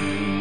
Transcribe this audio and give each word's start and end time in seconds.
desde 0.00 0.37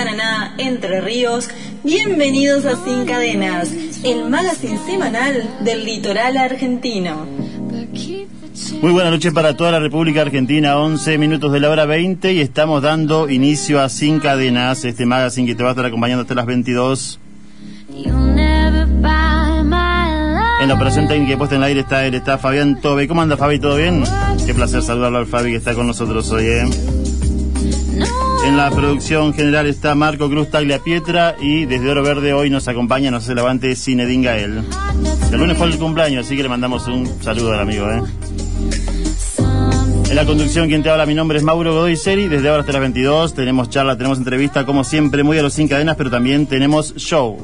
Paraná, 0.00 0.54
Entre 0.56 1.02
Ríos, 1.02 1.50
bienvenidos 1.84 2.64
a 2.64 2.82
Sin 2.86 3.04
Cadenas, 3.04 3.70
el 4.02 4.30
magazine 4.30 4.78
semanal 4.86 5.58
del 5.62 5.84
litoral 5.84 6.38
argentino. 6.38 7.26
Muy 8.80 8.92
buena 8.92 9.10
noche 9.10 9.30
para 9.30 9.58
toda 9.58 9.72
la 9.72 9.78
República 9.78 10.22
Argentina, 10.22 10.78
11 10.78 11.18
minutos 11.18 11.52
de 11.52 11.60
la 11.60 11.68
hora 11.68 11.84
20 11.84 12.32
y 12.32 12.40
estamos 12.40 12.80
dando 12.80 13.28
inicio 13.28 13.78
a 13.78 13.90
Sin 13.90 14.20
Cadenas, 14.20 14.86
este 14.86 15.04
magazine 15.04 15.46
que 15.46 15.54
te 15.54 15.64
va 15.64 15.68
a 15.68 15.72
estar 15.72 15.84
acompañando 15.84 16.22
hasta 16.22 16.34
las 16.34 16.46
22. 16.46 17.20
En 20.62 20.68
la 20.68 20.74
operación 20.74 21.08
técnica 21.08 21.36
puesta 21.36 21.56
en 21.56 21.60
el 21.60 21.68
aire 21.68 21.80
está, 21.80 22.06
él, 22.06 22.14
está 22.14 22.38
Fabián 22.38 22.80
Tobe. 22.80 23.06
¿Cómo 23.06 23.20
anda 23.20 23.36
Fabi? 23.36 23.58
¿Todo 23.58 23.76
bien? 23.76 24.02
Qué 24.46 24.54
placer 24.54 24.82
saludarlo 24.82 25.18
al 25.18 25.26
Fabi 25.26 25.50
que 25.50 25.56
está 25.56 25.74
con 25.74 25.86
nosotros 25.86 26.30
hoy, 26.32 26.46
¿eh? 26.46 26.99
En 28.44 28.56
la 28.56 28.70
producción 28.70 29.34
general 29.34 29.66
está 29.66 29.94
Marco 29.94 30.28
Cruz 30.28 30.50
Taglia 30.50 30.78
Pietra 30.78 31.36
y 31.40 31.66
desde 31.66 31.90
Oro 31.90 32.02
Verde 32.02 32.32
hoy 32.32 32.50
nos 32.50 32.68
acompaña, 32.68 33.10
nos 33.10 33.24
hace 33.24 33.34
levante 33.34 33.76
Cinedín 33.76 34.22
Gael. 34.22 34.64
El 35.30 35.38
lunes 35.38 35.58
fue 35.58 35.66
el 35.66 35.78
cumpleaños, 35.78 36.26
así 36.26 36.36
que 36.36 36.42
le 36.42 36.48
mandamos 36.48 36.86
un 36.86 37.06
saludo 37.22 37.52
al 37.52 37.60
amigo. 37.60 37.90
¿eh? 37.90 38.02
En 40.08 40.16
la 40.16 40.24
conducción, 40.24 40.68
quien 40.68 40.82
te 40.82 40.90
habla, 40.90 41.06
mi 41.06 41.14
nombre 41.14 41.38
es 41.38 41.44
Mauro 41.44 41.72
Godoy 41.72 41.96
Seri. 41.96 42.26
Desde 42.26 42.48
ahora 42.48 42.62
hasta 42.62 42.72
las 42.72 42.80
22 42.80 43.34
tenemos 43.34 43.70
charla, 43.70 43.96
tenemos 43.96 44.18
entrevista, 44.18 44.66
como 44.66 44.82
siempre, 44.82 45.22
muy 45.22 45.38
a 45.38 45.42
los 45.42 45.52
sin 45.52 45.68
cadenas, 45.68 45.94
pero 45.96 46.10
también 46.10 46.46
tenemos 46.46 46.94
show. 46.96 47.38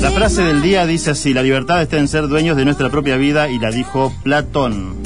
La 0.00 0.10
frase 0.12 0.42
del 0.42 0.62
día 0.62 0.86
dice 0.86 1.10
así, 1.10 1.34
la 1.34 1.42
libertad 1.42 1.82
está 1.82 1.96
en 1.96 2.06
ser 2.06 2.28
dueños 2.28 2.56
de 2.56 2.64
nuestra 2.64 2.88
propia 2.90 3.16
vida 3.16 3.48
y 3.48 3.58
la 3.58 3.70
dijo 3.70 4.12
Platón. 4.22 4.99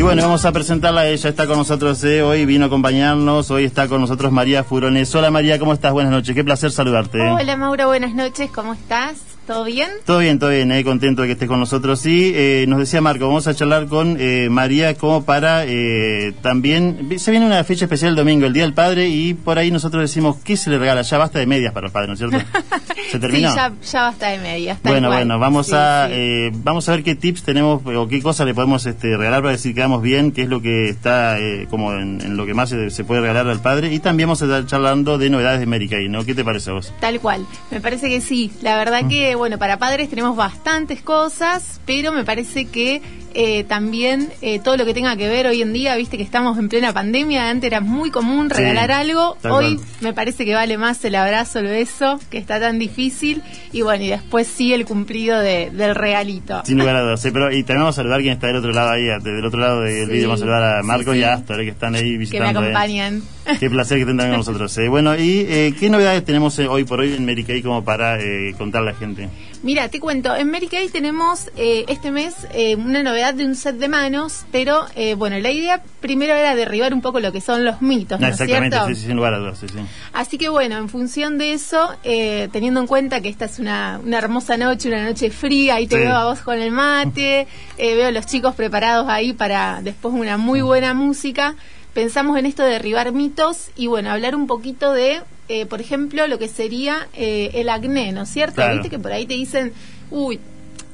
Y 0.03 0.05
bueno, 0.05 0.23
vamos 0.23 0.45
a 0.45 0.51
presentarla. 0.51 1.07
Ella 1.07 1.29
está 1.29 1.47
con 1.47 1.59
nosotros 1.59 2.03
eh, 2.03 2.23
hoy, 2.23 2.45
vino 2.45 2.65
a 2.65 2.67
acompañarnos. 2.67 3.53
Hoy 3.53 3.63
está 3.63 3.87
con 3.87 4.01
nosotros 4.01 4.33
María 4.33 4.65
Furones. 4.65 5.15
Hola 5.15 5.31
María, 5.31 5.61
¿cómo 5.61 5.73
estás? 5.73 5.93
Buenas 5.93 6.11
noches. 6.11 6.35
Qué 6.35 6.43
placer 6.43 6.73
saludarte. 6.73 7.21
Hola 7.21 7.57
Mauro, 7.57 7.87
buenas 7.87 8.13
noches. 8.13 8.51
¿Cómo 8.51 8.73
estás? 8.73 9.32
¿Todo 9.47 9.65
bien? 9.65 9.91
Todo 10.07 10.21
bien, 10.21 10.39
todo 10.39 10.51
bien, 10.51 10.71
eh, 10.71 10.85
contento 10.85 11.23
de 11.23 11.29
que 11.29 11.33
estés 11.33 11.49
con 11.49 11.59
nosotros. 11.59 12.07
Y 12.07 12.33
eh, 12.33 12.65
nos 12.69 12.79
decía 12.79 13.01
Marco, 13.01 13.27
vamos 13.27 13.49
a 13.49 13.55
charlar 13.55 13.89
con 13.89 14.17
eh, 14.21 14.49
María 14.49 14.95
como 14.95 15.25
para 15.25 15.65
eh, 15.67 16.33
también... 16.43 17.09
Se 17.19 17.33
viene 17.33 17.47
una 17.47 17.65
fecha 17.65 17.87
especial 17.87 18.11
el 18.11 18.17
domingo, 18.17 18.47
el 18.47 18.53
Día 18.53 18.63
del 18.63 18.73
Padre, 18.73 19.09
y 19.09 19.35
por 19.35 19.59
ahí 19.59 19.73
nosotros 19.73 20.01
decimos, 20.01 20.37
¿qué 20.45 20.57
se 20.57 20.71
le 20.71 20.79
regala? 20.79 21.03
Ya 21.03 21.19
basta 21.19 21.41
de 21.41 21.47
medias 21.47 21.73
para 21.73 21.89
el 21.89 21.93
padre, 21.93 22.07
¿no 22.07 22.13
es 22.15 22.21
cierto? 22.21 22.39
¿Se 23.11 23.19
terminó? 23.19 23.51
Sí, 23.51 23.57
ya, 23.57 23.73
ya 23.83 24.03
basta 24.03 24.29
de 24.29 24.39
medias. 24.39 24.79
Bueno, 24.85 25.09
bueno, 25.09 25.39
vamos 25.39 25.73
a 25.73 26.09
vamos 26.53 26.89
a 26.89 26.93
ver 26.93 27.03
qué 27.03 27.15
tips 27.15 27.43
tenemos 27.43 27.83
o 27.85 28.09
qué 28.09 28.23
cosas 28.23 28.47
le 28.47 28.55
podemos 28.55 28.87
este, 28.87 29.17
regalar 29.17 29.43
para 29.43 29.53
decir 29.53 29.75
que 29.75 29.81
vamos 29.81 30.03
bien, 30.03 30.33
qué 30.33 30.43
es 30.43 30.49
lo 30.49 30.63
que 30.63 30.89
está 30.89 31.37
como 31.69 31.93
en, 31.93 32.37
lo 32.37 32.47
que 32.47 32.55
más 32.55 32.71
se, 32.71 33.05
puede 33.05 33.21
regalar 33.21 33.49
al 33.49 33.61
padre. 33.61 33.93
Y 33.93 33.99
también 33.99 34.29
vamos 34.29 34.41
a 34.43 34.45
estar 34.45 34.67
charlando 34.67 35.19
de 35.19 35.31
novedades 35.31 35.69
de 35.69 35.89
Kay, 35.89 36.09
¿no? 36.09 36.25
¿Qué 36.25 36.35
te 36.35 36.45
parece 36.45 36.71
a 36.71 36.75
vos? 36.75 36.93
Tal 37.01 37.21
cual, 37.21 37.45
me 37.71 37.81
parece 37.81 38.09
que 38.09 38.21
sí. 38.21 38.53
La 38.63 38.77
verdad 38.77 39.03
mm. 39.03 39.09
Bueno, 39.35 39.59
para 39.59 39.79
padres 39.79 40.09
tenemos 40.09 40.37
bastantes 40.37 41.03
cosas, 41.03 41.81
pero 41.87 42.13
me 42.13 42.25
parece 42.25 42.67
que 42.67 43.03
eh, 43.35 43.65
también 43.65 44.31
eh, 44.43 44.59
todo 44.59 44.77
lo 44.77 44.85
que 44.85 44.95
tenga 44.95 45.17
que 45.17 45.29
ver 45.29 45.47
hoy 45.47 45.63
en 45.63 45.73
día, 45.73 45.97
viste 45.97 46.17
que 46.17 46.23
estamos 46.23 46.59
en 46.59 46.69
plena 46.69 46.93
pandemia, 46.93 47.51
antes 47.51 47.67
era 47.69 47.81
muy 47.81 48.11
común 48.11 48.51
regalar 48.51 48.91
algo, 48.91 49.37
hoy 49.49 49.79
me 50.01 50.13
parece 50.13 50.45
que 50.45 50.55
vale 50.55 50.79
más 50.79 51.05
el 51.05 51.15
abrazo, 51.15 51.61
el 51.61 51.67
beso, 51.67 52.21
que 52.31 52.39
está 52.39 52.61
tan 52.61 52.79
difícil, 52.79 53.43
y 53.73 53.83
bueno, 53.83 54.05
y 54.05 54.09
después 54.09 54.47
sí 54.47 54.73
el 54.73 54.85
cumplido 54.85 55.39
del 55.41 55.95
regalito. 55.95 56.63
Sin 56.65 56.79
lugar 56.79 56.97
a 56.97 57.03
dudas, 57.03 57.21
pero 57.33 57.53
y 57.53 57.63
también 57.63 57.81
vamos 57.81 57.99
a 57.99 58.03
saludar 58.03 58.21
quien 58.21 58.35
está 58.35 58.47
del 58.47 58.57
otro 58.57 58.73
lado 58.73 58.91
ahí, 58.91 59.05
del 59.05 59.45
otro 59.45 59.61
lado 59.61 59.81
del 59.83 60.09
vídeo, 60.09 60.29
vamos 60.29 60.41
a 60.41 60.45
saludar 60.45 60.79
a 60.79 60.83
Marco 60.83 61.15
y 61.15 61.23
a 61.23 61.35
Astor, 61.35 61.59
que 61.59 61.69
están 61.69 61.95
ahí 61.95 62.17
visitando. 62.17 62.61
Que 62.61 62.61
me 62.61 62.67
acompañan. 62.67 63.23
Qué 63.59 63.71
placer 63.71 63.97
que 63.97 64.03
estén 64.03 64.17
también 64.17 64.39
con 64.41 64.47
nosotros. 64.47 64.79
bueno, 64.89 65.17
¿y 65.17 65.75
qué 65.79 65.89
novedades 65.91 66.25
tenemos 66.25 66.59
hoy 66.59 66.85
por 66.85 67.01
hoy 67.01 67.15
en 67.15 67.45
Kay 67.45 67.63
como 67.63 67.85
para 67.85 68.19
contar 68.57 68.83
a 68.83 68.87
la 68.87 68.95
gente? 68.95 69.29
Mira, 69.63 69.89
te 69.89 70.01
cuento, 70.01 70.35
en 70.35 70.51
Mary 70.51 70.67
Kay 70.69 70.89
tenemos 70.89 71.51
este 71.57 72.11
mes 72.11 72.35
una 72.77 73.03
novedad 73.03 73.35
de 73.35 73.45
un 73.45 73.55
set 73.55 73.77
de 73.77 73.89
manos, 73.89 74.45
pero 74.51 74.87
eh, 74.95 75.15
bueno, 75.15 75.39
la 75.39 75.51
idea 75.51 75.83
primero 76.01 76.35
era 76.35 76.55
derribar 76.55 76.93
un 76.93 77.01
poco 77.01 77.21
lo 77.21 77.33
que 77.33 77.41
son 77.41 77.65
los 77.65 77.81
mitos, 77.83 78.21
¿no, 78.21 78.27
Exactamente, 78.27 78.77
cierto? 78.77 78.95
Sí, 78.95 79.07
sin 79.07 79.17
lugar 79.17 79.35
a 79.35 79.39
dudas, 79.39 79.59
sí, 79.59 79.67
Así 80.13 80.39
que 80.39 80.49
bueno, 80.49 80.77
en 80.77 80.89
función 80.89 81.39
de 81.39 81.53
eso, 81.53 81.95
eh, 82.03 82.49
teniendo 82.53 82.81
en 82.81 82.87
cuenta 82.87 83.21
que 83.21 83.29
esta 83.29 83.45
es 83.45 83.59
una, 83.59 84.01
una, 84.05 84.19
hermosa 84.19 84.57
noche, 84.57 84.89
una 84.89 85.05
noche 85.05 85.31
fría, 85.31 85.77
ahí 85.77 85.87
te 85.87 85.97
veo 85.97 86.15
a 86.15 86.25
vos 86.25 86.41
con 86.41 86.61
el 86.61 86.71
mate, 86.71 87.47
eh, 87.79 87.95
veo 87.95 88.09
a 88.09 88.11
los 88.11 88.27
chicos 88.27 88.55
preparados 88.55 89.09
ahí 89.09 89.33
para 89.33 89.81
después 89.83 90.15
una 90.15 90.37
muy 90.37 90.61
buena 90.61 90.95
música, 90.95 91.55
pensamos 91.95 92.39
en 92.39 92.47
esto 92.47 92.63
de 92.65 92.73
derribar 92.73 93.13
mitos 93.13 93.71
y 93.77 93.87
bueno, 93.87 94.11
hablar 94.11 94.35
un 94.35 94.47
poquito 94.47 94.93
de, 94.93 95.21
por 95.69 95.81
ejemplo, 95.81 96.27
lo 96.27 96.39
que 96.39 96.49
sería 96.49 97.09
el 97.15 97.69
acné, 97.69 98.13
¿no 98.13 98.23
es 98.23 98.29
cierto? 98.29 98.63
Viste 98.73 98.91
que 98.91 98.99
por 98.99 99.13
ahí 99.13 99.27
te 99.27 99.35
dicen, 99.35 99.73
uy, 100.11 100.39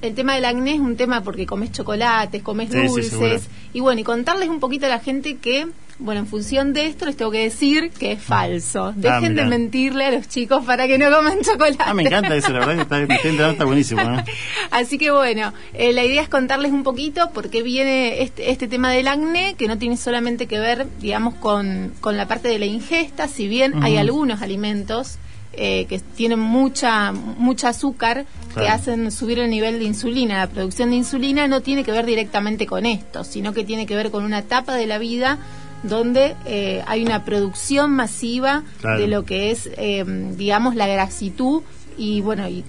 el 0.01 0.15
tema 0.15 0.35
del 0.35 0.45
acné 0.45 0.75
es 0.75 0.81
un 0.81 0.97
tema 0.97 1.23
porque 1.23 1.47
comes 1.47 1.73
chocolates, 1.73 2.43
comes 2.43 2.71
dulces. 2.71 3.49
y 3.73 3.81
bueno, 3.81 4.01
y 4.01 4.05
contarles 4.05 4.49
un 4.49 4.61
poquito 4.61 4.87
a 4.87 4.89
la 4.89 5.01
gente 5.01 5.37
que 5.37 5.67
bueno, 5.99 6.21
en 6.21 6.27
función 6.27 6.73
de 6.73 6.87
esto 6.87 7.07
les 7.07 7.17
tengo 7.17 7.31
que 7.31 7.43
decir 7.43 7.91
que 7.91 8.13
es 8.13 8.23
falso. 8.23 8.87
Ah, 8.87 8.93
Dejen 8.95 9.35
de 9.35 9.45
mentirle 9.45 10.05
a 10.05 10.11
los 10.13 10.29
chicos 10.29 10.65
para 10.65 10.87
que 10.87 10.97
no 10.97 11.11
coman 11.11 11.41
chocolate. 11.43 11.79
Ah, 11.81 11.95
me 11.95 12.05
encanta 12.05 12.37
eso, 12.37 12.53
la 12.53 12.61
verdad 12.61 12.87
que 13.07 13.15
está, 13.29 13.51
está 13.51 13.65
buenísimo. 13.65 14.01
¿eh? 14.03 14.25
Así 14.71 14.97
que 14.97 15.11
bueno, 15.11 15.53
eh, 15.75 15.93
la 15.93 16.05
idea 16.05 16.23
es 16.23 16.29
contarles 16.29 16.73
un 16.73 16.85
poquito 16.85 17.31
por 17.31 17.51
qué 17.51 17.63
viene 17.63 18.23
este, 18.23 18.51
este, 18.51 18.69
tema 18.69 18.93
del 18.93 19.09
acné, 19.09 19.55
que 19.59 19.67
no 19.67 19.77
tiene 19.79 19.97
solamente 19.97 20.47
que 20.47 20.61
ver, 20.61 20.87
digamos, 21.01 21.35
con, 21.35 21.93
con 22.01 22.17
la 22.17 22.29
parte 22.29 22.49
de 22.49 22.59
la 22.61 22.67
ingesta, 22.67 23.27
si 23.27 23.49
bien 23.49 23.83
hay 23.83 23.97
algunos 23.97 24.41
alimentos 24.41 25.19
eh, 25.55 25.87
que 25.89 25.99
tienen 25.99 26.39
mucha 26.39 27.11
mucha 27.11 27.71
azúcar 27.71 28.27
que 28.55 28.69
hacen 28.69 29.11
subir 29.11 29.41
el 29.41 29.51
nivel 29.51 29.79
de 29.79 29.87
insulina. 29.87 30.39
La 30.39 30.47
producción 30.47 30.91
de 30.91 30.97
insulina 30.97 31.49
no 31.49 31.63
tiene 31.63 31.83
que 31.83 31.91
ver 31.91 32.07
directamente 32.07 32.67
con 32.67 32.87
esto, 32.87 33.25
sino 33.25 33.53
que 33.53 33.65
tiene 33.65 33.87
que 33.87 33.97
ver 33.97 34.11
con 34.11 34.25
una 34.25 34.41
etapa 34.41 34.77
de 34.77 34.87
la 34.87 34.99
vida 34.99 35.39
donde 35.83 36.37
eh, 36.45 36.83
hay 36.87 37.05
una 37.05 37.25
producción 37.25 37.93
masiva 37.93 38.65
de 38.83 39.07
lo 39.07 39.25
que 39.25 39.51
es, 39.51 39.69
eh, 39.77 40.05
digamos, 40.37 40.75
la 40.75 40.87
grasitud 40.87 41.63
y, 41.97 42.21
bueno, 42.21 42.49
y 42.49 42.65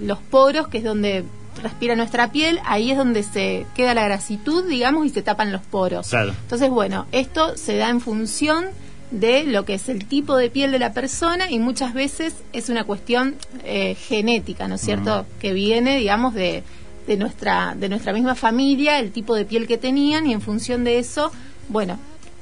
los 0.00 0.18
poros, 0.18 0.68
que 0.68 0.78
es 0.78 0.84
donde 0.84 1.24
respira 1.62 1.96
nuestra 1.96 2.30
piel, 2.32 2.60
ahí 2.64 2.90
es 2.90 2.98
donde 2.98 3.22
se 3.22 3.66
queda 3.74 3.94
la 3.94 4.04
grasitud, 4.04 4.68
digamos, 4.68 5.06
y 5.06 5.10
se 5.10 5.22
tapan 5.22 5.52
los 5.52 5.62
poros. 5.62 6.12
Entonces, 6.12 6.70
bueno, 6.70 7.06
esto 7.12 7.56
se 7.56 7.76
da 7.76 7.88
en 7.88 8.00
función 8.00 8.66
de 9.10 9.44
lo 9.44 9.64
que 9.64 9.74
es 9.74 9.88
el 9.88 10.06
tipo 10.06 10.36
de 10.36 10.50
piel 10.50 10.72
de 10.72 10.78
la 10.78 10.92
persona 10.92 11.50
y 11.50 11.58
muchas 11.58 11.94
veces 11.94 12.34
es 12.52 12.68
una 12.68 12.84
cuestión 12.84 13.36
eh, 13.64 13.94
genética, 13.94 14.66
¿no 14.68 14.74
es 14.74 14.80
cierto? 14.80 15.26
Que 15.40 15.52
viene, 15.52 15.96
digamos, 15.96 16.34
de, 16.34 16.64
de, 17.06 17.16
nuestra, 17.16 17.74
de 17.78 17.88
nuestra 17.88 18.12
misma 18.12 18.34
familia, 18.34 18.98
el 18.98 19.12
tipo 19.12 19.34
de 19.34 19.44
piel 19.44 19.66
que 19.66 19.78
tenían 19.78 20.26
y 20.26 20.32
en 20.32 20.40
función 20.40 20.82
de 20.84 20.98
eso, 20.98 21.30
bueno, 21.68 21.98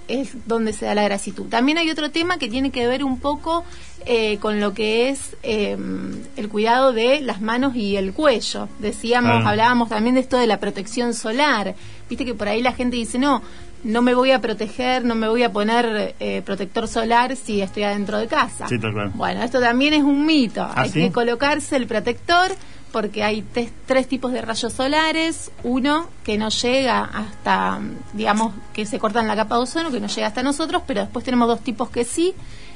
es 0.08 0.46
donde 0.46 0.72
se 0.72 0.86
da 0.86 0.94
la 0.94 1.04
grasitud. 1.04 1.46
También 1.46 1.78
hay 1.78 1.90
otro 1.90 2.10
tema 2.10 2.38
que 2.38 2.48
tiene 2.48 2.70
que 2.70 2.86
ver 2.86 3.04
un 3.04 3.18
poco 3.18 3.64
eh, 4.06 4.38
con 4.38 4.60
lo 4.60 4.74
que 4.74 5.08
es 5.08 5.36
em, 5.42 6.22
el 6.36 6.48
cuidado 6.48 6.92
de 6.92 7.20
las 7.20 7.40
manos 7.40 7.74
y 7.74 7.96
el 7.96 8.12
cuello. 8.12 8.68
Decíamos, 8.78 9.46
hablábamos 9.46 9.88
también 9.88 10.16
de 10.16 10.20
esto 10.20 10.36
de 10.36 10.46
la 10.46 10.60
protección 10.60 11.14
solar. 11.14 11.74
Viste 12.08 12.24
que 12.24 12.34
por 12.34 12.48
ahí 12.48 12.60
la 12.60 12.72
gente 12.72 12.96
dice, 12.96 13.18
no, 13.18 13.42
no 13.82 14.02
me 14.02 14.14
voy 14.14 14.30
a 14.30 14.40
proteger, 14.40 15.04
no 15.04 15.14
me 15.14 15.28
voy 15.28 15.42
a 15.42 15.52
poner 15.52 16.14
eh, 16.20 16.42
protector 16.44 16.88
solar 16.88 17.36
si 17.36 17.62
estoy 17.62 17.84
adentro 17.84 18.18
de 18.18 18.26
casa. 18.26 18.66
Bueno, 19.14 19.42
esto 19.42 19.60
también 19.60 19.94
es 19.94 20.02
un 20.02 20.26
mito. 20.26 20.62
¿Ah, 20.62 20.82
hay 20.82 20.90
que 20.90 21.12
colocarse 21.12 21.76
el 21.76 21.86
protector 21.86 22.50
porque 22.94 23.24
hay 23.24 23.44
tres 23.86 24.06
tipos 24.06 24.30
de 24.30 24.40
rayos 24.40 24.72
solares, 24.72 25.50
uno 25.64 26.06
que 26.22 26.38
no 26.38 26.48
llega 26.50 27.02
hasta, 27.02 27.80
digamos, 28.12 28.54
que 28.72 28.86
se 28.86 29.00
corta 29.00 29.18
en 29.20 29.26
la 29.26 29.34
capa 29.34 29.56
de 29.56 29.62
ozono, 29.62 29.90
que 29.90 29.98
no 29.98 30.06
llega 30.06 30.28
hasta 30.28 30.44
nosotros, 30.44 30.82
pero 30.86 31.00
después 31.00 31.24
tenemos 31.24 31.48
dos 31.48 31.58
tipos 31.58 31.90
que 31.90 32.04
sí, 32.04 32.34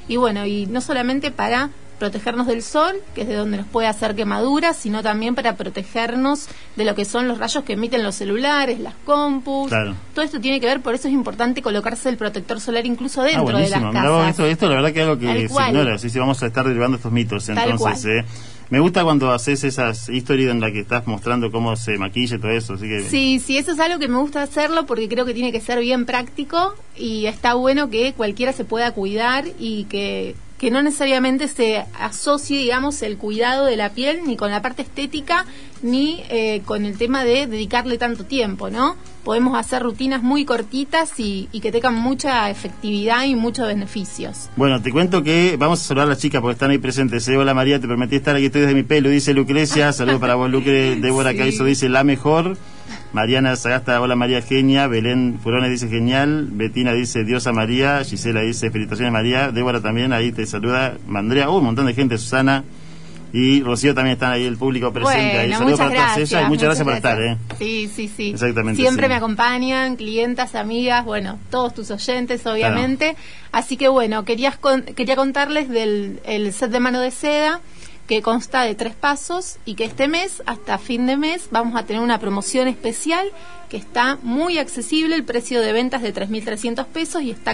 y 0.09 0.17
bueno, 0.17 0.45
y 0.45 0.65
no 0.65 0.81
solamente 0.81 1.31
para 1.31 1.69
protegernos 1.99 2.47
del 2.47 2.63
sol, 2.63 2.95
que 3.15 3.21
es 3.21 3.27
de 3.29 3.35
donde 3.35 3.57
nos 3.57 3.67
puede 3.67 3.87
hacer 3.87 4.15
quemaduras, 4.15 4.75
sino 4.75 5.03
también 5.03 5.35
para 5.35 5.55
protegernos 5.55 6.47
de 6.75 6.85
lo 6.85 6.95
que 6.95 7.05
son 7.05 7.27
los 7.27 7.37
rayos 7.37 7.63
que 7.63 7.73
emiten 7.73 8.03
los 8.03 8.15
celulares, 8.15 8.79
las 8.79 8.95
compus. 9.05 9.69
Todo 9.69 10.25
esto 10.25 10.41
tiene 10.41 10.59
que 10.59 10.65
ver, 10.65 10.81
por 10.81 10.95
eso 10.95 11.07
es 11.07 11.13
importante 11.13 11.61
colocarse 11.61 12.09
el 12.09 12.17
protector 12.17 12.59
solar 12.59 12.85
incluso 12.85 13.21
dentro 13.21 13.57
de 13.57 13.69
las 13.69 13.81
casas. 13.93 14.29
Esto, 14.31 14.45
esto 14.45 14.67
la 14.67 14.75
verdad 14.75 14.91
que 14.91 14.99
es 14.99 15.07
algo 15.07 15.19
que 15.19 15.47
se 15.47 15.69
ignora, 15.69 15.95
así 15.95 16.09
si 16.09 16.19
vamos 16.19 16.41
a 16.41 16.47
estar 16.47 16.65
derivando 16.65 16.97
estos 16.97 17.11
mitos. 17.11 17.47
Entonces, 17.47 18.05
eh, 18.05 18.25
me 18.69 18.79
gusta 18.79 19.03
cuando 19.03 19.31
haces 19.31 19.63
esas 19.63 20.09
historias 20.09 20.51
en 20.51 20.59
las 20.59 20.71
que 20.71 20.81
estás 20.81 21.07
mostrando 21.07 21.51
cómo 21.51 21.75
se 21.75 21.97
maquilla 21.97 22.35
y 22.35 22.39
todo 22.39 22.51
eso. 22.51 22.73
Así 22.73 22.87
que... 22.87 23.01
Sí, 23.03 23.39
sí, 23.39 23.57
eso 23.57 23.71
es 23.71 23.79
algo 23.79 23.99
que 23.99 24.07
me 24.07 24.17
gusta 24.17 24.43
hacerlo 24.43 24.85
porque 24.85 25.09
creo 25.09 25.25
que 25.25 25.33
tiene 25.33 25.51
que 25.51 25.61
ser 25.61 25.79
bien 25.79 26.05
práctico 26.05 26.75
y 26.95 27.25
está 27.25 27.55
bueno 27.55 27.89
que 27.89 28.13
cualquiera 28.13 28.53
se 28.53 28.65
pueda 28.65 28.91
cuidar 28.91 29.45
y 29.57 29.85
que 29.85 30.35
que 30.59 30.71
no 30.71 30.81
necesariamente 30.81 31.47
se 31.47 31.85
asocie, 31.97 32.59
digamos, 32.59 33.01
el 33.01 33.17
cuidado 33.17 33.65
de 33.65 33.77
la 33.77 33.91
piel 33.91 34.19
ni 34.27 34.35
con 34.35 34.51
la 34.51 34.61
parte 34.61 34.81
estética 34.81 35.45
ni 35.81 36.21
eh, 36.29 36.61
con 36.65 36.85
el 36.85 36.97
tema 36.97 37.23
de 37.23 37.47
dedicarle 37.47 37.97
tanto 37.97 38.25
tiempo, 38.25 38.69
¿no? 38.69 38.97
Podemos 39.23 39.57
hacer 39.57 39.83
rutinas 39.83 40.23
muy 40.23 40.45
cortitas 40.45 41.13
y, 41.17 41.47
que 41.61 41.71
tengan 41.71 41.95
mucha 41.95 42.49
efectividad 42.49 43.25
y 43.25 43.35
muchos 43.35 43.67
beneficios. 43.67 44.49
Bueno, 44.55 44.81
te 44.81 44.91
cuento 44.91 45.23
que 45.23 45.57
vamos 45.57 45.81
a 45.81 45.83
saludar 45.83 46.07
a 46.07 46.09
las 46.11 46.19
chicas 46.19 46.41
porque 46.41 46.53
están 46.53 46.71
ahí 46.71 46.77
presentes. 46.77 47.27
¿eh? 47.27 47.37
Hola 47.37 47.53
María, 47.53 47.79
te 47.79 47.87
permití 47.87 48.15
estar 48.15 48.35
aquí, 48.35 48.45
estoy 48.45 48.61
desde 48.61 48.75
mi 48.75 48.83
pelo, 48.83 49.09
dice 49.09 49.33
Lucrecia. 49.33 49.91
Saludos 49.93 50.19
para 50.19 50.35
vos, 50.35 50.49
Lucre. 50.49 50.95
Débora 50.95 51.35
Caizo 51.35 51.65
dice 51.65 51.89
la 51.89 52.03
mejor. 52.03 52.57
Mariana 53.11 53.55
Sagasta, 53.55 53.99
hola 54.01 54.15
María 54.15 54.41
Genia, 54.41 54.87
Belén 54.87 55.39
Furones 55.41 55.71
dice 55.71 55.89
genial, 55.89 56.47
Betina 56.51 56.93
dice 56.93 57.23
Diosa 57.23 57.51
María, 57.51 58.03
Gisela 58.03 58.41
dice 58.41 58.69
felicitaciones 58.69 59.11
María, 59.11 59.51
Débora 59.51 59.81
también, 59.81 60.13
ahí 60.13 60.31
te 60.31 60.45
saluda, 60.45 60.95
Mandrea, 61.07 61.49
uh, 61.49 61.57
un 61.57 61.63
montón 61.63 61.87
de 61.87 61.95
gente, 61.95 62.19
Susana 62.19 62.63
y 63.33 63.61
Rocío 63.63 63.93
también 63.93 64.13
están 64.13 64.31
ahí, 64.31 64.45
el 64.45 64.57
público 64.57 64.91
presente 64.91 65.37
ahí. 65.37 65.51
Saludos 65.51 65.79
para 65.79 65.91
todas 65.91 66.17
ellas 66.17 66.43
y 66.45 66.49
muchas, 66.49 66.63
gracias, 66.63 66.85
por 66.85 66.93
estar. 66.95 67.21
¿eh? 67.21 67.37
Sí, 67.57 67.89
sí, 67.93 68.07
sí. 68.07 68.31
Exactamente. 68.31 68.81
Siempre 68.81 69.07
me 69.07 69.15
acompañan, 69.15 69.95
clientas, 69.95 70.55
amigas, 70.55 71.05
bueno, 71.05 71.39
todos 71.49 71.73
tus 71.73 71.91
oyentes, 71.91 72.45
obviamente. 72.45 73.15
Así 73.51 73.77
que 73.77 73.87
bueno, 73.87 74.25
querías 74.25 74.57
quería 74.95 75.15
contarles 75.15 75.69
del 75.69 76.19
el 76.25 76.53
set 76.53 76.71
de 76.71 76.79
mano 76.79 76.99
de 77.01 77.11
seda 77.11 77.61
que 78.09 78.23
consta 78.23 78.63
de 78.63 78.73
tres 78.73 78.95
pasos 78.95 79.59
y 79.65 79.75
que 79.75 79.83
este 79.83 80.07
mes, 80.07 80.41
hasta 80.47 80.79
fin 80.79 81.05
de 81.05 81.15
mes, 81.15 81.49
vamos 81.51 81.79
a 81.79 81.85
tener 81.85 82.01
una 82.01 82.17
promoción 82.17 82.67
especial 82.67 83.27
que 83.69 83.77
está 83.77 84.17
muy 84.23 84.57
accesible, 84.57 85.13
el 85.13 85.23
precio 85.23 85.61
de 85.61 85.71
ventas 85.73 86.01
de 86.01 86.11
3.300 86.11 86.87
pesos 86.87 87.21
y 87.21 87.29
está 87.29 87.53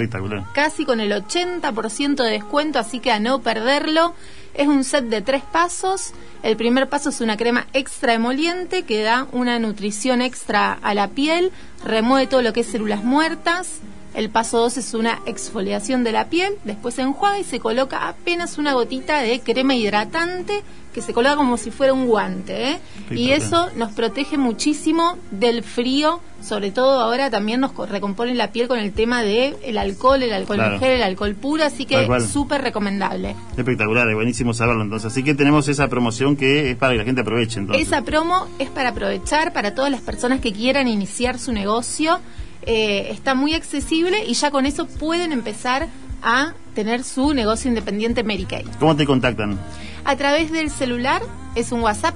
casi 0.54 0.86
con 0.86 1.02
el 1.02 1.12
80% 1.12 2.24
de 2.24 2.30
descuento, 2.30 2.80
así 2.80 3.02
que 3.02 3.12
a 3.12 3.20
no 3.20 3.40
perderlo. 3.40 4.16
Es 4.56 4.68
un 4.70 4.86
set 4.86 5.06
de 5.06 5.22
tres 5.22 5.44
pasos. 5.44 6.14
El 6.42 6.56
primer 6.56 6.88
paso 6.88 7.10
es 7.10 7.20
una 7.20 7.36
crema 7.36 7.68
extra 7.74 8.14
emoliente 8.14 8.84
que 8.84 9.04
da 9.04 9.28
una 9.34 9.60
nutrición 9.60 10.22
extra 10.22 10.80
a 10.82 10.94
la 10.94 11.10
piel, 11.10 11.52
remueve 11.84 12.28
todo 12.28 12.42
lo 12.42 12.54
que 12.54 12.62
es 12.62 12.68
células 12.68 13.04
muertas, 13.04 13.82
el 14.16 14.30
paso 14.30 14.60
2 14.60 14.78
es 14.78 14.94
una 14.94 15.20
exfoliación 15.26 16.04
de 16.04 16.12
la 16.12 16.30
piel, 16.30 16.54
después 16.64 16.96
se 16.96 17.02
enjuaga 17.02 17.40
y 17.40 17.44
se 17.44 17.60
coloca 17.60 18.08
apenas 18.08 18.58
una 18.58 18.74
gotita 18.74 19.20
de 19.20 19.40
crema 19.42 19.76
hidratante 19.76 20.64
que 20.96 21.02
se 21.02 21.14
coloca 21.14 21.36
como 21.36 21.58
si 21.58 21.72
fuera 21.72 21.92
un 21.92 22.08
guante. 22.08 22.72
¿eh? 22.72 22.80
Y 23.12 23.32
eso 23.32 23.70
nos 23.76 23.92
protege 23.92 24.38
muchísimo 24.38 25.18
del 25.30 25.62
frío, 25.62 26.22
sobre 26.42 26.72
todo 26.72 27.02
ahora 27.02 27.30
también 27.30 27.60
nos 27.60 27.74
recompone 27.90 28.34
la 28.34 28.54
piel 28.54 28.70
con 28.70 28.80
el 28.80 28.94
tema 28.94 29.22
del 29.22 29.58
el 29.62 29.78
alcohol, 29.78 30.24
el 30.24 30.32
alcohol 30.32 30.62
en 30.62 30.80
gel, 30.80 30.92
el 30.92 31.04
alcohol 31.04 31.36
puro, 31.36 31.66
así 31.66 31.84
que 31.86 32.06
es 32.06 32.30
súper 32.30 32.62
recomendable. 32.62 33.36
Espectacular, 33.58 34.08
es 34.08 34.16
buenísimo 34.16 34.54
saberlo 34.54 34.84
entonces. 34.84 35.12
Así 35.12 35.22
que 35.22 35.36
tenemos 35.36 35.68
esa 35.68 35.90
promoción 35.90 36.38
que 36.38 36.72
es 36.72 36.78
para 36.78 36.94
que 36.94 37.00
la 37.00 37.04
gente 37.04 37.22
aproveche. 37.22 37.60
Entonces. 37.60 37.86
Esa 37.86 38.02
promo 38.04 38.48
es 38.58 38.70
para 38.70 38.90
aprovechar 38.90 39.52
para 39.52 39.76
todas 39.76 39.92
las 39.92 40.00
personas 40.00 40.40
que 40.40 40.54
quieran 40.54 40.88
iniciar 40.88 41.40
su 41.40 41.52
negocio 41.52 42.22
eh, 42.66 43.08
está 43.12 43.36
muy 43.36 43.54
accesible 43.54 44.26
y 44.26 44.34
ya 44.34 44.52
con 44.52 44.66
eso 44.66 44.88
pueden 44.88 45.32
empezar 45.32 45.88
a 46.22 46.54
tener 46.74 47.04
su 47.04 47.34
negocio 47.34 47.70
independiente 47.70 48.24
Mary 48.24 48.46
Kay. 48.46 48.66
¿Cómo 48.80 48.96
te 48.96 49.06
contactan? 49.06 49.58
A 50.04 50.16
través 50.16 50.52
del 50.52 50.70
celular, 50.70 51.22
es 51.56 51.72
un 51.72 51.82
WhatsApp 51.82 52.16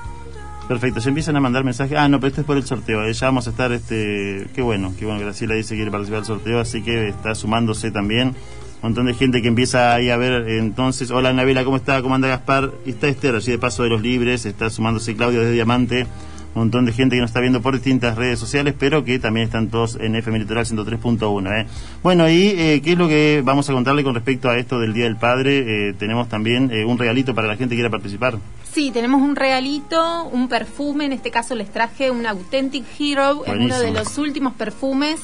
Perfecto, 0.69 1.01
se 1.01 1.11
empiezan 1.11 1.37
a 1.37 1.41
mandar 1.41 1.63
mensajes. 1.63 1.97
Ah, 1.97 2.09
no, 2.09 2.19
pero 2.19 2.29
esto 2.29 2.41
es 2.41 2.47
por 2.47 2.57
el 2.57 2.65
sorteo. 2.65 3.05
Eh, 3.05 3.13
ya 3.13 3.27
vamos 3.27 3.47
a 3.47 3.51
estar, 3.51 3.71
este, 3.71 4.49
qué 4.53 4.63
bueno, 4.63 4.93
qué 4.99 5.05
bueno. 5.05 5.21
Graciela 5.21 5.55
dice 5.55 5.71
que 5.71 5.77
quiere 5.77 5.93
participar 5.93 6.21
del 6.21 6.27
sorteo, 6.27 6.59
así 6.59 6.83
que 6.83 7.09
está 7.09 7.37
sumándose 7.37 7.93
también. 7.93 8.29
Un 8.29 8.91
montón 8.91 9.07
de 9.07 9.15
gente 9.15 9.43
que 9.43 9.49
empieza 9.49 9.95
ahí 9.95 10.11
a 10.11 10.17
ver. 10.17 10.49
Entonces, 10.49 11.13
hola 11.13 11.33
Navela, 11.33 11.65
¿cómo 11.65 11.77
está? 11.77 12.03
¿Cómo 12.03 12.17
anda 12.17 12.27
Gaspar? 12.27 12.73
Y 12.85 12.91
está 12.91 13.07
Esther, 13.07 13.37
allí 13.37 13.53
de 13.53 13.59
paso 13.59 13.85
de 13.85 13.91
los 13.91 14.03
libres. 14.03 14.45
Está 14.45 14.69
sumándose 14.69 15.15
Claudio 15.15 15.41
desde 15.41 15.53
Diamante. 15.53 16.09
Un 16.57 16.63
montón 16.63 16.87
de 16.87 16.93
gente 16.93 17.17
que 17.17 17.21
nos 17.21 17.29
está 17.29 17.41
viendo 17.41 17.61
por 17.61 17.75
distintas 17.75 18.17
redes 18.17 18.39
sociales, 18.39 18.75
pero 18.79 19.05
que 19.05 19.19
también 19.19 19.45
están 19.45 19.69
todos 19.69 19.97
en 20.01 20.17
FM 20.17 20.39
Litoral 20.39 20.65
103.1. 20.65 21.61
¿eh? 21.61 21.67
Bueno, 22.03 22.31
y 22.31 22.49
eh, 22.49 22.81
qué 22.83 22.93
es 22.93 22.99
lo 22.99 23.09
que 23.09 23.43
vamos 23.45 23.69
a 23.69 23.75
contarle 23.75 24.03
con 24.03 24.15
respecto 24.15 24.49
a 24.49 24.57
esto 24.57 24.81
del 24.81 24.95
Día 24.95 25.05
del 25.05 25.17
Padre. 25.17 25.91
Eh, 25.91 25.93
tenemos 25.93 26.31
también 26.31 26.71
eh, 26.73 26.87
un 26.87 26.97
regalito 26.97 27.35
para 27.35 27.47
la 27.47 27.57
gente 27.57 27.75
que 27.75 27.77
quiera 27.77 27.91
participar. 27.91 28.39
Sí, 28.73 28.91
tenemos 28.91 29.21
un 29.21 29.37
regalito, 29.37 30.25
un 30.33 30.49
perfume, 30.49 31.05
en 31.05 31.13
este 31.13 31.31
caso 31.31 31.55
les 31.55 31.71
traje 31.71 32.11
un 32.11 32.27
Authentic 32.27 32.87
Hero, 32.99 33.45
es 33.45 33.53
uno 33.53 33.79
de 33.79 33.91
los 33.91 34.17
últimos 34.17 34.55
perfumes. 34.55 35.21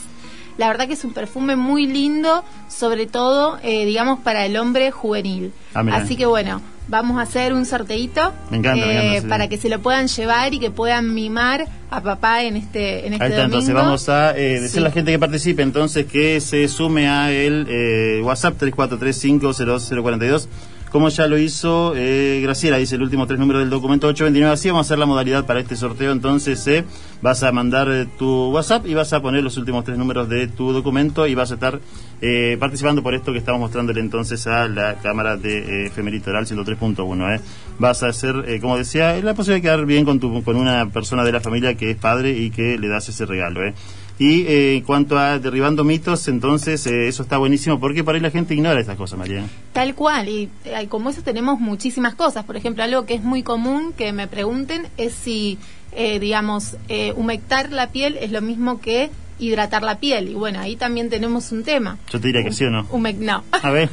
La 0.59 0.69
verdad 0.69 0.87
que 0.87 0.93
es 0.93 1.05
un 1.05 1.15
perfume 1.15 1.57
muy 1.57 1.87
lindo, 1.87 2.45
sobre 2.69 3.07
todo, 3.07 3.59
eh, 3.63 3.87
digamos, 3.87 4.21
para 4.21 4.45
el 4.45 4.59
hombre 4.59 4.91
juvenil. 4.91 5.51
Ah. 5.75 5.83
Así 5.93 6.15
que 6.15 6.27
bueno, 6.27 6.61
vamos 6.93 7.19
a 7.19 7.23
hacer 7.23 7.53
un 7.55 7.65
sorteito 7.67 8.33
Me 8.51 8.59
encanta, 8.59 8.87
me 8.87 8.93
encanta, 8.93 9.21
sí. 9.23 9.27
para 9.27 9.49
que 9.49 9.57
se 9.57 9.69
lo 9.69 9.81
puedan 9.81 10.07
llevar 10.07 10.55
y 10.55 10.61
que 10.61 10.71
puedan 10.71 11.13
mimar 11.15 11.67
a 11.91 12.01
papá 12.03 12.43
en 12.45 12.57
este, 12.57 13.07
en 13.07 13.15
este 13.15 13.25
Ahí 13.25 13.31
está, 13.33 13.45
entonces 13.45 13.69
domingo. 13.71 13.85
vamos 13.87 14.09
a 14.09 14.37
eh, 14.39 14.61
decirle 14.61 14.69
Sí. 14.69 14.79
a 14.79 14.83
la 14.83 14.91
gente 14.93 15.11
que 15.11 15.19
participe, 15.19 15.63
entonces 15.63 16.07
que 16.07 16.41
se 16.41 16.69
sume 16.69 17.09
a 17.09 17.33
el 17.33 17.67
eh, 17.69 18.21
WhatsApp 18.23 18.55
34350042, 18.63 20.47
como 20.93 21.09
ya 21.09 21.27
lo 21.27 21.39
hizo 21.39 21.95
eh, 21.97 22.41
Graciela, 22.43 22.77
dice 22.77 22.97
el 22.97 23.03
último 23.03 23.27
tres 23.27 23.41
números 23.41 23.63
del 23.63 23.71
documento 23.71 24.09
829. 24.09 24.53
Así 24.53 24.69
vamos 24.69 24.85
a 24.85 24.89
hacer 24.89 24.99
la 24.99 25.07
modalidad 25.07 25.47
para 25.47 25.61
este 25.61 25.75
sorteo, 25.75 26.13
entonces 26.13 26.65
eh, 26.67 26.85
vas 27.23 27.43
a 27.43 27.51
mandar 27.51 27.91
eh, 27.91 28.07
tu 28.19 28.51
WhatsApp 28.51 28.87
y 28.87 28.93
vas 28.93 29.11
a 29.15 29.23
poner 29.23 29.43
los 29.43 29.57
últimos 29.57 29.85
tres 29.85 29.97
números 29.97 30.29
de 30.29 30.49
tu 30.49 30.73
documento 30.73 31.27
y 31.27 31.35
vas 31.35 31.51
a 31.51 31.55
estar 31.55 31.81
eh, 32.25 32.57
participando 32.61 33.03
por 33.03 33.15
esto 33.15 33.33
que 33.33 33.39
estamos 33.39 33.61
mostrándole 33.61 34.01
entonces 34.01 34.47
a 34.47 34.69
la 34.69 34.95
cámara 34.97 35.37
de 35.37 35.85
eh, 35.85 35.87
FM 35.87 36.11
Litoral 36.11 36.47
103.1. 36.47 37.37
Eh. 37.37 37.41
Vas 37.81 38.05
a 38.05 38.09
hacer, 38.09 38.61
como 38.61 38.77
decía, 38.77 39.21
la 39.23 39.35
posibilidad 39.35 39.57
de 39.57 39.63
quedar 39.63 39.87
bien 39.87 40.05
con, 40.05 40.21
tu, 40.21 40.43
con 40.45 40.55
una 40.55 40.89
persona 40.91 41.25
de 41.25 41.33
la 41.33 41.41
familia 41.41 41.75
que 41.75 41.91
es 41.91 41.97
padre 41.97 42.31
y 42.31 42.51
que 42.51 42.79
le 42.79 42.87
das 42.87 43.09
ese 43.09 43.27
regalo. 43.27 43.65
Eh. 43.65 43.75
Y 44.23 44.47
eh, 44.47 44.77
en 44.77 44.85
cuanto 44.85 45.19
a 45.19 45.41
derribando 45.41 45.83
mitos, 45.83 46.29
entonces 46.29 46.87
eh, 46.87 47.09
eso 47.09 47.25
está 47.25 47.39
buenísimo 47.39 47.81
porque 47.81 48.05
por 48.05 48.15
ahí 48.15 48.21
la 48.21 48.31
gente 48.31 48.55
ignora 48.55 48.79
estas 48.79 48.97
cosas, 48.97 49.19
María. 49.19 49.45
Tal 49.73 49.97
cual, 49.97 50.29
y 50.29 50.49
eh, 50.65 50.87
como 50.89 51.11
eso 51.11 51.23
tenemos 51.23 51.59
muchísimas 51.59 52.15
cosas. 52.15 52.45
Por 52.45 52.57
ejemplo, 52.57 52.85
algo 52.85 53.05
que 53.05 53.15
es 53.15 53.25
muy 53.25 53.43
común 53.43 53.93
que 53.93 54.13
me 54.13 54.29
pregunten 54.29 54.87
es 54.97 55.13
si, 55.13 55.59
eh, 55.91 56.21
digamos, 56.21 56.77
humectar 57.17 57.73
la 57.73 57.89
piel 57.89 58.17
es 58.17 58.31
lo 58.31 58.43
mismo 58.43 58.81
que 58.81 59.11
hidratar 59.43 59.83
la 59.83 59.99
piel. 59.99 60.29
Y 60.31 60.35
bueno, 60.35 60.61
ahí 60.61 60.77
también 60.77 61.11
tenemos 61.11 61.51
un 61.53 61.65
tema. 61.65 61.99
Yo 62.11 62.21
te 62.21 62.29
diría 62.29 62.43
que 62.45 62.53
sí 62.53 62.65
o 62.65 62.71
no. 62.71 62.87
Humec 62.91 63.17
no. 63.19 63.45
A 63.51 63.71
ver, 63.71 63.89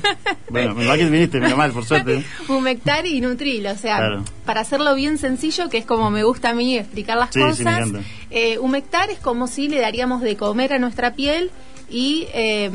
bueno, 0.49 0.75
me 0.75 0.85
va 0.85 0.95
que 0.97 1.05
viniste, 1.09 1.39
mal, 1.39 1.71
por 1.71 1.85
suerte. 1.85 2.23
Humectar 2.47 3.05
y 3.05 3.19
nutrir, 3.21 3.67
o 3.67 3.75
sea, 3.75 3.97
Claro. 3.97 4.23
para 4.45 4.61
hacerlo 4.61 4.95
bien 4.95 5.17
sencillo, 5.17 5.69
que 5.69 5.77
es 5.79 5.85
como 5.85 6.11
me 6.11 6.23
gusta 6.23 6.49
a 6.51 6.53
mí 6.53 6.77
explicar 6.77 7.17
las 7.17 7.29
Sí, 7.33 7.39
sí, 7.53 7.63
me 7.63 7.71
cosas, 7.79 7.89
eh, 8.31 8.57
humectar 8.59 9.09
es 9.09 9.19
como 9.19 9.47
si 9.47 9.67
le 9.67 9.79
daríamos 9.79 10.21
de 10.21 10.37
comer 10.37 10.73
a 10.73 10.79
nuestra 10.79 11.13
piel 11.13 11.49
y 11.89 12.27
eh, 12.33 12.69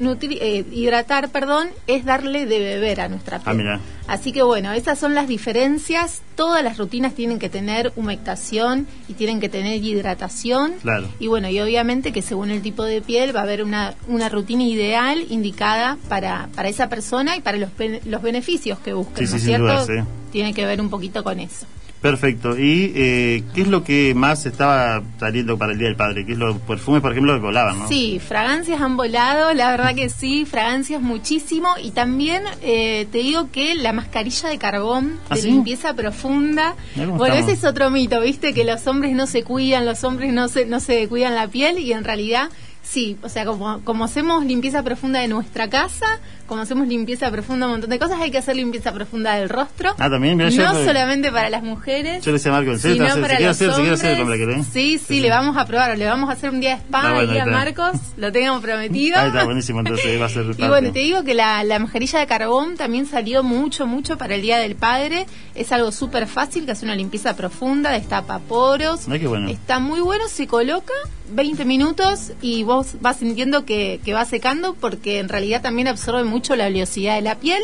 nutri- 0.00 0.38
eh, 0.40 0.64
hidratar, 0.72 1.30
perdón, 1.30 1.68
es 1.86 2.04
darle 2.04 2.46
de 2.46 2.58
beber 2.58 3.00
a 3.00 3.08
nuestra 3.08 3.38
piel. 3.38 3.48
Ah, 3.50 3.54
mira. 3.54 3.80
Así 4.08 4.32
que 4.32 4.42
bueno, 4.42 4.72
esas 4.72 4.98
son 4.98 5.14
las 5.14 5.26
diferencias. 5.28 6.22
Todas 6.36 6.62
las 6.62 6.78
rutinas 6.78 7.14
tienen 7.14 7.38
que 7.38 7.48
tener 7.48 7.92
humectación 7.96 8.86
y 9.08 9.14
tienen 9.14 9.40
que 9.40 9.48
tener 9.48 9.82
hidratación. 9.82 10.74
Claro. 10.82 11.08
Y 11.18 11.26
bueno, 11.26 11.48
y 11.48 11.58
obviamente 11.60 12.12
que 12.12 12.22
según 12.22 12.50
el 12.50 12.62
tipo 12.62 12.84
de 12.84 13.00
piel 13.02 13.34
va 13.34 13.40
a 13.40 13.42
haber 13.44 13.62
una, 13.64 13.94
una 14.08 14.28
rutina 14.28 14.62
ideal 14.62 15.24
indicada 15.28 15.98
para, 16.08 16.48
para 16.54 16.68
esa 16.68 16.88
persona 16.88 17.36
y 17.36 17.40
para 17.40 17.58
los, 17.58 17.70
los 18.04 18.22
beneficios 18.22 18.78
que 18.78 18.92
busquen, 18.92 19.26
Sí, 19.26 19.32
¿no 19.32 19.38
sí, 19.40 19.44
cierto? 19.46 19.64
duda, 19.64 19.84
sí. 19.86 20.08
Tiene 20.32 20.54
que 20.54 20.66
ver 20.66 20.80
un 20.80 20.90
poquito 20.90 21.24
con 21.24 21.40
eso. 21.40 21.66
Perfecto. 22.00 22.58
¿Y 22.58 22.92
eh, 22.94 23.42
qué 23.54 23.62
es 23.62 23.68
lo 23.68 23.82
que 23.82 24.14
más 24.14 24.46
estaba 24.46 25.02
saliendo 25.18 25.58
para 25.58 25.72
el 25.72 25.78
Día 25.78 25.88
del 25.88 25.96
Padre? 25.96 26.24
¿Qué 26.24 26.32
es 26.32 26.38
los 26.38 26.58
perfumes, 26.58 27.00
por 27.00 27.12
ejemplo, 27.12 27.34
que 27.34 27.40
volaban, 27.40 27.80
no? 27.80 27.88
Sí, 27.88 28.20
fragancias 28.20 28.80
han 28.80 28.96
volado, 28.96 29.54
la 29.54 29.70
verdad 29.70 29.94
que 29.94 30.08
sí, 30.08 30.44
fragancias 30.44 31.00
muchísimo. 31.00 31.68
Y 31.82 31.90
también 31.90 32.42
eh, 32.62 33.06
te 33.10 33.18
digo 33.18 33.50
que 33.50 33.74
la 33.74 33.92
mascarilla 33.92 34.48
de 34.48 34.58
carbón 34.58 35.18
¿Ah, 35.28 35.34
de 35.34 35.40
sí? 35.40 35.50
limpieza 35.50 35.94
profunda. 35.94 36.76
Bueno, 36.94 37.24
estamos. 37.26 37.38
ese 37.38 37.52
es 37.52 37.64
otro 37.64 37.90
mito, 37.90 38.20
¿viste? 38.20 38.52
Que 38.54 38.64
los 38.64 38.86
hombres 38.86 39.12
no 39.14 39.26
se 39.26 39.42
cuidan, 39.42 39.84
los 39.86 40.04
hombres 40.04 40.32
no 40.32 40.48
se, 40.48 40.66
no 40.66 40.80
se 40.80 41.08
cuidan 41.08 41.34
la 41.34 41.48
piel 41.48 41.78
y 41.78 41.92
en 41.92 42.04
realidad 42.04 42.50
sí, 42.82 43.18
o 43.22 43.28
sea, 43.28 43.44
como, 43.44 43.80
como 43.82 44.04
hacemos 44.04 44.44
limpieza 44.44 44.82
profunda 44.82 45.20
de 45.20 45.28
nuestra 45.28 45.68
casa, 45.68 46.20
como 46.46 46.62
hacemos 46.62 46.86
limpieza 46.88 47.30
profunda 47.30 47.66
un 47.66 47.72
montón 47.72 47.90
de 47.90 47.98
cosas, 47.98 48.20
hay 48.20 48.30
que 48.30 48.38
hacer 48.38 48.56
limpieza 48.56 48.92
profunda 48.92 49.34
del 49.34 49.48
rostro. 49.48 49.94
Ah, 49.98 50.08
también, 50.10 50.36
mirá, 50.36 50.50
no 50.50 50.56
yo- 50.78 50.84
solamente 50.84 51.30
para 51.32 51.50
las 51.50 51.62
mujeres. 51.62 52.24
Yo 52.24 52.30
le 52.32 52.38
decía 52.38 52.52
a 52.52 52.54
Marco, 52.54 52.70
¿en 52.72 52.78
serio? 52.78 52.96
sino 52.96 53.08
¿Se- 53.08 53.14
se 53.14 53.20
para 53.20 53.40
los 53.40 53.50
hacer? 53.50 53.70
¿Se 53.70 53.76
quiere 53.76 53.94
hacer 53.94 54.20
hombres. 54.20 54.40
hombre 54.40 54.56
que 54.56 54.62
Sí, 54.72 54.98
sí, 54.98 55.20
le 55.20 55.30
vamos 55.30 55.56
a 55.56 55.66
probar, 55.66 55.96
le 55.98 56.04
vamos 56.06 56.28
a 56.30 56.32
hacer 56.32 56.50
un 56.50 56.60
día 56.60 56.76
de 56.76 56.82
spa 56.82 57.00
Ah, 57.04 57.12
bueno, 57.14 57.40
a. 57.42 57.46
Marcos, 57.46 57.92
lo 58.16 58.32
tenemos 58.32 58.60
prometido. 58.62 59.18
Ahí 59.18 59.28
está, 59.28 59.44
buenísimo, 59.44 59.80
entonces 59.80 60.20
va 60.20 60.26
a 60.26 60.28
ser 60.28 60.46
Y 60.58 60.68
bueno, 60.68 60.92
te 60.92 60.98
digo 61.00 61.24
que 61.24 61.34
la, 61.34 61.62
la 61.64 61.78
mascarilla 61.78 62.18
de 62.20 62.26
carbón 62.26 62.76
también 62.76 63.06
salió 63.06 63.42
mucho, 63.42 63.86
mucho 63.86 64.16
para 64.18 64.34
el 64.34 64.42
Día 64.42 64.58
del 64.58 64.76
Padre. 64.76 65.26
Es 65.54 65.72
algo 65.72 65.90
súper 65.92 66.26
fácil, 66.26 66.64
que 66.66 66.72
hace 66.72 66.84
una 66.84 66.94
limpieza 66.94 67.34
profunda, 67.36 67.90
destapa 67.90 68.38
poros. 68.40 69.08
Ay, 69.08 69.20
qué 69.20 69.26
bueno. 69.26 69.48
Está 69.48 69.78
muy 69.78 70.00
bueno, 70.00 70.28
se 70.28 70.46
coloca 70.46 70.92
20 71.30 71.64
minutos 71.64 72.32
y 72.40 72.62
vos 72.62 72.96
vas 73.00 73.16
sintiendo 73.16 73.64
que, 73.64 74.00
que 74.04 74.12
va 74.14 74.24
secando 74.24 74.74
porque 74.74 75.18
en 75.18 75.28
realidad 75.28 75.60
también 75.62 75.88
absorbe 75.88 76.22
mucho 76.24 76.35
la 76.56 76.66
oleosidad 76.66 77.14
de 77.14 77.22
la 77.22 77.36
piel 77.36 77.62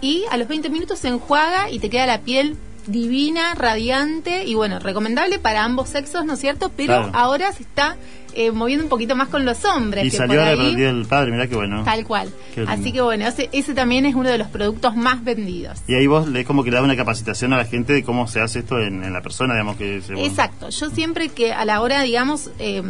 y 0.00 0.24
a 0.30 0.36
los 0.36 0.48
20 0.48 0.68
minutos 0.70 0.98
se 0.98 1.08
enjuaga 1.08 1.70
y 1.70 1.78
te 1.78 1.88
queda 1.90 2.06
la 2.06 2.20
piel 2.20 2.56
divina, 2.86 3.54
radiante 3.54 4.44
y 4.44 4.54
bueno, 4.54 4.80
recomendable 4.80 5.38
para 5.38 5.62
ambos 5.64 5.88
sexos, 5.88 6.24
¿no 6.24 6.32
es 6.34 6.40
cierto? 6.40 6.70
Pero 6.76 6.94
Claro. 6.94 7.10
ahora 7.14 7.52
se 7.52 7.62
está 7.62 7.96
eh, 8.34 8.50
moviendo 8.50 8.84
un 8.84 8.88
poquito 8.88 9.14
más 9.14 9.28
con 9.28 9.44
los 9.44 9.62
hombres. 9.66 10.06
Y 10.06 10.10
que 10.10 10.16
salió 10.16 10.40
por 10.40 10.48
ahí- 10.48 10.82
el 10.82 11.04
Padre, 11.04 11.30
mirá 11.32 11.46
qué 11.48 11.54
bueno. 11.54 11.84
Tal 11.84 12.04
cual. 12.06 12.30
Así 12.66 12.90
que 12.90 13.02
bueno, 13.02 13.26
ese, 13.26 13.50
ese 13.52 13.74
también 13.74 14.06
es 14.06 14.14
uno 14.14 14.30
de 14.30 14.38
los 14.38 14.48
productos 14.48 14.96
más 14.96 15.22
vendidos. 15.22 15.78
Y 15.86 15.94
ahí 15.94 16.06
vos 16.06 16.26
le 16.26 16.44
como 16.46 16.64
que 16.64 16.70
le 16.70 16.76
da 16.78 16.82
una 16.82 16.96
capacitación 16.96 17.52
a 17.52 17.58
la 17.58 17.66
gente 17.66 17.92
de 17.92 18.02
cómo 18.02 18.26
se 18.28 18.40
hace 18.40 18.60
esto 18.60 18.80
en, 18.80 19.04
en 19.04 19.12
la 19.12 19.20
persona, 19.20 19.52
digamos 19.52 19.76
que 19.76 20.00
se... 20.00 20.14
Exacto. 20.24 20.70
Yo 20.70 20.88
siempre 20.90 21.28
que 21.28 21.52
a 21.52 21.64
la 21.66 21.82
hora, 21.82 22.00
digamos, 22.02 22.50
eh, 22.58 22.82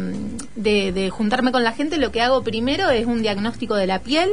de, 0.55 0.91
de 0.93 1.09
juntarme 1.09 1.51
con 1.51 1.63
la 1.65 1.73
gente, 1.73 1.97
lo 1.97 2.11
que 2.13 2.21
hago 2.21 2.41
primero 2.41 2.89
es 2.89 3.05
un 3.05 3.21
diagnóstico 3.21 3.75
de 3.75 3.85
la 3.85 3.99
piel. 3.99 4.29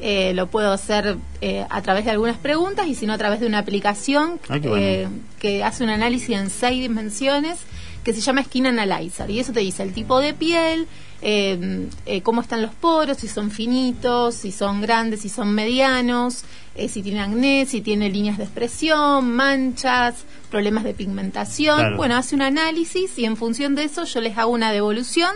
Eh, 0.00 0.32
lo 0.34 0.46
puedo 0.46 0.70
hacer 0.72 1.16
eh, 1.40 1.66
a 1.68 1.82
través 1.82 2.04
de 2.04 2.12
algunas 2.12 2.36
preguntas 2.36 2.86
y 2.86 2.94
si 2.94 3.04
no 3.06 3.12
a 3.14 3.18
través 3.18 3.40
de 3.40 3.46
una 3.46 3.58
aplicación 3.58 4.38
Ah, 4.48 4.58
bueno. 4.58 4.76
eh, 4.76 5.08
que 5.40 5.64
hace 5.64 5.82
un 5.82 5.90
análisis 5.90 6.30
en 6.36 6.50
seis 6.50 6.80
dimensiones 6.82 7.58
que 8.04 8.12
se 8.14 8.20
llama 8.20 8.44
Skin 8.44 8.66
Analyzer 8.68 9.28
y 9.28 9.40
eso 9.40 9.52
te 9.52 9.60
dice 9.60 9.82
el 9.82 9.92
tipo 9.92 10.20
de 10.20 10.34
piel, 10.34 10.86
eh, 11.20 11.88
eh, 12.06 12.22
cómo 12.22 12.40
están 12.42 12.62
los 12.62 12.72
poros, 12.74 13.18
si 13.18 13.26
son 13.28 13.50
finitos, 13.50 14.36
si 14.36 14.52
son 14.52 14.80
grandes, 14.80 15.22
si 15.22 15.28
son 15.28 15.52
medianos, 15.52 16.44
eh, 16.76 16.88
si 16.88 17.02
tiene 17.02 17.20
acné, 17.20 17.66
si 17.66 17.80
tiene 17.80 18.08
líneas 18.08 18.38
de 18.38 18.44
expresión, 18.44 19.32
manchas, 19.34 20.24
problemas 20.48 20.84
de 20.84 20.94
pigmentación. 20.94 21.76
Claro. 21.76 21.96
Bueno, 21.96 22.16
hace 22.16 22.36
un 22.36 22.42
análisis 22.42 23.18
y 23.18 23.24
en 23.24 23.36
función 23.36 23.74
de 23.74 23.82
eso 23.84 24.04
yo 24.04 24.20
les 24.20 24.38
hago 24.38 24.52
una 24.52 24.70
devolución 24.72 25.32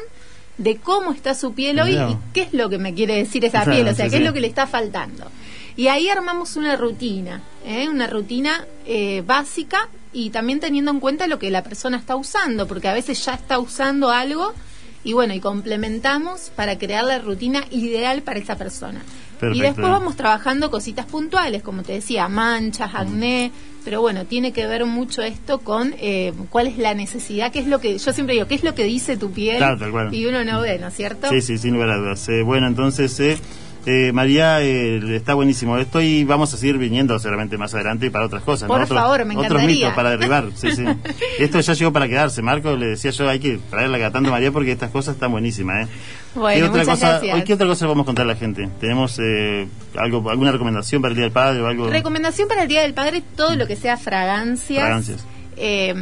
de 0.63 0.77
cómo 0.77 1.13
está 1.13 1.35
su 1.35 1.55
piel 1.55 1.81
hoy 1.81 1.97
y 1.97 2.17
qué 2.33 2.43
es 2.43 2.53
lo 2.53 2.69
que 2.69 2.79
me 2.79 2.95
quiere 2.95 3.17
decir 3.17 3.45
esa 3.45 3.63
Claro, 3.65 3.73
piel, 3.73 3.89
o 3.89 3.95
sea, 3.95 4.07
sí, 4.07 4.11
qué 4.13 4.17
sí. 4.19 4.23
es 4.23 4.29
lo 4.29 4.33
que 4.33 4.41
le 4.41 4.47
está 4.47 4.67
faltando. 4.67 5.27
Y 5.77 5.89
ahí 5.89 6.09
armamos 6.09 6.57
una 6.57 6.77
rutina, 6.77 7.41
¿eh? 7.67 7.89
una 7.89 8.07
rutina 8.07 8.65
eh, 8.87 9.23
básica 9.27 9.89
y 10.13 10.31
también 10.31 10.61
teniendo 10.61 10.91
en 10.91 11.01
cuenta 11.01 11.27
lo 11.27 11.39
que 11.39 11.51
la 11.51 11.63
persona 11.63 11.97
está 11.97 12.15
usando, 12.15 12.69
porque 12.69 12.89
a 12.89 12.93
veces 12.95 13.25
ya 13.25 13.35
está 13.35 13.59
usando 13.59 14.11
algo 14.11 14.53
y 15.05 15.15
bueno, 15.15 15.35
y 15.35 15.41
complementamos 15.41 16.53
para 16.55 16.79
crear 16.79 17.05
la 17.05 17.19
rutina 17.19 17.65
ideal 17.71 18.23
para 18.23 18.39
esa 18.39 18.57
persona. 18.57 19.01
Perfecto. 19.41 19.59
Y 19.59 19.61
después 19.63 19.89
vamos 19.89 20.15
trabajando 20.15 20.71
cositas 20.71 21.07
puntuales, 21.07 21.63
como 21.63 21.83
te 21.83 21.95
decía, 21.95 22.29
manchas, 22.29 22.95
acné, 22.95 23.51
pero 23.85 24.01
bueno, 24.01 24.25
tiene 24.25 24.53
que 24.53 24.67
ver 24.67 24.85
mucho 24.85 25.23
esto 25.23 25.59
con 25.61 25.95
eh, 25.99 26.33
cuál 26.51 26.67
es 26.67 26.79
la 26.79 26.95
necesidad, 26.95 27.53
qué 27.53 27.59
es 27.61 27.67
lo 27.67 27.81
que, 27.81 27.99
yo 27.99 28.13
siempre 28.13 28.35
digo, 28.35 28.47
qué 28.47 28.55
es 28.55 28.65
lo 28.65 28.75
que 28.75 28.85
dice 28.85 29.17
tu 29.17 29.31
piel 29.33 29.59
Claro, 29.59 29.79
tal 29.79 29.91
cual. 29.91 30.15
y 30.15 30.27
uno 30.27 30.45
no 30.45 30.61
ve, 30.61 30.79
¿no 30.79 30.89
es 30.89 30.95
cierto? 30.95 31.29
Sí, 31.31 31.41
sí, 31.43 31.59
sin 31.59 31.75
lugar 31.75 31.91
a 31.91 31.97
dudas. 31.97 32.29
Eh, 32.29 32.43
bueno, 32.43 32.67
entonces, 32.67 33.19
eh, 33.21 33.39
eh, 33.87 34.13
María, 34.13 34.61
eh, 34.63 35.17
está 35.17 35.35
buenísimo 35.35 35.77
esto 35.79 36.01
y 36.01 36.25
vamos 36.25 36.55
a 36.55 36.57
seguir 36.57 36.79
viniendo 36.79 37.19
seguramente 37.19 37.59
más 37.59 37.75
adelante 37.75 38.11
para 38.11 38.27
otras 38.27 38.43
cosas. 38.43 38.69
¿no? 38.69 38.75
Por 38.75 38.83
Otros- 38.83 38.99
favor, 39.01 39.25
me 39.25 39.35
Otros 39.35 39.47
encantaría. 39.47 39.77
mitos 39.77 39.93
para 39.95 40.11
derribar, 40.11 40.45
sí, 40.55 40.71
sí. 40.77 40.85
Esto 41.39 41.59
ya 41.61 41.73
llegó 41.75 41.93
para 41.93 42.07
quedarse. 42.09 42.43
Marco 42.43 42.77
le 42.77 42.87
decía 42.87 43.11
yo, 43.11 43.29
hay 43.29 43.41
que 43.41 43.59
traerla 43.71 43.99
cada 43.99 44.13
tanto 44.13 44.31
María 44.31 44.53
porque 44.53 44.73
estas 44.73 44.91
cosas 44.91 45.15
están 45.15 45.33
buenísimas, 45.33 45.87
¿eh? 45.89 45.91
Bueno, 46.35 46.57
¿Qué 46.57 46.63
otra 46.71 46.81
muchas 46.83 46.95
cosa, 46.99 47.09
gracias. 47.11 47.35
hoy, 47.37 47.43
¿Qué 47.45 47.55
otra 47.55 47.67
cosa 47.67 47.85
le 47.85 47.89
vamos 47.91 48.05
a 48.05 48.07
contar 48.07 48.25
a 48.25 48.29
la 48.29 48.37
gente? 48.37 48.69
¿Tenemos 48.81 49.19
eh, 49.23 49.69
algo, 49.97 50.31
alguna 50.31 50.51
recomendación 50.53 51.03
para 51.03 51.11
el 51.13 51.17
Día 51.17 51.25
del 51.25 51.33
Padre 51.33 51.61
o 51.61 51.67
algo? 51.67 51.89
Recomendación 51.91 52.49
para 52.49 52.63
el 52.63 52.69
Día 52.69 52.83
del 52.83 52.95
Padre, 52.95 53.23
todo 53.37 53.55
lo 53.57 53.67
que 53.67 53.77
sea 53.77 53.97
fragancias. 53.99 54.81
Fragancias. 54.81 55.27
Eh, 55.57 55.95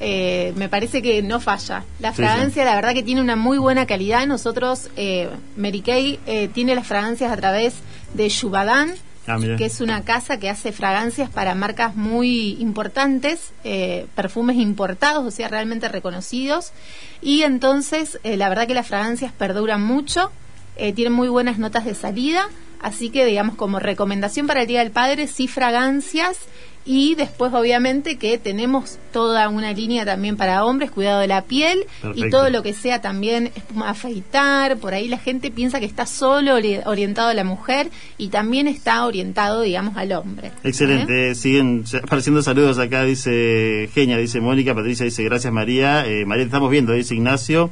eh, 0.00 0.52
me 0.56 0.68
parece 0.68 1.02
que 1.02 1.22
no 1.22 1.40
falla. 1.40 1.84
La 1.98 2.10
Sí, 2.10 2.16
fragancia, 2.16 2.64
la 2.64 2.74
verdad 2.74 2.94
que 2.94 3.02
tiene 3.02 3.20
una 3.20 3.36
muy 3.36 3.58
buena 3.58 3.86
calidad. 3.86 4.26
Nosotros, 4.26 4.88
eh, 4.96 5.28
Mary 5.56 5.80
Kay 5.80 6.18
eh, 6.26 6.48
tiene 6.48 6.74
las 6.74 6.86
fragancias 6.86 7.32
a 7.32 7.36
través 7.36 7.74
de 8.14 8.28
Yubadan, 8.28 8.94
Ah, 9.26 9.38
que 9.58 9.66
es 9.66 9.80
una 9.80 10.02
casa 10.02 10.38
que 10.38 10.48
hace 10.48 10.72
fragancias 10.72 11.30
para 11.30 11.54
marcas 11.54 11.94
muy 11.94 12.56
importantes, 12.58 13.52
eh, 13.64 14.06
perfumes 14.16 14.56
importados, 14.56 15.24
o 15.24 15.30
sea, 15.30 15.46
realmente 15.46 15.88
reconocidos. 15.88 16.72
Y 17.20 17.42
entonces, 17.42 18.18
la 18.24 18.48
verdad 18.48 18.66
que 18.66 18.74
las 18.74 18.88
fragancias 18.88 19.30
perduran 19.32 19.82
mucho, 19.82 20.32
tienen 20.76 21.12
muy 21.12 21.28
buenas 21.28 21.58
notas 21.58 21.84
de 21.84 21.94
salida. 21.94 22.48
Así 22.80 23.10
que, 23.10 23.26
digamos, 23.26 23.56
como 23.56 23.78
recomendación 23.78 24.46
para 24.46 24.62
el 24.62 24.66
Día 24.66 24.80
del 24.80 24.90
Padre, 24.90 25.26
sí 25.26 25.46
fragancias 25.46 26.38
y 26.86 27.14
después 27.14 27.52
obviamente 27.52 28.16
que 28.16 28.38
tenemos 28.38 28.98
toda 29.12 29.48
una 29.48 29.72
línea 29.72 30.04
también 30.04 30.36
para 30.36 30.64
hombres, 30.64 30.90
cuidado 30.90 31.20
de 31.20 31.26
la 31.26 31.42
piel 31.42 31.84
y 32.14 32.30
todo 32.30 32.48
lo 32.50 32.62
que 32.62 32.72
sea 32.72 33.00
también 33.02 33.50
afeitar, 33.84 34.78
por 34.78 34.94
ahí 34.94 35.08
la 35.08 35.18
gente 35.18 35.50
piensa 35.50 35.78
que 35.80 35.86
está 35.86 36.06
solo 36.06 36.58
ori- 36.58 36.80
orientado 36.86 37.28
a 37.28 37.34
la 37.34 37.44
mujer 37.44 37.88
y 38.18 38.28
también 38.28 38.66
está 38.66 39.04
orientado, 39.06 39.62
digamos, 39.62 39.96
al 39.96 40.12
hombre. 40.12 40.48
¿Eh? 40.48 40.52
Excelente, 40.64 41.34
siguen 41.34 41.84
apareciendo 42.02 42.42
saludos 42.42 42.78
acá, 42.78 43.04
dice 43.04 43.88
Genia, 43.92 44.16
dice 44.16 44.40
Mónica, 44.40 44.74
Patricia 44.74 45.04
dice 45.04 45.22
gracias 45.24 45.52
María, 45.52 46.06
eh, 46.06 46.24
María 46.24 46.44
te 46.44 46.48
estamos 46.48 46.70
viendo, 46.70 46.92
dice 46.92 47.14
Ignacio, 47.14 47.70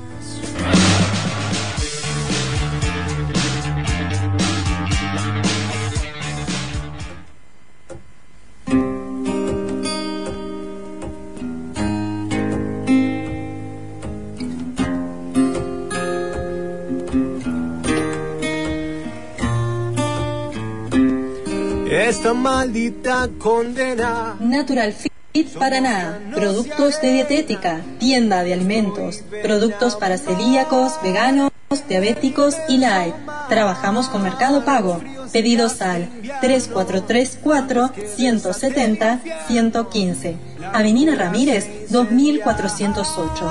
Maldita 22.65 23.29
condena. 23.39 24.37
Natural 24.41 24.95
Fit 24.95 25.49
Paraná, 25.59 26.19
productos 26.35 26.99
de 27.03 27.13
dietética, 27.13 27.83
tienda 27.99 28.43
de 28.43 28.55
alimentos, 28.55 29.23
productos 29.43 29.97
para 29.97 30.17
celíacos, 30.17 30.93
veganos, 31.03 31.51
diabéticos 31.87 32.57
y 32.69 32.79
light. 32.79 33.15
Trabajamos 33.51 34.09
con 34.09 34.23
Mercado 34.23 34.65
Pago. 34.65 35.03
Pedidos 35.31 35.83
al 35.83 36.09
3434 36.41 37.91
170 38.17 39.21
115. 39.49 40.37
Avenida 40.73 41.17
Ramírez 41.17 41.91
2408. 41.91 43.51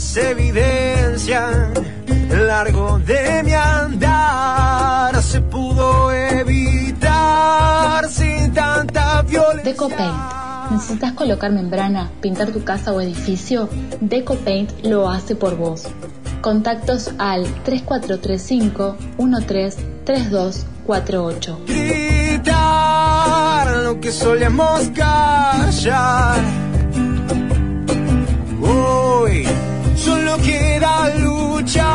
Cicatrices 0.00 0.16
evidencian 0.16 1.72
el 2.30 2.46
largo 2.46 2.98
de 3.00 3.42
mi 3.44 3.52
andar. 3.52 5.22
Se 5.22 5.42
pudo 5.42 6.10
evitar 6.12 8.08
sin 8.08 8.52
tanta 8.52 9.20
violencia. 9.22 9.64
DecoPaint. 9.64 10.14
¿Necesitas 10.70 11.12
colocar 11.12 11.52
membrana, 11.52 12.10
pintar 12.20 12.50
tu 12.52 12.64
casa 12.64 12.92
o 12.92 13.00
edificio? 13.00 13.68
DecoPaint 14.00 14.84
lo 14.86 15.08
hace 15.08 15.36
por 15.36 15.56
vos. 15.56 15.86
Contactos 16.40 17.10
al 17.18 17.44
3435 17.64 18.96
133248. 19.18 21.60
gritar 21.66 22.46
lo 23.82 24.00
que 24.00 24.12
solemos 24.12 24.88
callar. 24.94 26.69
Solo 30.00 30.36
queda 30.38 31.14
luchar 31.16 31.86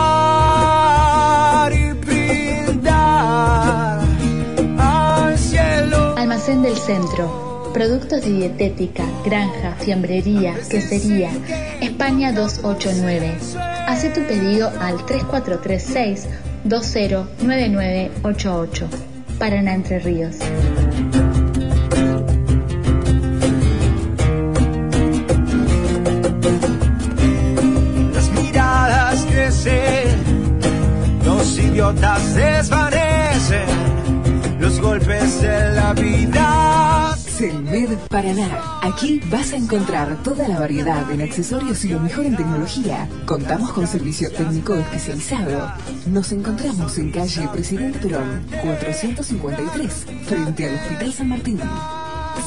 y 1.73 1.91
brindar 1.93 3.99
al 4.77 5.35
cielo. 5.37 6.15
Almacén 6.15 6.61
del 6.61 6.77
Centro. 6.77 7.71
Productos 7.73 8.23
de 8.23 8.31
dietética, 8.31 9.03
granja, 9.25 9.75
fiambrería, 9.79 10.53
quesería. 10.69 11.31
España 11.81 12.31
289. 12.31 13.37
Hace 13.87 14.11
tu 14.11 14.21
pedido 14.21 14.71
al 14.79 15.03
3436 15.05 16.27
209988. 16.63 18.87
Paraná 19.39 19.73
Entre 19.73 19.97
Ríos. 19.99 20.37
Los 31.23 31.59
idiotas 31.59 32.33
desvanecen, 32.33 33.67
los 34.59 34.81
golpes 34.81 35.39
de 35.39 35.71
la 35.71 35.93
vida. 35.93 37.15
Selmed 37.15 37.95
Paraná. 38.09 38.79
Aquí 38.81 39.21
vas 39.29 39.53
a 39.53 39.57
encontrar 39.57 40.17
toda 40.23 40.47
la 40.47 40.59
variedad 40.59 41.11
en 41.11 41.21
accesorios 41.21 41.85
y 41.85 41.89
lo 41.89 41.99
mejor 41.99 42.25
en 42.25 42.35
tecnología. 42.35 43.07
Contamos 43.27 43.71
con 43.71 43.85
servicio 43.85 44.31
técnico 44.31 44.73
especializado. 44.73 45.71
Nos 46.07 46.31
encontramos 46.31 46.97
en 46.97 47.11
calle 47.11 47.47
Presidente 47.53 47.99
Perón, 47.99 48.47
453, 48.63 50.07
frente 50.25 50.69
al 50.69 50.75
Hospital 50.75 51.13
San 51.13 51.29
Martín. 51.29 51.59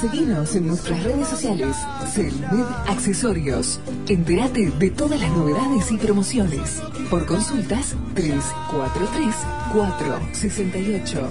Seguinos 0.00 0.54
en 0.54 0.68
nuestras 0.68 1.02
redes 1.02 1.26
sociales. 1.28 1.76
Selmed 2.12 2.64
Accesorios. 2.86 3.80
Entérate 4.06 4.70
de 4.70 4.90
todas 4.90 5.20
las 5.20 5.30
novedades 5.32 5.90
y 5.90 5.96
promociones. 5.96 6.80
Por 7.10 7.26
consultas 7.26 7.96
343 8.14 9.34
468 9.72 11.30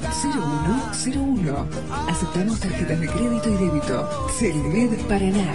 0101. 1.04 1.68
Aceptamos 2.10 2.60
tarjetas 2.60 3.00
de 3.00 3.08
crédito 3.08 3.50
y 3.50 3.54
débito. 3.54 4.30
Selmed 4.38 5.00
Paraná. 5.08 5.54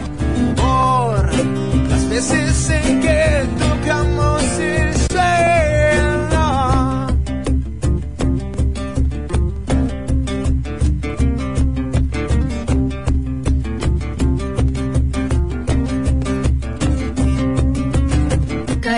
Por 0.56 1.34
las 1.88 2.08
veces 2.08 2.70
en 2.70 3.00
que 3.00 3.46
tocamos 3.58 4.42
el 4.58 4.94
suelo. 5.10 6.12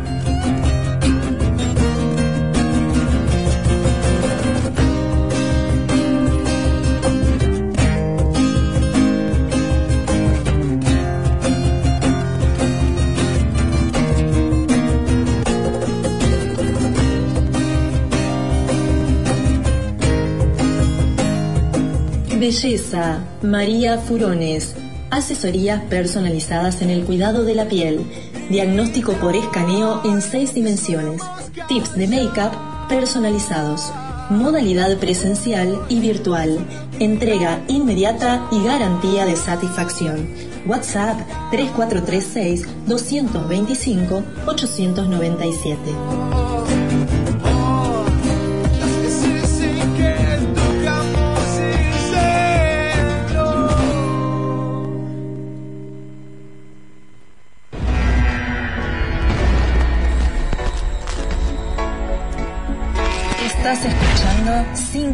Belleza, 22.43 23.19
María 23.41 23.97
Furones. 23.99 24.75
Asesorías 25.11 25.81
personalizadas 25.83 26.81
en 26.81 26.89
el 26.89 27.05
cuidado 27.05 27.45
de 27.45 27.55
la 27.55 27.69
piel. 27.69 28.01
Diagnóstico 28.49 29.13
por 29.13 29.33
escaneo 29.33 30.01
en 30.03 30.21
seis 30.21 30.53
dimensiones. 30.53 31.21
Tips 31.69 31.95
de 31.95 32.05
make-up 32.05 32.51
personalizados. 32.89 33.93
Modalidad 34.29 34.97
presencial 34.97 35.85
y 35.87 36.01
virtual. 36.01 36.57
Entrega 36.99 37.63
inmediata 37.69 38.45
y 38.51 38.61
garantía 38.61 39.25
de 39.25 39.37
satisfacción. 39.37 40.27
WhatsApp 40.67 41.21
3436 41.49 42.67
225 42.87 44.21
897. 44.47 46.42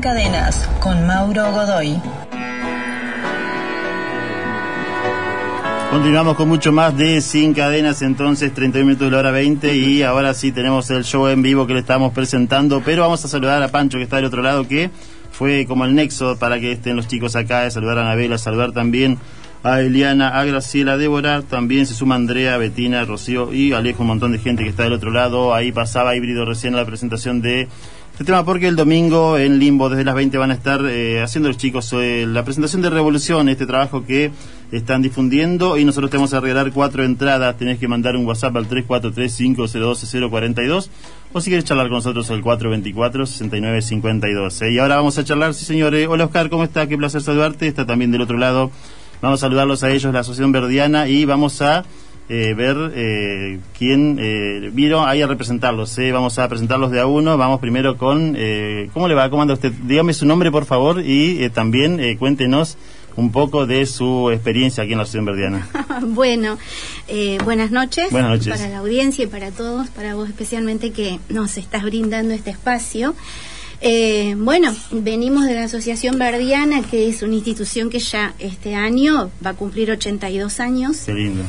Cadenas 0.01 0.69
con 0.79 1.05
Mauro 1.05 1.51
Godoy. 1.51 1.99
Continuamos 5.91 6.35
con 6.37 6.47
mucho 6.47 6.71
más 6.71 6.95
de 6.95 7.19
Sin 7.19 7.53
Cadenas, 7.53 8.01
entonces 8.01 8.53
31 8.53 8.85
minutos 8.85 9.07
de 9.07 9.11
la 9.11 9.17
hora 9.17 9.31
20 9.31 9.75
y 9.75 10.03
ahora 10.03 10.33
sí 10.33 10.51
tenemos 10.51 10.89
el 10.91 11.03
show 11.03 11.27
en 11.27 11.41
vivo 11.41 11.67
que 11.67 11.73
le 11.73 11.79
estamos 11.79 12.13
presentando, 12.13 12.81
pero 12.85 13.01
vamos 13.01 13.25
a 13.25 13.27
saludar 13.27 13.61
a 13.61 13.67
Pancho 13.69 13.97
que 13.97 14.03
está 14.03 14.17
del 14.17 14.25
otro 14.25 14.41
lado, 14.41 14.67
que 14.67 14.89
fue 15.31 15.65
como 15.65 15.83
el 15.85 15.95
nexo 15.95 16.37
para 16.37 16.59
que 16.59 16.71
estén 16.71 16.95
los 16.95 17.07
chicos 17.07 17.35
acá, 17.35 17.61
de 17.61 17.71
saludar 17.71 17.97
a 17.97 18.01
Anabela, 18.01 18.37
saludar 18.37 18.71
también 18.71 19.17
a 19.63 19.81
Eliana, 19.81 20.39
a 20.39 20.45
Graciela, 20.45 20.93
a 20.93 20.97
Débora, 20.97 21.41
también 21.41 21.85
se 21.85 21.93
suma 21.93 22.15
Andrea, 22.15 22.57
Betina, 22.57 23.03
Rocío 23.03 23.53
y 23.53 23.73
Alejo, 23.73 24.03
un 24.03 24.07
montón 24.07 24.31
de 24.31 24.39
gente 24.39 24.63
que 24.63 24.69
está 24.69 24.83
del 24.83 24.93
otro 24.93 25.11
lado, 25.11 25.53
ahí 25.53 25.71
pasaba 25.71 26.15
híbrido 26.15 26.45
recién 26.45 26.75
la 26.75 26.85
presentación 26.85 27.41
de 27.41 27.67
este 28.19 28.33
tema 28.33 28.43
porque 28.43 28.67
el 28.67 28.75
domingo 28.75 29.37
en 29.37 29.59
Limbo 29.59 29.87
desde 29.87 30.03
las 30.03 30.13
20 30.13 30.37
van 30.37 30.51
a 30.51 30.53
estar 30.53 30.81
eh, 30.85 31.21
haciendo 31.21 31.47
los 31.47 31.57
chicos 31.57 31.93
eh, 31.93 32.25
la 32.27 32.43
presentación 32.43 32.81
de 32.81 32.89
Revolución, 32.89 33.47
este 33.47 33.65
trabajo 33.65 34.05
que 34.05 34.31
están 34.73 35.01
difundiendo 35.01 35.77
y 35.77 35.85
nosotros 35.85 36.11
te 36.11 36.17
vamos 36.17 36.33
a 36.33 36.41
regalar 36.41 36.73
cuatro 36.73 37.05
entradas. 37.05 37.55
Tenés 37.55 37.79
que 37.79 37.87
mandar 37.87 38.17
un 38.17 38.25
WhatsApp 38.25 38.57
al 38.57 38.67
343-502-042 38.67 40.89
o 41.31 41.39
si 41.39 41.49
quieres 41.49 41.63
charlar 41.63 41.87
con 41.87 41.95
nosotros 41.95 42.29
al 42.29 42.43
424-6952. 42.43 44.63
¿eh? 44.63 44.73
Y 44.73 44.79
ahora 44.79 44.97
vamos 44.97 45.17
a 45.17 45.23
charlar, 45.23 45.53
sí 45.53 45.63
señores. 45.63 46.05
Hola 46.09 46.25
Oscar, 46.25 46.49
¿cómo 46.49 46.65
está? 46.65 46.87
Qué 46.87 46.97
placer 46.97 47.21
saludarte. 47.21 47.67
Está 47.67 47.85
también 47.85 48.11
del 48.11 48.19
otro 48.19 48.37
lado. 48.37 48.69
Vamos 49.21 49.39
a 49.39 49.47
saludarlos 49.47 49.81
a 49.83 49.91
ellos, 49.91 50.13
la 50.13 50.19
Asociación 50.19 50.51
Verdiana, 50.51 51.07
y 51.07 51.23
vamos 51.23 51.61
a 51.61 51.85
eh, 52.29 52.53
ver 52.53 52.91
eh, 52.95 53.59
quién 53.77 54.17
eh, 54.19 54.69
vino 54.71 55.05
ahí 55.05 55.21
a 55.21 55.27
representarlos. 55.27 55.97
¿eh? 55.97 56.11
Vamos 56.11 56.37
a 56.39 56.47
presentarlos 56.47 56.91
de 56.91 56.99
a 56.99 57.07
uno. 57.07 57.37
Vamos 57.37 57.59
primero 57.59 57.97
con... 57.97 58.35
Eh, 58.37 58.89
¿Cómo 58.93 59.07
le 59.07 59.15
va? 59.15 59.29
¿Cómo 59.29 59.41
anda 59.41 59.55
usted? 59.55 59.71
Dígame 59.71 60.13
su 60.13 60.25
nombre, 60.25 60.51
por 60.51 60.65
favor, 60.65 61.01
y 61.03 61.43
eh, 61.43 61.49
también 61.49 61.99
eh, 61.99 62.17
cuéntenos 62.17 62.77
un 63.15 63.31
poco 63.31 63.65
de 63.65 63.85
su 63.85 64.29
experiencia 64.31 64.83
aquí 64.83 64.93
en 64.93 64.99
la 64.99 65.03
Asociación 65.03 65.25
Verdiana. 65.25 65.67
Bueno, 66.01 66.57
eh, 67.09 67.37
buenas 67.43 67.71
noches. 67.71 68.09
Buenas 68.11 68.31
noches. 68.31 68.47
Para 68.47 68.69
la 68.69 68.77
audiencia 68.77 69.25
y 69.25 69.27
para 69.27 69.51
todos, 69.51 69.89
para 69.89 70.15
vos 70.15 70.29
especialmente 70.29 70.91
que 70.91 71.19
nos 71.27 71.57
estás 71.57 71.83
brindando 71.83 72.33
este 72.33 72.51
espacio. 72.51 73.15
Eh, 73.81 74.35
bueno, 74.37 74.73
venimos 74.91 75.45
de 75.45 75.55
la 75.55 75.63
Asociación 75.63 76.17
Verdiana, 76.17 76.81
que 76.83 77.09
es 77.09 77.21
una 77.21 77.35
institución 77.35 77.89
que 77.89 77.99
ya 77.99 78.33
este 78.39 78.75
año 78.75 79.29
va 79.45 79.51
a 79.51 79.53
cumplir 79.55 79.91
82 79.91 80.59
años. 80.59 81.03
Qué 81.05 81.13
lindo. 81.13 81.43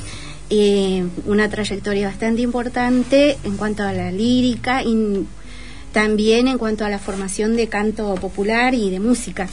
Eh, 0.53 1.07
una 1.27 1.49
trayectoria 1.49 2.09
bastante 2.09 2.43
importante 2.43 3.39
en 3.45 3.57
cuanto 3.57 3.85
a 3.85 3.93
la 3.93 4.11
lírica 4.11 4.83
y 4.83 5.25
también 5.93 6.49
en 6.49 6.59
cuanto 6.59 6.85
a 6.85 6.89
la 6.89 6.99
formación 6.99 7.57
de 7.57 7.69
canto 7.69 8.17
popular 8.17 8.75
y 8.75 8.91
de 8.91 8.99
música. 8.99 9.49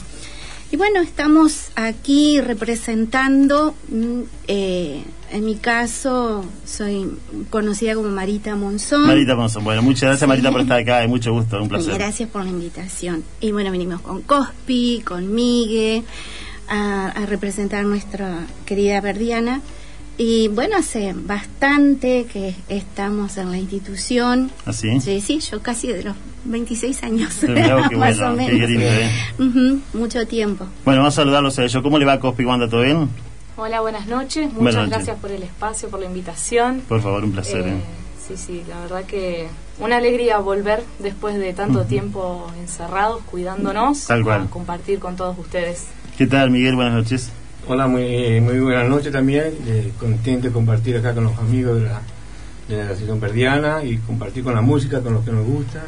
Y 0.70 0.76
bueno, 0.76 1.00
estamos 1.00 1.68
aquí 1.76 2.40
representando, 2.40 3.74
mm, 3.88 4.20
eh, 4.48 5.02
en 5.30 5.44
mi 5.44 5.54
caso, 5.54 6.44
soy 6.66 7.10
conocida 7.48 7.94
como 7.94 8.08
Marita 8.08 8.54
Monzón. 8.56 9.06
Marita 9.06 9.34
Monzón. 9.34 9.64
Bueno, 9.64 9.82
muchas 9.82 10.10
gracias 10.10 10.28
Marita 10.28 10.50
por 10.50 10.62
estar 10.62 10.80
acá. 10.80 11.02
Es 11.02 11.08
mucho 11.08 11.32
gusto, 11.32 11.62
un 11.62 11.68
placer. 11.68 11.94
Gracias 11.94 12.28
por 12.28 12.44
la 12.44 12.50
invitación. 12.50 13.22
Y 13.40 13.52
bueno, 13.52 13.70
venimos 13.70 14.00
con 14.00 14.22
Cospi, 14.22 15.02
con 15.04 15.32
Migue, 15.32 16.02
a, 16.68 17.06
a 17.08 17.26
representar 17.26 17.84
nuestra 17.84 18.46
querida 18.66 19.00
Verdiana. 19.00 19.62
Y 20.20 20.48
bueno, 20.48 20.76
hace 20.76 21.14
bastante 21.14 22.26
que 22.32 22.54
estamos 22.68 23.36
en 23.38 23.52
la 23.52 23.58
institución. 23.58 24.50
¿Así? 24.66 25.00
Sí, 25.00 25.20
sí, 25.20 25.38
yo 25.38 25.62
casi 25.62 25.86
de 25.92 26.02
los 26.02 26.16
26 26.44 27.02
años. 27.04 27.42
Más 27.48 28.18
bueno, 28.18 28.32
o 28.32 28.36
qué 28.36 28.50
menos. 28.52 28.68
lindo, 28.70 28.84
¿eh? 28.86 29.10
Ujú, 29.38 29.80
mucho 29.94 30.26
tiempo. 30.26 30.66
Bueno, 30.84 31.02
vamos 31.02 31.14
a 31.14 31.22
saludarlos 31.22 31.56
a 31.60 31.64
ellos. 31.64 31.80
¿Cómo 31.84 31.98
le 32.00 32.04
va, 32.04 32.18
Cospi? 32.18 32.42
¿Cómo 32.42 32.54
anda? 32.54 32.68
¿Todo 32.68 32.82
bien? 32.82 33.08
Hola, 33.56 33.80
buenas 33.80 34.08
noches. 34.08 34.46
Muchas 34.46 34.58
Buenas 34.58 34.74
noches. 34.74 34.90
gracias 34.90 35.18
por 35.20 35.30
el 35.30 35.42
espacio, 35.44 35.88
por 35.88 36.00
la 36.00 36.06
invitación. 36.06 36.82
Por 36.88 37.00
favor, 37.00 37.22
un 37.22 37.30
placer. 37.32 37.66
Eh, 37.68 37.70
¿eh? 37.70 37.80
Sí, 38.26 38.36
sí, 38.36 38.62
la 38.68 38.80
verdad 38.80 39.04
que 39.04 39.46
una 39.78 39.98
alegría 39.98 40.38
volver 40.38 40.82
después 40.98 41.36
de 41.38 41.52
tanto 41.52 41.84
tiempo 41.84 42.50
encerrados, 42.60 43.22
cuidándonos, 43.30 44.04
Tal 44.06 44.24
cual. 44.24 44.42
a 44.42 44.46
compartir 44.50 44.98
con 44.98 45.14
todos 45.16 45.38
ustedes. 45.38 45.86
¿Qué 46.18 46.26
tal, 46.26 46.50
Miguel? 46.50 46.74
Buenas 46.74 46.94
noches. 46.94 47.30
Hola, 47.70 47.86
muy, 47.86 48.40
muy 48.40 48.60
buenas 48.60 48.88
noches 48.88 49.12
también. 49.12 49.52
eh, 49.66 49.92
contento 50.00 50.46
de 50.46 50.52
compartir 50.54 50.96
acá 50.96 51.12
con 51.12 51.24
los 51.24 51.36
amigos 51.36 51.82
de 51.82 51.86
la, 51.86 52.84
Asociación 52.86 53.20
Perdiana 53.20 53.84
y 53.84 53.98
compartir 53.98 54.42
con 54.42 54.54
la 54.54 54.62
música, 54.62 55.02
con 55.02 55.12
los 55.12 55.22
que 55.22 55.32
nos 55.32 55.44
gusta. 55.44 55.84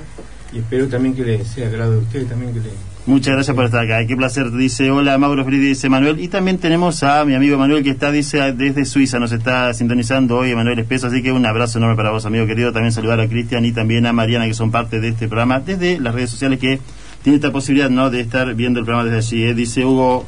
Y 0.53 0.59
espero 0.59 0.89
también 0.89 1.15
que 1.15 1.25
les 1.25 1.49
sea 1.49 1.69
agrado 1.69 1.93
de 1.93 1.99
ustedes, 2.01 2.29
también 2.29 2.53
que 2.53 2.61
les... 2.61 2.73
Muchas 3.07 3.33
gracias 3.33 3.57
por 3.57 3.65
estar 3.65 3.83
acá. 3.83 4.07
Qué 4.07 4.15
placer. 4.15 4.51
Dice, 4.51 4.91
hola, 4.91 5.17
Mauro 5.17 5.43
Fridi, 5.43 5.69
dice 5.69 5.89
Manuel. 5.89 6.21
Y 6.21 6.29
también 6.29 6.59
tenemos 6.59 7.03
a 7.03 7.25
mi 7.25 7.35
amigo 7.35 7.57
Manuel 7.57 7.83
que 7.83 7.91
está, 7.91 8.13
dice, 8.13 8.53
desde 8.53 8.85
Suiza. 8.85 9.19
Nos 9.19 9.33
está 9.33 9.73
sintonizando 9.73 10.37
hoy, 10.37 10.55
Manuel 10.55 10.79
Espeso. 10.81 11.07
Así 11.07 11.23
que 11.23 11.33
un 11.33 11.47
abrazo 11.47 11.79
enorme 11.79 11.97
para 11.97 12.11
vos, 12.11 12.27
amigo 12.27 12.45
querido. 12.45 12.75
También 12.75 12.93
saludar 12.93 13.21
a 13.21 13.27
Cristian 13.27 13.65
y 13.65 13.73
también 13.73 14.05
a 14.05 14.13
Mariana, 14.13 14.47
que 14.47 14.53
son 14.53 14.71
parte 14.71 15.01
de 15.01 15.09
este 15.09 15.29
programa, 15.29 15.61
desde 15.61 15.99
las 15.99 16.15
redes 16.15 16.29
sociales 16.29 16.59
que 16.59 16.79
tiene 17.23 17.37
esta 17.37 17.51
posibilidad, 17.51 17.89
¿no?, 17.89 18.11
de 18.11 18.21
estar 18.21 18.55
viendo 18.55 18.81
el 18.81 18.85
programa 18.85 19.11
desde 19.11 19.37
allí. 19.37 19.45
¿eh? 19.45 19.55
Dice 19.55 19.83
Hugo 19.83 20.27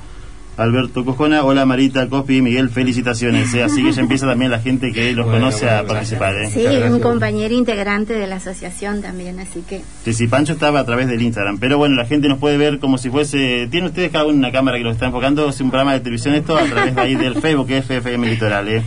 Alberto 0.59 1.03
Cojona, 1.05 1.45
hola 1.45 1.65
Marita, 1.65 2.09
Cospi, 2.09 2.43
Miguel, 2.43 2.69
felicitaciones. 2.69 3.53
¿eh? 3.55 3.63
Así 3.63 3.83
que 3.83 3.91
ya 3.93 4.03
empieza 4.03 4.27
también 4.27 4.51
la 4.51 4.59
gente 4.61 4.93
que 4.93 5.13
los 5.15 5.25
Bueno, 5.25 5.41
conoce 5.47 5.65
bueno, 5.65 5.81
a 5.81 5.85
participar. 5.85 6.35
¿eh? 6.37 6.51
Sí, 6.53 6.67
un 6.91 7.01
compañero 7.01 7.55
integrante 7.55 8.13
de 8.13 8.27
la 8.27 8.37
asociación 8.37 9.01
también, 9.01 9.41
así 9.41 9.63
que 9.67 9.81
Que 10.05 10.13
si 10.13 10.29
Pancho 10.29 10.53
estaba 10.53 10.81
a 10.81 10.85
través 10.85 11.09
del 11.09 11.23
Instagram, 11.23 11.59
pero 11.59 11.79
bueno, 11.79 11.97
la 11.97 12.05
gente 12.05 12.29
nos 12.29 12.39
puede 12.39 12.59
ver 12.59 12.79
como 12.81 12.99
si 12.99 13.09
fuese. 13.09 13.67
¿Tienen 13.71 13.89
ustedes 13.89 14.11
cada 14.13 14.27
uno 14.27 14.37
una 14.37 14.53
cámara 14.53 14.77
que 14.77 14.85
lo 14.85 14.91
está 14.91 15.07
enfocando? 15.07 15.49
Es 15.49 15.61
un 15.63 15.71
programa 15.71 15.95
de 15.95 16.01
televisión 16.01 16.35
esto 16.35 16.57
a 16.57 16.65
través 16.65 16.95
de 16.95 17.01
ahí 17.01 17.15
del 17.15 17.37
Facebook, 17.37 17.69
que 17.69 17.79
es 17.79 17.85
FFM 17.87 18.29
Litoral. 18.29 18.69
¿eh? 18.69 18.83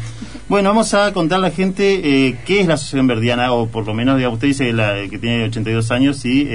Bueno, 0.48 0.70
vamos 0.70 0.94
a 0.94 1.12
contar 1.14 1.40
a 1.40 1.42
la 1.42 1.50
gente 1.52 2.28
eh, 2.28 2.38
qué 2.46 2.60
es 2.62 2.68
la 2.68 2.76
Asociación 2.76 3.08
Verdiana, 3.08 3.52
o 3.54 3.68
por 3.68 3.88
lo 3.88 3.96
menos, 3.96 4.18
digamos, 4.18 4.36
usted 4.38 4.50
dice 4.50 4.66
que, 4.68 4.74
la- 4.74 5.08
que 5.10 5.18
tiene 5.18 5.46
82 5.46 5.90
años 5.90 6.24
y. 6.26 6.48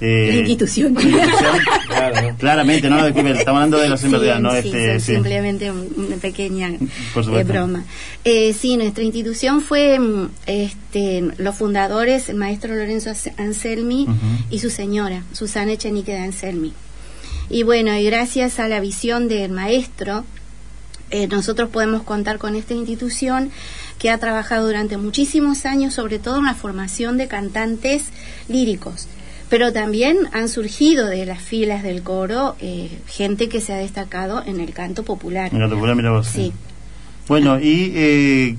Eh, 0.00 0.28
la 0.30 0.38
institución. 0.40 0.94
la 0.94 1.00
institución, 1.02 2.36
Claramente, 2.38 2.90
no, 2.90 3.06
estamos 3.06 3.46
hablando 3.46 3.78
de 3.78 3.86
Asociación 3.86 4.36
Sí, 4.36 4.42
no 4.42 4.54
este. 4.54 5.00
sí. 5.00 5.14
simplemente 5.14 5.70
un- 5.70 5.88
una 5.96 6.16
pequeña 6.16 6.68
eh, 6.70 7.44
broma. 7.44 7.84
Eh, 8.24 8.52
sí, 8.52 8.76
nuestra 8.76 9.02
institución 9.04 9.62
fue 9.62 9.98
mm, 9.98 10.28
este, 10.46 11.22
los 11.38 11.54
fundadores, 11.56 12.28
el 12.28 12.36
maestro 12.36 12.74
Lorenzo 12.74 13.10
Anselmi 13.38 14.06
y 14.50 14.58
su 14.58 14.68
señora, 14.68 15.22
Susana 15.32 15.72
Echenique 15.72 16.12
de 16.12 16.18
Anselmi. 16.18 16.74
Y 17.48 17.62
bueno, 17.62 17.96
y 17.96 18.04
gracias 18.04 18.58
a 18.58 18.68
la 18.68 18.80
visión 18.80 19.28
del 19.28 19.50
maestro, 19.52 20.24
eh, 21.10 21.26
nosotros 21.28 21.70
podemos 21.70 22.02
contar 22.02 22.36
con 22.38 22.54
esta 22.56 22.74
institución 22.74 23.50
que 23.98 24.10
ha 24.10 24.18
trabajado 24.18 24.66
durante 24.66 24.96
muchísimos 24.98 25.64
años, 25.64 25.94
sobre 25.94 26.18
todo 26.18 26.38
en 26.40 26.44
la 26.44 26.54
formación 26.54 27.16
de 27.16 27.28
cantantes 27.28 28.04
líricos. 28.48 29.08
Pero 29.48 29.72
también 29.72 30.16
han 30.32 30.48
surgido 30.48 31.06
de 31.06 31.24
las 31.24 31.40
filas 31.40 31.82
del 31.82 32.02
coro 32.02 32.56
eh, 32.60 32.90
gente 33.06 33.48
que 33.48 33.60
se 33.60 33.72
ha 33.72 33.76
destacado 33.76 34.42
en 34.44 34.60
el 34.60 34.72
canto 34.72 35.04
popular. 35.04 35.52
Mira, 35.52 35.68
te 35.68 35.74
mira 35.94 36.10
vos. 36.10 36.26
Sí. 36.26 36.52
Bueno, 37.28 37.60
y 37.60 37.92
eh, 37.94 38.56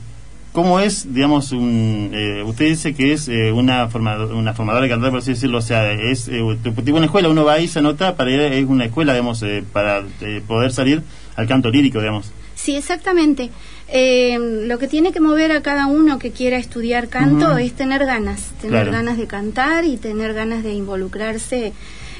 ¿cómo 0.53 0.79
es, 0.79 1.13
digamos, 1.13 1.51
un, 1.51 2.11
eh, 2.13 2.41
usted 2.43 2.65
dice 2.69 2.93
que 2.93 3.11
es 3.13 3.27
eh, 3.27 3.51
una, 3.51 3.89
formado- 3.89 4.33
una 4.35 4.53
formadora 4.53 4.83
de 4.83 4.89
cantar, 4.89 5.09
por 5.11 5.19
así 5.19 5.31
decirlo, 5.31 5.57
o 5.57 5.61
sea, 5.61 5.91
es 5.91 6.29
eh, 6.29 6.41
tipo 6.63 6.81
una 6.95 7.05
escuela, 7.05 7.27
uno 7.29 7.43
va 7.43 7.53
ahí, 7.53 7.67
se 7.67 7.79
anota 7.79 8.15
para 8.15 8.31
ir, 8.31 8.39
es 8.39 8.65
una 8.65 8.85
escuela, 8.85 9.13
digamos, 9.13 9.43
eh, 9.43 9.63
para 9.73 10.03
eh, 10.21 10.41
poder 10.47 10.71
salir 10.71 11.01
al 11.35 11.47
canto 11.47 11.69
lírico, 11.69 11.99
digamos. 11.99 12.31
Sí, 12.57 12.75
exactamente. 12.75 13.51
Eh, 13.87 14.37
lo 14.67 14.77
que 14.79 14.87
tiene 14.89 15.13
que 15.13 15.21
mover 15.21 15.51
a 15.53 15.61
cada 15.61 15.85
uno 15.85 16.19
que 16.19 16.31
quiera 16.31 16.57
estudiar 16.57 17.07
canto 17.07 17.57
es 17.57 17.71
tener 17.73 18.05
ganas, 18.05 18.49
tener 18.59 18.81
Claro. 18.83 18.91
ganas 18.91 19.17
de 19.17 19.27
cantar 19.27 19.85
y 19.85 19.95
tener 19.95 20.33
ganas 20.33 20.63
de 20.63 20.73
involucrarse 20.73 21.71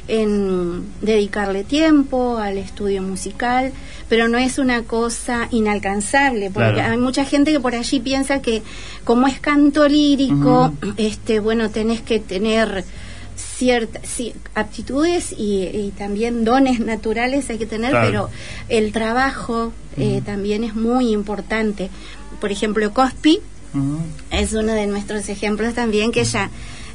en 0.08 0.86
dedicarle 1.02 1.66
tiempo 1.66 2.38
al 2.38 2.58
estudio 2.58 3.02
musical, 3.02 3.74
pero 4.08 4.30
no 4.30 4.38
es 4.38 4.58
una 4.58 4.84
cosa 4.84 5.50
inalcanzable, 5.52 6.50
porque 6.50 6.76
Claro. 6.76 6.92
hay 6.94 6.98
mucha 6.98 7.26
gente 7.26 7.52
que 7.52 7.60
por 7.60 7.76
allí 7.76 8.00
piensa 8.00 8.42
que 8.42 8.62
como 9.04 9.28
es 9.28 9.40
canto 9.42 9.86
lírico, 9.90 10.72
este 10.96 11.40
bueno, 11.42 11.70
tenés 11.72 12.00
que 12.02 12.20
tener 12.20 12.86
ciertas 13.38 14.02
sí, 14.10 14.34
aptitudes 14.56 15.32
y, 15.32 15.64
y 15.64 15.94
también 15.98 16.44
dones 16.44 16.80
naturales 16.80 17.50
hay 17.50 17.58
que 17.58 17.66
tener, 17.68 17.92
Claro. 17.92 18.08
pero 18.08 18.30
el 18.68 18.92
trabajo 18.92 19.72
eh, 19.98 20.22
también 20.26 20.64
es 20.64 20.76
muy 20.76 21.12
importante. 21.12 21.90
Por 22.42 22.52
ejemplo, 22.52 22.92
Cospi 22.94 23.40
es 24.32 24.54
uno 24.54 24.74
de 24.74 24.88
nuestros 24.88 25.30
ejemplos 25.30 25.74
también 25.76 26.12
que 26.12 26.22
ella, 26.22 26.50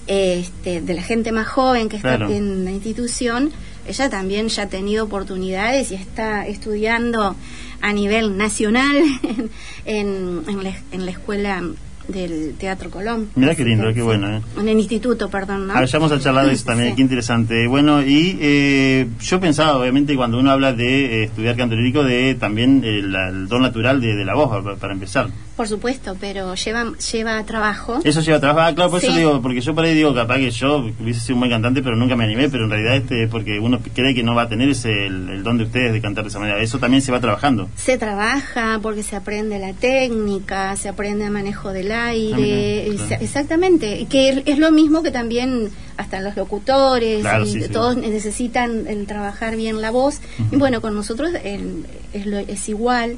eh, 0.09 0.41
este, 0.45 0.81
de 0.81 0.95
la 0.95 1.03
gente 1.03 1.31
más 1.33 1.47
joven 1.47 1.89
que 1.89 1.97
está 1.97 2.17
Claro. 2.17 2.33
en 2.33 2.65
la 2.65 2.73
institución, 2.73 3.51
ella 3.87 4.11
también 4.11 4.49
ya 4.49 4.65
ha 4.65 4.69
tenido 4.69 5.05
oportunidades 5.05 5.91
y 5.93 5.95
está 5.95 6.47
estudiando 6.47 7.35
a 7.81 7.93
nivel 7.93 8.37
nacional 8.37 8.97
en, 9.23 9.51
en, 9.85 10.43
en 10.49 10.65
la, 10.65 10.73
en 10.93 11.05
la 11.05 11.11
escuela 11.13 11.63
del 12.13 12.55
Teatro 12.59 12.91
Colón. 12.91 13.29
Mira 13.35 13.55
qué 13.55 13.65
lindo, 13.65 13.93
qué 13.93 14.03
bueno, 14.03 14.29
¿eh? 14.37 14.41
En 14.59 14.69
el 14.69 14.79
instituto, 14.79 15.29
perdón, 15.31 15.67
¿no? 15.69 15.75
A 15.75 15.81
ver, 15.81 15.89
ya 15.89 15.99
vamos 15.99 16.13
a 16.13 16.21
charlar 16.21 16.47
de 16.47 16.53
eso 16.53 16.65
también, 16.67 16.91
Sí. 16.91 16.97
qué 16.97 17.03
interesante. 17.03 17.67
Bueno, 17.67 18.03
y 18.03 18.39
eh, 18.41 19.07
yo 19.21 19.41
pensaba, 19.41 19.77
obviamente, 19.79 20.15
cuando 20.17 20.39
uno 20.39 20.51
habla 20.51 20.73
de 20.73 21.23
eh, 21.23 21.25
estudiar 21.25 21.57
canto 21.57 21.75
lírico, 21.75 22.03
de 22.05 22.35
también 22.35 22.83
eh, 22.85 23.03
la- 23.03 23.29
el 23.31 23.49
don 23.49 23.63
natural 23.63 24.01
de, 24.01 24.15
de 24.15 24.25
la 24.25 24.35
voz, 24.35 24.63
para, 24.63 24.77
para 24.77 24.93
empezar. 24.93 25.29
Por 25.57 25.69
supuesto, 25.69 26.17
pero 26.19 26.55
lleva, 26.55 26.93
lleva 27.13 27.45
trabajo. 27.45 28.01
Eso 28.05 28.21
lleva 28.23 28.41
trabajo. 28.41 28.69
Ah, 28.71 28.75
claro, 28.75 28.91
por 28.91 29.03
eso 29.03 29.13
Sí. 29.13 29.19
digo, 29.19 29.41
porque 29.43 29.61
yo 29.61 29.75
por 29.75 29.85
ahí 29.85 29.95
digo, 29.95 30.15
capaz 30.15 30.37
que 30.39 30.51
yo 30.51 30.87
hubiese 31.01 31.21
sido 31.21 31.35
un 31.35 31.41
buen 31.41 31.51
cantante, 31.51 31.83
pero 31.83 31.95
nunca 31.97 32.17
me 32.17 32.25
animé, 32.25 32.49
pero 32.49 32.65
en 32.65 32.71
realidad 32.71 32.97
este 32.97 33.25
es 33.25 33.31
porque 33.31 33.59
uno 33.61 33.79
cree 33.95 34.15
que 34.15 34.23
no 34.23 34.35
va 34.35 34.43
a 34.43 34.49
tener 34.49 34.69
ese 34.71 35.07
el, 35.07 35.29
el 35.29 35.43
don 35.43 35.59
de 35.59 35.65
ustedes 35.65 35.93
de 35.93 36.01
cantar 36.01 36.25
de 36.25 36.29
esa 36.31 36.39
manera. 36.39 36.61
Eso 36.63 36.79
también 36.79 37.03
se 37.03 37.13
va 37.13 37.21
trabajando. 37.21 37.69
Se 37.77 37.99
trabaja 37.99 38.79
porque 38.83 39.03
se 39.03 39.15
aprende 39.17 39.59
la 39.59 39.73
técnica, 39.75 40.75
se 40.77 40.89
aprende 40.89 41.27
el 41.27 41.31
manejo 41.31 41.73
del 41.73 41.93
Ah, 42.09 42.13
mira, 42.37 42.87
y 42.87 42.97
claro. 42.97 43.09
se- 43.09 43.25
exactamente, 43.25 44.07
que 44.09 44.43
es, 44.47 44.59
lo 44.59 44.71
mismo 44.71 45.03
que 45.03 45.11
también 45.11 45.71
hasta 45.97 46.21
los 46.21 46.37
locutores, 46.37 47.21
Claro, 47.21 47.45
y 47.45 47.53
sí, 47.53 47.63
sí. 47.63 47.69
todos 47.69 47.97
necesitan 47.97 48.87
el 48.87 49.07
trabajar 49.07 49.57
bien 49.57 49.81
la 49.81 49.91
voz, 49.91 50.21
y 50.51 50.57
bueno, 50.57 50.81
con 50.81 50.95
nosotros 50.95 51.31
el- 51.45 51.87
es, 52.13 52.27
lo- 52.27 52.39
es 52.39 52.69
igual. 52.69 53.17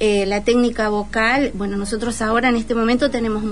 Eh, 0.00 0.26
la 0.26 0.42
técnica 0.42 0.88
vocal, 0.88 1.52
bueno, 1.54 1.76
nosotros 1.76 2.20
ahora 2.20 2.48
en 2.48 2.56
este 2.56 2.74
momento 2.74 3.10
tenemos 3.10 3.42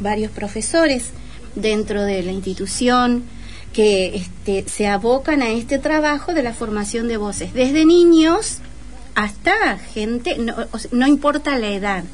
varios 0.00 0.32
profesores 0.32 1.10
dentro 1.54 2.02
de 2.02 2.22
la 2.22 2.32
institución 2.32 3.22
que 3.72 4.16
este, 4.16 4.68
se 4.68 4.86
abocan 4.88 5.42
a 5.42 5.50
este 5.50 5.78
trabajo 5.78 6.34
de 6.34 6.42
la 6.42 6.52
formación 6.52 7.08
de 7.08 7.16
voces, 7.18 7.54
desde 7.54 7.84
niños 7.86 8.58
hasta 9.14 9.78
gente, 9.78 10.36
no, 10.38 10.54
no 10.90 11.06
importa 11.06 11.58
la 11.58 11.68
edad, 11.68 12.04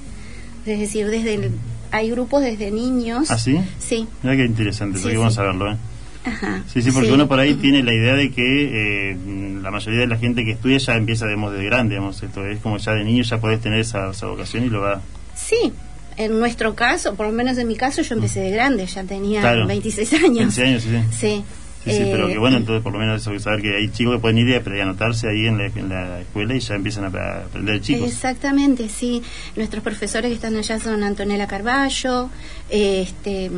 es 0.66 0.79
decir, 0.81 1.09
desde 1.09 1.35
el- 1.35 1.51
hay 1.90 2.11
grupos 2.11 2.42
desde 2.42 2.70
niños. 2.70 3.31
¿Ah, 3.31 3.38
sí? 3.38 3.59
Sí, 3.79 4.07
Mira 4.22 4.37
qué 4.37 4.44
interesante, 4.44 4.98
Sí, 4.98 5.03
porque 5.03 5.14
sí. 5.16 5.18
vamos 5.18 5.38
a 5.38 5.42
verlo, 5.42 5.72
¿eh? 5.72 5.77
ajá. 6.24 6.62
Sí, 6.72 6.83
sí, 6.83 6.90
porque 6.92 7.12
uno 7.12 7.27
por 7.29 7.38
ahí 7.40 7.55
tiene 7.55 7.83
la 7.83 7.94
idea 7.94 8.14
de 8.14 8.31
que 8.31 9.11
eh, 9.12 9.16
la 9.62 9.70
mayoría 9.70 10.01
de 10.01 10.07
la 10.07 10.16
gente 10.18 10.44
que 10.44 10.53
estudia 10.53 10.79
ya 10.79 10.94
empieza, 10.96 11.27
digamos, 11.27 11.53
de 11.53 11.64
grande, 11.64 11.94
digamos, 11.94 12.22
esto 12.22 12.44
es 12.46 12.59
como 12.61 12.77
ya 12.79 12.92
de 12.92 13.05
niño 13.05 13.22
ya 13.22 13.38
podés 13.40 13.61
tener 13.61 13.81
esa, 13.81 14.11
esa 14.11 14.27
vocación 14.27 14.64
y 14.64 14.68
lo 14.68 14.81
va... 14.83 15.01
Sí, 15.35 15.72
en 16.16 16.38
nuestro 16.40 16.74
caso, 16.74 17.14
por 17.14 17.27
lo 17.27 17.33
menos 17.33 17.57
en 17.59 17.68
mi 17.68 17.77
caso, 17.77 18.03
yo 18.03 18.14
empecé 18.16 18.40
de 18.40 18.51
grande, 18.51 18.85
ya 18.87 19.05
tenía 19.05 19.40
Claro. 19.40 19.66
26 19.66 20.12
años. 20.14 20.38
15 20.55 20.62
años, 20.64 20.83
sí, 20.83 20.90
sí. 21.18 21.44
Sí. 21.85 21.93
Pero 22.11 22.29
Eh, 22.29 22.33
que 22.33 22.38
bueno, 22.38 22.57
entonces 22.57 22.83
por 22.83 22.93
lo 22.93 22.99
menos 22.99 23.21
eso, 23.21 23.38
saber 23.38 23.62
que 23.62 23.77
hay 23.77 23.88
chicos 23.91 24.17
que 24.17 24.21
pueden 24.21 24.38
ir 24.38 24.49
y 24.49 24.81
anotarse 24.81 25.29
ahí 25.29 25.47
en 25.47 25.59
la, 25.59 25.67
en 25.67 25.88
la 25.88 26.21
escuela 26.21 26.55
y 26.55 26.61
ya 26.61 26.75
empiezan 26.75 27.05
a, 27.05 27.38
aprender 27.45 27.81
chicos. 27.81 28.09
Exactamente, 28.09 28.88
sí. 28.88 29.23
Nuestros 29.57 29.83
profesores 29.83 30.29
que 30.29 30.35
están 30.35 30.57
allá 30.57 30.79
son 30.81 31.03
Antonella 31.03 31.47
Carballo, 31.47 32.31
este, 32.69 33.51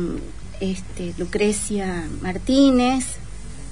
este, 0.59 1.13
Lucrecia 1.17 2.05
Martínez, 2.21 3.17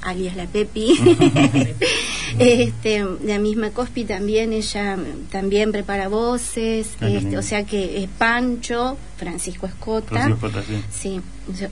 alias 0.01 0.35
la 0.35 0.45
Pepi. 0.45 0.97
este, 2.39 3.05
la 3.23 3.39
misma 3.39 3.71
Cospi 3.71 4.05
también, 4.05 4.53
ella 4.53 4.97
también 5.31 5.71
prepara 5.71 6.07
voces, 6.07 6.95
Ah, 7.01 7.09
este, 7.09 7.37
o 7.37 7.41
sea 7.41 7.65
que 7.65 8.03
es 8.03 8.09
Pancho, 8.09 8.97
Francisco 9.17 9.67
Escota. 9.67 10.09
Francisco 10.09 10.47
Escota, 10.47 10.65
sí. 10.65 10.81
Sí, 10.91 11.21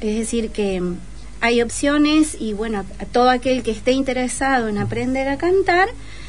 es 0.02 0.18
decir 0.18 0.50
que 0.52 0.82
hay 1.41 1.62
opciones 1.62 2.38
y 2.39 2.54
bueno, 2.54 2.84
a 3.00 3.06
todo 3.06 3.30
aquel 3.30 3.63
que 3.63 3.71
esté 3.71 3.91
interesado 3.91 4.67
en 4.67 4.78
aprender 4.78 5.28
a 5.28 5.38
cantar, 5.38 5.88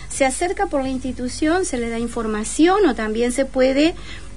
se 0.09 0.25
acerca 0.25 0.66
por 0.66 0.83
la 0.83 0.88
institución, 0.88 1.64
se 1.64 1.77
le 1.79 1.88
da 1.90 1.99
información 1.99 2.87
o 2.87 2.94
también 2.94 3.33
se 3.33 3.44
puede 3.44 3.94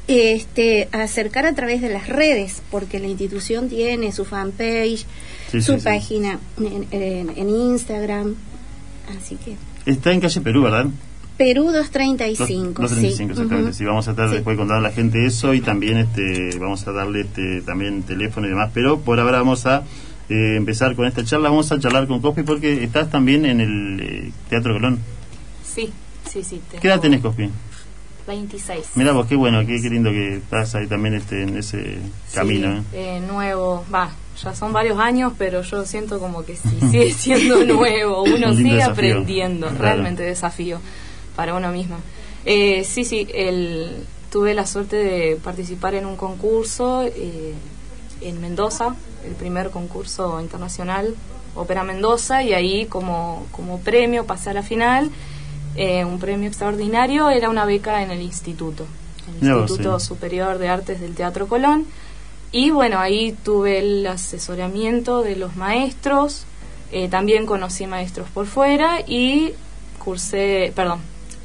este, 0.07 0.89
acercar 0.91 1.45
a 1.45 1.53
través 1.53 1.81
de 1.81 1.89
las 1.89 2.07
redes, 2.09 2.61
porque 2.71 2.99
la 2.99 3.07
institución 3.07 3.69
tiene 3.69 4.11
su 4.11 4.25
fanpage, 4.25 5.05
Sí, 5.51 5.61
su 5.61 5.73
sí, 5.73 5.79
sí. 5.79 5.85
página 5.85 6.39
en, 6.59 6.87
en- 6.91 7.29
en 7.37 7.49
Instagram, 7.49 8.35
así 9.17 9.35
que 9.35 9.55
Está 9.85 10.11
en 10.13 10.21
calle 10.21 10.41
Perú, 10.41 10.61
¿verdad? 10.63 10.85
Perú 11.37 11.71
235, 11.71 12.81
235, 12.83 13.15
sí. 13.15 13.23
exactamente. 13.31 13.73
Sí, 13.73 13.83
vamos 13.85 14.07
a 14.07 14.11
estar 14.11 14.29
después 14.29 14.55
contando 14.57 14.85
a 14.85 14.89
la 14.89 14.93
gente 14.95 15.25
eso 15.25 15.53
y 15.55 15.61
también 15.61 15.97
este 15.97 16.57
vamos 16.59 16.85
a 16.87 16.91
darle 16.91 17.21
este, 17.21 17.61
también 17.61 18.03
teléfono 18.03 18.45
y 18.45 18.51
demás. 18.51 18.69
Pero 18.75 18.99
por 18.99 19.19
ahora 19.19 19.39
vamos 19.39 19.65
a 19.65 19.83
eh, 20.31 20.55
empezar 20.57 20.95
con 20.95 21.05
esta 21.05 21.23
charla. 21.23 21.49
Vamos 21.49 21.71
a 21.71 21.79
charlar 21.79 22.07
con 22.07 22.21
Cospi 22.21 22.43
porque 22.43 22.83
estás 22.83 23.09
también 23.09 23.45
en 23.45 23.61
el 23.61 23.99
eh, 24.01 24.31
Teatro 24.49 24.73
Colón. 24.73 24.99
Sí, 25.63 25.91
sí, 26.29 26.43
sí. 26.43 26.61
¿Qué 26.81 26.87
edad 26.87 26.99
tenés, 26.99 27.21
Cospi? 27.21 27.49
26. 28.27 28.91
Mira 28.95 29.11
vos, 29.13 29.25
qué 29.27 29.35
bueno, 29.35 29.65
qué, 29.65 29.81
qué 29.81 29.89
lindo 29.89 30.11
que 30.11 30.35
estás 30.37 30.75
ahí 30.75 30.87
también 30.87 31.15
este, 31.15 31.41
en 31.43 31.57
ese 31.57 31.97
camino. 32.33 32.71
¿eh? 32.77 32.81
Sí, 32.91 32.97
eh, 32.97 33.21
nuevo, 33.27 33.83
va, 33.93 34.11
ya 34.41 34.53
son 34.55 34.71
varios 34.71 34.99
años, 34.99 35.33
pero 35.37 35.63
yo 35.63 35.85
siento 35.85 36.19
como 36.19 36.45
que 36.45 36.55
sí, 36.55 36.69
sigue 36.91 37.11
siendo 37.13 37.65
nuevo, 37.65 38.23
uno 38.23 38.53
sigue 38.53 38.75
desafío. 38.75 38.91
aprendiendo, 38.91 39.67
Claro. 39.69 39.81
realmente 39.83 40.23
desafío 40.23 40.79
para 41.35 41.55
uno 41.55 41.71
mismo. 41.71 41.97
Eh, 42.45 42.83
sí, 42.83 43.03
sí, 43.05 43.27
el, 43.33 44.03
tuve 44.31 44.53
la 44.53 44.65
suerte 44.67 44.95
de 44.97 45.35
participar 45.37 45.95
en 45.95 46.05
un 46.05 46.15
concurso 46.15 47.03
eh, 47.03 47.53
en 48.21 48.39
Mendoza, 48.39 48.95
el 49.25 49.33
primer 49.33 49.69
concurso 49.69 50.39
internacional, 50.41 51.15
Ópera 51.55 51.83
Mendoza, 51.83 52.43
y 52.43 52.53
ahí 52.53 52.85
como, 52.85 53.45
como 53.51 53.79
premio 53.79 54.25
pasé 54.25 54.51
a 54.51 54.53
la 54.53 54.63
final 54.63 55.11
eh, 55.75 56.03
un 56.03 56.19
premio 56.19 56.49
extraordinario, 56.49 57.29
era 57.29 57.49
una 57.49 57.65
beca 57.65 58.03
en 58.03 58.11
el 58.11 58.21
instituto, 58.21 58.85
el 59.27 59.47
Instituto 59.47 59.99
sí. 59.99 60.05
Superior 60.05 60.57
de 60.57 60.67
Artes 60.67 60.99
del 60.99 61.15
Teatro 61.15 61.47
Colón. 61.47 61.85
Y 62.51 62.71
bueno, 62.71 62.99
ahí 62.99 63.31
tuve 63.31 63.79
el 63.79 64.05
asesoramiento 64.05 65.21
de 65.21 65.37
los 65.37 65.55
maestros, 65.55 66.43
eh, 66.91 67.07
también 67.07 67.45
conocí 67.45 67.87
maestros 67.87 68.27
por 68.29 68.45
fuera 68.45 68.99
y 69.07 69.53
cursé, 70.03 70.73
perdón, 70.75 70.99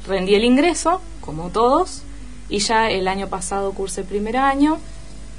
rendí 0.05 0.35
el 0.35 0.43
ingreso, 0.43 0.99
como 1.21 1.49
todos, 1.49 2.01
y 2.49 2.59
ya 2.59 2.89
el 2.89 3.07
año 3.07 3.27
pasado 3.27 3.71
cursé 3.71 4.03
primer 4.03 4.35
año 4.35 4.79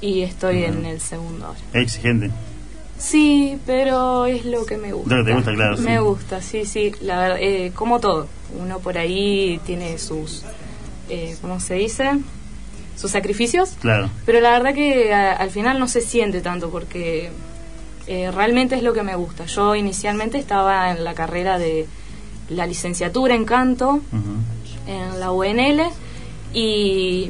y 0.01 0.21
estoy 0.21 0.63
en 0.63 0.85
el 0.85 0.99
segundo 1.01 1.47
ahora. 1.47 1.59
Exigente. 1.73 2.31
Sí, 2.97 3.57
pero 3.65 4.25
es 4.25 4.45
lo 4.45 4.65
que 4.65 4.77
me 4.77 4.91
gusta. 4.93 5.15
Lo 5.15 5.23
que 5.23 5.31
te 5.31 5.35
gusta, 5.35 5.53
claro, 5.53 5.77
sí. 5.77 5.83
Me 5.83 5.99
gusta, 5.99 6.41
sí, 6.41 6.65
sí. 6.65 6.91
La 7.01 7.17
verdad, 7.19 7.37
eh, 7.39 7.71
como 7.73 7.99
todo, 7.99 8.27
uno 8.59 8.79
por 8.79 8.97
ahí 8.97 9.59
tiene 9.65 9.97
sus, 9.97 10.43
eh, 11.09 11.37
¿cómo 11.41 11.59
se 11.61 11.75
dice? 11.75 12.11
Sus 12.97 13.11
sacrificios. 13.11 13.69
Claro. 13.79 14.09
Pero 14.25 14.41
la 14.41 14.51
verdad 14.51 14.73
que 14.73 15.13
a- 15.13 15.31
al 15.33 15.49
final 15.49 15.79
no 15.79 15.87
se 15.87 16.01
siente 16.01 16.41
tanto 16.41 16.69
porque 16.69 17.29
eh, 18.07 18.31
realmente 18.31 18.75
es 18.75 18.83
lo 18.83 18.91
que 18.93 19.03
me 19.03 19.15
gusta. 19.15 19.45
Yo 19.45 19.75
inicialmente 19.75 20.37
estaba 20.39 20.91
en 20.91 21.03
la 21.03 21.13
carrera 21.13 21.57
de 21.59 21.85
la 22.49 22.65
licenciatura 22.65 23.35
en 23.35 23.45
canto 23.45 24.01
en 24.87 25.19
la 25.19 25.31
UNL 25.31 25.83
y 26.53 27.29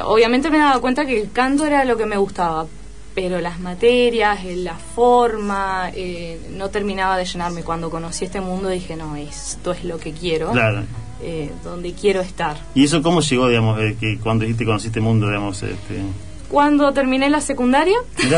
obviamente 0.00 0.50
me 0.50 0.58
daba 0.58 0.80
cuenta 0.80 1.06
que 1.06 1.20
el 1.20 1.30
canto 1.32 1.64
era 1.64 1.84
lo 1.84 1.96
que 1.96 2.06
me 2.06 2.16
gustaba, 2.16 2.66
pero 3.14 3.40
las 3.40 3.58
materias, 3.60 4.44
eh, 4.44 4.56
la 4.56 4.74
forma, 4.76 5.90
eh, 5.94 6.38
no 6.50 6.68
terminaba 6.70 7.16
de 7.16 7.24
llenarme. 7.24 7.62
Cuando 7.62 7.88
conocí 7.90 8.26
este 8.26 8.40
mundo 8.40 8.68
dije, 8.68 8.96
no, 8.96 9.16
esto 9.16 9.72
es 9.72 9.84
lo 9.84 9.98
que 9.98 10.12
quiero, 10.12 10.52
Claro. 10.52 10.82
eh, 11.22 11.50
donde 11.64 11.92
quiero 11.94 12.20
estar. 12.20 12.56
¿Y 12.74 12.84
eso 12.84 13.02
cómo 13.02 13.20
llegó, 13.20 13.48
digamos, 13.48 13.80
eh, 13.80 13.96
que 13.98 14.18
cuando 14.18 14.42
dijiste 14.44 14.64
conociste 14.66 15.00
mundo, 15.00 15.26
digamos, 15.28 15.62
este... 15.62 16.02
Cuando 16.50 16.92
terminé 16.92 17.28
la 17.28 17.40
secundaria 17.40 17.96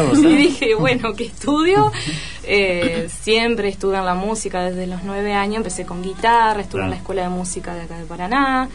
vos, 0.08 0.18
y 0.22 0.26
¿eh? 0.26 0.36
dije, 0.36 0.74
bueno, 0.74 1.12
¿qué 1.14 1.24
estudio? 1.26 1.90
Eh, 2.50 3.10
siempre 3.20 3.68
estuve 3.68 3.98
en 3.98 4.06
la 4.06 4.14
música 4.14 4.62
desde 4.62 4.86
los 4.86 5.02
nueve 5.02 5.34
años, 5.34 5.56
empecé 5.58 5.84
con 5.84 6.02
guitarra, 6.02 6.62
estuve 6.62 6.82
en 6.84 6.88
la 6.88 6.96
escuela 6.96 7.20
de 7.20 7.28
música 7.28 7.74
de 7.74 7.82
acá 7.82 7.98
de 7.98 8.06
Paraná 8.06 8.70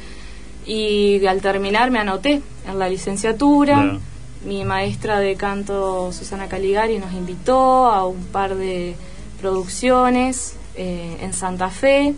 y 0.66 1.26
al 1.26 1.42
terminar 1.42 1.92
me 1.92 2.00
anoté 2.00 2.42
en 2.68 2.80
la 2.80 2.90
licenciatura. 2.90 3.76
Claro. 3.76 4.00
Mi 4.46 4.66
maestra 4.66 5.20
de 5.20 5.36
canto, 5.36 6.12
Susana 6.12 6.48
Caligari, 6.48 7.00
nos 7.00 7.14
invitó 7.14 7.86
a 7.86 8.06
un 8.06 8.26
par 8.26 8.56
de 8.56 8.96
producciones 9.40 10.56
eh, 10.76 11.18
en 11.22 11.34
Santa 11.34 11.70
Fe. 11.70 12.14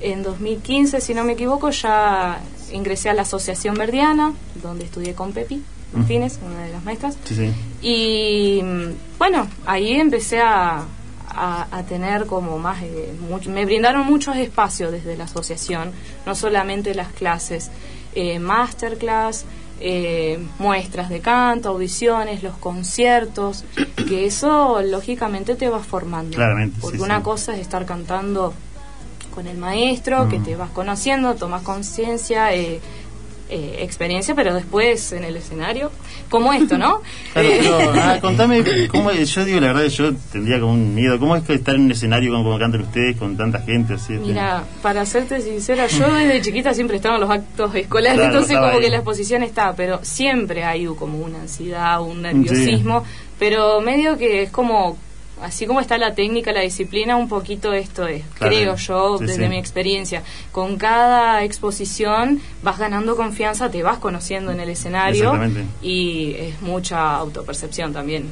En 0.00 0.22
2015, 0.22 1.00
si 1.00 1.14
no 1.14 1.24
me 1.24 1.32
equivoco, 1.32 1.70
ya 1.70 2.40
ingresé 2.72 3.08
a 3.08 3.14
la 3.14 3.22
Asociación 3.22 3.74
Verdiana, 3.74 4.34
donde 4.62 4.84
estudié 4.84 5.14
con 5.14 5.32
Pepi 5.32 5.62
Martínez, 5.94 6.38
una 6.44 6.64
de 6.64 6.72
las 6.72 6.84
maestras. 6.84 7.16
Sí, 7.24 7.34
sí. 7.34 7.52
Y 7.82 8.62
mm, 8.62 9.18
bueno, 9.18 9.46
ahí 9.64 9.94
empecé 9.94 10.40
a, 10.40 10.84
a, 11.34 11.66
a 11.70 11.82
tener 11.84 12.26
como 12.26 12.58
más, 12.58 12.82
eh, 12.82 13.12
mucho- 13.28 13.50
me 13.50 13.64
brindaron 13.64 14.06
muchos 14.06 14.36
espacios 14.36 14.92
desde 14.92 15.16
la 15.16 15.24
asociación, 15.24 15.92
no 16.26 16.34
solamente 16.34 16.94
las 16.94 17.08
clases, 17.12 17.70
eh, 18.14 18.38
masterclass, 18.38 19.44
eh, 19.80 20.38
muestras 20.58 21.08
de 21.08 21.20
canto, 21.20 21.70
audiciones, 21.70 22.42
los 22.42 22.56
conciertos, 22.56 23.64
que 23.96 24.26
eso 24.26 24.80
lógicamente 24.82 25.54
te 25.54 25.68
va 25.68 25.80
formando. 25.80 26.36
Claramente, 26.36 26.78
Porque 26.80 26.98
sí, 26.98 27.02
una 27.02 27.18
sí. 27.18 27.22
cosa 27.24 27.54
es 27.54 27.60
estar 27.60 27.84
cantando 27.86 28.54
con 29.34 29.46
el 29.46 29.56
maestro, 29.56 30.28
que 30.28 30.38
Mm. 30.38 30.44
te 30.44 30.56
vas 30.56 30.70
conociendo, 30.70 31.34
tomas 31.36 31.62
conciencia, 31.62 32.54
eh, 32.54 32.80
eh, 33.54 33.76
experiencia, 33.82 34.34
pero 34.34 34.54
después 34.54 35.12
en 35.12 35.24
el 35.24 35.36
escenario, 35.36 35.90
como 36.30 36.52
esto, 36.54 36.78
¿no? 36.78 37.02
Claro, 37.34 37.48
Eh, 37.48 37.58
pero, 37.60 37.92
ah, 37.96 38.18
contame, 38.22 38.64
¿cómo 38.88 39.12
yo 39.12 39.44
digo 39.44 39.60
la 39.60 39.72
verdad, 39.74 39.88
yo 39.88 40.12
tendría 40.32 40.58
como 40.60 40.72
un 40.72 40.94
miedo. 40.94 41.18
¿Cómo 41.18 41.36
es 41.36 41.42
que 41.44 41.54
estar 41.54 41.74
en 41.74 41.82
un 41.82 41.92
escenario 41.92 42.32
como, 42.32 42.44
como 42.44 42.58
cantan 42.58 42.80
ustedes 42.82 43.16
con 43.16 43.36
tanta 43.36 43.60
gente? 43.60 43.94
Así? 43.94 44.14
Mira, 44.14 44.64
para 44.80 45.04
serte 45.04 45.40
sincera, 45.40 45.86
yo 45.86 46.12
desde 46.14 46.40
chiquita 46.40 46.72
siempre 46.72 46.96
estaba 46.96 47.16
en 47.16 47.20
los 47.20 47.30
actos 47.30 47.74
escolares, 47.74 48.18
Claro, 48.18 48.32
entonces 48.34 48.56
como 48.56 48.68
ahí. 48.70 48.80
que 48.80 48.88
la 48.90 48.96
exposición 48.96 49.42
está, 49.42 49.74
pero 49.76 50.00
siempre 50.02 50.64
hay 50.64 50.86
como 50.86 51.18
una 51.18 51.40
ansiedad, 51.40 52.00
un 52.00 52.22
nerviosismo, 52.22 53.04
pero 53.38 53.80
medio 53.80 54.16
que 54.16 54.42
es 54.44 54.50
como, 54.50 54.96
así 55.42 55.66
como 55.66 55.80
está 55.80 55.98
la 55.98 56.14
técnica, 56.14 56.52
la 56.52 56.60
disciplina, 56.60 57.16
un 57.16 57.28
poquito 57.28 57.72
esto 57.72 58.06
es, 58.06 58.22
Claro. 58.34 58.54
creo 58.54 58.76
yo, 58.76 59.18
Sí, 59.18 59.26
desde 59.26 59.42
sí. 59.44 59.48
mi 59.48 59.58
experiencia. 59.58 60.22
Con 60.52 60.76
cada 60.76 61.42
exposición 61.44 62.40
vas 62.62 62.78
ganando 62.78 63.16
confianza, 63.16 63.70
te 63.70 63.82
vas 63.82 63.98
conociendo 63.98 64.52
en 64.52 64.60
el 64.60 64.68
escenario 64.70 65.32
y 65.82 66.34
es 66.38 66.62
mucha 66.62 67.14
autopercepción 67.16 67.92
también. 67.92 68.26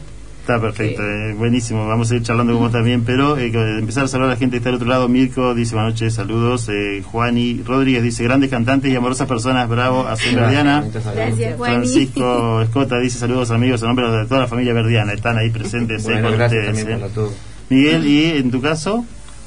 Está 0.50 0.60
perfecto, 0.60 1.00
eh, 1.00 1.32
buenísimo. 1.34 1.86
Vamos 1.86 2.10
a 2.10 2.16
ir 2.16 2.24
charlando 2.24 2.54
con 2.54 2.62
vos 2.62 2.72
también, 2.72 3.04
pero 3.04 3.38
eh, 3.38 3.52
empezar 3.78 4.02
a 4.02 4.08
saludar 4.08 4.30
a 4.30 4.34
la 4.34 4.36
gente 4.36 4.54
que 4.54 4.56
está 4.56 4.70
al 4.70 4.74
otro 4.74 4.88
lado. 4.88 5.06
Mirko 5.08 5.54
dice 5.54 5.76
buenas 5.76 5.92
noches, 5.92 6.14
saludos. 6.14 6.68
Eh, 6.68 7.04
Juani 7.06 7.62
Rodríguez 7.64 8.02
dice 8.02 8.24
grandes 8.24 8.50
cantantes 8.50 8.90
y 8.90 8.96
amorosas 8.96 9.28
personas, 9.28 9.68
bravo, 9.68 10.08
a 10.08 10.16
Soy 10.16 10.34
Verdiana. 10.34 10.84
Gracias, 11.14 11.56
Juani. 11.56 11.74
Francisco 11.76 12.62
Escota 12.62 12.98
dice 12.98 13.20
saludos 13.20 13.52
amigos 13.52 13.80
en 13.82 13.86
nombre 13.86 14.10
de 14.10 14.26
toda 14.26 14.40
la 14.40 14.46
familia 14.48 14.72
Verdiana. 14.72 15.12
Están 15.12 15.38
ahí 15.38 15.50
presentes 15.50 16.02
eh, 16.02 16.14
Bueno, 16.14 16.30
con 16.30 16.38
gracias 16.38 16.66
ustedes. 16.66 16.78
también 16.78 16.98
eh. 16.98 17.00
para 17.00 17.14
todos. 17.14 17.32
Miguel, 17.68 18.06
¿y 18.08 18.24
en 18.38 18.50
tu 18.50 18.60
caso? 18.60 19.04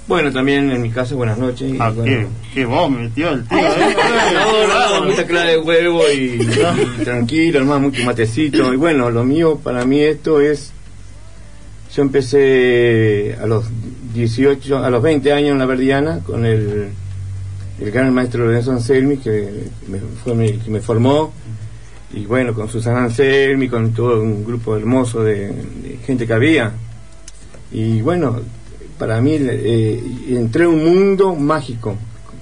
Bueno, 0.07 0.31
también 0.31 0.69
en 0.69 0.81
mi 0.81 0.89
caso, 0.89 1.15
buenas 1.15 1.37
noches. 1.37 1.73
y 1.73 1.77
Ah, 1.79 1.89
bueno, 1.89 2.05
qué, 2.05 2.27
qué 2.53 2.65
vos 2.65 2.89
me 2.89 3.03
metió 3.03 3.29
el 3.29 3.45
tío. 3.45 3.57
eh. 3.61 3.95
No, 4.33 4.67
no, 4.67 4.99
no, 4.99 5.05
mucha 5.05 5.25
clara 5.25 5.49
de 5.49 5.57
huevo 5.59 6.01
y, 6.13 6.41
y 6.99 7.03
tranquilo, 7.03 7.59
nomás 7.61 7.81
mucho 7.81 8.03
matecito. 8.03 8.73
Y 8.73 8.77
bueno, 8.77 9.09
lo 9.09 9.23
mío, 9.25 9.59
para 9.61 9.85
mí 9.85 10.01
esto 10.01 10.41
es... 10.41 10.72
Yo 11.95 12.01
empecé 12.01 13.35
a 13.39 13.45
los 13.45 13.65
18, 14.15 14.77
a 14.79 14.89
los 14.89 15.03
20 15.03 15.31
años 15.31 15.51
en 15.51 15.59
la 15.59 15.65
Verdiana 15.67 16.19
con 16.25 16.43
el, 16.45 16.87
el 17.79 17.91
gran 17.91 18.11
maestro 18.13 18.45
Lorenzo 18.45 18.71
Anselmi, 18.71 19.17
que 19.17 19.67
me, 19.87 19.99
fue 20.23 20.33
mi- 20.33 20.53
que 20.57 20.71
me 20.71 20.79
formó. 20.81 21.31
Y 22.11 22.25
bueno, 22.25 22.53
con 22.53 22.67
Susana 22.67 23.03
Anselmi, 23.03 23.69
con 23.69 23.91
todo 23.93 24.21
un 24.21 24.43
grupo 24.43 24.75
hermoso 24.75 25.23
de, 25.23 25.51
gente 26.05 26.25
que 26.25 26.33
había. 26.33 26.71
Y 27.71 28.01
bueno, 28.01 28.39
para 28.97 29.21
mí 29.21 29.37
eh, 29.39 30.01
entré 30.29 30.63
en 30.63 30.69
un 30.71 30.83
mundo 30.85 31.35
mágico, 31.35 31.95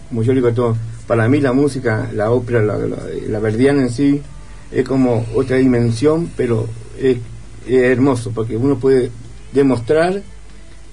como 0.10 0.24
yo 0.24 0.34
digo 0.34 0.48
a 0.48 0.54
todos. 0.54 0.78
Para 1.08 1.28
mí 1.28 1.42
la 1.42 1.52
música, 1.52 2.10
la 2.14 2.32
ópera, 2.32 2.62
la, 2.62 2.78
la, 2.78 3.40
verdiana 3.40 3.82
en 3.82 3.90
sí, 3.90 4.22
es 4.72 4.88
como 4.88 5.26
otra 5.36 5.58
dimensión, 5.58 6.32
pero 6.38 6.68
es 6.98 7.18
hermoso, 7.68 8.32
porque 8.34 8.56
uno 8.56 8.78
puede 8.78 9.12
demostrar 9.54 10.22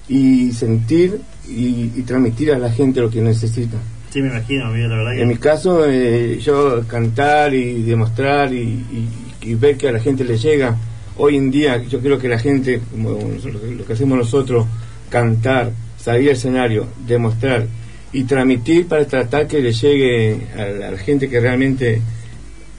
y 0.07 0.51
sentir 0.51 1.21
y, 1.47 1.91
y 1.95 2.03
transmitir 2.05 2.51
a 2.51 2.57
la 2.59 2.71
gente 2.71 2.99
lo 3.01 3.09
que 3.09 3.21
necesita. 3.21 3.77
Sí, 4.11 4.21
me 4.21 4.29
imagino, 4.29 4.65
la 4.75 4.95
verdad 4.97 5.11
que... 5.13 5.21
En 5.21 5.27
mi 5.27 5.37
caso, 5.37 5.85
eh, 5.87 6.39
yo 6.39 6.83
cantar 6.87 7.53
y 7.53 7.83
demostrar 7.83 8.53
y, 8.53 8.57
y- 8.61 9.09
y 9.41 9.53
ver 9.55 9.77
que 9.77 9.87
a 9.87 9.91
la 9.91 9.99
gente 9.99 10.23
le 10.23 10.37
llega. 10.37 10.75
Hoy 11.17 11.37
en 11.37 11.49
día, 11.51 11.81
yo 11.83 11.99
creo 12.01 12.17
que 12.19 12.27
la 12.27 12.39
gente, 12.39 12.81
como 12.91 13.11
nosotros- 13.11 13.61
lo 13.63 13.85
que 13.85 13.93
hacemos 13.93 14.17
nosotros, 14.17 14.65
cantar, 15.09 15.71
salir 15.97 16.29
al 16.29 16.35
escenario, 16.35 16.87
demostrar 17.07 17.67
y 18.11 18.23
transmitir 18.23 18.87
para 18.87 19.05
tratar 19.05 19.47
que 19.47 19.59
le 19.61 19.71
llegue 19.71 20.47
a 20.57 20.91
la 20.91 20.97
gente 20.97 21.29
que 21.29 21.39
realmente 21.39 22.01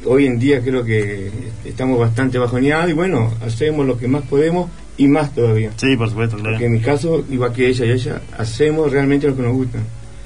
hoy 0.05 0.27
en 0.27 0.39
día 0.39 0.61
creo 0.61 0.83
que 0.85 1.31
estamos 1.65 1.99
bastante 1.99 2.39
bajoneados 2.39 2.91
y 2.91 2.93
bueno, 2.95 3.33
hacemos 3.45 3.87
lo 3.87 3.97
que 3.99 4.09
más 4.09 4.23
podemos 4.23 4.71
y 5.01 5.09
más 5.09 5.35
todavía. 5.35 5.71
Sí, 5.77 5.97
por 5.97 6.11
supuesto, 6.11 6.37
claro. 6.37 6.51
Porque 6.51 6.67
en 6.67 6.73
mi 6.73 6.81
caso, 6.81 7.25
igual 7.31 7.55
que 7.55 7.69
ella 7.69 7.87
y 7.87 7.91
ella, 7.93 8.21
hacemos 8.37 8.93
realmente 8.93 9.27
lo 9.29 9.35
que 9.35 9.41
nos 9.41 9.55
gusta. 9.55 9.79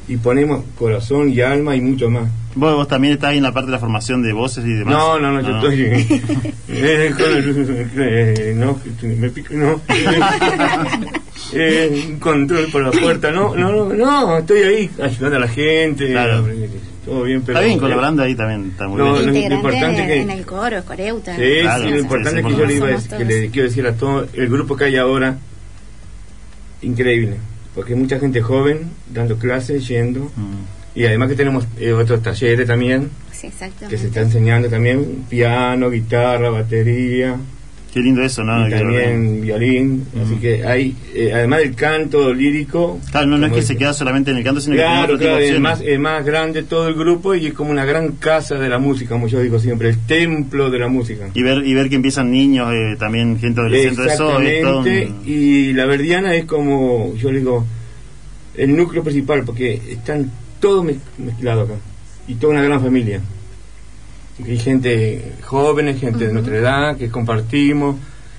Y 0.08 0.16
ponemos 0.16 0.64
corazón 0.76 1.30
y 1.30 1.40
alma 1.40 1.76
y 1.76 1.80
mucho 1.80 2.10
más. 2.10 2.28
¿Vos, 2.56 2.74
vos 2.74 2.88
también 2.88 3.14
estás 3.14 3.30
ahí 3.30 3.36
en 3.36 3.44
la 3.44 3.52
parte 3.52 3.66
de 3.66 3.72
la 3.72 3.78
formación 3.78 4.20
de 4.24 4.32
voces 4.32 4.64
y 4.64 4.72
demás. 4.72 4.94
No, 4.94 5.20
no, 5.20 5.30
no, 5.30 5.40
yo 5.40 5.56
estoy. 5.58 5.82
eh, 6.68 8.52
no, 8.56 8.76
me 9.02 9.30
pico, 9.30 9.54
no. 9.54 9.80
Eh, 11.52 12.16
control 12.20 12.66
por 12.72 12.82
la 12.82 12.90
puerta, 12.90 13.30
no, 13.30 13.54
no, 13.54 13.70
no, 13.70 13.92
no, 13.92 14.38
estoy 14.38 14.62
ahí 14.62 14.90
ayudando 15.00 15.36
a 15.36 15.40
la 15.40 15.48
gente. 15.48 16.10
Claro. 16.10 16.48
eh, 16.48 16.68
Todo 17.04 17.22
bien, 17.24 17.42
pero. 17.42 17.58
Está 17.58 17.66
bien, 17.66 17.78
colaborando 17.78 18.22
ahí 18.22 18.34
también, 18.34 18.70
está 18.70 18.88
muy 18.88 18.98
No, 18.98 19.04
bien. 19.12 19.14
lo- 19.16 19.20
lo 19.22 19.36
Integrante 19.36 19.54
importante 19.56 20.00
en, 20.02 20.06
que- 20.08 20.20
en 20.22 20.30
el 20.30 20.46
coro, 20.46 20.84
coreuta. 20.84 21.36
Sí, 21.36 21.42
Claro, 21.62 21.84
sí, 21.84 21.90
lo 21.90 21.98
importante 22.00 22.40
sí, 22.42 22.46
es 22.48 22.52
que 22.54 22.58
yo 22.60 22.66
le, 22.66 22.74
iba 22.74 22.86
a 22.88 23.18
que 23.18 23.24
le 23.24 23.50
quiero 23.50 23.68
decir 23.68 23.86
a 23.86 23.92
todo 23.92 24.26
el 24.32 24.48
grupo 24.48 24.76
que 24.76 24.84
hay 24.84 24.96
ahora, 24.96 25.36
increíble, 26.82 27.36
porque 27.74 27.92
hay 27.94 27.98
mucha 27.98 28.18
gente 28.18 28.40
joven 28.42 28.90
dando 29.12 29.36
clases, 29.38 29.86
yendo, 29.88 30.30
Mm. 30.36 30.98
y 30.98 31.04
además 31.06 31.28
que 31.28 31.34
tenemos 31.34 31.66
eh, 31.78 31.92
otros 31.92 32.22
talleres 32.22 32.66
también, 32.66 33.10
Sí, 33.32 33.48
exactamente. 33.48 33.88
que 33.88 33.98
se 33.98 34.06
está 34.08 34.20
enseñando 34.20 34.68
también, 34.68 35.24
piano, 35.28 35.90
guitarra, 35.90 36.50
batería, 36.50 37.36
Qué 37.94 38.00
lindo 38.00 38.22
eso, 38.22 38.42
¿no? 38.42 38.66
y 38.66 38.70
también 38.72 39.40
violín, 39.40 40.04
así 40.20 40.34
que 40.40 40.66
hay, 40.66 40.96
eh, 41.14 41.30
además 41.32 41.60
del 41.60 41.76
canto 41.76 42.34
lírico. 42.34 42.98
Claro, 43.12 43.28
no, 43.28 43.38
no 43.38 43.46
es 43.46 43.52
que 43.52 43.62
se 43.62 43.76
queda 43.76 43.92
solamente 43.94 44.32
en 44.32 44.38
el 44.38 44.42
canto, 44.42 44.60
sino 44.60 44.74
que 44.74 44.82
Claro, 44.82 45.16
es 45.38 45.60
más, 45.60 45.80
es 45.80 46.00
más 46.00 46.24
grande 46.24 46.64
todo 46.64 46.88
el 46.88 46.94
grupo 46.96 47.36
y 47.36 47.46
es 47.46 47.52
como 47.54 47.70
una 47.70 47.84
gran 47.84 48.08
casa 48.16 48.56
de 48.56 48.68
la 48.68 48.78
música, 48.80 49.10
como 49.10 49.28
yo 49.28 49.40
digo 49.40 49.60
siempre, 49.60 49.90
el 49.90 49.98
templo 50.06 50.70
de 50.70 50.78
la 50.80 50.88
música. 50.88 51.28
Y 51.34 51.42
ver, 51.44 51.64
y 51.64 51.72
ver 51.72 51.88
que 51.88 51.94
empiezan 51.94 52.32
niños, 52.32 52.68
eh, 52.74 52.96
también 52.98 53.38
gente 53.38 53.60
adolescente, 53.60 54.02
eso 54.06 54.10
es 54.10 54.18
todo 54.18 54.38
un- 54.38 54.44
Exactamente, 54.44 55.30
y 55.30 55.72
la 55.72 55.86
verdiana 55.86 56.34
es 56.34 56.46
como, 56.46 57.14
yo 57.14 57.28
digo, 57.30 57.64
el 58.56 58.76
núcleo 58.76 59.04
principal, 59.04 59.44
porque 59.44 59.80
están 59.88 60.32
todos 60.58 60.84
mez- 60.84 60.98
mezclados 61.18 61.70
acá, 61.70 61.78
y 62.26 62.34
toda 62.34 62.54
una 62.54 62.62
gran 62.62 62.80
familia. 62.82 63.20
Y 64.38 64.50
Hay 64.50 64.58
gente 64.58 65.32
jóvenes, 65.42 66.00
gente 66.00 66.26
de 66.26 66.32
nuestra 66.32 66.56
edad, 66.56 66.96
que 66.96 67.08
compartimos, 67.08 67.96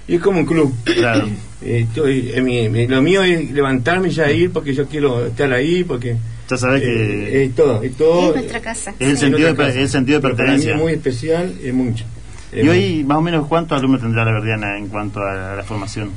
y 0.08 0.16
es 0.16 0.22
como 0.22 0.40
un 0.40 0.46
club. 0.46 0.74
Claro. 0.84 1.28
Eh, 1.62 1.86
estoy- 1.94 2.32
eh, 2.34 2.42
mi- 2.42 2.68
mi- 2.70 2.88
lo 2.88 3.02
mío 3.02 3.24
es 3.24 3.50
levantarme 3.52 4.10
y 4.10 4.12
ya 4.12 4.30
ir, 4.32 4.52
porque 4.52 4.74
yo 4.74 4.88
quiero 4.88 5.26
estar 5.26 5.52
ahí, 5.54 5.84
porque... 5.84 6.18
Ya 6.50 6.58
sabes 6.58 6.84
eh, 6.84 6.86
que 6.86 7.44
es 7.46 7.56
todo, 7.56 7.82
es 7.82 7.96
todo. 7.98 8.30
Es 8.30 8.36
nuestra 8.36 8.60
casa. 8.62 8.94
es 9.00 9.08
el 9.10 9.16
Sí. 9.18 9.22
sentido 9.26 9.48
de, 9.50 9.56
casa. 9.56 9.80
el 9.80 9.90
sentido 9.90 10.20
de 10.20 10.22
Pero 10.22 10.36
para 10.38 10.50
mí 10.50 10.58
pertenencia. 10.58 10.76
es 10.76 10.82
muy 10.82 10.94
especial, 10.94 11.56
es 11.64 11.74
mucho. 11.74 12.06
Es 12.52 12.60
Y 12.60 12.68
mucho. 12.68 12.72
hoy, 12.72 13.04
más 13.04 13.18
o 13.18 13.22
menos, 13.22 13.48
¿cuántos 13.48 13.80
alumnos 13.80 14.02
tendrá 14.02 14.24
la 14.26 14.32
Verdiana 14.34 14.78
en 14.78 14.88
cuanto 14.90 15.22
a 15.22 15.56
la 15.56 15.64
formación? 15.64 16.12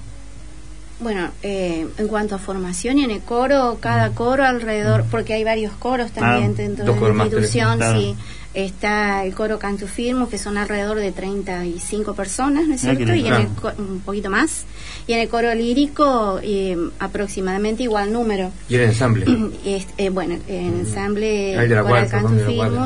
Bueno, 1.01 1.31
eh, 1.43 1.87
en 1.97 2.09
cuanto 2.09 2.35
a 2.35 2.39
formación 2.39 2.99
y 2.99 3.05
en 3.05 3.12
el 3.12 3.20
coro, 3.20 3.79
cada 3.81 4.11
coro 4.11 4.45
alrededor, 4.45 5.05
porque 5.11 5.33
hay 5.33 5.45
varios 5.45 5.72
coros 5.74 6.11
también 6.11 6.51
Mm. 6.51 6.55
Ah, 6.55 6.57
dentro 6.57 6.85
de 6.95 7.14
la 7.14 7.24
institución, 7.24 7.76
claro. 7.79 8.01
sí. 8.01 8.14
Está 8.55 9.24
el 9.24 9.34
coro 9.34 9.59
Canto 9.59 9.86
Firmo, 9.86 10.28
que 10.28 10.38
son 10.38 10.57
alrededor 10.57 10.99
de 10.99 11.12
35 11.12 12.14
personas, 12.14 12.66
¿no 12.66 12.74
es 12.74 12.80
cierto? 12.80 13.14
Y 13.14 13.26
en 13.26 13.34
el 13.34 13.49
co- 13.49 13.72
un 13.78 14.01
poquito 14.01 14.30
más. 14.30 14.64
Y 15.07 15.12
en 15.12 15.20
el 15.20 15.28
coro 15.28 15.55
lírico, 15.55 16.40
eh, 16.42 16.76
aproximadamente 16.99 17.82
igual 17.82 18.11
número. 18.12 18.51
Y 18.68 18.76
el 18.76 18.82
ensamble. 18.82 19.26
Y 19.28 19.59
es- 19.74 19.86
eh, 19.99 20.09
bueno, 20.09 20.36
el 20.49 20.64
ensamble 20.80 21.53
el 21.55 21.68
de 21.68 21.80
Guarda, 21.82 22.09
Canto 22.11 22.32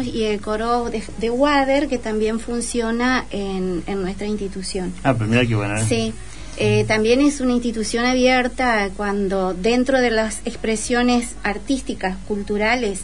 de 0.02 0.10
y 0.10 0.24
el 0.24 0.40
coro 0.40 0.90
de, 0.90 1.02
de 1.18 1.30
Wader, 1.30 1.88
que 1.88 1.98
también 1.98 2.40
funciona 2.40 3.24
en, 3.30 3.82
en 3.86 4.02
nuestra 4.02 4.26
institución. 4.26 4.92
Ah, 5.04 5.14
pues 5.14 5.28
mira 5.30 5.46
qué 5.46 5.54
bueno, 5.54 5.76
¿eh? 5.78 5.84
Sí, 5.88 6.12
eh, 6.58 6.84
también 6.86 7.20
es 7.20 7.40
una 7.40 7.52
institución 7.52 8.04
abierta 8.04 8.90
cuando 8.96 9.54
dentro 9.54 10.00
de 10.00 10.10
las 10.10 10.40
expresiones 10.44 11.34
artísticas, 11.44 12.16
culturales, 12.28 13.00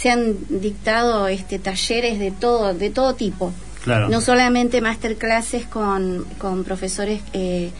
se 0.00 0.10
han 0.10 0.36
dictado 0.48 1.28
este, 1.28 1.58
talleres 1.58 2.18
de 2.18 2.30
todo, 2.30 2.72
de 2.72 2.88
todo 2.88 3.14
tipo. 3.14 3.52
Claro. 3.84 4.08
No 4.08 4.22
solamente 4.22 4.80
masterclasses 4.80 5.66
con, 5.66 6.24
con 6.38 6.64
profesores 6.64 7.20
eh, 7.34 7.70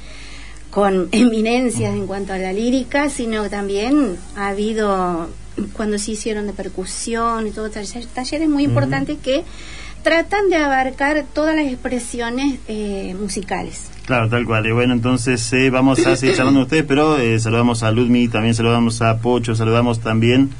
con 0.70 1.08
eminencias 1.12 1.94
en 1.94 2.06
cuanto 2.06 2.34
a 2.34 2.38
la 2.38 2.52
lírica, 2.52 3.08
sino 3.08 3.48
también 3.48 4.18
ha 4.36 4.48
habido, 4.48 5.30
cuando 5.72 5.96
se 5.96 6.12
hicieron 6.12 6.46
de 6.46 6.52
percusión 6.52 7.46
y 7.46 7.52
todo, 7.52 7.70
talleres, 7.70 8.08
talleres 8.08 8.48
muy 8.50 8.64
importantes 8.64 9.16
que 9.22 9.44
tratan 10.02 10.50
de 10.50 10.56
abarcar 10.56 11.24
todas 11.32 11.56
las 11.56 11.66
expresiones 11.66 12.58
eh, 12.68 13.16
musicales. 13.18 13.90
Claro, 14.04 14.28
tal 14.28 14.44
cual. 14.44 14.66
Y 14.66 14.72
bueno, 14.72 14.92
entonces 14.92 15.50
eh, 15.54 15.70
vamos 15.70 16.04
a 16.06 16.16
seguir 16.16 16.36
charlando 16.36 16.60
ustedes, 16.60 16.84
pero 16.84 17.16
eh, 17.16 17.38
saludamos 17.38 17.82
a 17.82 17.90
Ludmi, 17.90 18.28
también 18.28 18.54
saludamos 18.54 19.00
a 19.00 19.18
Pocho, 19.20 19.54
saludamos 19.54 20.00
también 20.00 20.50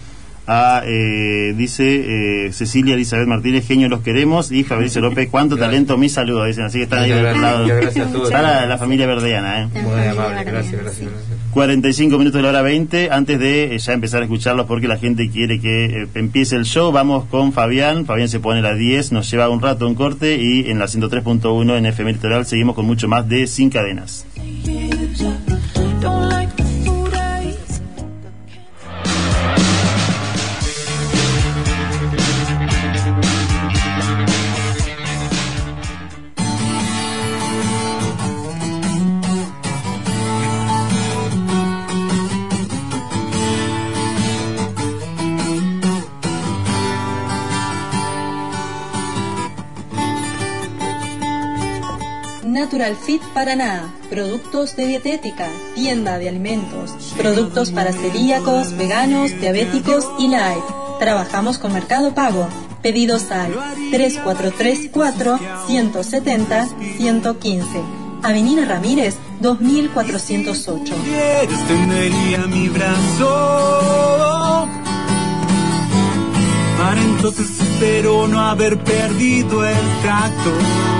a, 0.52 0.82
eh, 0.84 1.54
dice 1.56 2.46
eh, 2.46 2.52
Cecilia 2.52 2.94
Elizabeth 2.94 3.28
Martínez, 3.28 3.66
genio 3.68 3.88
los 3.88 4.00
queremos, 4.00 4.50
y 4.50 4.64
Fabricio 4.64 5.00
López, 5.00 5.28
cuánto 5.30 5.54
Gracias. 5.54 5.70
talento, 5.70 5.96
mis 5.96 6.12
saludos, 6.12 6.48
dicen, 6.48 6.64
así 6.64 6.78
que 6.78 6.84
están 6.84 7.04
ahí 7.04 7.10
del 7.10 7.40
lado. 7.40 7.66
gracias 7.66 8.08
a 8.08 8.12
todos. 8.12 8.24
Está 8.28 8.42
la, 8.42 8.66
la 8.66 8.76
familia 8.76 9.06
verdeana, 9.06 9.62
¿eh? 9.62 9.68
La 9.72 9.82
Muy 9.82 9.92
amable, 10.06 10.42
gracias, 10.44 10.66
sí. 10.70 10.76
gracias, 10.82 11.10
gracias. 11.10 11.40
45 11.52 12.18
minutos 12.18 12.38
de 12.38 12.42
la 12.42 12.48
hora 12.48 12.62
20, 12.62 13.10
antes 13.10 13.38
de 13.38 13.74
eh, 13.74 13.78
ya 13.78 13.92
empezar 13.92 14.22
a 14.22 14.24
escucharlos 14.24 14.66
porque 14.66 14.88
la 14.88 14.98
gente 14.98 15.30
quiere 15.30 15.60
que 15.60 15.84
eh, 16.02 16.06
empiece 16.14 16.56
el 16.56 16.64
show, 16.64 16.90
vamos 16.92 17.26
con 17.26 17.52
Fabián, 17.52 18.04
Fabián 18.06 18.28
se 18.28 18.40
pone 18.40 18.58
a 18.60 18.62
las 18.62 18.78
10, 18.78 19.12
nos 19.12 19.30
lleva 19.30 19.48
un 19.48 19.60
rato 19.60 19.86
un 19.86 19.94
corte 19.94 20.36
y 20.36 20.70
en 20.70 20.78
la 20.78 20.86
103.1 20.86 21.76
en 21.78 21.86
FM 21.86 22.12
Litoral 22.12 22.46
seguimos 22.46 22.74
con 22.74 22.86
mucho 22.86 23.08
más 23.08 23.28
de 23.28 23.46
Sin 23.46 23.70
Cadenas. 23.70 24.26
Natural 52.80 52.96
Fit 53.04 53.22
Paraná, 53.34 53.92
productos 54.08 54.74
de 54.74 54.86
dietética, 54.86 55.50
tienda 55.74 56.16
de 56.16 56.30
alimentos, 56.30 56.92
productos 57.14 57.72
para 57.72 57.92
celíacos, 57.92 58.74
veganos, 58.74 59.38
diabéticos 59.38 60.08
y 60.18 60.28
light. 60.28 60.64
Trabajamos 60.98 61.58
con 61.58 61.74
Mercado 61.74 62.14
Pago. 62.14 62.48
Pedidos 62.80 63.30
al 63.32 63.52
3434 63.90 65.38
170 65.66 66.68
115. 66.96 67.66
Avenida 68.22 68.64
Ramírez 68.64 69.16
2408. 69.40 70.94
quieres 71.04 71.66
tenería 71.68 72.46
mi 72.46 72.70
brazo. 72.70 74.66
Para 76.78 76.98
entonces 76.98 77.60
espero 77.60 78.26
no 78.26 78.40
haber 78.40 78.82
perdido 78.82 79.66
el 79.66 79.76
tacto. 80.02 80.99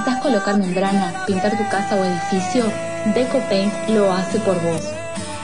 ¿Necesitas 0.00 0.22
colocar 0.22 0.56
membrana, 0.56 1.26
pintar 1.26 1.58
tu 1.58 1.68
casa 1.68 1.94
o 1.94 2.02
edificio? 2.02 2.64
Deco 3.14 3.38
Paint 3.50 3.70
lo 3.90 4.10
hace 4.10 4.40
por 4.40 4.58
vos. 4.62 4.80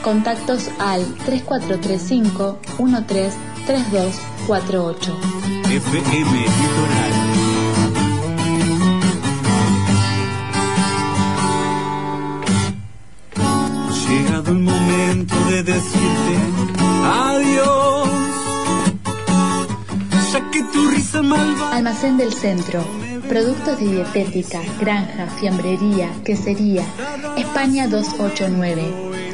Contactos 0.02 0.70
al 0.78 1.04
3435 1.26 2.58
133248. 2.78 5.14
FM 5.68 6.40
Litoral. 6.40 7.12
Llegado 14.08 14.52
el 14.52 14.60
momento 14.60 15.34
de 15.50 15.62
decirte 15.64 16.38
adiós. 17.04 18.08
Ya 20.32 20.50
que 20.50 20.62
tu 20.62 20.88
risa 20.88 21.20
malvada. 21.20 21.76
Almacén 21.76 22.16
del 22.16 22.32
Centro. 22.32 22.82
Productos 23.28 23.78
de 23.80 23.86
dietética, 23.86 24.60
granja, 24.78 25.26
fiambrería, 25.40 26.10
quesería. 26.24 26.84
España 27.36 27.88
289. 27.88 28.84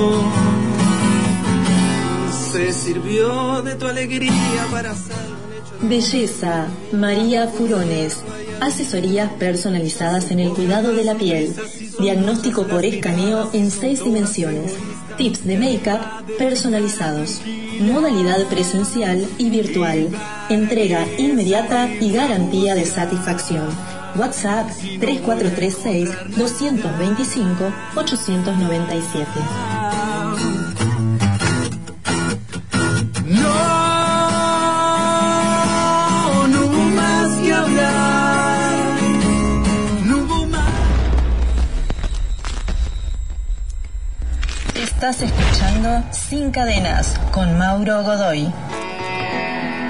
se 2.51 2.74
sirvió 2.74 3.62
de 3.62 3.76
tu 3.76 3.86
alegría 3.86 4.32
para 4.72 4.95
Belleza, 5.82 6.68
María 6.91 7.47
Furones. 7.47 8.24
Asesorías 8.62 9.32
personalizadas 9.34 10.32
en 10.32 10.39
el 10.39 10.49
cuidado 10.53 10.93
de 10.93 11.03
la 11.03 11.16
piel. 11.16 11.53
Diagnóstico 11.99 12.66
por 12.66 12.84
escaneo 12.84 13.51
en 13.53 13.70
seis 13.70 14.03
dimensiones. 14.03 14.74
Tips 15.18 15.45
de 15.45 15.58
make-up 15.58 15.99
personalizados. 16.38 17.41
Modalidad 17.80 18.43
presencial 18.47 19.28
y 19.38 19.51
virtual. 19.51 20.10
Entrega 20.49 21.05
inmediata 21.20 21.89
y 21.99 22.12
garantía 22.12 22.74
de 22.74 22.86
satisfacción. 22.86 23.68
WhatsApp 24.16 24.68
3436 24.99 26.10
225 26.36 27.72
897. 27.95 29.28
No, 35.88 36.47
no 36.47 36.60
hubo 36.62 36.84
más 36.95 37.30
que 37.39 37.53
hablar. 37.53 38.78
No 40.05 40.18
hubo 40.18 40.45
más. 40.47 40.72
Estás 44.76 45.22
escuchando 45.22 46.03
Sin 46.12 46.51
Cadenas 46.51 47.20
con 47.32 47.58
Mauro 47.58 48.03
Godoy. 48.03 48.51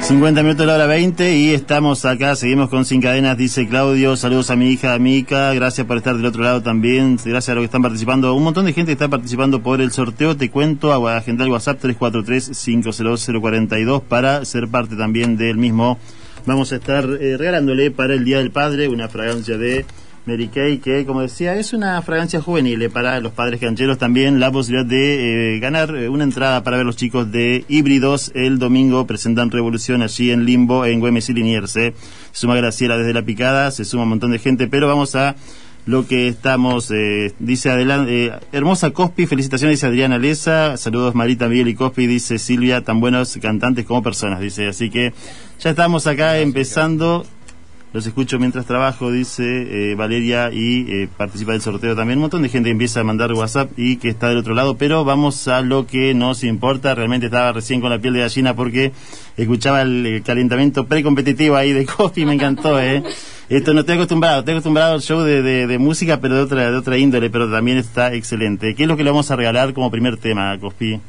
50 0.07 0.41
minutos 0.41 0.61
de 0.61 0.67
la 0.67 0.75
hora 0.75 0.85
20 0.85 1.35
y 1.35 1.53
estamos 1.53 2.05
acá, 2.05 2.37
seguimos 2.37 2.69
con 2.69 2.85
Sin 2.85 3.01
Cadenas, 3.01 3.37
dice 3.37 3.67
Claudio, 3.67 4.15
saludos 4.15 4.49
a 4.49 4.55
mi 4.55 4.69
hija 4.69 4.97
Mica, 4.99 5.53
gracias 5.53 5.85
por 5.85 5.97
estar 5.97 6.15
del 6.15 6.25
otro 6.25 6.43
lado 6.43 6.63
también, 6.63 7.17
gracias 7.17 7.49
a 7.49 7.55
los 7.55 7.63
que 7.63 7.65
están 7.65 7.81
participando, 7.81 8.33
un 8.33 8.45
montón 8.45 8.65
de 8.65 8.71
gente 8.71 8.93
está 8.93 9.09
participando 9.09 9.61
por 9.61 9.81
el 9.81 9.91
sorteo, 9.91 10.37
te 10.37 10.49
cuento, 10.49 10.93
a 10.93 10.99
el 11.43 11.49
WhatsApp 11.49 11.83
343-50042 11.83 14.01
para 14.01 14.45
ser 14.45 14.69
parte 14.69 14.95
también 14.95 15.35
del 15.35 15.57
mismo, 15.57 15.99
vamos 16.45 16.71
a 16.71 16.77
estar 16.77 17.03
eh, 17.03 17.35
regalándole 17.35 17.91
para 17.91 18.13
el 18.13 18.23
Día 18.23 18.37
del 18.37 18.51
Padre 18.51 18.87
una 18.87 19.09
fragancia 19.09 19.57
de 19.57 19.85
Mary 20.27 20.49
Kay, 20.49 20.79
que 20.79 21.05
como 21.05 21.21
decía 21.21 21.55
es 21.55 21.71
una 21.71 22.01
fragancia 22.01 22.41
juvenil 22.41 22.81
eh, 22.81 22.89
para 22.89 23.21
los 23.21 23.31
padres 23.31 23.61
cancheros 23.61 23.97
también 23.97 24.41
la 24.41 24.51
posibilidad 24.51 24.85
de 24.85 25.55
eh, 25.55 25.59
ganar 25.59 25.95
eh, 25.95 26.09
una 26.09 26.25
entrada 26.25 26.63
para 26.63 26.75
ver 26.75 26.85
los 26.85 26.97
chicos 26.97 27.31
de 27.31 27.63
híbridos 27.69 28.33
el 28.35 28.59
domingo 28.59 29.07
presentan 29.07 29.51
Revolución 29.51 30.01
allí 30.01 30.31
en 30.31 30.45
Limbo 30.45 30.85
en 30.85 30.99
Güemes 30.99 31.29
y 31.29 31.33
Liniers 31.33 31.77
eh. 31.77 31.93
se 32.33 32.41
suma 32.41 32.57
Graciela 32.57 32.97
desde 32.97 33.13
la 33.13 33.21
picada 33.21 33.71
se 33.71 33.85
suma 33.85 34.03
un 34.03 34.09
montón 34.09 34.31
de 34.31 34.39
gente 34.39 34.67
pero 34.67 34.89
vamos 34.89 35.15
a 35.15 35.37
lo 35.85 36.05
que 36.05 36.27
estamos 36.27 36.91
eh, 36.91 37.33
dice 37.39 37.69
adelante 37.69 38.33
hermosa 38.51 38.91
Cospi 38.91 39.27
felicitaciones 39.27 39.77
dice 39.77 39.87
Adriana 39.87 40.17
Leza 40.17 40.75
saludos 40.75 41.15
Marita 41.15 41.47
Miguel 41.47 41.69
y 41.69 41.75
Cospi 41.75 42.05
dice 42.05 42.37
Silvia 42.37 42.83
tan 42.83 42.99
buenos 42.99 43.39
cantantes 43.41 43.85
como 43.85 44.03
personas 44.03 44.41
dice 44.41 44.67
así 44.67 44.89
que 44.89 45.13
ya 45.61 45.69
estamos 45.69 46.05
acá 46.05 46.37
empezando 46.39 47.25
los 47.93 48.05
escucho 48.05 48.37
mientras 48.37 48.65
trabajo, 48.65 49.11
dice 49.11 49.91
eh, 49.91 49.95
Valeria, 49.95 50.51
y 50.51 50.85
eh, 50.91 51.09
participa 51.15 51.53
del 51.53 51.61
sorteo 51.61 51.95
también. 51.95 52.19
Un 52.19 52.23
montón 52.23 52.41
de 52.41 52.49
gente 52.49 52.69
empieza 52.69 52.99
a 52.99 53.03
mandar 53.03 53.31
WhatsApp 53.33 53.71
y 53.77 53.97
que 53.97 54.09
está 54.09 54.29
del 54.29 54.37
otro 54.37 54.53
lado, 54.53 54.77
pero 54.77 55.05
vamos 55.05 55.47
a 55.47 55.61
lo 55.61 55.87
que 55.87 56.13
nos 56.13 56.43
importa. 56.43 56.93
Realmente 56.95 57.27
estaba 57.27 57.53
recién 57.53 57.79
con 57.79 57.89
la 57.89 57.99
piel 57.99 58.13
de 58.13 58.19
gallina 58.19 58.55
porque 58.55 58.91
escuchaba 59.37 59.81
el, 59.81 60.05
el 60.05 60.23
calentamiento 60.23 60.85
precompetitivo 60.85 61.55
ahí 61.55 61.73
de 61.73 61.85
Coffee, 61.97 62.25
me 62.25 62.33
encantó, 62.33 62.79
¿eh? 62.79 63.03
Esto 63.49 63.73
no 63.73 63.79
estoy 63.79 63.95
acostumbrado, 63.95 64.39
estoy 64.39 64.55
acostumbrado 64.55 64.95
al 64.95 65.01
show 65.01 65.21
de, 65.21 65.41
de, 65.41 65.77
música, 65.77 66.19
pero 66.19 66.35
de 66.35 66.41
otra, 66.41 66.69
de 66.69 66.75
otra 66.75 66.97
índole, 66.97 67.29
pero 67.29 67.49
también 67.49 67.77
está 67.77 68.13
excelente. 68.13 68.75
¿Qué 68.75 68.83
es 68.83 68.89
lo 68.89 68.97
que 68.97 69.05
le 69.05 69.09
vamos 69.09 69.31
a 69.31 69.37
regalar 69.37 69.73
como 69.73 69.89
primer 69.89 70.17
tema, 70.17 70.59
Coffee? 70.59 70.99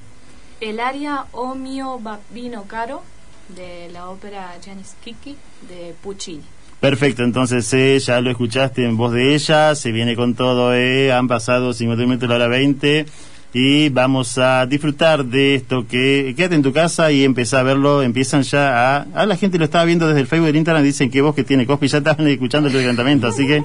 El 0.60 0.78
aria 0.78 1.24
O 1.32 1.56
mio 1.56 1.98
bambino 1.98 2.62
caro 2.64 3.02
de 3.48 3.88
la 3.92 4.08
ópera 4.08 4.54
Janis 4.64 4.94
Kiki 5.02 5.36
de 5.68 5.94
Puccini. 6.00 6.42
Perfecto, 6.80 7.24
entonces 7.24 7.72
eh, 7.74 7.98
ya 7.98 8.20
lo 8.20 8.30
escuchaste 8.30 8.84
en 8.84 8.96
voz 8.96 9.12
de 9.12 9.34
ella, 9.34 9.74
se 9.74 9.90
viene 9.90 10.14
con 10.14 10.34
todo, 10.34 10.72
eh, 10.74 11.12
han 11.12 11.26
pasado 11.26 11.72
50 11.72 12.04
minutos 12.04 12.28
la 12.28 12.36
hora 12.36 12.46
20 12.46 13.04
y 13.52 13.88
vamos 13.88 14.36
a 14.38 14.66
disfrutar 14.66 15.24
de 15.24 15.56
esto 15.56 15.86
que 15.88 16.34
quédate 16.36 16.54
en 16.54 16.62
tu 16.62 16.72
casa 16.72 17.10
y 17.10 17.24
empezá 17.24 17.60
a 17.60 17.62
verlo, 17.62 18.02
empiezan 18.02 18.42
ya 18.42 18.98
a... 18.98 19.06
A 19.14 19.26
la 19.26 19.36
gente 19.36 19.58
lo 19.58 19.64
estaba 19.64 19.84
viendo 19.86 20.06
desde 20.06 20.20
el 20.20 20.26
Facebook 20.26 20.46
del 20.46 20.56
Instagram, 20.56 20.84
dicen 20.84 21.10
que 21.10 21.22
vos 21.22 21.34
que 21.34 21.44
tiene 21.44 21.66
cospi 21.66 21.88
ya 21.88 21.98
estaban 21.98 22.26
escuchando 22.28 22.68
el 22.68 22.76
encantamiento, 22.76 23.26
así 23.26 23.46
que 23.46 23.64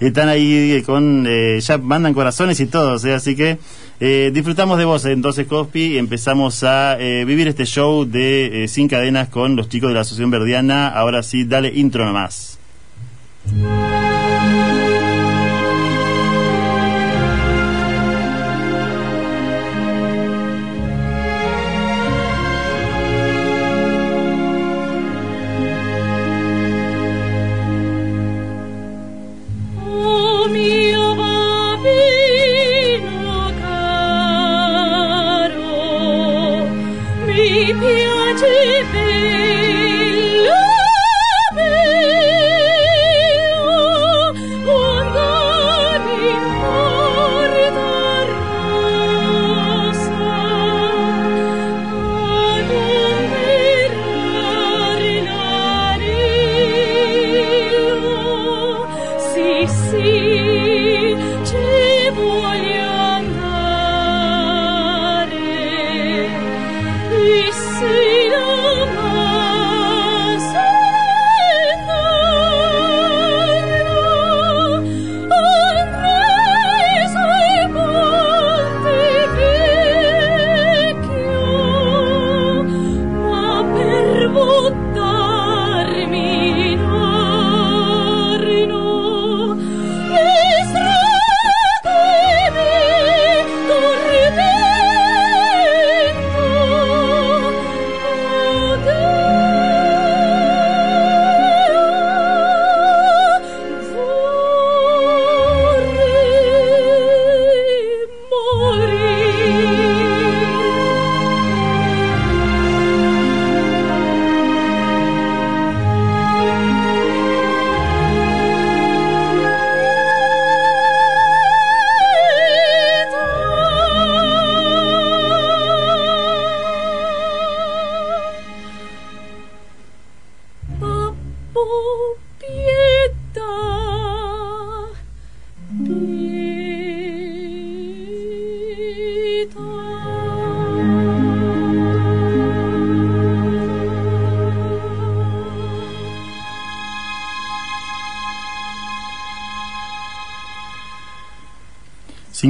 están 0.00 0.28
ahí 0.28 0.72
eh, 0.72 0.82
con... 0.82 1.26
eh, 1.28 1.60
ya 1.60 1.78
mandan 1.78 2.14
corazones 2.14 2.58
y 2.60 2.66
todo, 2.66 2.94
así 2.94 3.36
que 3.36 3.58
eh, 4.00 4.30
disfrutamos 4.32 4.78
de 4.78 4.86
vos 4.86 5.04
entonces 5.04 5.46
Cospi 5.46 5.98
empezamos 5.98 6.64
a 6.64 6.98
eh, 6.98 7.24
vivir 7.26 7.48
este 7.48 7.66
show 7.66 8.06
de 8.06 8.64
eh, 8.64 8.68
Sin 8.68 8.88
Cadenas 8.88 9.28
con 9.28 9.56
los 9.56 9.68
chicos 9.68 9.90
de 9.90 9.94
la 9.94 10.00
Asociación 10.00 10.30
Verdiana, 10.30 10.88
ahora 10.88 11.22
sí, 11.22 11.44
dale 11.44 11.68
intro 11.74 12.06
nomás. 12.06 12.58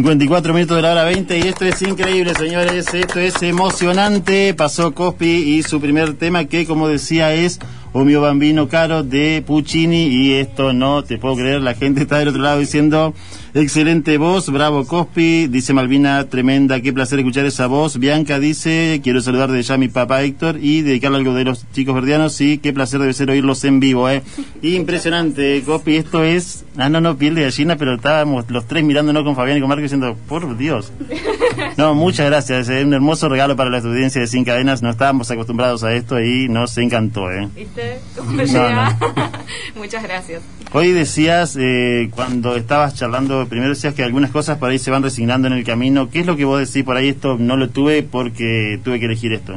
54 0.01 0.55
minutos 0.55 0.77
de 0.77 0.83
la 0.83 0.93
hora 0.93 1.05
20 1.05 1.39
y 1.41 1.43
esto 1.43 1.67
es 1.67 1.83
increíble, 1.83 2.35
señores. 2.35 2.95
Esto 2.95 3.21
es 3.21 3.43
emocionante. 3.43 4.55
Pasó 4.55 4.95
Cospi 4.95 5.27
y 5.27 5.63
su 5.63 5.79
primer 5.79 6.15
tema 6.15 6.47
que, 6.47 6.65
como 6.65 6.89
decía, 6.89 7.35
es 7.35 7.61
O 7.93 8.05
mio 8.05 8.21
bambino 8.21 8.69
caro 8.69 9.03
de 9.03 9.43
Puccini 9.45 10.07
y 10.07 10.33
esto 10.35 10.73
no 10.73 11.03
te 11.03 11.19
puedo 11.19 11.37
creer. 11.37 11.61
La 11.61 11.75
gente 11.75 12.03
está 12.03 12.19
del 12.19 12.29
otro 12.29 12.41
lado 12.41 12.61
diciendo 12.61 13.13
excelente 13.53 14.17
voz, 14.17 14.49
bravo 14.51 14.87
Cospi. 14.87 15.49
Dice 15.49 15.75
Malvina, 15.75 16.25
tremenda, 16.29 16.81
qué 16.81 16.93
placer 16.93 17.19
escuchar 17.19 17.47
esa 17.47 17.67
voz. 17.67 17.99
Bianca 17.99 18.39
dice, 18.39 19.01
quiero 19.03 19.21
saludar 19.21 19.51
de 19.51 19.63
ya 19.63 19.75
a 19.75 19.79
mi 19.79 19.89
papá 19.89 20.23
Héctor 20.23 20.59
y 20.63 20.83
dedicarle 20.83 21.19
algo 21.19 21.35
de 21.35 21.45
los 21.45 21.67
chicos 21.73 21.95
verdianos. 21.95 22.33
Sí, 22.33 22.59
qué 22.63 22.73
placer 22.73 23.01
debe 23.01 23.13
ser 23.13 23.29
oírlos 23.29 23.65
en 23.65 23.81
vivo, 23.81 24.09
eh. 24.09 24.23
Impresionante, 24.63 25.61
Cospi. 25.63 25.97
Esto 25.97 26.23
es, 26.23 26.50
ah, 26.81 26.89
no, 26.89 27.01
no, 27.01 27.17
piel 27.17 27.35
de 27.35 27.43
gallina, 27.43 27.77
pero 27.77 27.95
estábamos 27.95 28.51
los 28.51 28.67
tres 28.67 28.83
mirándonos 28.85 29.23
con 29.25 29.37
Fabián 29.37 29.59
y 29.59 29.61
con 29.61 29.69
Marco 29.69 29.83
diciendo, 29.83 30.17
por 30.29 30.57
Dios. 30.57 30.93
No, 31.77 31.95
muchas 31.95 32.27
gracias. 32.27 32.69
Es 32.69 32.85
un 32.85 32.95
hermoso 32.95 33.29
regalo 33.29 33.57
para 33.57 33.71
la 33.71 33.79
audiencia 33.79 34.21
de 34.21 34.27
Sin 34.27 34.45
Cadenas. 34.45 34.83
No 34.83 34.91
estábamos 34.91 35.31
acostumbrados 35.31 35.83
a 35.83 35.93
esto 35.93 36.21
y 36.21 36.49
nos 36.49 36.77
encantó, 36.79 37.31
¿eh? 37.31 37.49
¿Viste? 37.55 37.99
¿Cómo 38.17 38.33
No, 38.33 38.45
llega? 38.45 38.99
Muchas 39.77 40.03
gracias. 40.03 40.43
Hoy 40.73 40.93
decías, 40.93 41.57
eh, 41.59 42.11
cuando 42.15 42.57
estabas 42.57 42.95
charlando, 42.95 43.47
primero 43.47 43.71
decías 43.71 43.95
que 43.95 44.03
algunas 44.03 44.31
cosas 44.31 44.59
por 44.59 44.71
ahí 44.71 44.79
se 44.79 44.91
van 44.91 45.03
resignando 45.03 45.49
en 45.49 45.55
el 45.55 45.65
camino. 45.65 46.11
¿Qué 46.11 46.21
es 46.21 46.27
lo 46.27 46.37
que 46.37 46.45
vos 46.45 46.61
decís 46.61 46.85
por 46.85 46.97
ahí? 46.97 47.09
Esto 47.09 47.37
no 47.39 47.57
lo 47.57 47.69
tuve 47.71 48.03
porque 48.03 48.79
tuve 48.85 48.99
que 48.99 49.07
elegir 49.07 49.33
esto. 49.33 49.57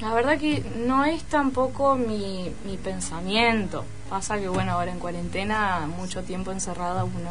La 0.00 0.12
verdad 0.12 0.38
que 0.38 0.62
no 0.86 1.04
es 1.04 1.22
tampoco 1.24 1.96
mi, 1.96 2.50
mi 2.66 2.76
pensamiento. 2.76 3.84
Pasa 4.14 4.38
que, 4.38 4.46
bueno, 4.48 4.70
ahora 4.70 4.92
en 4.92 5.00
cuarentena, 5.00 5.88
mucho 5.98 6.22
tiempo 6.22 6.52
encerrada, 6.52 7.02
uno... 7.02 7.30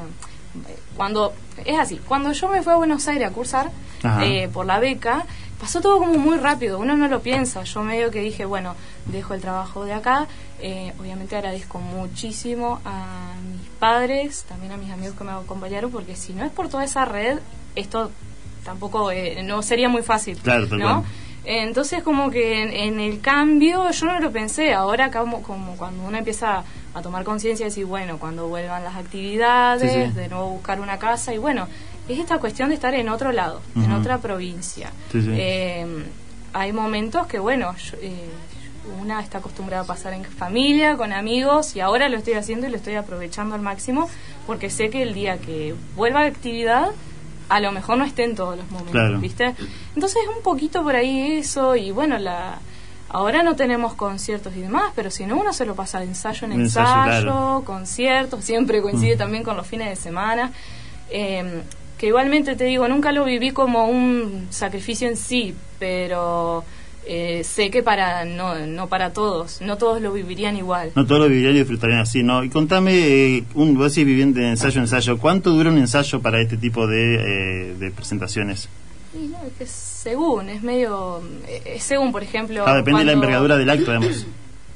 eh, 0.68 0.78
Cuando, 0.98 1.32
es 1.64 1.80
así, 1.80 1.96
cuando 2.06 2.34
yo 2.34 2.50
me 2.50 2.62
fui 2.62 2.74
a 2.74 2.76
Buenos 2.76 3.08
Aires 3.08 3.30
a 3.30 3.32
cursar 3.32 3.72
eh, 4.22 4.50
por 4.52 4.66
la 4.66 4.80
beca, 4.80 5.26
pasó 5.62 5.80
todo 5.80 5.98
como 6.00 6.16
muy 6.16 6.36
rápido, 6.38 6.78
uno 6.80 6.98
no 6.98 7.08
lo 7.08 7.22
piensa. 7.22 7.64
Yo 7.64 7.84
medio 7.84 8.12
que 8.12 8.20
dije, 8.20 8.44
bueno, 8.44 8.76
dejo 9.06 9.34
el 9.34 9.40
trabajo 9.40 9.86
de 9.86 9.94
acá. 9.94 10.28
Eh, 10.60 10.92
obviamente 11.00 11.38
agradezco 11.38 11.80
muchísimo 11.80 12.82
a 12.84 13.32
mis 13.50 13.70
padres, 13.80 14.44
también 14.50 14.74
a 14.74 14.78
mis 14.78 14.92
amigos 14.92 15.16
que 15.18 15.24
me 15.24 15.32
acompañaron, 15.32 15.90
porque 15.90 16.18
si 16.18 16.34
no 16.34 16.44
es 16.44 16.52
por 16.52 16.68
toda 16.68 16.84
esa 16.84 17.06
red, 17.06 17.40
esto 17.76 18.12
tampoco 18.66 19.10
eh, 19.10 19.42
no 19.42 19.62
sería 19.62 19.88
muy 19.88 20.04
fácil. 20.04 20.38
Claro, 20.38 20.68
¿no? 20.68 21.06
Entonces 21.46 22.04
como 22.04 22.30
que 22.32 22.62
en, 22.62 22.72
en 22.72 23.00
el 23.00 23.20
cambio 23.20 23.90
yo 23.92 24.06
no 24.06 24.20
lo 24.20 24.32
pensé, 24.32 24.74
ahora 24.74 25.12
como, 25.12 25.42
como 25.44 25.76
cuando 25.76 26.04
uno 26.04 26.18
empieza 26.18 26.64
a 26.94 27.02
tomar 27.02 27.24
conciencia 27.24 27.66
y 27.66 27.70
decir, 27.70 27.86
bueno, 27.86 28.18
cuando 28.18 28.48
vuelvan 28.48 28.84
las 28.84 28.96
actividades, 28.96 29.92
Sí, 29.92 30.12
sí. 30.14 30.20
de 30.20 30.30
nuevo 30.30 30.50
buscar 30.52 30.80
una 30.80 31.00
casa 31.00 31.34
y 31.34 31.38
bueno, 31.38 31.68
es 32.08 32.20
esta 32.20 32.38
cuestión 32.40 32.70
de 32.70 32.76
estar 32.76 32.94
en 32.94 33.10
otro 33.10 33.32
lado, 33.32 33.62
en 33.76 33.92
otra 33.92 34.20
provincia. 34.20 34.92
Sí, 35.12 35.22
sí. 35.22 35.30
Eh, 35.34 35.86
hay 36.54 36.72
momentos 36.72 37.28
que 37.28 37.40
bueno, 37.40 37.76
yo- 37.78 37.98
eh, 38.02 38.30
una 39.02 39.22
está 39.22 39.38
acostumbrada 39.40 39.84
a 39.84 39.88
pasar 39.88 40.14
en 40.14 40.24
familia, 40.26 40.98
con 40.98 41.14
amigos 41.14 41.76
y 41.76 41.80
ahora 41.80 42.10
lo 42.10 42.18
estoy 42.18 42.34
haciendo 42.34 42.68
y 42.68 42.70
lo 42.70 42.76
estoy 42.78 42.96
aprovechando 42.96 43.56
al 43.56 43.62
máximo 43.62 44.10
porque 44.46 44.70
sé 44.70 44.90
que 44.90 45.02
el 45.02 45.14
día 45.14 45.38
que 45.38 45.74
vuelva 45.96 46.20
a 46.20 46.24
la 46.24 46.30
actividad 46.30 46.90
a 47.50 47.60
lo 47.60 47.72
mejor 47.72 47.98
no 47.98 48.06
esté 48.06 48.24
en 48.24 48.36
todos 48.36 48.58
los 48.58 48.66
momentos, 48.70 48.92
Claro. 48.92 49.20
¿viste? 49.20 49.54
Entonces 49.96 50.22
un 50.36 50.42
poquito 50.44 50.84
por 50.84 50.96
ahí 50.96 51.38
eso 51.38 51.76
y 51.76 51.92
bueno, 51.92 52.18
la 52.18 52.60
ahora 53.10 53.44
no 53.44 53.56
tenemos 53.56 53.94
conciertos 53.94 54.56
y 54.56 54.62
demás, 54.62 54.92
pero 54.96 55.12
si 55.12 55.26
no 55.28 55.38
uno 55.38 55.54
se 55.54 55.66
lo 55.66 55.76
pasa 55.76 56.00
de 56.00 56.06
ensayo 56.06 56.46
en 56.48 56.54
ensayo, 56.54 56.88
ensayo, 56.88 57.22
claro. 57.26 57.64
conciertos, 57.66 58.44
siempre 58.44 58.82
coincide 58.82 59.16
también 59.18 59.44
con 59.44 59.56
los 59.56 59.68
fines 59.68 59.90
de 59.90 59.96
semana. 59.96 60.52
Eh, 61.12 61.62
que 61.98 62.08
igualmente 62.08 62.56
te 62.56 62.64
digo, 62.66 62.88
nunca 62.88 63.12
lo 63.12 63.24
viví 63.24 63.52
como 63.52 63.86
un 63.86 64.48
sacrificio 64.50 65.08
en 65.08 65.16
sí, 65.16 65.56
pero 65.80 66.64
eh, 67.06 67.44
sé 67.44 67.70
que 67.70 67.84
para 67.84 68.26
no, 68.26 68.66
no 68.66 68.88
para 68.88 69.14
todos, 69.14 69.62
no 69.62 69.78
todos 69.78 70.02
lo 70.02 70.12
vivirían 70.14 70.58
igual. 70.58 70.92
No 70.96 71.06
todos 71.06 71.22
lo 71.22 71.28
vivirían 71.28 71.56
y 71.56 71.60
disfrutarían 71.60 72.00
así, 72.00 72.24
¿no? 72.24 72.44
Y 72.44 72.50
contame, 72.50 72.94
eh, 72.94 73.44
un, 73.56 73.76
vos 73.76 73.94
decís 73.94 74.06
viviendo 74.06 74.40
de 74.40 74.50
ensayo 74.50 74.78
en 74.78 74.84
ensayo, 74.84 75.18
¿cuánto 75.18 75.52
dura 75.52 75.70
un 75.70 75.78
ensayo 75.78 76.22
para 76.22 76.42
este 76.42 76.58
tipo 76.58 76.88
de, 76.88 77.16
eh, 77.16 77.76
de 77.76 77.92
presentaciones? 77.92 78.70
Y 79.14 79.28
no, 79.28 79.38
es 79.46 79.54
que 79.58 79.66
según, 79.66 80.50
es 80.50 80.64
medio... 80.64 81.22
eh, 81.48 81.76
es 81.76 81.84
según, 81.84 82.12
por 82.12 82.24
ejemplo... 82.24 82.64
Ah, 82.66 82.76
depende 82.76 83.00
de 83.02 83.06
la 83.06 83.12
envergadura 83.14 83.58
del 83.58 83.70
acto, 83.70 83.86
digamos. 83.92 84.26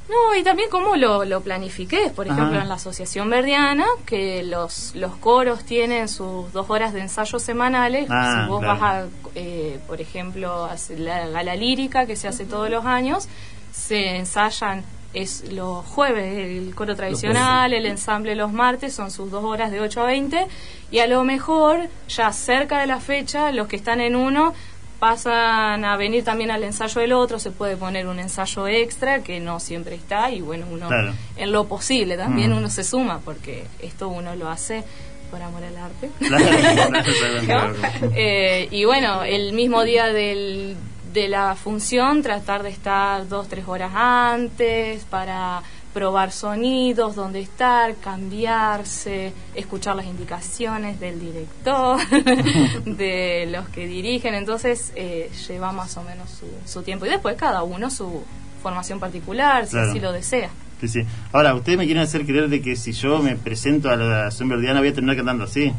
No, 0.10 0.36
y 0.36 0.44
también 0.44 0.70
cómo 0.70 0.96
lo, 0.96 1.26
lo 1.26 1.42
planifiqué. 1.42 2.12
Por 2.16 2.28
Ajá. 2.28 2.36
ejemplo, 2.36 2.62
en 2.62 2.70
la 2.70 2.76
Asociación 2.76 3.30
Verdiana, 3.30 3.86
que 4.06 4.44
los, 4.44 4.96
los 4.96 5.16
coros 5.18 5.64
tienen 5.64 6.08
sus 6.08 6.52
dos 6.54 6.70
horas 6.70 6.94
de 6.94 7.02
ensayo 7.02 7.40
semanales. 7.40 8.08
Ah, 8.10 8.44
si 8.44 8.50
vos 8.50 8.62
claro. 8.62 8.80
vas 8.80 8.94
a, 8.94 9.08
eh, 9.36 9.80
por 9.86 10.00
ejemplo, 10.00 10.66
a 10.66 10.76
la 10.98 11.28
gala 11.28 11.56
lírica 11.56 12.06
que 12.06 12.16
se 12.16 12.28
hace 12.28 12.46
todos 12.46 12.70
los 12.70 12.86
años, 12.86 13.28
se 13.74 14.16
ensayan 14.18 14.84
es 15.14 15.52
los 15.52 15.86
jueves 15.86 16.38
el 16.38 16.76
coro 16.76 16.96
tradicional, 16.96 17.74
el 17.74 17.86
ensamble 17.86 18.36
los 18.36 18.52
martes, 18.52 18.94
son 18.94 19.10
sus 19.10 19.32
dos 19.32 19.44
horas 19.44 19.72
de 19.72 19.80
8 19.80 20.02
a 20.02 20.06
20, 20.06 20.48
y 20.92 21.00
a 21.00 21.08
lo 21.08 21.24
mejor 21.24 21.88
ya 22.08 22.32
cerca 22.34 22.80
de 22.80 22.88
la 22.88 23.00
fecha, 23.00 23.52
los 23.52 23.68
que 23.68 23.78
están 23.78 24.02
en 24.02 24.16
uno 24.16 24.54
pasan 25.00 25.86
a 25.86 25.96
venir 25.98 26.24
también 26.24 26.52
al 26.52 26.64
ensayo 26.64 27.02
del 27.02 27.14
otro, 27.14 27.40
se 27.40 27.52
puede 27.52 27.78
poner 27.78 28.08
un 28.08 28.20
ensayo 28.20 28.68
extra 28.68 29.22
que 29.24 29.40
no 29.40 29.60
siempre 29.60 29.96
está 29.96 30.32
y 30.32 30.42
bueno, 30.42 30.66
uno 30.72 30.88
Claro. 30.88 31.14
en 31.36 31.52
lo 31.52 31.66
posible 31.68 32.18
también 32.18 32.52
Mm. 32.54 32.58
uno 32.58 32.70
se 32.70 32.84
suma 32.84 33.20
porque 33.24 33.66
esto 33.82 34.10
uno 34.10 34.36
lo 34.36 34.50
hace 34.50 34.84
por 35.32 35.42
amor 35.42 35.62
al 35.64 35.78
arte. 35.78 36.10
Eh, 38.16 38.68
y 38.72 38.86
bueno, 38.86 39.24
el 39.24 39.54
mismo 39.54 39.84
día 39.84 40.08
del, 40.08 40.76
de 41.14 41.28
la 41.28 41.56
función 41.56 42.22
tratar 42.22 42.64
de 42.64 42.70
estar 42.70 43.28
dos, 43.28 43.48
tres 43.48 43.68
horas 43.68 43.92
antes 43.94 45.04
para 45.06 45.62
probar 45.98 46.32
sonidos, 46.32 47.16
dónde 47.16 47.40
estar, 47.40 47.96
cambiarse, 47.96 49.34
escuchar 49.56 49.96
las 49.96 50.06
indicaciones 50.06 51.00
del 51.00 51.20
director, 51.20 51.98
de 52.86 53.50
los 53.52 53.68
que 53.70 53.88
dirigen, 53.88 54.36
entonces 54.36 54.92
eh, 54.96 55.32
lleva 55.48 55.72
más 55.72 55.98
o 55.98 56.04
menos 56.04 56.30
su, 56.30 56.46
su 56.72 56.84
tiempo 56.84 57.08
y 57.08 57.10
después 57.10 57.36
cada 57.36 57.64
uno 57.64 57.90
su 57.90 58.24
formación 58.62 59.00
particular, 59.00 59.66
si 59.66 59.72
Claro. 59.72 59.90
así 59.90 60.00
lo 60.00 60.12
desea. 60.12 60.50
Sí, 60.82 60.88
sí. 60.88 61.00
Ahora, 61.34 61.56
ustedes 61.56 61.80
me 61.80 61.86
quieren 61.86 62.04
hacer 62.04 62.28
creer 62.28 62.48
de 62.48 62.62
que 62.62 62.76
si 62.76 62.92
yo 62.92 63.18
me 63.18 63.36
presento 63.36 63.90
a 63.90 63.96
la 63.96 64.30
Verdiana 64.40 64.80
voy 64.80 64.90
a 64.90 64.94
terminar 64.94 65.16
cantando 65.16 65.46
así. 65.46 65.74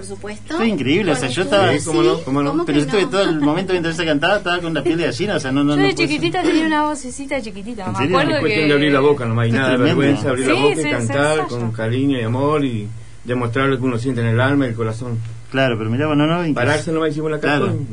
Por 0.00 0.08
supuesto. 0.08 0.52
Esto 0.54 0.62
es 0.62 0.68
increíble, 0.70 1.12
o 1.12 1.16
sea, 1.16 1.28
yo 1.28 1.42
estaba... 1.42 1.72
Sí, 1.78 1.84
cómo 1.84 2.02
no, 2.02 2.20
cómo 2.22 2.42
no. 2.42 2.50
¿Cómo 2.52 2.64
Pero 2.64 2.78
yo 2.78 2.84
estuve 2.86 3.02
no? 3.02 3.08
todo 3.10 3.22
el 3.22 3.40
momento 3.40 3.72
mientras 3.72 3.96
ella 3.98 4.08
cantaba, 4.08 4.36
estaba 4.38 4.58
con 4.60 4.72
la 4.72 4.82
piel 4.82 4.96
de 4.96 5.04
gallina, 5.04 5.36
o 5.36 5.40
sea, 5.40 5.52
no, 5.52 5.62
no, 5.62 5.74
Yo 5.74 5.82
no 5.82 5.86
de 5.88 5.94
chiquitita 5.94 6.42
tenía 6.42 6.66
una 6.66 6.84
vocecita 6.84 7.40
chiquitita, 7.42 7.84
¿En 7.84 7.92
me 7.92 7.98
serio? 7.98 8.16
acuerdo 8.16 8.34
Es 8.36 8.40
cuestión 8.40 8.62
que... 8.62 8.68
de 8.68 8.72
abrir 8.74 8.92
la 8.92 9.00
boca, 9.00 9.24
no 9.26 9.40
hay 9.40 9.48
Es 9.50 9.54
nada 9.54 9.76
vergüenza, 9.76 10.28
abrir 10.30 10.46
la 10.46 10.54
Sí, 10.54 10.60
boca 10.62 10.74
sí, 10.76 10.80
y 10.80 10.90
cantar 10.90 11.46
con 11.48 11.72
cariño 11.72 12.18
y 12.18 12.22
amor 12.22 12.64
y 12.64 12.88
demostrar 13.24 13.68
lo 13.68 13.76
que 13.78 13.84
uno 13.84 13.98
siente 13.98 14.22
en 14.22 14.28
el 14.28 14.40
alma 14.40 14.64
y 14.66 14.68
el 14.70 14.74
corazón. 14.74 15.18
Claro, 15.50 15.76
pero 15.76 15.90
mirá, 15.90 16.06
bueno, 16.06 16.26
no. 16.26 16.54
Pararse 16.54 16.92
no 16.92 17.00
va 17.00 17.06
decimos 17.06 17.30
la 17.30 17.38
Claro. 17.40 17.66
canción. 17.66 17.86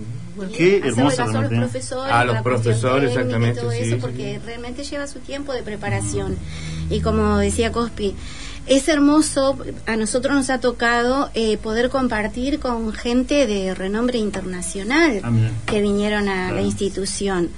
Qué 0.55 0.77
Hacerle 0.77 0.87
hermoso 0.89 1.17
caso 1.17 1.21
a 1.23 1.25
los 1.25 1.33
realmente. 1.33 1.57
profesores, 1.71 2.13
A 2.13 2.23
los 2.25 2.35
la 2.35 2.43
profesores, 2.43 3.09
y 3.09 3.13
exactamente, 3.15 3.59
todo 3.59 3.71
sí, 3.71 3.77
eso, 3.79 3.95
sí, 3.95 4.01
porque 4.01 4.39
realmente 4.45 4.83
lleva 4.83 5.07
su 5.07 5.19
tiempo 5.19 5.51
de 5.51 5.63
preparación. 5.63 6.35
Y 6.91 7.01
como 7.01 7.37
decía 7.39 7.71
Cospi, 7.71 8.15
es 8.67 8.87
hermoso, 8.87 9.57
a 9.85 9.95
nosotros 9.95 10.35
nos 10.35 10.49
ha 10.49 10.59
tocado 10.59 11.29
eh, 11.33 11.57
poder 11.57 11.89
compartir 11.89 12.59
con 12.59 12.91
gente 12.93 13.47
de 13.47 13.73
renombre 13.73 14.17
internacional 14.17 15.21
Ah, 15.23 15.31
que 15.65 15.81
vinieron 15.81 16.27
a 16.27 16.51
la 16.51 16.61
institución. 16.61 17.49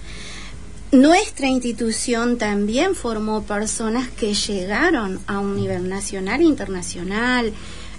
Nuestra 0.92 1.48
institución 1.48 2.38
también 2.38 2.96
formó 2.96 3.44
personas 3.44 4.10
que 4.10 4.34
llegaron 4.34 5.20
a 5.28 5.40
un 5.40 5.56
nivel 5.56 5.88
nacional 5.88 6.42
e 6.42 6.46
internacional. 6.46 7.54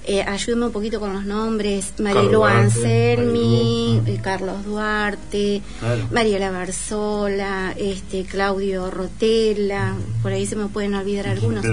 Eh, 0.06 0.22
ayúdame 0.22 0.66
un 0.66 0.72
poquito 0.72 0.98
con 0.98 1.12
los 1.12 1.24
nombres. 1.24 1.92
Duarte, 1.98 2.58
Anselmi, 2.58 3.98
Marilu. 4.00 4.12
eh, 4.16 4.20
Carlos 4.22 4.64
Duarte, 4.64 5.62
Claro. 5.78 6.08
Mariela 6.10 6.50
Barzola, 6.50 7.74
este, 7.76 8.24
Claudio 8.24 8.90
Rotella, 8.90 9.94
por 10.22 10.32
ahí 10.32 10.46
se 10.46 10.56
me 10.56 10.66
pueden 10.66 10.94
olvidar 10.94 11.28
algunos. 11.28 11.64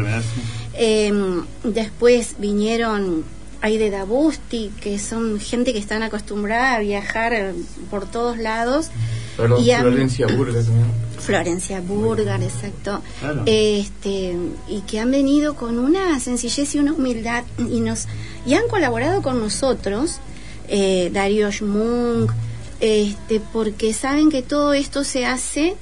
Eh, 0.73 1.11
después 1.63 2.35
vinieron 2.37 3.23
Aide 3.61 3.89
Dabusti, 3.89 4.71
que 4.81 4.99
son 4.99 5.39
gente 5.39 5.73
que 5.73 5.79
están 5.79 6.03
acostumbrada 6.03 6.75
a 6.75 6.79
viajar 6.79 7.33
eh, 7.33 7.53
por 7.89 8.05
todos 8.09 8.37
lados. 8.37 8.89
Perdón, 9.35 9.63
Y 9.63 9.71
a- 9.71 9.79
Florencia 9.81 10.27
Burga 10.27 10.61
también. 10.61 11.06
Florencia 11.19 11.81
Burgar, 11.81 12.41
exacto. 12.43 13.01
Claro. 13.19 13.43
Este, 13.45 14.35
y 14.69 14.81
que 14.81 14.99
han 14.99 15.11
venido 15.11 15.55
con 15.55 15.79
una 15.79 16.19
sencillez 16.19 16.75
y 16.75 16.79
una 16.79 16.93
humildad 16.93 17.43
y 17.59 17.79
nos 17.81 18.05
y 18.45 18.53
han 18.53 18.67
colaborado 18.69 19.21
con 19.21 19.39
nosotros, 19.39 20.17
eh, 20.69 21.09
Darío 21.13 21.51
Schmunk, 21.51 22.31
este, 22.79 23.39
porque 23.39 23.93
saben 23.93 24.29
que 24.29 24.41
todo 24.41 24.73
esto 24.73 25.03
se 25.03 25.25
hace 25.25 25.75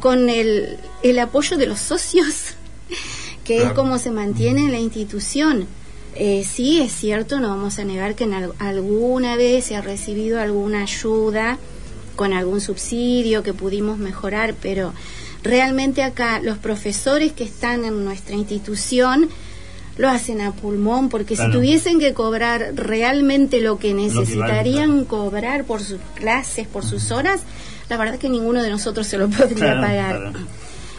con 0.00 0.28
el, 0.28 0.76
el 1.02 1.18
apoyo 1.18 1.56
de 1.56 1.66
los 1.66 1.78
socios, 1.80 2.54
que 3.44 3.62
es 3.62 3.72
como 3.72 3.98
se 3.98 4.10
mantiene 4.10 4.70
la 4.70 4.78
institución. 4.78 5.66
Eh, 6.14 6.44
sí, 6.44 6.80
es 6.80 6.92
cierto, 6.92 7.38
no 7.38 7.48
vamos 7.48 7.78
a 7.78 7.84
negar 7.84 8.14
que 8.16 8.24
en 8.24 8.34
al- 8.34 8.52
alguna 8.58 9.36
vez 9.36 9.66
se 9.66 9.76
ha 9.76 9.80
recibido 9.80 10.40
alguna 10.40 10.82
ayuda 10.82 11.58
con 12.18 12.32
algún 12.32 12.60
subsidio 12.60 13.44
que 13.44 13.54
pudimos 13.54 13.96
mejorar, 13.98 14.52
pero 14.60 14.92
realmente 15.44 16.02
acá 16.02 16.40
los 16.40 16.58
profesores 16.58 17.32
que 17.32 17.44
están 17.44 17.84
en 17.84 18.04
nuestra 18.04 18.34
institución 18.34 19.28
lo 19.96 20.08
hacen 20.08 20.40
a 20.40 20.50
pulmón, 20.52 21.10
porque 21.10 21.36
Claro. 21.36 21.52
si 21.52 21.58
tuviesen 21.58 22.00
que 22.00 22.14
cobrar 22.14 22.72
realmente 22.74 23.60
lo 23.60 23.78
que 23.78 23.94
vale, 23.94 24.08
necesitarían 24.08 25.04
cobrar 25.04 25.62
por 25.64 25.80
sus 25.80 26.00
clases, 26.16 26.66
por 26.66 26.84
sus 26.84 27.12
horas, 27.12 27.42
la 27.88 27.96
verdad 27.96 28.18
que 28.18 28.28
ninguno 28.28 28.62
de 28.64 28.70
nosotros 28.70 29.06
se 29.06 29.16
lo 29.16 29.28
podría 29.38 29.56
Claro, 29.56 29.80
pagar. 29.80 30.32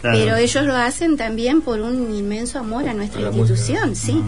Pero 0.00 0.36
ellos 0.36 0.64
lo 0.64 0.74
hacen 0.74 1.18
también 1.18 1.60
por 1.60 1.80
un 1.82 2.14
inmenso 2.14 2.58
amor 2.58 2.88
a 2.88 2.94
nuestra 2.94 3.20
institución, 3.20 3.90
música. 3.90 4.18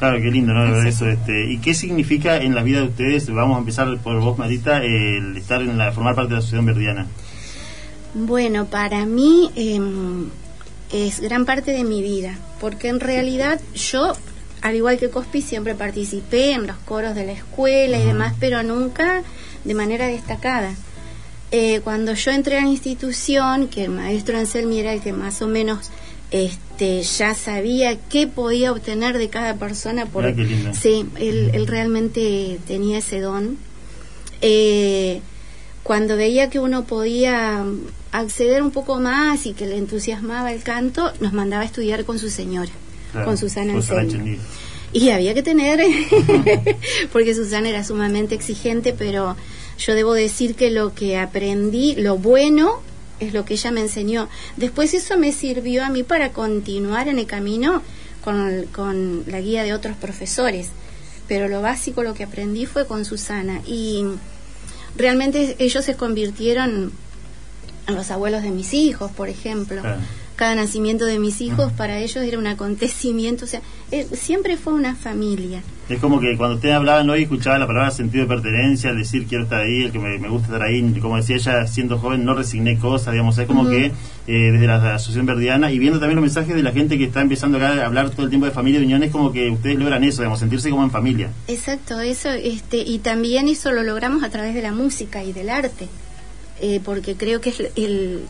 Claro, 0.00 0.16
qué 0.16 0.30
lindo, 0.30 0.54
¿no? 0.54 0.62
Ver 0.62 0.86
Exacto. 0.86 0.88
Eso, 0.88 1.08
este, 1.08 1.52
¿Y 1.52 1.58
qué 1.58 1.74
significa 1.74 2.38
en 2.38 2.54
la 2.54 2.62
vida 2.62 2.80
de 2.80 2.86
ustedes? 2.86 3.30
Vamos 3.30 3.56
a 3.56 3.58
empezar 3.58 3.98
por 3.98 4.18
vos, 4.18 4.38
Marita, 4.38 4.82
el 4.82 5.36
estar 5.36 5.60
en 5.60 5.76
la, 5.76 5.92
formar 5.92 6.14
parte 6.14 6.30
de 6.30 6.34
la 6.36 6.38
Asociación 6.38 6.64
Verdiana. 6.64 7.06
Bueno, 8.14 8.64
para 8.64 9.04
mí 9.04 9.50
em, 9.56 10.30
es 10.90 11.20
gran 11.20 11.44
parte 11.44 11.72
de 11.72 11.84
mi 11.84 12.00
vida, 12.00 12.38
porque 12.62 12.88
en 12.88 12.98
realidad 12.98 13.60
yo, 13.74 14.14
al 14.62 14.74
igual 14.74 14.96
que 14.96 15.10
Cospi, 15.10 15.42
siempre 15.42 15.74
participé 15.74 16.52
en 16.52 16.66
los 16.66 16.78
coros 16.78 17.14
de 17.14 17.26
la 17.26 17.32
escuela 17.32 17.98
y 17.98 18.06
demás, 18.06 18.32
pero 18.40 18.62
nunca 18.62 19.22
de 19.64 19.74
manera 19.74 20.06
destacada. 20.06 20.72
Eh, 21.50 21.82
cuando 21.84 22.14
yo 22.14 22.30
entré 22.30 22.56
a 22.56 22.62
la 22.62 22.68
institución, 22.68 23.68
que 23.68 23.84
el 23.84 23.90
maestro 23.90 24.38
Anselmi 24.38 24.78
era 24.80 24.94
el 24.94 25.02
que 25.02 25.12
más 25.12 25.42
o 25.42 25.46
menos 25.46 25.90
este, 26.30 27.02
ya 27.02 27.34
sabía 27.34 27.98
qué 28.08 28.26
podía 28.26 28.72
obtener 28.72 29.18
de 29.18 29.28
cada 29.28 29.56
persona, 29.56 30.06
por, 30.06 30.24
sí, 30.72 31.06
él, 31.16 31.50
él 31.52 31.66
realmente 31.66 32.58
tenía 32.66 32.98
ese 32.98 33.20
don. 33.20 33.58
Eh, 34.40 35.20
cuando 35.82 36.16
veía 36.16 36.50
que 36.50 36.60
uno 36.60 36.84
podía 36.84 37.64
acceder 38.12 38.62
un 38.62 38.70
poco 38.70 39.00
más 39.00 39.46
y 39.46 39.52
que 39.52 39.66
le 39.66 39.76
entusiasmaba 39.76 40.52
el 40.52 40.62
canto, 40.62 41.12
nos 41.20 41.32
mandaba 41.32 41.62
a 41.62 41.66
estudiar 41.66 42.04
con 42.04 42.18
su 42.18 42.30
señora, 42.30 42.70
Claro, 43.12 43.26
con 43.26 43.36
Susana. 43.36 43.76
Echendía. 43.76 44.38
Y 44.92 45.10
había 45.10 45.34
que 45.34 45.42
tener, 45.42 45.80
porque 47.12 47.34
Susana 47.34 47.68
era 47.68 47.84
sumamente 47.84 48.34
exigente, 48.34 48.92
pero 48.92 49.36
yo 49.78 49.94
debo 49.94 50.14
decir 50.14 50.54
que 50.54 50.70
lo 50.70 50.94
que 50.94 51.16
aprendí, 51.16 51.94
lo 51.96 52.18
bueno, 52.18 52.80
es 53.20 53.32
lo 53.32 53.44
que 53.44 53.54
ella 53.54 53.70
me 53.70 53.80
enseñó. 53.80 54.28
Después 54.56 54.94
eso 54.94 55.16
me 55.18 55.32
sirvió 55.32 55.84
a 55.84 55.90
mí 55.90 56.02
para 56.02 56.32
continuar 56.32 57.08
en 57.08 57.18
el 57.18 57.26
camino 57.26 57.82
con, 58.24 58.64
con 58.72 59.24
la 59.26 59.40
guía 59.40 59.62
de 59.62 59.72
otros 59.74 59.96
profesores. 59.96 60.68
Pero 61.28 61.48
lo 61.48 61.62
básico, 61.62 62.02
lo 62.02 62.14
que 62.14 62.24
aprendí 62.24 62.66
fue 62.66 62.86
con 62.86 63.04
Susana. 63.04 63.60
Y 63.66 64.04
realmente 64.96 65.56
ellos 65.58 65.84
se 65.84 65.94
convirtieron 65.94 66.92
en 67.86 67.94
los 67.94 68.10
abuelos 68.10 68.42
de 68.42 68.50
mis 68.50 68.74
hijos, 68.74 69.10
por 69.12 69.28
ejemplo 69.28 69.80
Claro. 69.80 70.00
cada 70.36 70.54
nacimiento 70.54 71.04
de 71.04 71.18
mis 71.18 71.40
hijos 71.40 71.72
para 71.72 71.98
ellos 71.98 72.24
era 72.24 72.38
un 72.38 72.46
acontecimiento, 72.46 73.44
o 73.44 73.48
sea, 73.48 73.62
eh, 73.90 74.06
siempre 74.12 74.56
fue 74.56 74.72
una 74.72 74.94
familia. 74.94 75.62
Es 75.88 75.98
como 75.98 76.20
que 76.20 76.36
cuando 76.36 76.54
ustedes 76.54 76.76
hablaban 76.76 77.10
hoy, 77.10 77.22
escuchaba 77.22 77.58
la 77.58 77.66
palabra 77.66 77.90
sentido 77.90 78.24
de 78.24 78.28
pertenencia, 78.28 78.90
el 78.90 78.98
decir 78.98 79.26
quiero 79.26 79.44
estar 79.44 79.62
ahí, 79.62 79.82
el 79.82 79.90
que 79.90 79.98
me, 79.98 80.18
me 80.18 80.28
gusta 80.28 80.46
estar 80.46 80.62
ahí, 80.62 80.80
como 81.00 81.16
decía 81.16 81.34
ella, 81.34 81.66
siendo 81.66 81.98
joven 81.98 82.24
no 82.24 82.34
resigné 82.34 82.78
cosas, 82.78 83.12
digamos, 83.12 83.36
es 83.38 83.46
como 83.48 83.68
que 83.68 83.86
eh, 83.86 83.92
desde 84.52 84.66
la 84.68 84.94
Asociación 84.94 85.26
Verdiana 85.26 85.72
y 85.72 85.80
viendo 85.80 85.98
también 85.98 86.14
los 86.14 86.22
mensajes 86.22 86.54
de 86.54 86.62
la 86.62 86.70
gente 86.70 86.96
que 86.96 87.04
está 87.04 87.20
empezando 87.20 87.58
acá 87.58 87.82
a 87.82 87.86
hablar 87.86 88.10
todo 88.10 88.22
el 88.22 88.28
tiempo 88.28 88.46
de 88.46 88.52
familia 88.52 88.78
y 88.78 88.84
unión, 88.84 89.02
es 89.02 89.10
como 89.10 89.32
que 89.32 89.50
ustedes 89.50 89.76
logran 89.76 90.04
eso, 90.04 90.22
digamos, 90.22 90.38
sentirse 90.38 90.70
como 90.70 90.84
en 90.84 90.92
familia. 90.92 91.30
Exacto, 91.48 91.98
eso, 91.98 92.28
este, 92.30 92.76
y 92.78 93.00
también 93.00 93.48
eso 93.48 93.72
lo 93.72 93.82
logramos 93.82 94.22
a 94.22 94.30
través 94.30 94.54
de 94.54 94.62
la 94.62 94.70
música 94.70 95.24
y 95.24 95.32
del 95.32 95.50
arte, 95.50 95.88
eh, 96.60 96.80
porque 96.84 97.16
creo 97.16 97.40
que 97.40 97.50
es 97.50 97.60
el, 97.74 98.20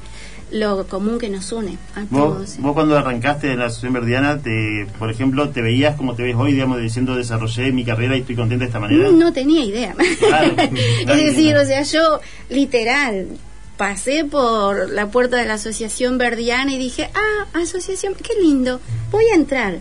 lo 0.50 0.86
común 0.86 1.18
que 1.18 1.28
nos 1.28 1.52
une 1.52 1.78
a 1.94 2.00
Vos, 2.10 2.34
todos. 2.34 2.58
vos 2.58 2.74
cuando 2.74 2.98
arrancaste 2.98 3.52
en 3.52 3.58
la 3.58 3.66
Asociación 3.66 3.92
Verdiana, 3.94 4.38
te, 4.38 4.86
por 4.98 5.10
ejemplo, 5.10 5.50
te 5.50 5.62
veías 5.62 5.96
como 5.96 6.14
te 6.14 6.22
ves 6.22 6.34
hoy, 6.36 6.52
digamos, 6.52 6.80
diciendo 6.80 7.14
desarrollé 7.14 7.72
mi 7.72 7.84
carrera 7.84 8.16
y 8.16 8.20
estoy 8.20 8.36
contenta 8.36 8.64
de 8.64 8.68
esta 8.68 8.80
manera. 8.80 9.10
No 9.10 9.32
tenía 9.32 9.64
idea. 9.64 9.94
Claro, 10.18 10.54
es 11.08 11.24
decir, 11.24 11.56
o 11.56 11.64
sea, 11.64 11.82
yo 11.82 12.20
literal 12.48 13.28
pasé 13.76 14.24
por 14.24 14.90
la 14.90 15.10
puerta 15.10 15.38
de 15.38 15.46
la 15.46 15.54
Asociación 15.54 16.18
Verdiana 16.18 16.72
y 16.72 16.78
dije, 16.78 17.08
ah, 17.14 17.46
asociación, 17.58 18.14
qué 18.14 18.34
lindo, 18.42 18.78
voy 19.10 19.24
a 19.32 19.34
entrar. 19.34 19.78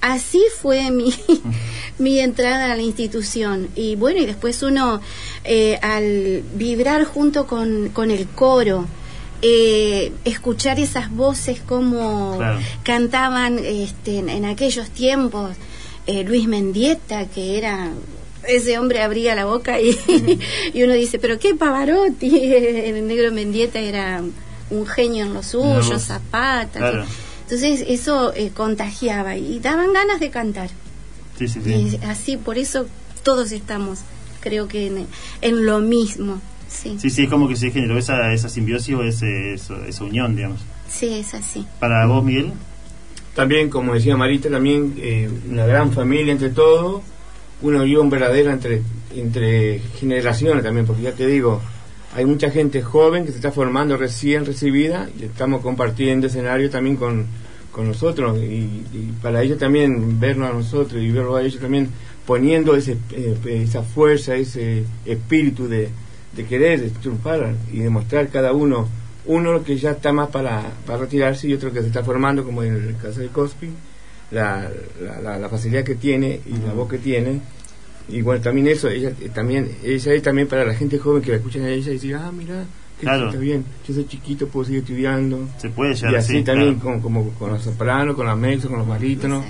Así 0.00 0.40
fue 0.60 0.90
mi, 0.90 1.12
mi 1.98 2.20
entrada 2.20 2.72
a 2.72 2.76
la 2.76 2.82
institución. 2.82 3.68
Y 3.74 3.96
bueno, 3.96 4.20
y 4.20 4.26
después 4.26 4.62
uno, 4.62 5.00
eh, 5.44 5.78
al 5.82 6.42
vibrar 6.54 7.04
junto 7.04 7.46
con, 7.46 7.88
con 7.88 8.10
el 8.10 8.28
coro, 8.28 8.86
eh, 9.42 10.12
escuchar 10.24 10.78
esas 10.78 11.10
voces 11.10 11.60
como 11.60 12.36
Claro. 12.38 12.60
cantaban 12.84 13.58
este, 13.58 14.18
en, 14.18 14.28
en 14.28 14.44
aquellos 14.44 14.90
tiempos, 14.90 15.56
eh, 16.06 16.24
Luis 16.24 16.46
Mendieta, 16.48 17.26
que 17.26 17.58
era... 17.58 17.90
Ese 18.46 18.76
hombre 18.76 19.02
abría 19.02 19.36
la 19.36 19.44
boca 19.44 19.80
y, 19.80 19.96
y 20.74 20.82
uno 20.82 20.94
dice, 20.94 21.18
pero 21.20 21.38
qué 21.38 21.54
Pavarotti, 21.54 22.40
el 22.54 23.06
negro 23.06 23.30
Mendieta 23.32 23.78
era 23.78 24.20
un 24.70 24.86
genio 24.86 25.26
en 25.26 25.34
lo 25.34 25.42
suyo. 25.44 25.98
Zapata. 26.00 26.78
Claro. 26.78 27.04
entonces 27.42 27.84
eso 27.86 28.32
eh, 28.34 28.50
contagiaba 28.54 29.36
y 29.36 29.60
daban 29.60 29.92
ganas 29.92 30.18
de 30.18 30.30
cantar. 30.30 30.70
Sí, 31.38 31.46
sí, 31.46 31.60
sí. 31.62 31.70
Y 32.00 32.04
así, 32.04 32.36
por 32.36 32.58
eso 32.58 32.86
todos 33.22 33.52
estamos, 33.52 34.00
creo 34.40 34.66
que 34.66 34.86
en, 34.88 35.06
en 35.40 35.64
lo 35.66 35.78
mismo. 35.78 36.40
Sí. 36.72 36.96
Sí, 36.98 37.10
sí, 37.10 37.24
es 37.24 37.28
como 37.30 37.48
que 37.48 37.56
se 37.56 37.70
generó 37.70 37.98
esa, 37.98 38.32
esa 38.32 38.48
simbiosis 38.48 38.94
o 38.94 39.02
ese, 39.02 39.54
eso- 39.54 39.84
esa 39.84 40.04
unión, 40.04 40.34
digamos. 40.34 40.60
sí, 40.88 41.08
es 41.14 41.34
así. 41.34 41.66
Para 41.78 42.06
vos, 42.06 42.24
Miguel, 42.24 42.52
También, 43.34 43.70
como 43.70 43.94
decía 43.94 44.16
Marita, 44.16 44.50
también 44.50 44.94
eh, 44.98 45.28
una 45.50 45.64
gran 45.66 45.90
familia 45.92 46.32
entre 46.32 46.50
todos, 46.50 47.02
una 47.62 47.80
unión 47.82 48.10
verdadera 48.10 48.52
entre, 48.52 48.82
entre 49.16 49.78
generaciones 49.98 50.62
también, 50.64 50.84
porque 50.86 51.02
ya 51.02 51.12
te 51.12 51.26
digo, 51.26 51.60
hay 52.14 52.26
mucha 52.26 52.50
gente 52.50 52.82
joven 52.82 53.24
que 53.24 53.30
se 53.30 53.36
está 53.36 53.50
formando 53.52 53.96
recién 53.96 54.44
recibida 54.44 55.08
y 55.18 55.24
estamos 55.24 55.62
compartiendo 55.62 56.26
escenario 56.26 56.68
también 56.68 56.96
con, 56.96 57.24
con 57.70 57.86
nosotros 57.88 58.36
y, 58.38 58.82
y 58.92 59.12
para 59.22 59.42
ellos 59.42 59.58
también 59.58 60.20
vernos 60.20 60.50
a 60.50 60.52
nosotros 60.52 61.02
y 61.02 61.10
verlo 61.10 61.36
a 61.36 61.42
ellos 61.42 61.58
también 61.58 61.88
poniendo 62.26 62.76
ese, 62.76 62.98
eh, 63.12 63.34
esa 63.64 63.82
fuerza, 63.82 64.34
ese 64.34 64.84
espíritu 65.06 65.68
de, 65.68 65.88
de 66.36 66.44
querer 66.44 66.90
triunfar 67.00 67.54
y 67.72 67.78
demostrar 67.80 68.28
cada 68.28 68.52
uno, 68.52 68.88
uno 69.26 69.62
que 69.62 69.76
ya 69.76 69.92
está 69.92 70.12
más 70.12 70.28
para, 70.30 70.62
para 70.86 70.98
retirarse 71.00 71.46
y 71.48 71.54
otro 71.54 71.72
que 71.72 71.80
se 71.80 71.88
está 71.88 72.02
formando, 72.02 72.44
como 72.44 72.62
en 72.62 72.74
el 72.74 72.96
caso 72.96 73.20
de 73.20 73.28
Cospi, 73.28 73.68
la, 74.30 74.68
la, 75.00 75.20
la- 75.20 75.38
la 75.38 75.48
facilidad 75.48 75.84
que 75.84 75.94
tiene 75.94 76.40
y 76.46 76.66
la 76.66 76.72
voz 76.72 76.88
que 76.88 76.98
tiene. 76.98 77.40
Y 78.08 78.20
bueno, 78.22 78.42
también 78.42 78.66
eso, 78.68 78.88
ella 78.88 79.10
eh, 79.20 79.30
también, 79.32 79.70
ella 79.84 80.12
es 80.14 80.22
también 80.22 80.48
para 80.48 80.64
la 80.64 80.74
gente 80.74 80.98
joven 80.98 81.22
que 81.22 81.30
la 81.30 81.36
escuchan 81.36 81.62
a 81.62 81.68
ella 81.68 81.90
y 81.90 81.94
dice, 81.94 82.14
ah, 82.14 82.32
mira, 82.36 82.64
que 82.98 83.06
Claro. 83.06 83.28
está 83.28 83.38
bien, 83.38 83.64
yo 83.86 83.94
soy 83.94 84.06
chiquito, 84.06 84.48
puedo 84.48 84.64
seguir 84.66 84.80
estudiando. 84.80 85.48
se 85.58 85.68
puede 85.70 85.94
llegar 85.94 86.12
Y 86.12 86.16
así 86.16 86.42
también 86.42 86.76
claro. 86.76 87.00
con, 87.00 87.00
como 87.00 87.30
con 87.34 87.50
los 87.52 87.62
sopranos, 87.62 88.16
con 88.16 88.26
los 88.26 88.36
mezos, 88.38 88.70
con 88.70 88.78
los 88.78 88.88
barítonos, 88.88 89.44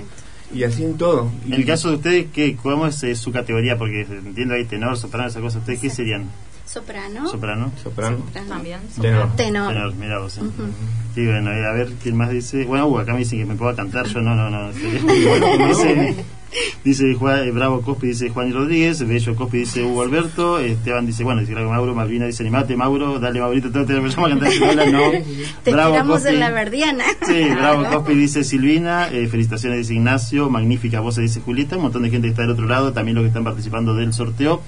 y 0.53 0.63
así 0.63 0.83
en 0.83 0.97
todo. 0.97 1.31
En 1.47 1.53
el 1.53 1.65
caso 1.65 1.89
de 1.89 1.95
ustedes, 1.95 2.27
¿qué, 2.31 2.55
¿cómo 2.61 2.85
es 2.85 3.01
eh, 3.03 3.15
su 3.15 3.31
categoría? 3.31 3.75
Porque 3.77 4.01
entiendo 4.01 4.53
ahí 4.53 4.65
tenor, 4.65 4.97
soprano, 4.97 5.29
esas 5.29 5.41
cosas. 5.41 5.61
¿Ustedes 5.61 5.79
qué 5.79 5.89
serían? 5.89 6.29
Soprano. 6.65 7.27
¿Soprano? 7.29 7.71
soprano, 7.83 8.17
Soprano. 8.17 8.47
También. 8.49 8.79
tenor. 8.99 9.35
Tenor. 9.35 9.73
Tenor, 9.73 9.93
mira 9.95 10.19
vos. 10.19 10.37
eh. 10.37 10.41
Ujú. 10.41 10.63
Sí, 11.13 11.25
bueno, 11.25 11.51
a 11.51 11.73
ver 11.73 11.91
quién 12.01 12.15
más 12.17 12.29
dice. 12.31 12.65
Bueno, 12.65 12.87
uh, 12.87 12.99
acá 12.99 13.13
me 13.13 13.19
dicen 13.19 13.39
que 13.39 13.45
me 13.45 13.55
puedo 13.55 13.75
cantar, 13.75 14.07
yo 14.07 14.21
no, 14.21 14.33
no, 14.33 14.49
no. 14.49 14.71
dice, 15.67 16.15
dice 16.83 17.13
Juan, 17.13 17.47
eh, 17.47 17.51
Bravo 17.51 17.81
Cospi, 17.81 18.07
dice 18.07 18.29
Juan 18.29 18.51
Rodríguez, 18.51 19.05
Bello 19.07 19.35
Cospi 19.35 19.59
dice 19.59 19.83
Hugo 19.83 20.01
Alberto, 20.01 20.57
Esteban 20.59 21.05
dice, 21.05 21.23
bueno, 21.23 21.41
dice 21.41 21.53
Mauro, 21.53 21.93
Malvina 21.93 22.25
dice, 22.25 22.41
animate, 22.41 22.75
Mauro, 22.75 23.19
dale, 23.19 23.39
Maurito, 23.39 23.71
todo 23.71 23.85
te 23.85 23.93
llamo 23.93 24.25
a 24.25 24.29
cantar 24.29 24.51
escuela, 24.51 24.85
no. 24.85 25.11
Te 25.63 25.71
Bravo 25.71 26.07
Cospi. 26.07 26.29
en 26.29 26.39
la 26.39 26.49
verdiana. 26.49 27.03
Sí, 27.27 27.43
Bravo 27.55 27.83
Cospi 27.91 28.15
dice 28.15 28.43
Silvina, 28.43 29.09
eh, 29.09 29.27
felicitaciones 29.27 29.79
dice 29.79 29.93
Ignacio, 29.93 30.49
magnífica 30.49 31.01
voz 31.01 31.17
dice 31.17 31.41
Julieta, 31.41 31.75
un 31.75 31.83
montón 31.83 32.01
de 32.03 32.09
gente 32.09 32.27
que 32.27 32.31
está 32.31 32.41
del 32.43 32.51
otro 32.51 32.67
lado, 32.67 32.93
también 32.93 33.15
los 33.15 33.23
que 33.23 33.27
están 33.27 33.43
participando 33.43 33.93
del 33.93 34.13
sorteo. 34.13 34.61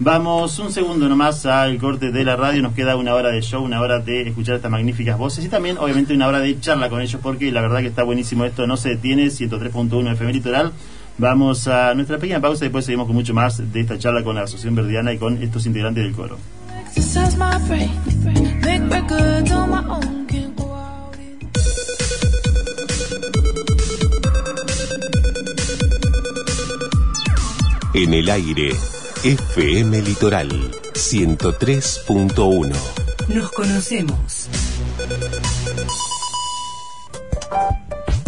Vamos 0.00 0.60
un 0.60 0.70
segundo 0.70 1.08
nomás 1.08 1.44
al 1.44 1.76
corte 1.78 2.12
de 2.12 2.24
la 2.24 2.36
radio. 2.36 2.62
Nos 2.62 2.74
queda 2.74 2.94
una 2.94 3.14
hora 3.14 3.30
de 3.30 3.40
show, 3.42 3.64
una 3.64 3.80
hora 3.80 3.98
de 3.98 4.28
escuchar 4.28 4.54
estas 4.54 4.70
magníficas 4.70 5.18
voces 5.18 5.44
y 5.44 5.48
también, 5.48 5.76
obviamente, 5.76 6.14
una 6.14 6.28
hora 6.28 6.38
de 6.38 6.60
charla 6.60 6.88
con 6.88 7.00
ellos 7.00 7.20
porque 7.20 7.50
la 7.50 7.62
verdad 7.62 7.80
que 7.80 7.88
está 7.88 8.04
buenísimo 8.04 8.44
esto. 8.44 8.64
No 8.68 8.76
se 8.76 8.90
detiene. 8.90 9.26
103.1 9.26 10.12
FM 10.12 10.32
Litoral. 10.32 10.72
Vamos 11.18 11.66
a 11.66 11.94
nuestra 11.94 12.16
pequeña 12.18 12.40
pausa 12.40 12.64
y 12.64 12.68
después 12.68 12.84
seguimos 12.84 13.08
con 13.08 13.16
mucho 13.16 13.34
más 13.34 13.72
de 13.72 13.80
esta 13.80 13.98
charla 13.98 14.22
con 14.22 14.36
la 14.36 14.42
Asociación 14.42 14.76
Verdiana 14.76 15.12
y 15.12 15.18
con 15.18 15.42
estos 15.42 15.66
integrantes 15.66 16.04
del 16.04 16.14
coro. 16.14 16.38
En 27.94 28.14
el 28.14 28.30
aire, 28.30 28.70
FM 29.24 30.00
Litoral 30.02 30.48
103.1. 30.94 32.72
Nos 33.28 33.50
conocemos. 33.50 34.48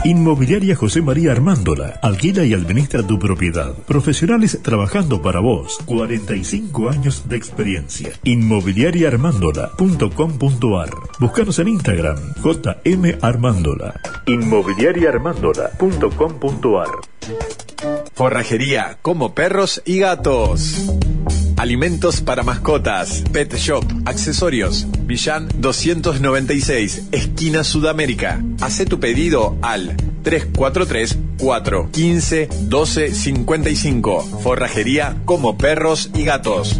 Inmobiliaria 0.02 0.74
José 0.74 1.00
María 1.00 1.30
Armándola. 1.30 2.00
Alquila 2.02 2.44
y 2.44 2.54
administra 2.54 3.06
tu 3.06 3.20
propiedad. 3.20 3.72
Profesionales 3.86 4.58
trabajando 4.62 5.22
para 5.22 5.38
vos. 5.38 5.78
45 5.84 6.90
años 6.90 7.28
de 7.28 7.36
experiencia. 7.36 8.10
Inmobiliariaarmándola.com.ar. 8.24 10.90
Búscanos 11.20 11.56
en 11.60 11.68
Instagram. 11.68 12.18
JM 12.42 13.16
Armándola. 13.22 13.94
Inmobiliariaarmándola.com.ar. 14.26 16.88
Forrajería 18.20 18.98
como 19.00 19.34
perros 19.34 19.80
y 19.86 19.98
gatos. 19.98 20.92
Alimentos 21.56 22.20
para 22.20 22.42
mascotas, 22.42 23.24
pet 23.32 23.54
shop, 23.54 23.82
accesorios. 24.04 24.86
Millán 25.06 25.48
296, 25.56 27.04
esquina 27.12 27.64
Sudamérica. 27.64 28.42
Hace 28.60 28.84
tu 28.84 29.00
pedido 29.00 29.56
al 29.62 29.96
343 30.22 31.16
415 31.38 32.48
1255. 32.68 34.40
Forrajería 34.42 35.16
como 35.24 35.56
perros 35.56 36.10
y 36.14 36.24
gatos. 36.24 36.78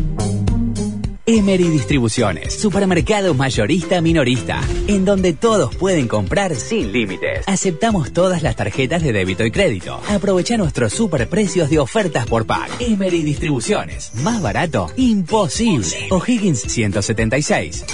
Emery 1.32 1.68
Distribuciones, 1.68 2.52
supermercado 2.58 3.34
mayorista 3.34 4.00
minorista, 4.00 4.60
en 4.88 5.04
donde 5.04 5.32
todos 5.32 5.72
pueden 5.76 6.08
comprar 6.08 6.56
sin 6.56 6.90
límites. 6.90 7.44
Aceptamos 7.46 8.12
todas 8.12 8.42
las 8.42 8.56
tarjetas 8.56 9.00
de 9.00 9.12
débito 9.12 9.44
y 9.44 9.52
crédito. 9.52 10.00
Aprovecha 10.08 10.56
nuestros 10.56 10.92
superprecios 10.92 11.70
de 11.70 11.78
ofertas 11.78 12.26
por 12.26 12.46
pack. 12.46 12.72
Emery 12.80 13.22
Distribuciones, 13.22 14.10
más 14.24 14.42
barato, 14.42 14.90
imposible. 14.96 16.08
O'Higgins 16.10 16.62
176. 16.62 17.84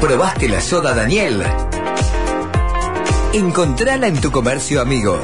¿Probaste 0.00 0.48
la 0.48 0.62
soda 0.62 0.94
Daniel? 0.94 1.42
Encontrala 3.34 4.06
en 4.06 4.18
tu 4.22 4.30
comercio 4.30 4.80
amigo. 4.80 5.20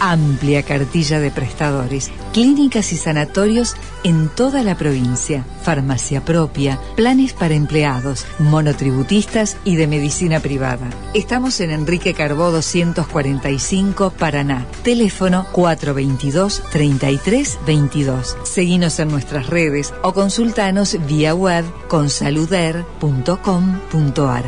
Amplia 0.05 0.63
cartilla 0.63 1.21
de 1.21 1.31
prestadores, 1.31 2.11
clínicas 2.33 2.91
y 2.91 2.97
sanatorios 2.97 3.77
en 4.03 4.27
toda 4.27 4.61
la 4.61 4.75
provincia, 4.75 5.45
farmacia 5.61 6.25
propia, 6.25 6.77
planes 6.97 7.31
para 7.31 7.53
empleados, 7.53 8.25
monotributistas 8.37 9.55
y 9.63 9.77
de 9.77 9.87
medicina 9.87 10.41
privada. 10.41 10.89
Estamos 11.13 11.61
en 11.61 11.71
Enrique 11.71 12.13
Carbó 12.13 12.51
245, 12.51 14.11
Paraná. 14.19 14.65
Teléfono 14.83 15.47
422-3322. 15.53 18.43
Seguinos 18.43 18.99
en 18.99 19.07
nuestras 19.07 19.47
redes 19.47 19.93
o 20.03 20.11
consultanos 20.11 20.97
vía 21.07 21.33
web 21.33 21.63
con 21.87 22.09
saluder.com.ar. 22.09 24.43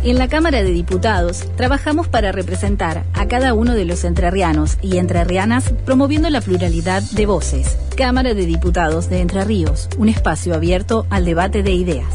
En 0.04 0.18
la 0.18 0.30
Cámara 0.30 0.64
de 0.64 0.72
Diputados 0.72 1.44
trabajamos 1.58 2.08
para 2.08 2.32
representar 2.32 3.04
a 3.14 3.28
cada 3.28 3.54
uno 3.54 3.76
de 3.76 3.84
los 3.84 4.06
entrerrianos 4.06 4.78
y 4.82 4.98
entrerrianas 4.98 5.74
promoviendo 5.86 6.30
la 6.30 6.40
pluralidad 6.40 7.04
de 7.04 7.26
voces. 7.26 7.78
Cámara 7.98 8.34
de 8.34 8.46
Diputados 8.46 9.10
de 9.10 9.20
Entre 9.20 9.44
Ríos, 9.44 9.90
un 9.98 10.08
espacio 10.08 10.56
abierto 10.56 11.06
al 11.10 11.26
debate 11.26 11.64
de 11.64 11.72
ideas. 11.72 12.14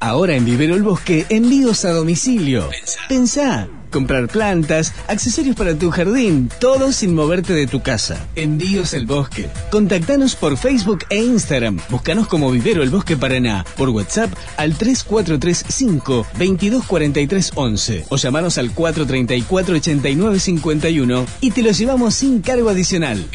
Ahora 0.00 0.36
en 0.36 0.46
Vivero 0.46 0.74
el 0.74 0.82
Bosque, 0.82 1.26
envíos 1.28 1.84
a 1.84 1.90
domicilio. 1.90 2.70
Pensá. 3.08 3.68
Comprar 3.96 4.28
plantas, 4.28 4.92
accesorios 5.08 5.56
para 5.56 5.74
tu 5.74 5.90
jardín, 5.90 6.50
todo 6.60 6.92
sin 6.92 7.14
moverte 7.14 7.54
de 7.54 7.66
tu 7.66 7.80
casa. 7.80 8.26
Envíos 8.34 8.92
El 8.92 9.06
Bosque. 9.06 9.48
Contactanos 9.70 10.36
por 10.36 10.58
Facebook 10.58 11.06
e 11.08 11.24
Instagram. 11.24 11.80
Búscanos 11.88 12.26
como 12.26 12.50
Vivero 12.50 12.82
El 12.82 12.90
Bosque 12.90 13.16
Paraná. 13.16 13.64
Por 13.74 13.88
WhatsApp 13.88 14.30
al 14.58 14.74
3435 14.74 16.26
224311 16.38 18.04
o 18.10 18.16
llamanos 18.18 18.58
al 18.58 18.72
434 18.72 19.76
8951 19.76 21.26
y 21.40 21.50
te 21.52 21.62
lo 21.62 21.70
llevamos 21.70 22.16
sin 22.16 22.42
cargo 22.42 22.68
adicional. 22.68 23.26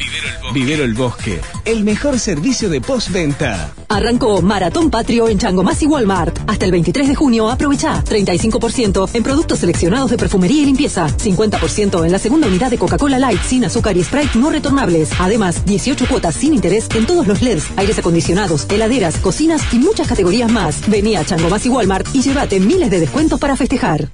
Vivero 0.54 0.84
El 0.84 0.94
Bosque. 0.94 1.40
El 1.64 1.82
mejor 1.82 2.20
servicio 2.20 2.70
de 2.70 2.80
postventa. 2.80 3.74
Arrancó 3.88 4.40
Maratón 4.42 4.90
Patrio 4.90 5.28
en 5.28 5.38
Changomás 5.38 5.82
y 5.82 5.86
Walmart. 5.86 6.38
Hasta 6.46 6.66
el 6.66 6.70
23 6.70 7.08
de 7.08 7.14
junio 7.16 7.50
aprovecha 7.50 8.04
35% 8.04 9.10
en 9.12 9.22
productos 9.24 9.58
seleccionados 9.58 10.12
de 10.12 10.18
perfumería 10.18 10.51
y 10.60 10.64
limpieza. 10.66 11.06
50% 11.08 12.04
en 12.04 12.12
la 12.12 12.18
segunda 12.18 12.46
unidad 12.46 12.70
de 12.70 12.78
Coca-Cola 12.78 13.18
Light 13.18 13.42
sin 13.42 13.64
azúcar 13.64 13.96
y 13.96 14.04
Sprite 14.04 14.38
no 14.38 14.50
retornables. 14.50 15.10
Además, 15.18 15.64
18 15.64 16.06
cuotas 16.06 16.34
sin 16.34 16.54
interés 16.54 16.88
en 16.94 17.06
todos 17.06 17.26
los 17.26 17.42
LEDs, 17.42 17.70
aires 17.76 17.98
acondicionados, 17.98 18.66
heladeras, 18.68 19.16
cocinas 19.18 19.62
y 19.72 19.78
muchas 19.78 20.08
categorías 20.08 20.50
más. 20.50 20.88
Vení 20.88 21.16
a 21.16 21.24
Changomás 21.24 21.64
y 21.66 21.68
Walmart 21.68 22.14
y 22.14 22.22
llévate 22.22 22.60
miles 22.60 22.90
de 22.90 23.00
descuentos 23.00 23.40
para 23.40 23.56
festejar. 23.56 24.10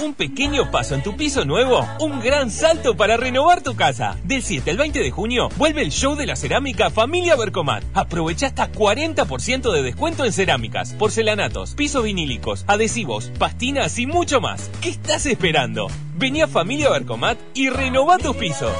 Un 0.00 0.14
pequeño 0.14 0.70
paso 0.70 0.94
en 0.94 1.02
tu 1.02 1.16
piso 1.16 1.44
nuevo, 1.44 1.84
un 1.98 2.20
gran 2.20 2.50
salto 2.50 2.96
para 2.96 3.16
renovar 3.16 3.62
tu 3.62 3.74
casa. 3.74 4.16
Del 4.22 4.42
7 4.42 4.70
al 4.70 4.76
20 4.76 5.00
de 5.00 5.10
junio 5.10 5.48
vuelve 5.56 5.82
el 5.82 5.90
show 5.90 6.14
de 6.14 6.26
la 6.26 6.36
cerámica 6.36 6.90
Familia 6.90 7.34
Bercomat. 7.34 7.82
Aprovecha 7.94 8.46
hasta 8.46 8.70
40% 8.70 9.72
de 9.72 9.82
descuento 9.82 10.24
en 10.24 10.32
cerámicas, 10.32 10.92
porcelanatos, 10.92 11.74
pisos 11.74 12.04
vinílicos, 12.04 12.64
adhesivos, 12.68 13.32
pastinas 13.38 13.98
y 13.98 14.06
mucho 14.06 14.40
más. 14.40 14.70
¿Qué 14.80 14.90
estás 14.90 15.26
esperando? 15.26 15.88
Vení 16.14 16.42
a 16.42 16.48
Familia 16.48 16.90
Bercomat 16.90 17.38
y 17.54 17.68
renova 17.68 18.18
tus 18.18 18.36
pisos. 18.36 18.72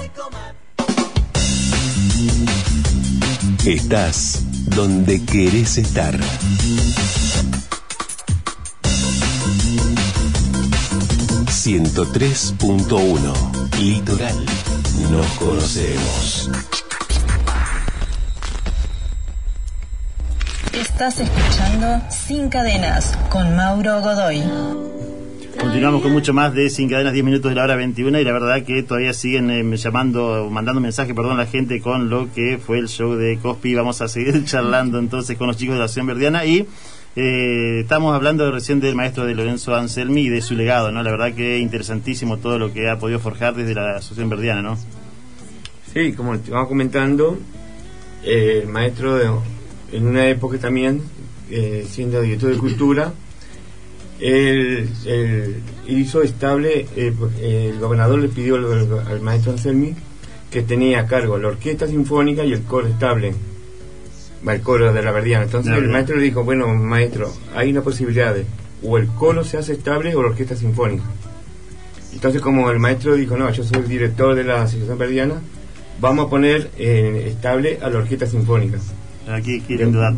Estás 3.66 4.44
donde 4.66 5.24
querés 5.24 5.78
estar. 5.78 6.16
...103.1... 11.68 13.78
Litoral. 13.78 14.34
Nos 15.10 15.26
conocemos. 15.36 16.50
Estás 20.72 21.20
escuchando 21.20 22.00
Sin 22.08 22.48
Cadenas 22.48 23.18
con 23.28 23.54
Mauro 23.54 24.00
Godoy. 24.00 24.42
Continuamos 25.60 26.00
con 26.00 26.12
mucho 26.12 26.32
más 26.32 26.54
de 26.54 26.70
Sin 26.70 26.88
Cadenas, 26.88 27.12
10 27.12 27.26
minutos 27.26 27.50
de 27.50 27.56
la 27.56 27.64
hora 27.64 27.76
21 27.76 28.18
y 28.18 28.24
la 28.24 28.32
verdad 28.32 28.62
que 28.62 28.82
todavía 28.82 29.12
siguen 29.12 29.50
eh, 29.50 29.76
llamando, 29.76 30.48
mandando 30.50 30.80
mensajes, 30.80 31.14
perdón, 31.14 31.36
la 31.36 31.44
gente 31.44 31.82
con 31.82 32.08
lo 32.08 32.32
que 32.32 32.56
fue 32.56 32.78
el 32.78 32.88
show 32.88 33.14
de 33.14 33.38
Cospi. 33.42 33.74
Vamos 33.74 34.00
a 34.00 34.08
seguir 34.08 34.42
charlando 34.46 34.98
entonces 34.98 35.36
con 35.36 35.48
los 35.48 35.58
chicos 35.58 35.74
de 35.74 35.80
la 35.80 35.84
Asociación 35.84 36.06
Verdiana 36.06 36.46
y 36.46 36.66
eh, 37.20 37.80
estamos 37.80 38.14
hablando 38.14 38.48
recién 38.52 38.78
del 38.78 38.94
maestro 38.94 39.26
de 39.26 39.34
Lorenzo 39.34 39.74
Anselmi 39.74 40.26
y 40.26 40.28
de 40.28 40.40
su 40.40 40.54
legado, 40.54 40.92
¿no? 40.92 41.02
La 41.02 41.10
verdad 41.10 41.34
que 41.34 41.58
interesantísimo 41.58 42.36
todo 42.36 42.60
lo 42.60 42.72
que 42.72 42.88
ha 42.88 42.98
podido 42.98 43.18
forjar 43.18 43.56
desde 43.56 43.74
la 43.74 43.96
Asociación 43.96 44.28
Verdiana, 44.28 44.62
¿no? 44.62 44.78
Sí, 45.92 46.12
como 46.12 46.38
te 46.38 46.52
vamos 46.52 46.68
comentando, 46.68 47.36
eh, 48.22 48.60
el 48.62 48.68
maestro 48.68 49.42
en 49.90 50.06
una 50.06 50.28
época 50.28 50.58
también, 50.58 51.02
eh, 51.50 51.84
siendo 51.90 52.20
director 52.20 52.52
de 52.52 52.58
cultura, 52.58 53.12
él, 54.20 54.88
hizo 55.88 56.22
estable, 56.22 56.86
eh, 56.94 57.12
el 57.40 57.80
gobernador 57.80 58.20
le 58.20 58.28
pidió 58.28 58.56
al, 58.56 59.06
al 59.08 59.20
maestro 59.22 59.52
Anselmi 59.52 59.94
que 60.52 60.62
tenía 60.62 61.00
a 61.00 61.06
cargo 61.06 61.36
la 61.36 61.48
orquesta 61.48 61.88
sinfónica 61.88 62.44
y 62.44 62.52
el 62.52 62.62
coro 62.62 62.86
estable, 62.86 63.34
el 64.54 64.62
coro 64.62 64.92
de 64.92 65.02
la 65.02 65.12
Verdiana. 65.12 65.44
Entonces 65.44 65.72
el 65.72 65.88
maestro 65.88 66.16
le 66.16 66.22
dijo, 66.22 66.44
bueno, 66.44 66.68
maestro, 66.74 67.32
hay 67.54 67.70
una 67.70 67.82
posibilidad 67.82 68.34
de, 68.34 68.44
o 68.82 68.98
el 68.98 69.06
coro 69.08 69.44
se 69.44 69.58
hace 69.58 69.72
estable 69.72 70.14
o 70.14 70.22
la 70.22 70.28
orquesta 70.28 70.56
sinfónica. 70.56 71.04
Entonces 72.12 72.40
como 72.40 72.70
el 72.70 72.78
maestro 72.78 73.14
dijo, 73.14 73.36
no, 73.36 73.50
yo 73.50 73.64
soy 73.64 73.78
el 73.78 73.88
director 73.88 74.34
de 74.34 74.44
la 74.44 74.62
Asociación 74.62 74.98
Verdiana, 74.98 75.34
vamos 76.00 76.26
a 76.26 76.30
poner 76.30 76.70
eh, 76.78 77.26
estable 77.28 77.78
a 77.82 77.90
la 77.90 77.98
orquesta 77.98 78.26
sinfónica. 78.26 78.78
Aquí, 79.28 79.62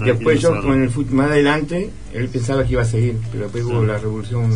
Después 0.04 0.40
yo, 0.40 0.60
con 0.62 0.82
el 0.82 0.90
más 1.10 1.30
adelante, 1.30 1.90
él 2.14 2.28
pensaba 2.28 2.64
que 2.64 2.72
iba 2.72 2.82
a 2.82 2.84
seguir, 2.84 3.16
pero 3.32 3.44
después 3.44 3.64
hubo 3.64 3.84
la 3.84 3.98
revolución 3.98 4.50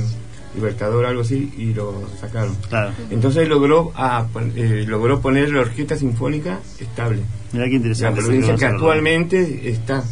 libertadora, 0.54 1.08
algo 1.08 1.22
así, 1.22 1.52
y 1.56 1.74
lo 1.74 2.02
sacaron. 2.20 2.54
Claro. 2.68 2.92
Entonces 3.10 3.48
logró 3.48 3.92
ah, 3.96 4.26
eh, 4.56 4.84
logró 4.86 5.20
poner 5.20 5.50
la 5.50 5.60
orquesta 5.60 5.96
sinfónica 5.96 6.60
estable. 6.78 7.22
Mira 7.52 7.66
qué 7.66 7.76
interesante. 7.76 8.20
La 8.20 8.26
provincia 8.26 8.56
que 8.56 8.64
actualmente 8.66 9.68
está. 9.68 10.04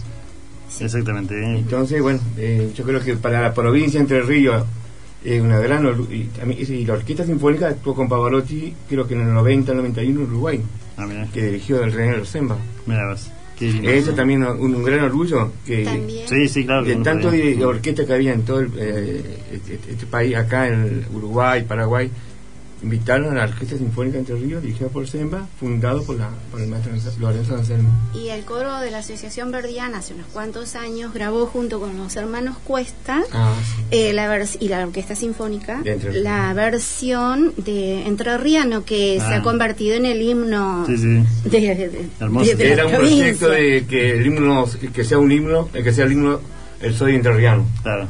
Exactamente. 0.81 1.35
¿eh? 1.35 1.59
Entonces, 1.59 2.01
bueno, 2.01 2.21
eh, 2.37 2.73
yo 2.75 2.85
creo 2.85 3.01
que 3.01 3.17
para 3.17 3.41
la 3.41 3.55
provincia 3.55 4.01
Entre 4.01 4.23
Ríos 4.23 4.65
es 5.25 5.41
una 5.41 5.59
gran... 5.59 5.87
Y, 6.11 6.31
y 6.51 6.87
la 6.87 6.95
orquesta 6.95 7.25
sinfónica 7.25 7.69
actuó 7.69 7.95
con 7.95 8.09
Pavarotti, 8.09 8.75
creo 8.89 9.07
que 9.07 9.15
en 9.15 9.21
el 9.21 9.35
90, 9.35 9.75
91 9.75 10.21
en 10.21 10.27
Uruguay, 10.27 10.61
Ah, 10.97 11.27
que 11.33 11.43
dirigió 11.43 11.83
el 11.83 11.93
René 11.93 12.17
Rosemba. 12.17 12.57
Mira 12.87 13.09
vos. 13.09 13.31
Eso 13.69 14.13
también 14.13 14.43
un, 14.43 14.75
un 14.75 14.83
gran 14.83 15.01
orgullo 15.05 15.53
que 15.67 15.85
También. 15.85 16.29
Sí, 16.29 16.49
sí, 16.49 16.65
claro. 16.65 16.85
de 16.85 16.97
tanto 16.97 17.31
de, 17.31 17.55
de 17.57 17.65
orquesta 17.65 18.05
que 18.07 18.13
había 18.13 18.33
en 18.33 18.43
todo 18.43 18.61
el, 18.61 18.71
eh, 18.77 19.23
este, 19.53 19.75
este 19.91 20.07
país, 20.07 20.35
acá 20.37 20.69
en 20.69 21.07
Uruguay, 21.15 21.65
Paraguay, 21.67 22.11
invitaron 22.83 23.31
a 23.31 23.35
la 23.35 23.45
Orquesta 23.45 23.77
Sinfónica 23.77 24.19
Entre 24.19 24.35
Ríos, 24.35 24.63
dirigida 24.63 24.89
por 24.89 25.07
Semba, 25.09 25.47
fundado 25.61 26.03
por, 26.05 26.17
la, 26.17 26.31
por 26.51 26.61
el 26.61 26.69
maestro 26.69 26.93
Lorenzo 27.21 27.55
Anselmo. 27.55 27.89
Y 28.15 28.29
el 28.29 28.45
coro 28.45 28.81
de 28.81 28.91
la 28.91 28.99
Asociación 28.99 29.51
Verdiana 29.53 29.99
hace 29.99 30.15
unos 30.15 30.27
cuantos 30.27 30.75
años 30.75 31.15
grabó 31.15 31.47
junto 31.47 31.79
con 31.81 31.97
los 31.97 32.17
hermanos 32.17 32.57
Cuesta 32.65 33.23
Ah, 33.33 33.55
eh, 33.91 34.13
la 34.13 34.27
vers- 34.35 34.57
y 34.61 34.69
la 34.69 34.85
Orquesta 34.87 35.15
Sinfónica 35.15 35.81
De 35.83 35.93
Entre 35.93 36.11
Ríos. 36.11 36.25
la 36.25 36.53
versión 36.55 37.53
de 37.57 38.07
Entrerriano 38.07 38.85
que 38.85 39.19
se 39.21 39.27
Ah. 39.27 39.37
ha 39.37 39.43
convertido 39.43 39.95
en 39.97 40.07
el 40.07 40.21
himno 40.21 40.85
Sí, 40.87 40.97
sí. 40.99 41.07
de, 41.49 41.61
de- 41.61 41.75
de- 41.89 42.09
Hermoso. 42.21 42.57
de 42.57 42.73
Era 42.73 42.87
un 42.87 42.93
provincia. 42.93 43.19
proyecto 43.25 43.49
de 43.51 43.87
que 43.87 44.11
el 44.19 44.27
himno, 44.27 44.67
que 44.93 45.05
sea 45.05 45.19
un 45.19 45.31
himno, 45.31 45.69
que 45.73 45.93
sea 45.93 46.05
el 46.07 46.13
himno 46.13 46.41
el 46.81 46.95
soy 46.95 47.15
entrerriano. 47.15 47.65
Claro. 47.83 48.09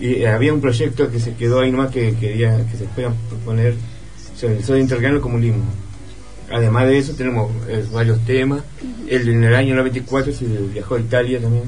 Y 0.00 0.14
eh, 0.22 0.28
había 0.28 0.52
un 0.54 0.60
proyecto 0.60 1.10
que 1.10 1.20
se 1.20 1.34
quedó 1.34 1.60
ahí 1.60 1.70
nomás 1.70 1.90
que 1.90 2.14
quería 2.16 2.56
que 2.70 2.76
se 2.78 2.84
pueda 2.84 3.12
poner 3.44 3.74
el 4.42 5.20
como 5.20 5.36
un 5.36 5.44
himno. 5.44 5.64
Además 6.50 6.86
de 6.86 6.98
eso 6.98 7.12
tenemos 7.14 7.50
eh, 7.68 7.84
varios 7.92 8.24
temas. 8.24 8.62
El, 9.08 9.28
en 9.28 9.44
el 9.44 9.54
año 9.54 9.74
94 9.74 10.32
se 10.32 10.44
viajó 10.46 10.94
a 10.96 11.00
Italia 11.00 11.40
también, 11.40 11.64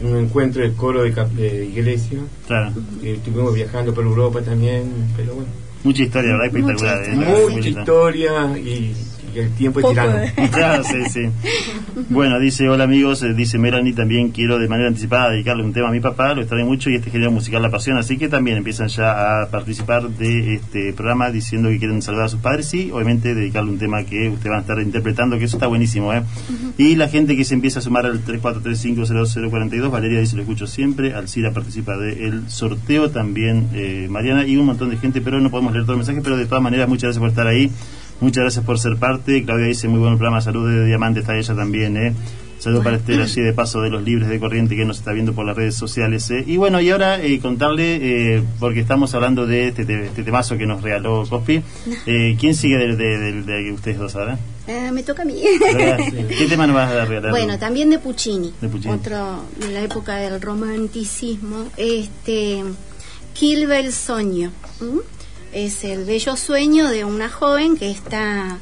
en 0.00 0.06
un 0.06 0.18
encuentro 0.24 0.62
de 0.62 0.72
coro 0.74 1.02
de, 1.02 1.12
cap- 1.12 1.30
de 1.30 1.64
iglesia. 1.64 2.18
Claro. 2.46 2.72
Y 3.02 3.10
estuvimos 3.10 3.54
viajando 3.54 3.94
por 3.94 4.04
Europa 4.04 4.42
también, 4.42 4.84
pero 5.16 5.34
bueno. 5.34 5.48
Mucha 5.84 6.02
historia, 6.02 6.32
¿verdad? 6.32 6.46
Espectacular. 6.46 7.04
¿eh? 7.04 7.48
Mucha 7.50 7.68
historia 7.68 8.58
y, 8.58 8.94
el 9.40 9.50
tiempo 9.52 9.80
es 9.80 9.88
tirano. 9.88 10.16
de- 10.16 10.32
Claro, 10.50 10.82
sí, 10.84 11.04
sí. 11.10 11.20
Bueno, 12.10 12.38
dice, 12.40 12.68
hola 12.68 12.84
amigos, 12.84 13.22
eh, 13.22 13.34
dice 13.34 13.58
Melanie, 13.58 13.92
también 13.92 14.30
quiero 14.30 14.58
de 14.58 14.68
manera 14.68 14.88
anticipada 14.88 15.30
dedicarle 15.30 15.62
un 15.64 15.72
tema 15.72 15.88
a 15.88 15.92
mi 15.92 16.00
papá, 16.00 16.34
lo 16.34 16.40
extraño 16.42 16.66
mucho 16.66 16.90
y 16.90 16.96
este 16.96 17.10
género 17.10 17.30
musical 17.30 17.62
la 17.62 17.70
pasión, 17.70 17.96
así 17.98 18.16
que 18.18 18.28
también 18.28 18.56
empiezan 18.58 18.88
ya 18.88 19.42
a 19.42 19.48
participar 19.50 20.08
de 20.08 20.54
este 20.54 20.92
programa 20.92 21.30
diciendo 21.30 21.68
que 21.68 21.78
quieren 21.78 22.02
saludar 22.02 22.26
a 22.26 22.28
sus 22.28 22.40
padres 22.40 22.72
y 22.74 22.90
obviamente 22.90 23.34
dedicarle 23.34 23.70
un 23.70 23.78
tema 23.78 24.02
que 24.04 24.28
ustedes 24.28 24.50
van 24.50 24.58
a 24.58 24.60
estar 24.62 24.80
interpretando, 24.80 25.38
que 25.38 25.44
eso 25.44 25.56
está 25.56 25.66
buenísimo, 25.66 26.12
¿eh? 26.12 26.22
Y 26.78 26.96
la 26.96 27.08
gente 27.08 27.36
que 27.36 27.44
se 27.44 27.54
empieza 27.54 27.78
a 27.78 27.82
sumar 27.82 28.06
al 28.06 28.22
34350042, 28.24 29.90
Valeria 29.90 30.20
dice, 30.20 30.36
lo 30.36 30.42
escucho 30.42 30.66
siempre, 30.66 31.14
Alcira 31.14 31.52
participa 31.52 31.96
del 31.96 32.48
sorteo 32.50 33.10
también, 33.10 33.68
eh, 33.74 34.06
Mariana, 34.10 34.46
y 34.46 34.56
un 34.56 34.66
montón 34.66 34.90
de 34.90 34.96
gente, 34.96 35.20
pero 35.20 35.40
no 35.40 35.50
podemos 35.50 35.72
leer 35.72 35.84
todo 35.84 35.92
el 35.94 35.98
mensaje, 35.98 36.20
pero 36.22 36.36
de 36.36 36.46
todas 36.46 36.62
maneras, 36.62 36.88
muchas 36.88 37.04
gracias 37.04 37.20
por 37.20 37.28
estar 37.30 37.46
ahí. 37.46 37.70
Muchas 38.20 38.42
gracias 38.42 38.64
por 38.64 38.78
ser 38.78 38.96
parte. 38.96 39.44
Claudia 39.44 39.66
dice, 39.66 39.88
muy 39.88 40.00
buen 40.00 40.16
programa, 40.16 40.40
salud 40.40 40.68
de 40.70 40.86
Diamante, 40.86 41.20
está 41.20 41.36
ella 41.36 41.54
también, 41.54 41.96
¿eh? 41.96 42.14
Saludos 42.58 42.84
para 42.84 42.96
Estela 42.96 43.24
allí 43.24 43.42
de 43.42 43.52
paso 43.52 43.82
de 43.82 43.90
los 43.90 44.02
libres 44.02 44.28
de 44.30 44.40
corriente 44.40 44.74
que 44.74 44.86
nos 44.86 44.96
está 44.98 45.12
viendo 45.12 45.34
por 45.34 45.44
las 45.44 45.54
redes 45.54 45.74
sociales. 45.74 46.30
eh. 46.30 46.42
Y 46.46 46.56
bueno, 46.56 46.80
y 46.80 46.88
ahora 46.88 47.22
eh, 47.22 47.38
contarle, 47.38 48.36
eh, 48.36 48.42
porque 48.58 48.80
estamos 48.80 49.14
hablando 49.14 49.46
de 49.46 49.68
este, 49.68 49.84
te- 49.84 50.06
este 50.06 50.22
temazo 50.22 50.56
que 50.56 50.64
nos 50.66 50.80
regaló 50.80 51.24
Cospi, 51.28 51.60
eh, 52.06 52.34
¿quién 52.40 52.54
sigue 52.54 52.78
de, 52.78 52.96
de- 52.96 53.18
de- 53.18 53.42
de 53.42 53.72
ustedes 53.72 53.98
dos 53.98 54.16
ahora? 54.16 54.38
Ah, 54.66 54.90
me 54.90 55.02
toca 55.02 55.22
a 55.22 55.24
mí. 55.26 55.34
¿Qué 56.38 56.46
tema 56.48 56.66
nos 56.66 56.74
vas 56.76 56.90
a 56.90 57.04
regalar? 57.04 57.30
Bueno, 57.30 57.58
también 57.58 57.90
de 57.90 57.98
Puccini, 57.98 58.52
De 58.60 58.68
Puccini. 58.68 58.94
otro 58.94 59.44
de 59.60 59.72
la 59.72 59.82
época 59.82 60.16
del 60.16 60.40
romanticismo, 60.40 61.66
este 61.76 62.64
Kilve 63.34 63.80
el 63.80 63.92
sueño. 63.92 64.50
¿m? 64.80 65.00
Es 65.56 65.84
el 65.84 66.04
bello 66.04 66.36
sueño 66.36 66.90
de 66.90 67.06
una 67.06 67.30
joven 67.30 67.78
que 67.78 67.90
está 67.90 68.58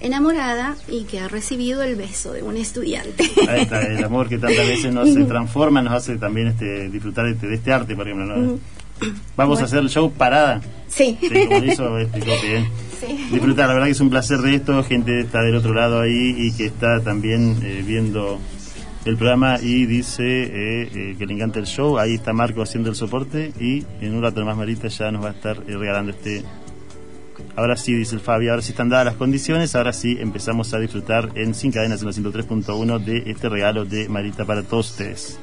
enamorada 0.00 0.76
y 0.88 1.04
que 1.04 1.20
ha 1.20 1.28
recibido 1.28 1.82
el 1.82 1.94
beso 1.94 2.32
de 2.32 2.42
un 2.42 2.56
estudiante. 2.56 3.30
Ahí 3.46 3.60
está, 3.60 3.82
el 3.82 4.02
amor 4.04 4.30
que 4.30 4.38
tantas 4.38 4.66
veces 4.66 4.94
nos 4.94 5.10
eh, 5.10 5.24
transforma, 5.24 5.82
nos 5.82 5.92
hace 5.92 6.16
también 6.16 6.46
este, 6.46 6.88
disfrutar 6.88 7.26
de 7.26 7.32
este, 7.32 7.48
de 7.48 7.54
este 7.56 7.70
arte, 7.70 7.94
por 7.94 8.08
ejemplo. 8.08 8.34
¿no? 8.34 8.58
Vamos 9.36 9.60
a 9.60 9.64
hacer 9.64 9.80
el 9.80 9.90
show 9.90 10.10
parada. 10.10 10.62
Sí. 10.88 11.18
Sí, 11.20 11.76
como 11.76 11.98
explicó 11.98 12.32
bien. 12.42 12.66
Disfrutar, 13.30 13.68
la 13.68 13.74
verdad 13.74 13.86
que 13.88 13.92
es 13.92 14.00
un 14.00 14.08
placer 14.08 14.38
de 14.38 14.54
esto, 14.54 14.82
gente 14.84 15.20
está 15.20 15.42
del 15.42 15.54
otro 15.54 15.74
lado 15.74 16.00
ahí 16.00 16.34
y 16.34 16.52
que 16.52 16.64
está 16.64 17.02
también 17.02 17.58
eh, 17.62 17.84
viendo 17.86 18.40
el 19.08 19.16
programa 19.16 19.58
y 19.58 19.86
dice 19.86 20.22
eh, 20.22 20.90
eh, 20.94 21.16
que 21.18 21.24
le 21.24 21.32
encanta 21.32 21.58
el 21.58 21.64
show. 21.64 21.98
Ahí 21.98 22.14
está 22.14 22.34
Marco 22.34 22.60
haciendo 22.60 22.90
el 22.90 22.94
soporte 22.94 23.52
y 23.58 23.82
en 24.02 24.14
un 24.14 24.22
rato 24.22 24.44
más 24.44 24.54
Marita 24.54 24.88
ya 24.88 25.10
nos 25.10 25.24
va 25.24 25.28
a 25.28 25.32
estar 25.32 25.56
eh, 25.66 25.76
regalando 25.76 26.12
este. 26.12 26.44
Ahora 27.56 27.76
sí, 27.76 27.94
dice 27.94 28.16
el 28.16 28.20
Fabi, 28.20 28.48
ahora 28.48 28.60
sí 28.60 28.72
están 28.72 28.90
dadas 28.90 29.06
las 29.06 29.14
condiciones, 29.14 29.74
ahora 29.74 29.94
sí 29.94 30.18
empezamos 30.20 30.74
a 30.74 30.78
disfrutar 30.78 31.30
en 31.36 31.54
Sin 31.54 31.72
Cadenas 31.72 32.00
en 32.00 32.06
los 32.06 32.18
103.1 32.20 33.02
de 33.02 33.30
este 33.30 33.48
regalo 33.48 33.86
de 33.86 34.08
Marita 34.10 34.44
para 34.44 34.62
todos 34.62 34.90
ustedes. 34.90 35.40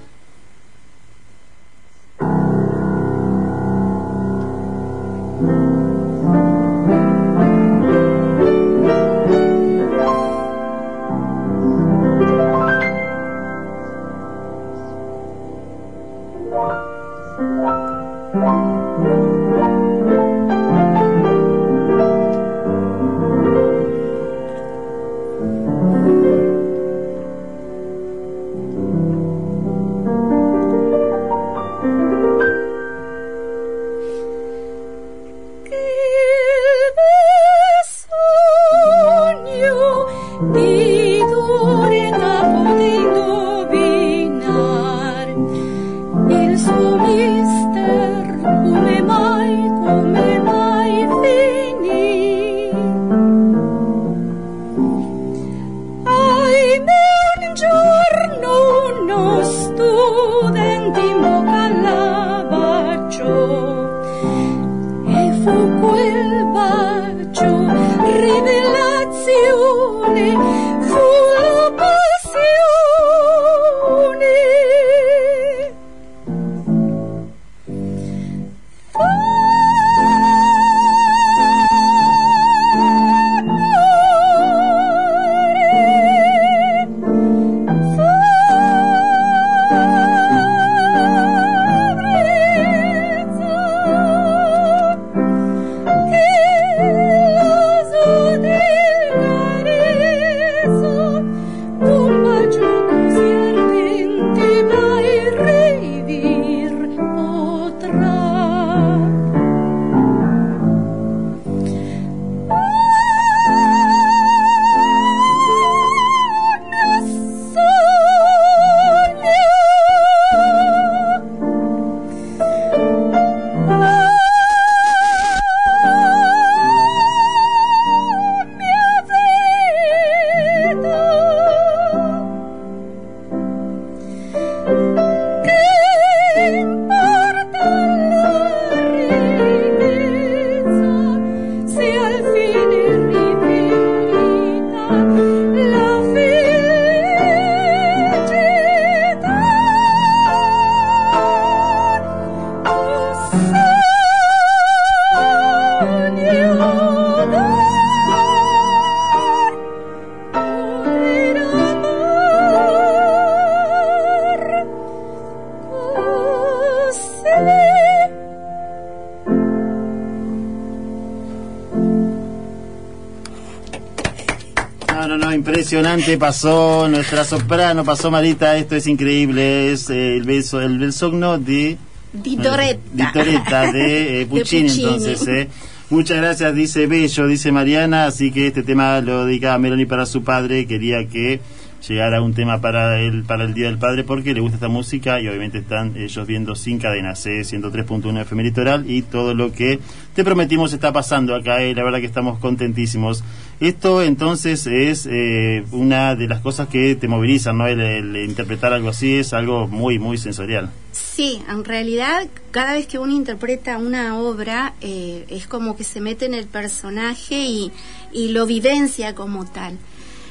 Impresionante 175.96 176.18
pasó 176.18 176.88
nuestra 176.89 177.24
soprano, 177.24 177.86
pasó 177.86 178.12
Marita, 178.12 178.58
esto 178.58 178.76
es 178.76 178.86
increíble, 178.86 179.72
es 179.72 179.89
eh, 179.89 180.18
el 180.18 180.24
beso, 180.24 180.60
el 180.62 180.78
belsogno 180.78 181.38
de 181.38 181.78
Di 182.12 182.38
Toretta. 182.38 182.80
Di 182.91 183.04
Toretta 183.14 183.72
de 183.72 184.22
eh, 184.22 184.26
Puccini, 184.30 184.64
Puccini. 184.64 184.84
entonces, 184.84 185.28
eh. 185.28 185.50
Muchas 185.89 186.18
gracias, 186.18 186.54
dice 186.54 186.88
Bello, 186.88 187.28
dice 187.28 187.52
Mariana, 187.52 188.08
así 188.08 188.32
que 188.32 188.48
este 188.48 188.64
tema 188.64 189.00
lo 189.00 189.26
dedicaba 189.26 189.58
Melanie 189.58 189.86
para 189.86 190.06
su 190.06 190.24
padre, 190.24 190.66
quería 190.66 191.08
que 191.08 191.39
llegara 191.88 192.22
un 192.22 192.34
tema 192.34 192.60
para 192.62 193.00
el, 193.00 193.24
para 193.24 193.44
el 193.44 193.53
Día 193.53 193.68
del 193.68 193.78
Padre 193.78 194.03
porque 194.03 194.34
le 194.34 194.40
gusta 194.40 194.56
esta 194.56 194.68
música 194.68 195.22
y 195.22 195.28
obviamente 195.28 195.60
están 195.60 195.95
ellos 195.95 196.28
viendo 196.28 196.56
sin 196.56 196.80
cadenas, 196.80 197.26
eh, 197.26 197.41
103.1 197.41 198.22
FM 198.22 198.44
Litoral 198.44 198.90
y 198.90 199.03
todo 199.03 199.34
lo 199.34 199.52
que 199.52 199.80
te 200.14 200.24
prometimos 200.24 200.74
está 200.74 200.91
pasando 200.91 201.36
acá, 201.36 201.61
eh, 201.61 201.76
la 201.76 201.84
verdad 201.84 201.99
que 201.99 202.06
estamos 202.06 202.40
contentísimos. 202.40 203.24
Esto 203.60 204.02
entonces 204.02 204.68
es 204.68 205.07
eh, 205.10 205.64
una 205.72 206.15
de 206.15 206.27
las 206.27 206.41
cosas 206.41 206.68
que 206.68 206.95
te 206.95 207.07
movilizan, 207.07 207.57
¿no? 207.57 207.68
El, 207.68 208.15
interpretar 208.18 208.73
algo 208.73 208.90
así 208.90 209.15
es 209.15 209.34
algo 209.34 209.68
muy, 209.68 209.98
muy 209.98 210.18
sensorial. 210.18 210.72
Sí, 210.91 211.41
en 211.49 211.64
realidad 211.64 212.27
cada 212.52 212.73
vez 212.73 212.88
que 212.88 212.99
uno 212.99 213.14
interpreta 213.14 213.77
una 213.77 214.19
obra 214.19 214.73
eh, 214.82 215.26
es 215.30 215.48
como 215.48 215.77
que 215.77 215.84
se 215.84 216.02
mete 216.02 216.26
en 216.26 216.34
el 216.34 216.48
personaje 216.48 217.45
y, 217.45 217.72
y 218.11 218.30
lo 218.30 218.45
vivencia 218.45 219.15
como 219.15 219.45
tal. 219.45 219.77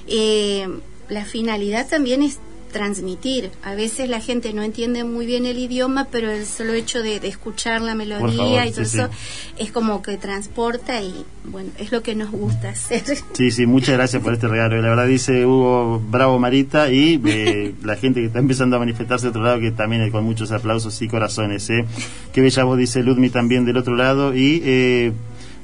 Eh, 0.07 0.69
la 1.09 1.25
finalidad 1.25 1.89
también 1.89 2.23
es 2.23 2.39
transmitir. 2.75 3.53
A 3.63 3.75
veces 3.75 4.11
la 4.11 4.21
gente 4.21 4.53
no 4.53 4.63
entiende 4.63 5.05
muy 5.05 5.25
bien 5.25 5.47
el 5.47 5.57
idioma, 5.59 6.09
pero 6.11 6.31
el 6.31 6.45
solo 6.45 6.75
hecho 6.75 7.03
de, 7.03 7.21
de 7.21 7.29
escuchar 7.29 7.81
la 7.81 7.95
melodía 7.95 8.37
favor, 8.37 8.67
y 8.67 8.73
todo 8.73 8.85
sí, 8.85 8.99
eso 8.99 9.09
es 9.57 9.71
como 9.71 10.03
que 10.03 10.19
transporta 10.19 11.01
y 11.01 11.25
bueno, 11.45 11.71
es 11.79 11.93
lo 11.93 12.03
que 12.03 12.15
nos 12.15 12.31
gusta 12.31 12.71
hacer. 12.71 13.03
Sí, 13.33 13.51
sí, 13.51 13.67
muchas 13.67 13.95
gracias 13.97 14.23
por 14.23 14.33
este 14.33 14.49
regalo. 14.49 14.81
La 14.83 14.89
verdad 14.89 15.07
dice 15.07 15.47
Hugo 15.47 16.03
Bravo 16.11 16.39
Marita 16.39 16.91
y 16.91 17.21
eh, 17.25 17.75
la 17.83 17.97
gente 17.97 18.21
que 18.21 18.27
está 18.27 18.41
empezando 18.41 18.77
a 18.77 18.81
manifestarse 18.81 19.27
de 19.27 19.31
otro 19.31 19.43
lado 19.43 19.61
que 19.61 19.71
también 19.71 20.03
eh, 20.03 20.11
con 20.11 20.25
muchos 20.25 20.51
aplausos 20.51 21.01
y 21.01 21.09
corazones. 21.09 21.71
¿eh? 21.71 21.85
Qué 22.33 22.41
bella 22.41 22.65
voz 22.65 22.79
dice 22.79 23.03
Ludmi 23.03 23.31
también 23.31 23.65
del 23.65 23.77
otro 23.77 23.95
lado 23.95 24.35
y 24.35 24.61
eh, 24.65 25.13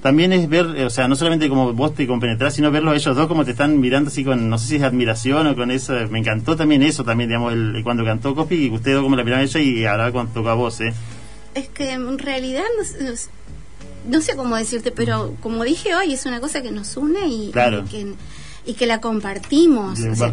también 0.03 0.33
es 0.33 0.49
ver, 0.49 0.67
eh, 0.77 0.85
o 0.87 0.91
sea, 0.91 1.09
no 1.09 1.17
solamente 1.17 1.49
como 1.49 1.73
vos 1.73 1.95
te 1.95 2.07
compenetrás, 2.07 2.55
sino 2.55 2.71
verlos 2.71 2.95
a 2.95 2.97
ellos 2.97 3.17
dos 3.17 3.27
como 3.29 3.45
te 3.45 3.51
están 3.53 3.79
mirando 3.81 4.09
así 4.09 4.25
con, 4.25 4.49
no 4.49 4.59
sé 4.59 4.67
si 4.69 4.77
es 4.77 4.83
admiración 4.83 5.47
o 5.47 5.55
con 5.57 5.71
eso. 5.71 5.95
Me 6.11 6.19
encantó 6.19 6.57
también 6.57 6.83
eso, 6.83 7.05
también, 7.05 7.29
digamos, 7.31 7.53
el, 7.53 7.81
cuando 7.85 8.05
cantó 8.05 8.35
Copi 8.35 8.55
y 8.67 8.71
ustedes 8.71 8.97
dos 8.97 9.05
como 9.05 9.17
la 9.17 9.25
miraban 9.25 9.43
a 9.45 9.49
ella 9.49 9.61
y 9.61 9.85
ahora 9.85 10.11
cuando 10.13 10.33
toca 10.33 10.53
a 10.53 10.55
vos, 10.55 10.81
¿eh? 10.81 10.93
Es 11.55 11.69
que 11.69 11.91
en 11.93 12.19
realidad 12.19 12.63
no, 12.79 12.85
sé- 13.17 13.29
no 14.09 14.21
sé 14.21 14.37
cómo 14.37 14.57
decirte, 14.57 14.91
pero 14.93 15.35
como 15.41 15.65
dije 15.65 15.95
hoy, 15.95 16.13
es 16.15 16.25
una 16.27 16.41
cosa 16.41 16.63
que 16.63 16.71
nos 16.71 16.97
une 16.97 17.27
y, 17.29 17.51
Claro. 17.51 17.85
y 17.87 17.89
que, 17.91 18.07
y 18.71 18.75
que 18.75 18.87
la 18.87 19.01
compartimos. 19.01 19.99
Bien, 19.99 20.13
O 20.13 20.17
sea, 20.17 20.33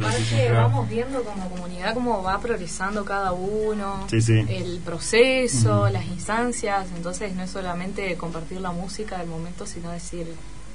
vamos 0.54 0.88
viendo 0.88 1.24
como 1.24 1.50
comunidad 1.50 1.94
cómo 1.96 2.22
va 2.22 2.40
progresando 2.40 3.04
cada 3.04 3.32
uno, 3.32 4.06
Sí, 4.10 4.22
sí. 4.22 4.46
el 4.48 4.80
proceso, 4.86 5.84
Ujú. 5.84 5.94
las 5.94 6.06
instancias, 6.06 6.86
entonces 6.96 7.36
no 7.36 7.44
es 7.44 7.50
solamente 7.50 8.16
compartir 8.16 8.62
la 8.62 8.72
música 8.72 9.18
del 9.18 9.28
momento, 9.28 9.66
sino 9.66 9.90
decir, 9.92 10.28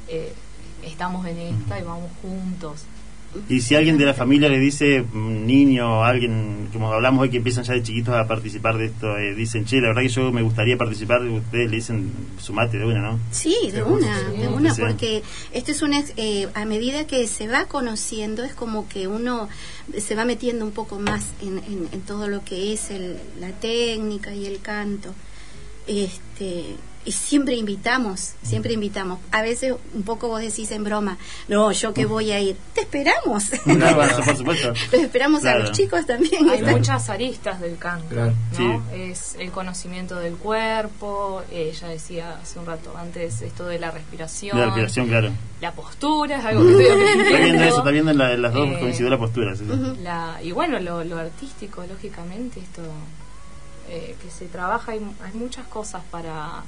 eh, 0.08 0.34
estamos 0.82 1.24
en 1.26 1.38
esta 1.38 1.78
y 1.78 1.84
vamos 1.84 2.10
juntos. 2.20 2.82
Y 3.48 3.60
si 3.62 3.74
alguien 3.74 3.96
de 3.96 4.04
la 4.04 4.12
familia 4.14 4.48
le 4.50 4.58
dice, 4.58 5.00
un 5.14 5.46
niño 5.46 6.00
o 6.00 6.04
alguien, 6.04 6.68
como 6.72 6.92
hablamos 6.92 7.22
hoy, 7.22 7.30
que 7.30 7.38
empiezan 7.38 7.64
ya 7.64 7.72
de 7.72 7.82
chiquitos 7.82 8.14
a 8.14 8.26
participar 8.26 8.76
de 8.76 8.86
esto, 8.86 9.16
eh, 9.16 9.34
dicen, 9.34 9.64
che, 9.64 9.80
la 9.80 9.88
verdad 9.88 10.02
que 10.02 10.08
yo 10.08 10.30
me 10.32 10.42
gustaría 10.42 10.76
participar, 10.76 11.22
ustedes 11.22 11.70
le 11.70 11.76
dicen, 11.76 12.12
sumate 12.38 12.76
de 12.78 12.84
una, 12.84 13.00
¿no? 13.00 13.18
Sí, 13.30 13.56
de 13.72 13.82
una, 13.82 14.18
sí. 14.30 14.36
de 14.36 14.48
una, 14.48 14.74
porque 14.74 15.22
esto 15.52 15.70
es 15.70 15.80
una, 15.80 16.02
eh, 16.18 16.48
a 16.54 16.64
medida 16.66 17.06
que 17.06 17.26
se 17.26 17.48
va 17.48 17.64
conociendo, 17.66 18.44
es 18.44 18.52
como 18.54 18.86
que 18.88 19.08
uno 19.08 19.48
se 19.98 20.14
va 20.14 20.24
metiendo 20.26 20.64
un 20.66 20.72
poco 20.72 20.98
más 20.98 21.24
en, 21.40 21.58
en- 21.58 21.88
en 21.90 22.00
todo 22.02 22.28
lo 22.28 22.44
que 22.44 22.72
es 22.74 22.90
el- 22.90 23.16
la 23.40 23.50
técnica 23.52 24.34
y 24.34 24.44
el 24.46 24.60
canto. 24.60 25.14
Este, 25.86 26.76
y 27.04 27.12
siempre 27.12 27.54
invitamos, 27.56 28.32
siempre 28.42 28.72
invitamos. 28.74 29.18
A 29.32 29.42
veces 29.42 29.74
un 29.94 30.02
poco 30.04 30.28
vos 30.28 30.40
decís 30.40 30.70
en 30.70 30.84
broma, 30.84 31.18
no, 31.48 31.72
yo 31.72 31.92
que 31.92 32.06
voy 32.06 32.30
a 32.30 32.38
ir. 32.40 32.56
Te 32.74 32.82
esperamos. 32.82 33.50
Claro, 33.64 33.96
bueno, 33.96 34.16
por 34.24 34.36
supuesto. 34.38 34.68
Los 34.92 35.00
esperamos 35.02 35.44
a 35.44 35.58
los 35.58 35.72
chicos 35.72 36.06
también. 36.06 36.48
Hay 36.48 36.62
muchas 36.76 37.08
aristas 37.10 37.60
del 37.60 37.76
canto, 37.78 38.06
Claro. 38.08 38.32
¿no? 38.58 38.82
Es 38.94 39.34
el 39.38 39.50
conocimiento 39.50 40.16
del 40.16 40.36
cuerpo, 40.36 41.42
eh, 41.50 41.72
ella 41.74 41.88
decía 41.88 42.38
hace 42.42 42.58
un 42.58 42.66
rato 42.66 42.94
antes 42.96 43.42
esto 43.42 43.66
de 43.66 43.78
la 43.78 43.90
respiración, 43.90 44.58
la 44.58 44.66
respiración, 44.66 45.08
claro. 45.08 45.30
la 45.60 45.72
postura, 45.72 46.38
es 46.38 46.44
algo 46.44 46.64
que 46.64 46.70
estoy 46.70 46.86
aprendiendo. 46.86 47.24
Está 47.24 47.38
viendo 47.44 47.64
eso, 47.64 47.78
está 47.78 47.90
viendo 47.90 48.10
en, 48.12 48.18
la- 48.18 48.32
en 48.32 48.42
las 48.42 48.52
dos 48.54 48.68
Eh, 48.68 48.76
coincidió 48.80 49.10
la 49.10 49.18
postura. 49.18 49.56
sí, 49.56 49.64
sí. 49.66 50.00
La- 50.02 50.38
y 50.42 50.52
bueno, 50.52 50.78
lo, 50.78 51.02
lo 51.04 51.18
artístico, 51.18 51.84
lógicamente, 51.86 52.60
esto 52.60 52.82
eh, 53.88 54.14
que 54.22 54.30
se 54.30 54.46
trabaja, 54.46 54.92
hay, 54.92 55.00
hay 55.24 55.32
muchas 55.34 55.66
cosas 55.66 56.02
para 56.10 56.62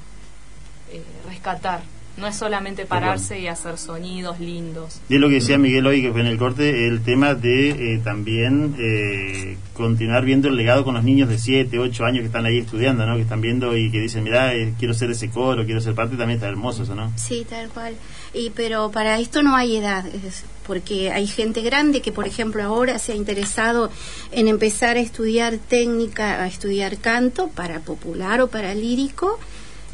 eh, 0.91 1.01
rescatar. 1.27 1.81
No 2.17 2.27
es 2.27 2.37
solamente 2.37 2.85
pararse 2.85 3.41
y 3.41 3.47
hacer 3.47 3.77
sonidos 3.77 4.39
lindos. 4.39 5.01
Y 5.09 5.15
es 5.15 5.19
lo 5.19 5.27
que 5.27 5.35
decía 5.35 5.57
Miguel 5.57 5.85
hoy, 5.85 6.01
que 6.01 6.13
fue 6.13 6.21
en 6.21 6.27
el 6.27 6.37
corte, 6.37 6.87
el 6.87 7.01
tema 7.01 7.35
de 7.35 7.95
eh, 7.95 8.01
también 8.01 8.73
eh, 8.79 9.57
continuar 9.73 10.23
viendo 10.23 10.47
el 10.47 10.55
legado 10.55 10.85
con 10.85 10.95
los 10.95 11.03
niños 11.03 11.27
de 11.27 11.37
7, 11.37 11.77
8 11.77 12.05
años 12.05 12.21
que 12.21 12.27
están 12.27 12.45
ahí 12.45 12.59
estudiando, 12.59 13.05
¿no? 13.05 13.17
Que 13.17 13.23
están 13.23 13.41
viendo 13.41 13.75
y 13.75 13.91
que 13.91 13.99
dicen, 13.99 14.23
mira, 14.23 14.53
quiero 14.79 14.93
ser 14.93 15.11
ese 15.11 15.29
coro, 15.29 15.65
quiero 15.65 15.81
ser 15.81 15.93
parte, 15.93 16.15
también 16.15 16.37
está 16.37 16.47
hermoso 16.47 16.83
eso, 16.83 16.95
¿no? 16.95 17.11
Sí, 17.17 17.45
tal 17.49 17.67
cual. 17.67 17.95
Y 18.33 18.51
pero 18.51 18.91
para 18.91 19.19
esto 19.19 19.43
no 19.43 19.53
hay 19.53 19.75
edad, 19.75 20.05
es 20.07 20.45
porque 20.65 21.11
hay 21.11 21.27
gente 21.27 21.61
grande 21.61 22.01
que, 22.01 22.11
por 22.11 22.27
ejemplo, 22.27 22.63
ahora 22.63 22.99
se 22.99 23.11
ha 23.11 23.15
interesado 23.15 23.91
en 24.31 24.47
empezar 24.47 24.97
a 24.97 24.99
estudiar 24.99 25.57
técnica, 25.57 26.41
a 26.41 26.47
estudiar 26.47 26.97
canto 26.97 27.49
para 27.49 27.79
popular 27.81 28.41
o 28.41 28.47
para 28.47 28.73
lírico, 28.73 29.39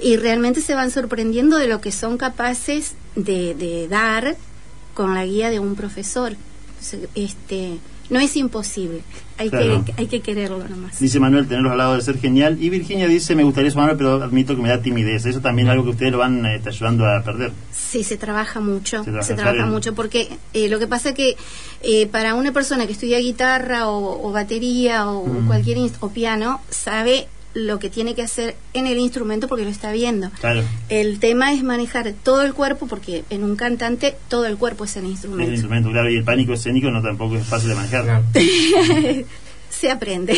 y 0.02 0.18
realmente 0.18 0.62
se 0.62 0.76
van 0.76 0.92
sorprendiendo 0.92 1.58
de 1.58 1.68
lo 1.68 1.82
que 1.82 1.92
son 1.92 2.18
capaces 2.18 2.96
de, 3.16 3.54
de 3.56 3.88
dar 3.88 4.36
con 4.94 5.14
la 5.14 5.26
guía 5.26 5.50
de 5.50 5.60
un 5.60 5.76
profesor. 5.76 6.36
Este, 7.16 7.78
no 8.10 8.20
es 8.20 8.36
imposible, 8.36 9.02
hay 9.38 9.50
Claro. 9.50 9.86
que 9.86 9.94
hay 9.98 10.08
que 10.08 10.20
quererlo 10.22 10.68
nomás. 10.68 11.00
Dice 11.00 11.20
Manuel, 11.20 11.48
tenerlos 11.48 11.72
al 11.72 11.78
lado 11.78 11.96
de 11.96 12.02
ser 12.02 12.18
genial. 12.20 12.58
Y 12.62 12.70
Virginia 12.70 13.08
dice, 13.08 13.36
me 13.36 13.44
gustaría 13.44 13.72
sumarme, 13.72 13.96
pero 13.96 14.22
admito 14.22 14.56
que 14.56 14.62
me 14.62 14.70
da 14.70 14.82
timidez. 14.82 15.26
Eso 15.26 15.40
también 15.40 15.68
es 15.68 15.72
algo 15.74 15.84
que 15.86 15.90
ustedes 15.92 16.12
lo 16.12 16.18
van 16.18 16.46
eh, 16.46 16.62
ayudando 16.66 17.06
a 17.06 17.24
perder. 17.24 17.52
Sí, 17.72 18.04
se 18.04 18.18
trabaja 18.18 18.60
mucho, 18.60 19.04
Se 19.04 19.12
trabaja, 19.36 19.54
se 19.64 19.70
mucho, 19.70 19.94
porque 19.94 20.30
eh, 20.54 20.68
lo 20.70 20.80
que 20.80 20.88
pasa 20.88 21.10
es 21.10 21.16
que 21.16 21.38
eh, 21.84 22.08
para 22.08 22.34
una 22.36 22.52
persona 22.52 22.86
que 22.88 22.94
estudia 22.94 23.20
guitarra 23.20 23.88
o, 23.88 24.28
o 24.28 24.32
batería 24.32 25.08
o 25.08 25.26
Mm. 25.26 25.48
cualquier 25.48 25.78
o 26.02 26.10
piano, 26.10 26.60
sabe 26.70 27.28
lo 27.54 27.80
que 27.80 27.90
tiene 27.90 28.16
que 28.16 28.22
hacer 28.22 28.56
en 28.74 28.88
el 28.88 28.98
instrumento 28.98 29.48
porque 29.48 29.64
lo 29.66 29.70
está 29.70 29.92
viendo. 29.92 30.30
Claro. 30.40 30.64
El 30.90 31.20
tema 31.20 31.52
es 31.54 31.64
manejar 31.64 32.14
todo 32.24 32.44
el 32.44 32.54
cuerpo, 32.54 32.88
porque 32.88 33.24
en 33.30 33.44
un 33.44 33.56
cantante 33.56 34.16
todo 34.30 34.46
el 34.46 34.58
cuerpo 34.58 34.86
es 34.86 34.96
el 34.96 35.04
Es 35.04 35.06
el 35.06 35.12
instrumento. 35.12 35.52
instrumento, 35.52 35.90
claro. 35.92 36.10
Y 36.10 36.16
el 36.18 36.24
pánico 36.24 36.54
escénico 36.54 36.90
no 36.92 37.02
tampoco 37.02 37.36
es 37.36 37.46
fácil 37.46 37.70
de 37.70 37.76
manejar. 37.76 38.22
se 39.70 39.90
aprende. 39.90 40.36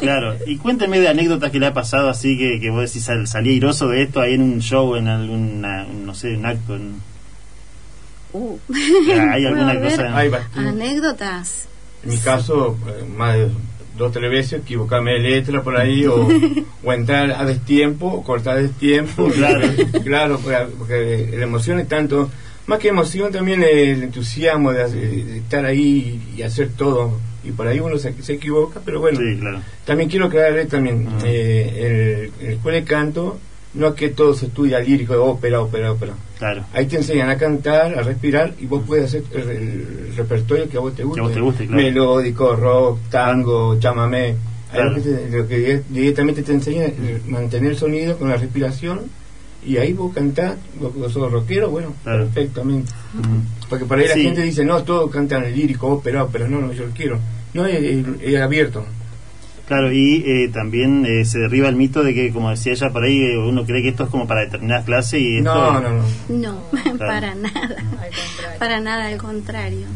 Claro, 0.00 0.36
y 0.46 0.56
cuénteme 0.58 1.00
de 1.00 1.08
anécdotas 1.08 1.50
que 1.50 1.58
le 1.58 1.66
ha 1.66 1.74
pasado 1.74 2.08
así 2.08 2.36
que, 2.38 2.60
que 2.60 2.70
vos 2.70 2.80
decís 2.86 3.04
sal, 3.04 3.26
salí 3.26 3.50
airoso 3.54 3.88
de 3.88 4.02
esto 4.02 4.20
ahí 4.20 4.34
en 4.34 4.42
un 4.42 4.60
show, 4.60 4.94
en 4.96 5.08
alguna, 5.08 5.84
no 5.84 6.14
sé, 6.14 6.34
un 6.36 6.46
acto. 6.46 6.76
en- 6.76 7.00
Uh. 8.32 8.58
¿Hay 9.30 9.46
alguna 9.46 9.80
cosa? 9.82 10.16
Hay 10.16 10.28
bastante. 10.28 10.68
Anécdotas. 10.68 11.66
En 12.02 12.10
mi 12.10 12.18
caso, 12.18 12.76
eh, 12.88 13.04
más 13.16 13.34
de 13.34 13.48
dos 13.96 14.08
o 14.08 14.12
tres 14.12 14.30
veces 14.30 14.60
equivocarme 14.62 15.12
de 15.12 15.20
letra 15.20 15.62
por 15.62 15.76
ahí 15.76 16.06
o, 16.06 16.28
o 16.84 16.92
entrar 16.92 17.32
a 17.32 17.44
destiempo 17.44 18.06
o 18.06 18.22
cortar 18.22 18.62
destiempo. 18.62 19.28
Claro. 19.34 19.68
claro, 20.04 20.40
porque, 20.42 20.58
porque 20.78 21.30
la 21.36 21.44
emoción 21.44 21.80
es 21.80 21.88
tanto, 21.88 22.30
más 22.66 22.78
que 22.78 22.88
emoción 22.88 23.32
también 23.32 23.62
el 23.62 24.02
entusiasmo 24.02 24.72
de, 24.72 25.38
estar 25.38 25.64
ahí 25.64 26.20
y 26.36 26.42
hacer 26.42 26.70
todo. 26.76 27.18
Y 27.42 27.50
por 27.52 27.66
ahí 27.66 27.78
uno 27.80 27.98
se, 27.98 28.14
se 28.22 28.34
equivoca, 28.34 28.80
pero 28.84 29.00
bueno. 29.00 29.18
Sí, 29.18 29.38
claro. 29.38 29.60
También 29.84 30.08
quiero 30.08 30.26
aclarar 30.26 30.64
también, 30.66 31.08
eh, 31.24 32.30
el, 32.40 32.46
el 32.46 32.54
escuela 32.54 32.78
de 32.78 32.84
canto, 32.84 33.38
no 33.74 33.88
es 33.88 33.94
que 33.94 34.08
todo 34.10 34.34
se 34.34 34.46
estudia 34.46 34.78
lírico, 34.80 35.14
ópera, 35.22 35.60
ópera, 35.60 35.92
ópera. 35.92 36.12
Claro. 36.38 36.64
Ahí 36.72 36.86
te 36.86 36.96
enseñan 36.96 37.28
a 37.30 37.36
cantar, 37.38 37.98
a 37.98 38.02
respirar 38.02 38.54
y 38.60 38.66
vos 38.66 38.82
puedes 38.86 39.06
hacer 39.06 39.22
el, 39.32 39.50
el 39.50 40.12
repertorio 40.16 40.68
que 40.68 40.76
a 40.76 40.80
vos 40.80 40.94
te 40.94 41.04
guste. 41.04 41.20
a 41.20 41.24
vos 41.24 41.32
te 41.32 41.40
guste, 41.40 41.66
claro. 41.66 41.82
Melódico, 41.82 42.56
rock, 42.56 42.98
tango, 43.10 43.78
chamamé. 43.78 44.36
Ahí 44.72 44.82
lo, 44.82 44.94
que 44.94 45.00
te- 45.00 45.30
lo 45.30 45.46
que 45.48 45.58
di- 45.58 45.82
directamente 45.90 46.42
te 46.42 46.52
enseñan 46.52 46.92
es 47.06 47.26
mantener 47.26 47.70
el 47.72 47.76
sonido 47.78 48.16
con 48.18 48.28
la 48.28 48.36
respiración 48.36 49.02
y 49.64 49.76
ahí 49.78 49.92
vos 49.92 50.12
cantás, 50.14 50.56
vos, 50.80 50.94
vos 50.94 51.12
sos 51.12 51.30
rockero, 51.32 51.70
bueno, 51.70 51.94
Claro. 52.02 52.24
perfectamente. 52.26 52.92
Porque 53.68 53.84
por 53.86 53.98
ahí 53.98 54.08
la 54.08 54.14
gente 54.14 54.42
dice, 54.42 54.64
no, 54.64 54.82
todos 54.82 55.10
cantan 55.10 55.44
el 55.44 55.54
lírico, 55.56 55.88
ópera, 55.88 56.26
pero 56.30 56.48
no, 56.48 56.60
no, 56.60 56.72
yo 56.72 56.86
lo 56.86 56.92
quiero. 56.92 57.18
No, 57.54 57.64
es- 57.66 58.04
es 58.20 58.40
abierto. 58.40 58.84
Claro, 59.66 59.90
y 59.92 60.22
eh, 60.26 60.50
también 60.52 61.06
eh, 61.06 61.24
se 61.24 61.38
derriba 61.38 61.68
el 61.70 61.76
mito 61.76 62.02
de 62.02 62.12
que, 62.12 62.30
como 62.30 62.50
decía 62.50 62.72
ella, 62.72 62.90
por 62.90 63.02
ahí 63.04 63.22
eh, 63.22 63.38
uno 63.38 63.64
cree 63.64 63.80
que 63.82 63.88
esto 63.88 64.04
es 64.04 64.10
como 64.10 64.26
para 64.26 64.42
determinadas 64.42 64.84
clases 64.84 65.20
y 65.20 65.38
esto... 65.38 65.54
No, 65.54 65.80
no, 65.80 65.88
no. 65.90 66.02
No, 66.28 66.60
para 66.98 67.34
nada. 67.34 67.76
Para 68.58 68.80
nada, 68.80 69.06
al 69.06 69.16
contrario. 69.16 69.86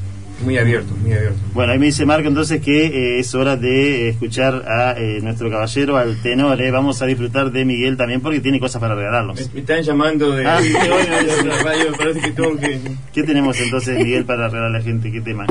Muy 0.44 0.56
abierto, 0.56 0.94
muy 1.02 1.12
abierto. 1.12 1.36
Bueno, 1.52 1.72
ahí 1.72 1.78
me 1.80 1.86
dice 1.86 2.06
Marco 2.06 2.28
entonces 2.28 2.62
que 2.62 2.86
eh, 2.86 3.18
es 3.18 3.34
hora 3.34 3.56
de 3.56 4.06
eh, 4.06 4.08
escuchar 4.10 4.64
a 4.68 4.92
eh, 4.96 5.18
nuestro 5.20 5.50
caballero, 5.50 5.96
al 5.96 6.16
tenor. 6.22 6.62
eh. 6.62 6.70
Vamos 6.70 7.02
a 7.02 7.06
disfrutar 7.06 7.50
de 7.50 7.64
Miguel 7.64 7.96
también 7.96 8.20
porque 8.20 8.38
tiene 8.40 8.60
cosas 8.60 8.80
para 8.80 8.94
regalarnos. 8.94 9.52
Me 9.52 9.60
están 9.60 9.82
llamando 9.82 10.30
de, 10.30 10.46
Ah. 10.46 10.60
de 10.60 10.68
hoy, 10.92 11.02
de 11.42 11.44
la 11.44 11.62
radio, 11.62 11.92
parece 11.98 12.20
que 12.20 12.30
tengo 12.30 12.56
que... 12.56 12.80
¿Qué 13.12 13.22
tenemos 13.24 13.60
entonces, 13.60 13.98
Miguel, 13.98 14.24
para 14.24 14.46
regalar 14.48 14.70
a 14.70 14.78
la 14.78 14.80
gente? 14.80 15.10
¿Qué 15.10 15.20
tema? 15.20 15.44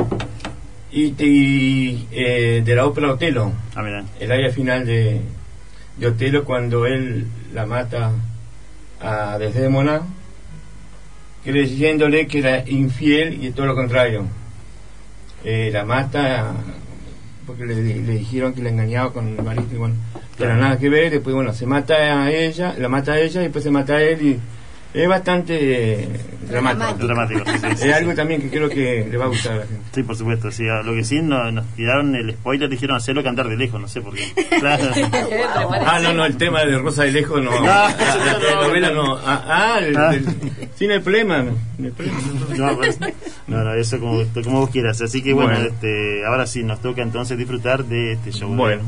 Y, 0.97 1.13
y, 1.19 2.07
eh, 2.11 2.63
de 2.65 2.75
la 2.75 2.87
ópera 2.87 3.13
Otelo. 3.13 3.53
Ah. 3.75 4.03
El 4.19 4.31
área 4.31 4.49
final 4.51 4.83
de, 4.83 5.21
de 5.95 6.07
Otelo 6.07 6.43
cuando 6.43 6.87
él 6.87 7.27
la 7.53 7.67
mata 7.67 8.13
a 8.99 9.37
Desdémona, 9.37 10.01
creyéndole 11.43 12.25
que 12.25 12.39
era 12.39 12.67
infiel 12.67 13.45
y 13.45 13.51
todo 13.51 13.67
lo 13.67 13.75
contrario. 13.75 14.25
Eh, 15.43 15.69
la 15.71 15.85
mata 15.85 16.53
porque 17.45 17.67
le, 17.67 17.75
le 17.75 18.13
dijeron 18.13 18.55
que 18.55 18.63
la 18.63 18.69
engañaba 18.69 19.13
con 19.13 19.27
el 19.27 19.43
marido 19.43 19.67
y 19.71 19.77
bueno, 19.77 19.95
pero 20.35 20.55
nada 20.57 20.79
que 20.79 20.89
ver, 20.89 21.11
después 21.11 21.35
bueno, 21.35 21.53
se 21.53 21.67
mata 21.67 21.93
a 22.23 22.31
ella, 22.31 22.73
la 22.75 22.89
mata 22.89 23.13
a 23.13 23.19
ella 23.19 23.41
y 23.41 23.43
después 23.43 23.63
se 23.63 23.69
mata 23.69 23.93
a 23.97 24.01
él 24.01 24.21
y 24.25 24.39
Es 24.97 25.07
bastante 25.07 26.03
eh, 26.03 26.07
dramático. 26.49 27.05
Dramático, 27.05 27.41
sí, 27.45 27.57
sí, 27.59 27.67
sí, 27.77 27.87
es 27.89 27.95
algo 27.95 28.13
también 28.15 28.41
que 28.41 28.49
creo 28.49 28.67
que 28.69 29.07
le 29.09 29.17
va 29.17 29.25
a 29.25 29.27
gustar 29.27 29.53
a 29.53 29.55
la 29.57 29.65
gente. 29.67 29.83
Sí, 29.93 30.03
por 30.03 30.15
supuesto. 30.15 30.51
Sí, 30.51 30.67
a 30.67 30.81
lo 30.81 30.93
que 30.95 31.03
sí 31.03 31.21
no- 31.21 31.51
nos 31.51 31.65
tiraron 31.75 32.15
el 32.15 32.31
spoiler, 32.33 32.67
dijeron 32.69 32.95
hacerlo 32.97 33.23
cantar 33.23 33.47
de 33.47 33.57
lejos, 33.57 33.79
no 33.79 33.87
sé 33.87 34.01
por 34.01 34.15
qué. 34.15 34.23
Claro. 34.59 34.85
Ah, 35.85 35.99
no, 36.01 36.13
no, 36.13 36.25
el 36.25 36.35
tema 36.37 36.65
de 36.65 36.77
Rosa 36.79 37.03
de 37.03 37.11
Lejos 37.11 37.41
no. 37.43 37.51
No, 37.59 37.65
la, 37.65 37.89
la 37.95 38.33
no, 38.33 38.39
telenovela 38.39 38.89
no. 38.91 39.03
no. 39.03 39.17
Ah, 39.25 39.43
ah, 39.75 39.79
el, 39.79 39.97
Ah. 39.97 40.13
el- 40.15 40.25
sin 40.75 40.91
el 40.91 41.01
problema. 41.01 41.43
no, 41.43 41.55
el 41.87 41.91
problema. 41.93 42.19
No, 42.57 42.75
pues, 42.77 42.99
no, 43.47 43.63
no, 43.63 43.73
eso 43.75 43.99
como, 43.99 44.23
como 44.43 44.61
vos 44.61 44.69
quieras. 44.71 45.01
Así 45.01 45.21
que 45.21 45.33
bueno, 45.33 45.51
Bueno. 45.51 45.65
este, 45.69 46.25
ahora 46.25 46.47
sí, 46.47 46.63
nos 46.63 46.81
toca 46.81 47.01
entonces 47.01 47.37
disfrutar 47.37 47.85
de 47.85 48.13
este 48.13 48.31
show. 48.31 48.49
Bueno, 48.53 48.81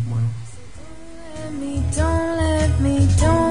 Don't 1.95 3.48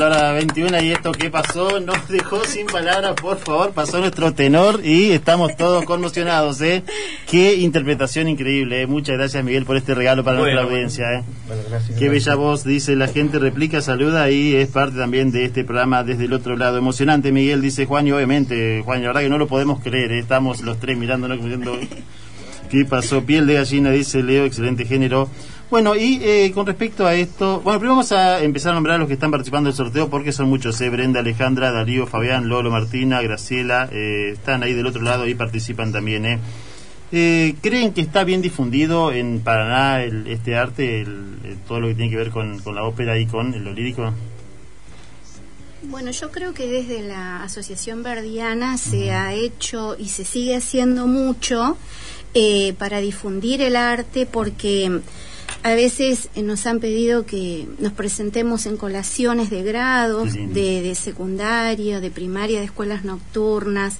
la 0.00 0.06
hora 0.06 0.32
21 0.32 0.82
y 0.82 0.92
esto 0.92 1.12
que 1.12 1.28
pasó 1.28 1.78
nos 1.78 2.08
dejó 2.08 2.42
sin 2.46 2.66
palabras, 2.66 3.12
por 3.20 3.36
favor, 3.36 3.72
pasó 3.72 3.98
nuestro 3.98 4.32
tenor 4.32 4.80
y 4.82 5.10
estamos 5.10 5.54
todos 5.58 5.84
conmocionados, 5.84 6.62
¿eh? 6.62 6.82
Qué 7.30 7.56
interpretación 7.56 8.26
increíble, 8.26 8.80
¿eh? 8.80 8.86
Muchas 8.86 9.18
gracias 9.18 9.44
Miguel 9.44 9.66
por 9.66 9.76
este 9.76 9.94
regalo 9.94 10.24
para 10.24 10.38
Bueno, 10.38 10.54
nuestra 10.54 10.72
audiencia, 10.72 11.04
¿eh? 11.18 11.22
Bueno, 11.46 11.62
gracias, 11.68 11.98
Qué 11.98 12.06
gracias. 12.06 12.24
bella 12.24 12.34
voz, 12.36 12.64
dice 12.64 12.96
la 12.96 13.08
gente, 13.08 13.38
replica, 13.38 13.82
saluda 13.82 14.30
y 14.30 14.54
es 14.54 14.68
parte 14.68 14.96
también 14.96 15.32
de 15.32 15.44
este 15.44 15.64
programa 15.64 16.02
desde 16.02 16.24
el 16.24 16.32
otro 16.32 16.56
lado. 16.56 16.78
Emocionante, 16.78 17.30
Miguel, 17.30 17.60
dice 17.60 17.84
Juan, 17.84 18.06
y 18.06 18.12
obviamente, 18.12 18.80
Juan, 18.82 19.02
la 19.02 19.08
verdad 19.08 19.20
que 19.20 19.28
no 19.28 19.36
lo 19.36 19.48
podemos 19.48 19.82
creer, 19.82 20.12
¿eh? 20.12 20.18
estamos 20.20 20.62
los 20.62 20.80
tres 20.80 20.96
mirándonos 20.96 21.42
diciendo, 21.42 21.78
¿qué 22.70 22.86
pasó? 22.86 23.22
Piel 23.26 23.46
de 23.46 23.54
gallina, 23.54 23.90
dice 23.90 24.22
Leo, 24.22 24.46
excelente 24.46 24.86
género. 24.86 25.28
Bueno, 25.70 25.94
y 25.94 26.20
eh, 26.22 26.50
con 26.52 26.66
respecto 26.66 27.06
a 27.06 27.14
esto, 27.14 27.60
bueno, 27.60 27.78
primero 27.78 27.94
vamos 27.94 28.10
a 28.10 28.42
empezar 28.42 28.72
a 28.72 28.74
nombrar 28.74 28.96
a 28.96 28.98
los 28.98 29.06
que 29.06 29.14
están 29.14 29.30
participando 29.30 29.68
del 29.68 29.76
sorteo 29.76 30.10
porque 30.10 30.32
son 30.32 30.48
muchos, 30.48 30.80
¿eh? 30.80 30.90
Brenda, 30.90 31.20
Alejandra, 31.20 31.70
Darío, 31.70 32.08
Fabián, 32.08 32.48
Lolo, 32.48 32.72
Martina, 32.72 33.22
Graciela, 33.22 33.88
eh, 33.92 34.30
están 34.32 34.64
ahí 34.64 34.72
del 34.74 34.86
otro 34.86 35.02
lado 35.02 35.28
y 35.28 35.34
participan 35.34 35.92
también, 35.92 36.26
¿eh? 36.26 36.38
Eh, 37.12 37.54
¿Creen 37.62 37.92
que 37.92 38.00
está 38.00 38.24
bien 38.24 38.42
difundido 38.42 39.12
en 39.12 39.40
Paraná 39.40 40.02
el- 40.02 40.26
este 40.26 40.56
arte, 40.56 41.02
el- 41.02 41.38
el- 41.44 41.56
todo 41.68 41.78
lo 41.80 41.86
que 41.88 41.94
tiene 41.94 42.10
que 42.10 42.16
ver 42.16 42.30
con, 42.30 42.58
con 42.60 42.74
la 42.74 42.82
ópera 42.82 43.16
y 43.18 43.26
con 43.26 43.52
lo 43.64 43.72
lírico? 43.72 44.12
Bueno, 45.82 46.10
yo 46.10 46.30
creo 46.32 46.52
que 46.52 46.66
desde 46.66 47.02
la 47.02 47.42
Asociación 47.44 48.02
Verdiana 48.02 48.76
se 48.76 49.12
ha 49.12 49.34
hecho 49.34 49.96
y 49.98 50.08
se 50.08 50.24
sigue 50.24 50.56
haciendo 50.56 51.06
mucho 51.06 51.76
eh, 52.34 52.74
para 52.78 52.98
difundir 53.00 53.60
el 53.62 53.74
arte 53.76 54.24
porque 54.26 55.00
a 55.62 55.74
veces 55.74 56.28
eh, 56.34 56.42
nos 56.42 56.66
han 56.66 56.80
pedido 56.80 57.26
que 57.26 57.66
nos 57.78 57.92
presentemos 57.92 58.66
en 58.66 58.76
colaciones 58.76 59.50
de 59.50 59.62
grados, 59.62 60.34
de, 60.34 60.82
de 60.82 60.94
secundaria, 60.94 62.00
de 62.00 62.10
primaria, 62.10 62.60
de 62.60 62.66
escuelas 62.66 63.04
nocturnas, 63.04 63.96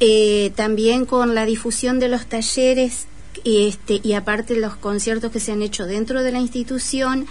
eh, 0.00 0.52
también 0.56 1.06
con 1.06 1.34
la 1.34 1.46
difusión 1.46 2.00
de 2.00 2.08
los 2.08 2.26
talleres 2.26 3.06
y, 3.42 3.68
este, 3.68 4.00
y 4.02 4.12
aparte 4.14 4.56
los 4.56 4.76
conciertos 4.76 5.32
que 5.32 5.40
se 5.40 5.52
han 5.52 5.62
hecho 5.62 5.86
dentro 5.86 6.22
de 6.22 6.32
la 6.32 6.40
institución, 6.40 7.26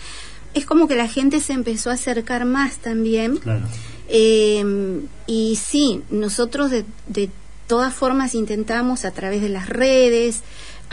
es 0.53 0.65
como 0.65 0.87
que 0.87 0.95
la 0.95 1.07
gente 1.07 1.39
se 1.39 1.53
empezó 1.53 1.89
a 1.89 1.93
acercar 1.93 2.45
más 2.45 2.77
también. 2.77 3.37
Claro. 3.37 3.65
Eh, 4.09 5.01
y 5.25 5.55
sí, 5.55 6.01
nosotros 6.09 6.69
de, 6.69 6.85
de 7.07 7.29
todas 7.67 7.93
formas 7.93 8.35
intentamos 8.35 9.05
a 9.05 9.11
través 9.11 9.41
de 9.41 9.49
las 9.49 9.69
redes, 9.69 10.41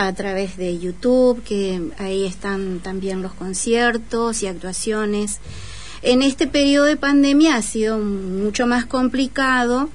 a 0.06 0.14
través 0.14 0.56
de 0.56 0.78
YouTube, 0.78 1.42
que 1.42 1.90
ahí 1.98 2.24
están 2.24 2.80
también 2.80 3.20
los 3.20 3.34
conciertos 3.34 4.42
y 4.42 4.46
actuaciones. 4.46 5.40
En 6.00 6.22
este 6.22 6.46
periodo 6.46 6.86
de 6.86 6.96
pandemia 6.96 7.56
ha 7.56 7.60
sido 7.62 7.98
mucho 7.98 8.66
más 8.66 8.86
complicado 8.86 9.90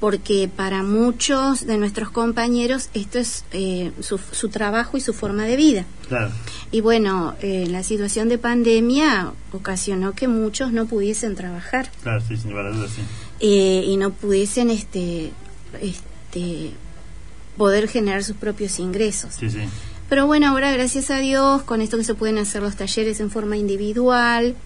porque 0.00 0.48
para 0.48 0.82
muchos 0.82 1.66
de 1.66 1.76
nuestros 1.76 2.08
compañeros 2.08 2.88
esto 2.94 3.18
es 3.18 3.44
eh, 3.52 3.92
su, 4.00 4.16
su 4.16 4.48
trabajo 4.48 4.96
y 4.96 5.02
su 5.02 5.12
forma 5.12 5.44
de 5.44 5.56
vida. 5.56 5.84
Claro. 6.08 6.30
Y 6.72 6.80
bueno, 6.80 7.34
eh, 7.42 7.66
la 7.68 7.82
situación 7.82 8.30
de 8.30 8.38
pandemia 8.38 9.34
ocasionó 9.52 10.12
que 10.14 10.26
muchos 10.26 10.72
no 10.72 10.86
pudiesen 10.86 11.34
trabajar 11.34 11.90
Claro, 12.02 12.22
sí, 12.26 12.38
sin 12.38 12.52
lugar 12.52 12.68
a 12.68 12.70
dudas, 12.70 12.92
sí. 12.96 13.02
eh, 13.40 13.84
y 13.86 13.98
no 13.98 14.10
pudiesen 14.10 14.70
este, 14.70 15.32
este, 15.82 16.70
poder 17.56 17.88
generar 17.88 18.24
sus 18.24 18.36
propios 18.36 18.78
ingresos. 18.78 19.34
Sí, 19.38 19.50
sí. 19.50 19.60
Pero 20.08 20.26
bueno, 20.26 20.48
ahora 20.48 20.72
gracias 20.72 21.10
a 21.10 21.18
Dios, 21.18 21.62
con 21.62 21.80
esto 21.80 21.96
que 21.96 22.04
se 22.04 22.14
pueden 22.14 22.38
hacer 22.38 22.62
los 22.62 22.76
talleres 22.76 23.20
en 23.20 23.30
forma 23.30 23.56
individual, 23.56 24.56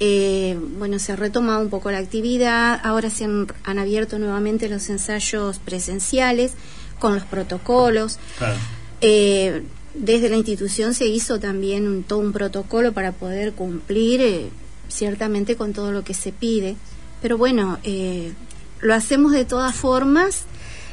eh, 0.00 0.58
bueno, 0.78 0.98
se 0.98 1.12
ha 1.12 1.16
retomado 1.16 1.60
un 1.60 1.70
poco 1.70 1.90
la 1.90 1.98
actividad, 1.98 2.80
ahora 2.82 3.10
se 3.10 3.24
han, 3.24 3.46
han 3.64 3.78
abierto 3.78 4.18
nuevamente 4.18 4.68
los 4.68 4.88
ensayos 4.88 5.58
presenciales 5.58 6.52
con 6.98 7.14
los 7.14 7.24
protocolos. 7.24 8.18
Claro. 8.38 8.56
Eh, 9.00 9.62
desde 9.94 10.28
la 10.28 10.36
institución 10.36 10.94
se 10.94 11.06
hizo 11.06 11.38
también 11.38 11.86
un, 11.86 12.02
todo 12.02 12.18
un 12.18 12.32
protocolo 12.32 12.92
para 12.92 13.12
poder 13.12 13.52
cumplir 13.52 14.20
eh, 14.20 14.50
ciertamente 14.88 15.56
con 15.56 15.72
todo 15.72 15.92
lo 15.92 16.02
que 16.02 16.14
se 16.14 16.32
pide. 16.32 16.76
Pero 17.22 17.38
bueno, 17.38 17.78
eh, 17.84 18.32
lo 18.80 18.94
hacemos 18.94 19.32
de 19.32 19.44
todas 19.44 19.74
formas 19.74 20.44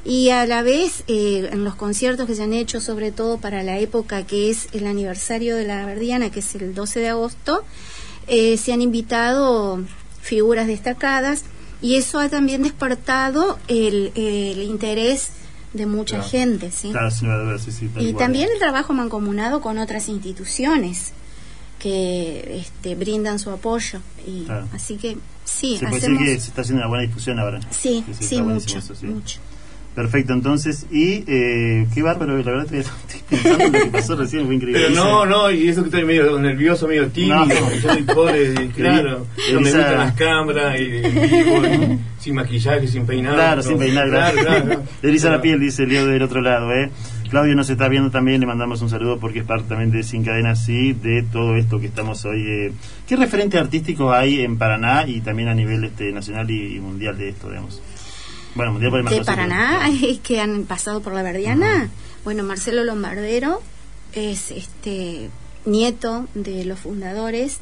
y 0.04 0.30
a 0.30 0.46
la 0.46 0.62
vez 0.64 1.04
eh, 1.08 1.50
en 1.52 1.64
los 1.64 1.76
conciertos 1.76 2.26
que 2.28 2.36
se 2.36 2.44
han 2.44 2.54
hecho, 2.54 2.82
sobre 2.82 3.12
todo 3.12 3.38
para 3.38 3.62
la 3.64 3.78
época 3.80 4.24
que 4.26 4.50
es 4.50 4.68
el 4.74 4.88
aniversario 4.88 5.56
de 5.56 5.66
la 5.66 5.86
Verdiana, 5.86 6.30
que 6.32 6.40
es 6.40 6.56
el 6.56 6.74
12 6.74 7.00
de 7.02 7.10
agosto, 7.10 7.64
eh, 8.28 8.58
se 8.58 8.74
han 8.74 8.82
invitado 8.82 9.80
figuras 10.22 10.68
destacadas 10.68 11.44
y 11.82 11.96
eso 11.96 12.20
ha 12.20 12.30
también 12.30 12.64
despertado 12.64 13.58
el, 13.68 14.12
el 14.16 14.62
interés 14.64 15.30
de 15.74 15.86
mucha 15.86 16.18
Claro. 16.18 16.30
gente, 16.30 16.72
¿sí? 16.72 16.92
Claro, 16.92 17.10
sin 17.12 17.28
lugar 17.30 17.42
a 17.42 17.44
dudas, 17.46 17.62
sí, 17.64 17.72
sí. 17.72 17.90
Y 18.00 18.14
también 18.14 18.50
el 18.52 18.60
trabajo 18.60 18.94
mancomunado 18.94 19.62
con 19.62 19.78
otras 19.78 20.10
instituciones 20.10 21.14
que 21.80 22.60
este, 22.62 22.96
brindan 22.96 23.40
su 23.40 23.50
apoyo. 23.50 24.00
Y 24.28 24.44
Claro. 24.44 24.68
Así 24.74 24.98
que 24.98 25.18
sí, 25.46 25.78
Se 25.78 25.88
puede 25.88 26.00
decir 26.02 26.18
que 26.18 26.26
se 26.40 26.48
está 26.50 26.62
haciendo 26.62 26.82
una 26.82 26.90
buena 26.90 27.04
difusión 27.08 27.40
ahora. 27.40 27.60
Sí, 27.72 28.04
sí, 28.20 28.42
mucho, 28.42 28.78
eso, 28.78 28.94
mucho. 29.04 29.40
Perfecto, 29.94 30.32
entonces, 30.32 30.86
y 30.90 31.26
eh, 31.28 31.86
qué 31.94 32.02
bárbaro, 32.02 32.38
la 32.38 32.44
verdad 32.44 32.74
estoy 32.74 33.22
pensando 33.30 33.66
en 33.66 33.74
lo 33.74 33.80
que 33.82 33.86
pasó 33.90 34.16
recién, 34.16 34.46
fue 34.46 34.56
increíble. 34.56 34.84
Pero 34.88 34.96
no, 34.96 35.26
no, 35.26 35.52
y 35.52 35.68
eso 35.68 35.82
que 35.82 35.90
estoy 35.90 36.06
medio 36.06 36.40
nervioso, 36.40 36.88
medio 36.88 37.08
tímido, 37.08 37.36
No. 37.46 37.50
yo 37.50 37.90
soy 37.90 38.04
pobre, 38.04 38.54
y 38.64 38.68
claro, 38.70 39.28
no 39.52 39.60
me 39.62 39.70
gustan 39.70 39.98
las 39.98 40.14
cámaras, 40.14 40.80
y 40.80 40.84
en 40.84 41.14
vivo, 41.22 41.66
y 41.66 42.00
sin 42.24 42.36
maquillaje, 42.36 42.88
sin 42.88 43.06
peinar. 43.06 43.34
Claro, 43.34 43.58
no. 43.58 43.64
sin 43.64 43.78
peinar, 43.80 44.08
claro, 44.10 44.38
claro. 44.42 44.66
claro. 44.66 44.84
Eriza 45.04 45.30
la 45.30 45.42
piel, 45.42 45.60
dice 45.60 45.86
Leo 45.86 46.06
del 46.08 46.22
otro 46.22 46.40
lado, 46.42 46.72
¿eh? 46.74 46.90
Claudio 47.30 47.56
nos 47.56 47.70
está 47.70 47.88
viendo 47.90 48.12
también, 48.12 48.40
le 48.42 48.48
mandamos 48.48 48.82
un 48.82 48.90
saludo 48.90 49.18
porque 49.20 49.40
es 49.40 49.46
parte 49.46 49.68
también 49.70 49.92
de 49.92 50.04
Sin 50.04 50.24
Cadenas 50.24 50.68
y 50.68 50.92
de 50.94 51.24
todo 51.24 51.56
esto 51.56 51.80
que 51.80 51.88
estamos 51.88 52.24
hoy. 52.26 52.44
eh. 52.46 52.72
¿Qué 53.08 53.16
referentes 53.18 53.60
artísticos 53.60 54.14
hay 54.14 54.42
en 54.42 54.58
Paraná 54.58 55.06
y 55.08 55.22
también 55.22 55.48
a 55.50 55.54
nivel 55.54 55.84
este 55.86 56.12
nacional 56.12 56.50
y, 56.52 56.76
y 56.76 56.80
mundial 56.82 57.18
de 57.18 57.30
esto, 57.30 57.48
digamos? 57.50 57.82
Bueno, 58.56 58.74
de. 59.20 59.26
Paraná 59.26 59.90
que 60.24 60.40
han 60.42 60.64
pasado 60.66 61.02
por 61.02 61.14
la 61.14 61.24
Verdiana. 61.24 61.90
Bueno, 62.24 62.44
Marcelo 62.44 62.84
Lombardero 62.84 63.62
es 64.14 64.52
este 64.52 65.30
nieto 65.66 66.28
de 66.34 66.66
los 66.66 66.80
fundadores, 66.80 67.60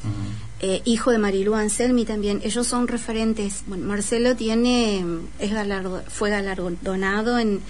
eh, 0.60 0.80
hijo 0.84 1.10
de 1.10 1.18
Marilú 1.18 1.54
Anselmi 1.54 2.04
también. 2.04 2.40
Ellos 2.44 2.66
son 2.66 2.88
referentes. 2.88 3.62
Bueno, 3.66 3.86
Marcelo 3.86 4.36
tiene 4.36 5.04
es 5.38 5.52
galardo- 5.52 6.02
fue 6.08 6.30
galardonado 6.30 7.38
en 7.38 7.60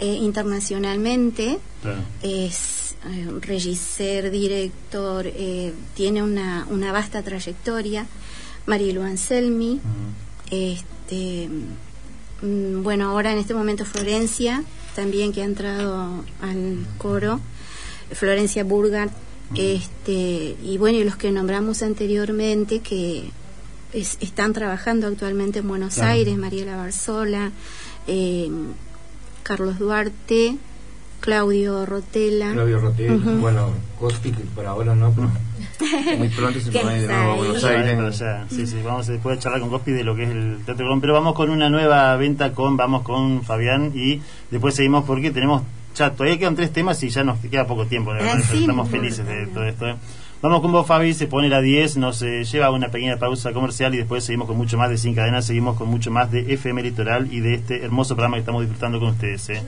eh, 0.00 0.06
internacionalmente. 0.14 1.58
Claro. 1.82 2.00
Es 2.22 2.96
eh, 3.06 3.28
director, 4.30 5.26
eh, 5.26 5.72
tiene 5.94 6.22
una, 6.22 6.66
una 6.70 6.90
vasta 6.92 7.22
trayectoria. 7.22 8.06
Marilu 8.66 9.02
Anselmi, 9.02 9.80
este, 10.50 11.48
bueno, 12.42 13.10
ahora 13.10 13.32
en 13.32 13.38
este 13.38 13.54
momento 13.54 13.84
Florencia, 13.84 14.62
también 14.94 15.32
que 15.32 15.42
ha 15.42 15.44
entrado 15.44 16.24
al 16.40 16.86
coro, 16.98 17.40
Florencia 18.12 18.64
Burgard, 18.64 19.10
este, 19.56 20.56
y 20.62 20.76
bueno, 20.78 20.98
y 20.98 21.04
los 21.04 21.16
que 21.16 21.30
nombramos 21.30 21.82
anteriormente 21.82 22.80
que 22.80 23.30
es- 23.92 24.16
están 24.20 24.52
trabajando 24.52 25.06
actualmente 25.06 25.60
en 25.60 25.68
Buenos 25.68 25.94
Claro. 25.94 26.10
Aires, 26.12 26.36
Mariela 26.36 26.76
Barzola, 26.76 27.52
eh, 28.06 28.50
Carlos 29.42 29.78
Duarte, 29.78 30.56
Claudio 31.24 31.86
Rotela. 31.86 32.52
Claudio 32.52 32.80
Rotel, 32.80 33.12
Ujú. 33.14 33.30
bueno, 33.40 33.70
Cospi, 33.98 34.30
que 34.30 34.42
por 34.54 34.66
ahora 34.66 34.94
no, 34.94 35.10
pero 35.12 35.30
muy 36.18 36.28
pronto 36.28 36.60
se 36.60 36.70
va 36.82 36.90
a 36.90 36.96
ir 36.96 37.02
de 37.02 37.08
nuevo 37.08 37.32
a 37.32 37.36
Buenos. 37.36 37.64
Aires. 37.64 38.22
Sí, 38.50 38.66
sí, 38.66 38.76
vamos 38.84 39.06
después 39.06 39.38
a 39.38 39.40
charlar 39.40 39.60
con 39.60 39.70
Cospi 39.70 39.92
de 39.92 40.04
lo 40.04 40.14
que 40.14 40.24
es 40.24 40.30
el 40.30 40.58
Teatro 40.66 40.84
Colón, 40.84 41.00
pero 41.00 41.14
vamos 41.14 41.34
con 41.34 41.48
una 41.50 41.70
nueva 41.70 42.14
venta 42.16 42.52
con, 42.52 42.76
vamos 42.76 43.02
con 43.02 43.42
Fabián 43.42 43.92
y 43.94 44.20
después 44.50 44.74
seguimos 44.74 45.04
porque 45.04 45.30
tenemos 45.30 45.62
ya, 45.94 46.10
todavía 46.10 46.38
quedan 46.38 46.56
tres 46.56 46.72
temas 46.72 47.02
y 47.04 47.08
ya 47.08 47.22
nos 47.24 47.38
queda 47.38 47.66
poco 47.66 47.86
tiempo, 47.86 48.12
Ah, 48.12 48.38
sí, 48.50 48.60
estamos 48.60 48.88
felices 48.90 49.24
de 49.26 49.46
todo 49.46 49.64
esto. 49.64 49.88
¿eh? 49.88 49.94
Vamos 50.42 50.60
con 50.60 50.72
vos, 50.72 50.86
Fabi, 50.86 51.14
se 51.14 51.26
pone 51.26 51.48
la 51.48 51.60
10, 51.62 51.96
nos 51.96 52.20
eh, 52.20 52.44
lleva 52.44 52.66
a 52.66 52.70
una 52.70 52.88
pequeña 52.90 53.16
pausa 53.16 53.52
comercial 53.52 53.94
y 53.94 53.98
después 53.98 54.24
seguimos 54.24 54.46
con 54.48 54.58
mucho 54.58 54.76
más 54.76 54.90
de 54.90 54.98
Sin 54.98 55.14
Cadenas, 55.14 55.46
seguimos 55.46 55.76
con 55.78 55.88
mucho 55.88 56.10
más 56.10 56.30
de 56.30 56.52
FM 56.52 56.82
Litoral 56.82 57.32
y 57.32 57.40
de 57.40 57.54
este 57.54 57.82
hermoso 57.82 58.14
programa 58.14 58.36
que 58.36 58.40
estamos 58.40 58.60
disfrutando 58.62 58.98
con 59.00 59.08
ustedes. 59.10 59.48
¿eh? 59.50 59.62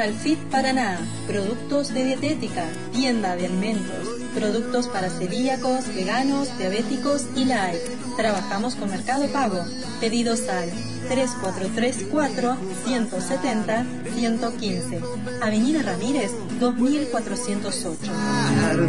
Alfit 0.00 0.38
Paraná, 0.50 0.98
productos 1.26 1.92
de 1.92 2.04
dietética, 2.04 2.64
tienda 2.92 3.36
de 3.36 3.46
alimentos, 3.46 4.08
productos 4.34 4.88
para 4.88 5.10
celíacos, 5.10 5.86
veganos, 5.94 6.56
diabéticos 6.58 7.26
y 7.36 7.44
light. 7.44 7.80
Trabajamos 8.16 8.74
con 8.74 8.90
Mercado 8.90 9.26
Pago. 9.28 9.64
Pedidos 10.00 10.48
al 10.48 10.70
3434 11.08 12.56
170 12.86 13.86
115. 14.14 15.00
Avenida 15.42 15.82
Ramírez 15.82 16.30
2408. 16.58 18.12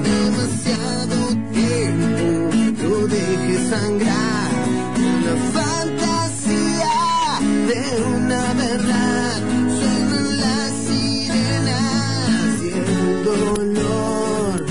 demasiado 0.04 1.28
tiempo 1.52 2.34
no 2.84 3.08
dejes 3.08 3.70
sangrar 3.70 4.52
una 4.98 5.36
fantasía 5.54 6.94
de 7.68 8.04
una 8.04 8.54
verdad 8.54 9.83
dolor 13.64 14.66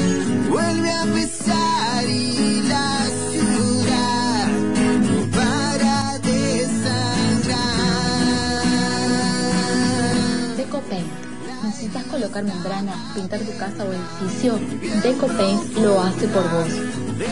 vuelve 0.50 0.90
a 0.90 1.04
pesar 1.04 2.04
y 2.08 2.62
la 2.62 2.98
ciudad 3.30 4.48
no 5.08 5.30
para 5.30 6.18
de 6.18 6.66
sangrar 6.84 7.56
DecoPaint. 10.56 11.06
¿Necesitas 11.64 12.04
colocar 12.04 12.44
membrana, 12.44 12.92
pintar 13.14 13.40
tu 13.40 13.56
casa 13.56 13.84
o 13.84 13.92
edificio? 13.92 14.58
DecoPaint 15.02 15.76
lo 15.78 16.00
hace 16.00 16.28
por 16.28 16.48
vos. 16.50 16.68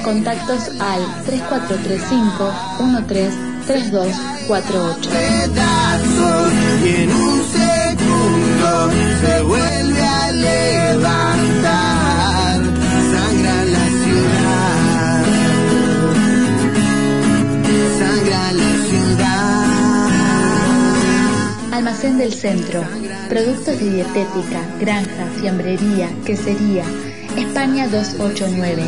Contactos 0.05 0.70
al 0.81 1.03
3435 1.27 2.53
133248. 2.78 5.11
pedazos 5.11 6.53
y 6.85 6.89
en 7.03 7.12
un 7.12 7.43
segundo 7.53 8.91
se 9.20 9.43
vuelve 9.43 10.03
a 10.03 10.32
levantar. 10.32 11.30
Almacén 21.81 22.19
del 22.19 22.35
Centro. 22.35 22.85
Productos 23.31 23.81
de 23.81 23.90
dietética, 23.90 24.61
granja, 24.78 25.27
fiambrería, 25.40 26.11
quesería. 26.27 26.85
España 27.39 27.89
289. 27.89 28.82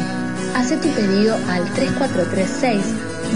Hace 0.55 0.77
tu 0.77 0.89
pedido 0.89 1.35
al 1.49 1.65
3436 1.73 2.85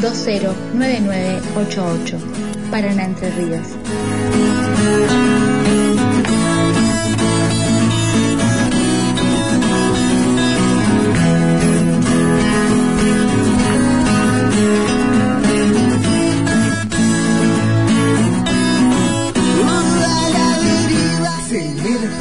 209988. 0.02 2.18
Paraná 2.70 3.06
Entre 3.06 3.30
Ríos. 3.30 3.66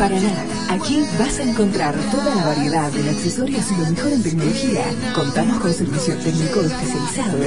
Selmer 0.06 0.20
Paraná. 0.20 0.55
Aquí 0.86 1.02
vas 1.18 1.40
a 1.40 1.42
encontrar 1.42 1.96
toda 2.12 2.36
la 2.36 2.46
variedad 2.46 2.92
de 2.92 3.10
accesorios 3.10 3.72
y 3.72 3.76
lo 3.76 3.90
mejor 3.90 4.14
en 4.14 4.22
tecnología. 4.22 4.86
Contamos 5.16 5.58
con 5.58 5.74
servicio 5.74 6.16
técnico 6.18 6.62
especializado. 6.62 7.40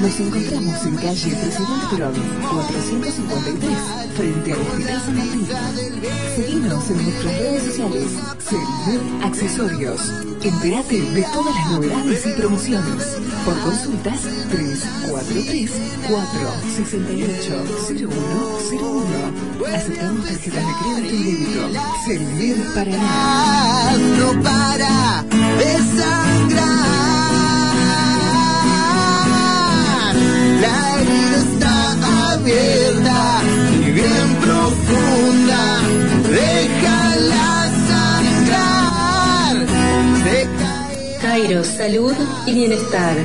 Nos 0.00 0.20
encontramos 0.20 0.86
en 0.86 0.94
calle 0.94 1.34
Presidente 1.34 1.86
Perón, 1.90 2.14
453, 2.48 3.78
frente 4.14 4.52
al 4.52 4.60
Hospital 4.60 5.00
San 5.00 5.16
Martín. 5.16 5.48
Seguinos 6.36 6.90
en 6.90 7.02
nuestras 7.02 7.38
redes 7.38 7.62
sociales. 7.64 8.06
Selmer 8.38 9.00
Accesorios. 9.24 10.00
Entérate 10.44 11.00
de 11.00 11.22
todas 11.32 11.54
las 11.56 11.70
novedades 11.72 12.24
y 12.24 12.32
promociones. 12.34 13.16
Por 13.44 13.58
consultas 13.62 14.20
343 14.52 15.70
468 16.08 17.64
0101. 17.88 19.74
Aceptamos 19.74 20.24
tarjetas 20.26 20.64
de 20.66 20.72
crédito 20.82 21.14
y 21.14 21.22
débito. 21.24 22.75
No 22.76 22.82
para 24.42 25.24
de 25.56 25.72
sangrar. 25.96 26.66
La 30.60 30.76
herida 31.00 31.38
está 31.38 31.74
abierta 32.34 33.20
y 33.80 33.90
bien 33.92 34.28
profunda. 34.42 35.62
Déjala 36.28 37.48
sangrar. 37.88 39.56
Se 40.22 40.38
Cairo, 41.22 41.64
salud 41.64 42.14
y 42.46 42.52
bienestar. 42.52 43.16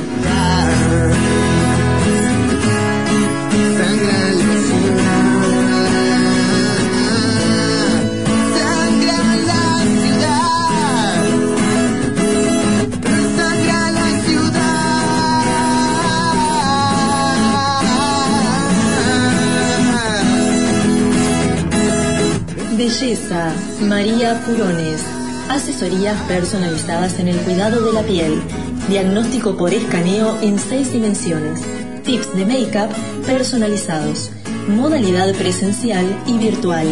Belleza, 22.90 23.54
María 23.82 24.34
Furones. 24.34 25.04
Asesorías 25.48 26.20
personalizadas 26.24 27.20
en 27.20 27.28
el 27.28 27.38
cuidado 27.42 27.86
de 27.86 27.94
la 27.94 28.02
piel. 28.02 28.42
Diagnóstico 28.90 29.56
por 29.56 29.72
escaneo 29.72 30.40
en 30.42 30.58
seis 30.58 30.92
dimensiones. 30.92 31.62
Tips 32.04 32.36
de 32.36 32.48
make-up 32.48 32.90
personalizados. 33.28 34.32
Modalidad 34.70 35.32
presencial 35.36 36.04
y 36.26 36.40
virtual. 36.40 36.88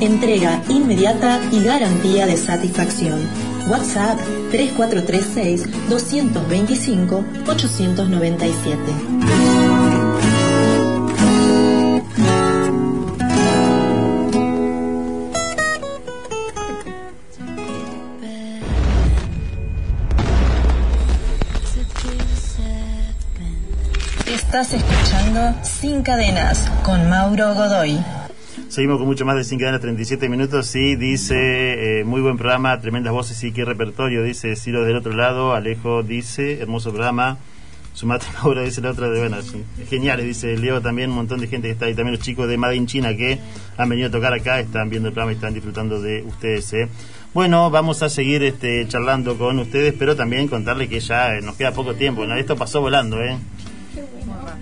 Entrega 0.00 0.62
inmediata 0.70 1.38
y 1.52 1.62
garantía 1.62 2.26
de 2.26 2.38
satisfacción. 2.38 3.20
WhatsApp 3.68 4.18
3436 4.52 5.64
225 5.90 7.24
897. 7.46 9.61
Estás 24.62 24.80
escuchando 24.80 25.54
Sin 25.64 26.02
Cadenas 26.02 26.70
con 26.84 27.10
Mauro 27.10 27.52
Godoy. 27.52 27.98
Seguimos 28.68 28.98
con 28.98 29.08
mucho 29.08 29.24
más 29.24 29.34
de 29.34 29.42
5 29.42 29.58
cadenas, 29.58 29.80
37 29.80 30.28
minutos. 30.28 30.68
Sí, 30.68 30.94
dice, 30.94 31.98
eh, 31.98 32.04
muy 32.04 32.20
buen 32.20 32.36
programa, 32.36 32.80
tremendas 32.80 33.12
voces 33.12 33.42
y 33.42 33.50
qué 33.50 33.64
repertorio. 33.64 34.22
Dice 34.22 34.54
Ciro 34.54 34.84
del 34.84 34.94
otro 34.94 35.14
lado, 35.14 35.52
Alejo 35.54 36.04
dice, 36.04 36.60
hermoso 36.60 36.90
programa. 36.90 37.38
Sumate 37.92 38.26
Mauro, 38.40 38.62
dice 38.62 38.80
la 38.82 38.90
otra 38.90 39.10
de 39.10 39.18
bueno, 39.18 39.42
sí, 39.42 39.64
geniales, 39.90 40.26
dice 40.26 40.56
Leo 40.56 40.80
también, 40.80 41.10
un 41.10 41.16
montón 41.16 41.40
de 41.40 41.48
gente 41.48 41.66
que 41.66 41.72
está 41.72 41.86
ahí, 41.86 41.94
también 41.94 42.14
los 42.14 42.24
chicos 42.24 42.46
de 42.46 42.56
Made 42.56 42.76
in 42.76 42.86
China 42.86 43.16
que 43.16 43.40
han 43.76 43.88
venido 43.88 44.10
a 44.10 44.10
tocar 44.12 44.32
acá, 44.32 44.60
están 44.60 44.88
viendo 44.88 45.08
el 45.08 45.12
programa 45.12 45.32
y 45.32 45.34
están 45.34 45.54
disfrutando 45.54 46.00
de 46.00 46.22
ustedes. 46.22 46.72
¿eh? 46.74 46.88
Bueno, 47.34 47.68
vamos 47.72 48.04
a 48.04 48.08
seguir 48.08 48.44
este, 48.44 48.86
charlando 48.86 49.36
con 49.36 49.58
ustedes, 49.58 49.92
pero 49.98 50.14
también 50.14 50.46
contarles 50.46 50.88
que 50.88 51.00
ya 51.00 51.34
eh, 51.34 51.42
nos 51.42 51.56
queda 51.56 51.72
poco 51.72 51.94
tiempo, 51.94 52.22
esto 52.24 52.54
pasó 52.54 52.80
volando, 52.80 53.20
¿eh? 53.20 53.36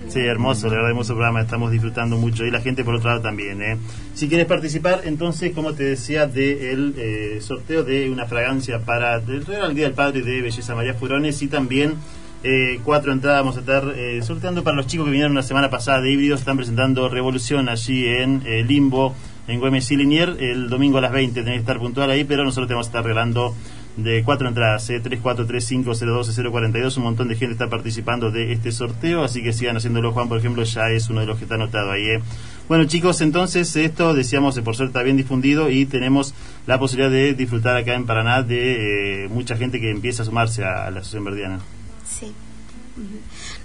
Sí, 0.07 0.19
hermoso, 0.19 0.67
la 0.67 0.73
verdad, 0.73 0.89
hermoso 0.89 1.13
programa, 1.13 1.41
estamos 1.41 1.71
disfrutando 1.71 2.17
mucho 2.17 2.45
y 2.45 2.51
la 2.51 2.61
gente 2.61 2.83
por 2.83 2.95
otro 2.95 3.09
lado 3.09 3.21
también. 3.21 3.61
¿eh? 3.61 3.77
Si 4.13 4.27
quieres 4.27 4.47
participar, 4.47 5.01
entonces, 5.05 5.53
como 5.53 5.73
te 5.73 5.83
decía, 5.83 6.27
del 6.27 6.93
eh, 6.97 7.39
sorteo 7.41 7.83
de 7.83 8.09
una 8.09 8.25
fragancia 8.25 8.79
para 8.79 9.15
el 9.15 9.45
Día 9.75 9.85
del 9.85 9.93
Padre 9.93 10.21
de 10.21 10.41
Belleza 10.41 10.75
María 10.75 10.93
Furones 10.93 11.41
y 11.41 11.47
también 11.47 11.95
eh, 12.43 12.79
cuatro 12.83 13.11
entradas 13.11 13.41
vamos 13.41 13.57
a 13.57 13.59
estar 13.59 13.93
eh, 13.95 14.19
sorteando 14.23 14.63
para 14.63 14.75
los 14.75 14.87
chicos 14.87 15.05
que 15.05 15.11
vinieron 15.11 15.35
la 15.35 15.43
semana 15.43 15.69
pasada 15.69 16.01
de 16.01 16.11
híbridos, 16.11 16.39
están 16.39 16.57
presentando 16.57 17.07
Revolución 17.07 17.69
allí 17.69 18.07
en 18.07 18.41
eh, 18.47 18.63
Limbo, 18.63 19.13
en 19.47 19.59
Güemes 19.59 19.91
y 19.91 19.95
Linier, 19.95 20.37
el 20.39 20.67
domingo 20.67 20.97
a 20.97 21.01
las 21.01 21.11
20, 21.11 21.41
tenés 21.41 21.53
que 21.53 21.59
estar 21.59 21.77
puntual 21.77 22.09
ahí, 22.09 22.23
pero 22.23 22.43
nosotros 22.43 22.67
te 22.67 22.73
vamos 22.73 22.87
a 22.87 22.89
estar 22.89 23.03
regalando 23.03 23.53
de 23.97 24.23
cuatro 24.23 24.47
entradas, 24.47 24.89
eh, 24.89 25.01
3435-012-042. 25.03 26.97
Un 26.97 27.03
montón 27.03 27.27
de 27.27 27.35
gente 27.35 27.53
está 27.53 27.69
participando 27.69 28.31
de 28.31 28.51
este 28.53 28.71
sorteo, 28.71 29.23
así 29.23 29.43
que 29.43 29.53
sigan 29.53 29.77
haciéndolo. 29.77 30.11
Juan, 30.11 30.29
por 30.29 30.37
ejemplo, 30.39 30.63
ya 30.63 30.89
es 30.89 31.09
uno 31.09 31.19
de 31.21 31.25
los 31.25 31.37
que 31.37 31.45
está 31.45 31.55
anotado 31.55 31.91
ahí. 31.91 32.07
eh. 32.09 32.21
Bueno 32.67 32.85
chicos, 32.85 33.19
entonces 33.19 33.75
esto 33.75 34.13
decíamos 34.13 34.55
eh, 34.55 34.61
por 34.61 34.77
suerte 34.77 34.91
está 34.91 35.03
bien 35.03 35.17
difundido 35.17 35.69
y 35.69 35.85
tenemos 35.85 36.33
la 36.67 36.79
posibilidad 36.79 37.11
de 37.11 37.33
disfrutar 37.33 37.75
acá 37.75 37.95
en 37.95 38.05
Paraná 38.05 38.43
de 38.43 39.25
eh, 39.25 39.27
mucha 39.27 39.57
gente 39.57 39.81
que 39.81 39.91
empieza 39.91 40.23
a 40.23 40.25
sumarse 40.25 40.63
a, 40.63 40.85
a 40.85 40.91
la 40.91 41.01
Asociación 41.01 41.25
Verdiana. 41.25 41.59
Sí. 42.07 42.31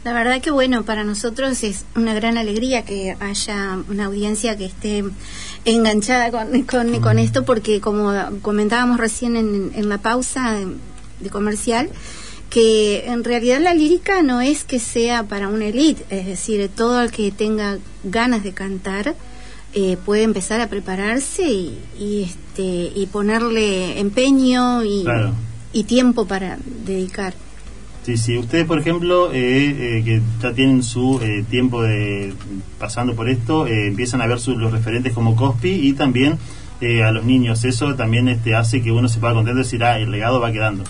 La 0.04 0.12
verdad 0.12 0.40
que 0.40 0.50
bueno, 0.50 0.84
para 0.84 1.04
nosotros 1.04 1.62
es 1.62 1.84
una 1.94 2.14
gran 2.14 2.38
alegría 2.38 2.84
que 2.84 3.16
haya 3.20 3.78
una 3.88 4.06
audiencia 4.06 4.56
que 4.56 4.64
esté 4.66 5.04
enganchada 5.66 6.30
con, 6.30 6.62
con, 6.62 7.00
con 7.00 7.18
esto 7.18 7.44
porque 7.44 7.80
como 7.80 8.12
comentábamos 8.40 8.98
recién 8.98 9.36
en, 9.36 9.72
en 9.74 9.88
la 9.88 9.98
pausa 9.98 10.52
de, 10.52 10.66
de 11.20 11.30
comercial, 11.30 11.90
que 12.48 13.04
en 13.06 13.24
realidad 13.24 13.60
la 13.60 13.74
lírica 13.74 14.22
no 14.22 14.40
es 14.40 14.64
que 14.64 14.78
sea 14.78 15.24
para 15.24 15.48
una 15.48 15.66
elite, 15.66 16.04
es 16.10 16.26
decir, 16.26 16.70
todo 16.74 17.02
el 17.02 17.10
que 17.10 17.30
tenga 17.32 17.78
ganas 18.04 18.42
de 18.44 18.52
cantar 18.52 19.14
eh, 19.74 19.98
puede 20.06 20.22
empezar 20.22 20.60
a 20.60 20.68
prepararse 20.68 21.42
y, 21.42 21.78
y, 21.98 22.22
este 22.22 22.62
y 22.98 23.06
ponerle 23.12 23.98
empeño 23.98 24.84
y, 24.84 25.02
Claro. 25.02 25.34
y 25.72 25.84
tiempo 25.84 26.24
para 26.26 26.56
dedicar. 26.86 27.34
Sí, 28.06 28.16
sí. 28.16 28.38
Ustedes, 28.38 28.66
por 28.66 28.78
ejemplo, 28.78 29.32
eh, 29.32 29.98
eh, 29.98 30.02
que 30.04 30.22
ya 30.40 30.52
tienen 30.52 30.84
su 30.84 31.18
eh, 31.20 31.44
tiempo 31.50 31.82
de 31.82 32.32
pasando 32.78 33.16
por 33.16 33.28
esto, 33.28 33.66
eh, 33.66 33.88
empiezan 33.88 34.22
a 34.22 34.26
ver 34.28 34.38
sus, 34.38 34.56
los 34.56 34.70
referentes 34.70 35.12
como 35.12 35.34
Cospi 35.34 35.70
y 35.70 35.92
también 35.92 36.38
eh, 36.80 37.02
a 37.02 37.10
los 37.10 37.24
niños. 37.24 37.64
Eso 37.64 37.96
también 37.96 38.28
este, 38.28 38.54
hace 38.54 38.80
que 38.80 38.92
uno 38.92 39.08
se 39.08 39.18
pueda 39.18 39.34
contento 39.34 39.58
y 39.60 39.64
decir, 39.64 39.82
ah, 39.82 39.98
el 39.98 40.12
legado 40.12 40.38
va 40.40 40.52
quedando. 40.52 40.84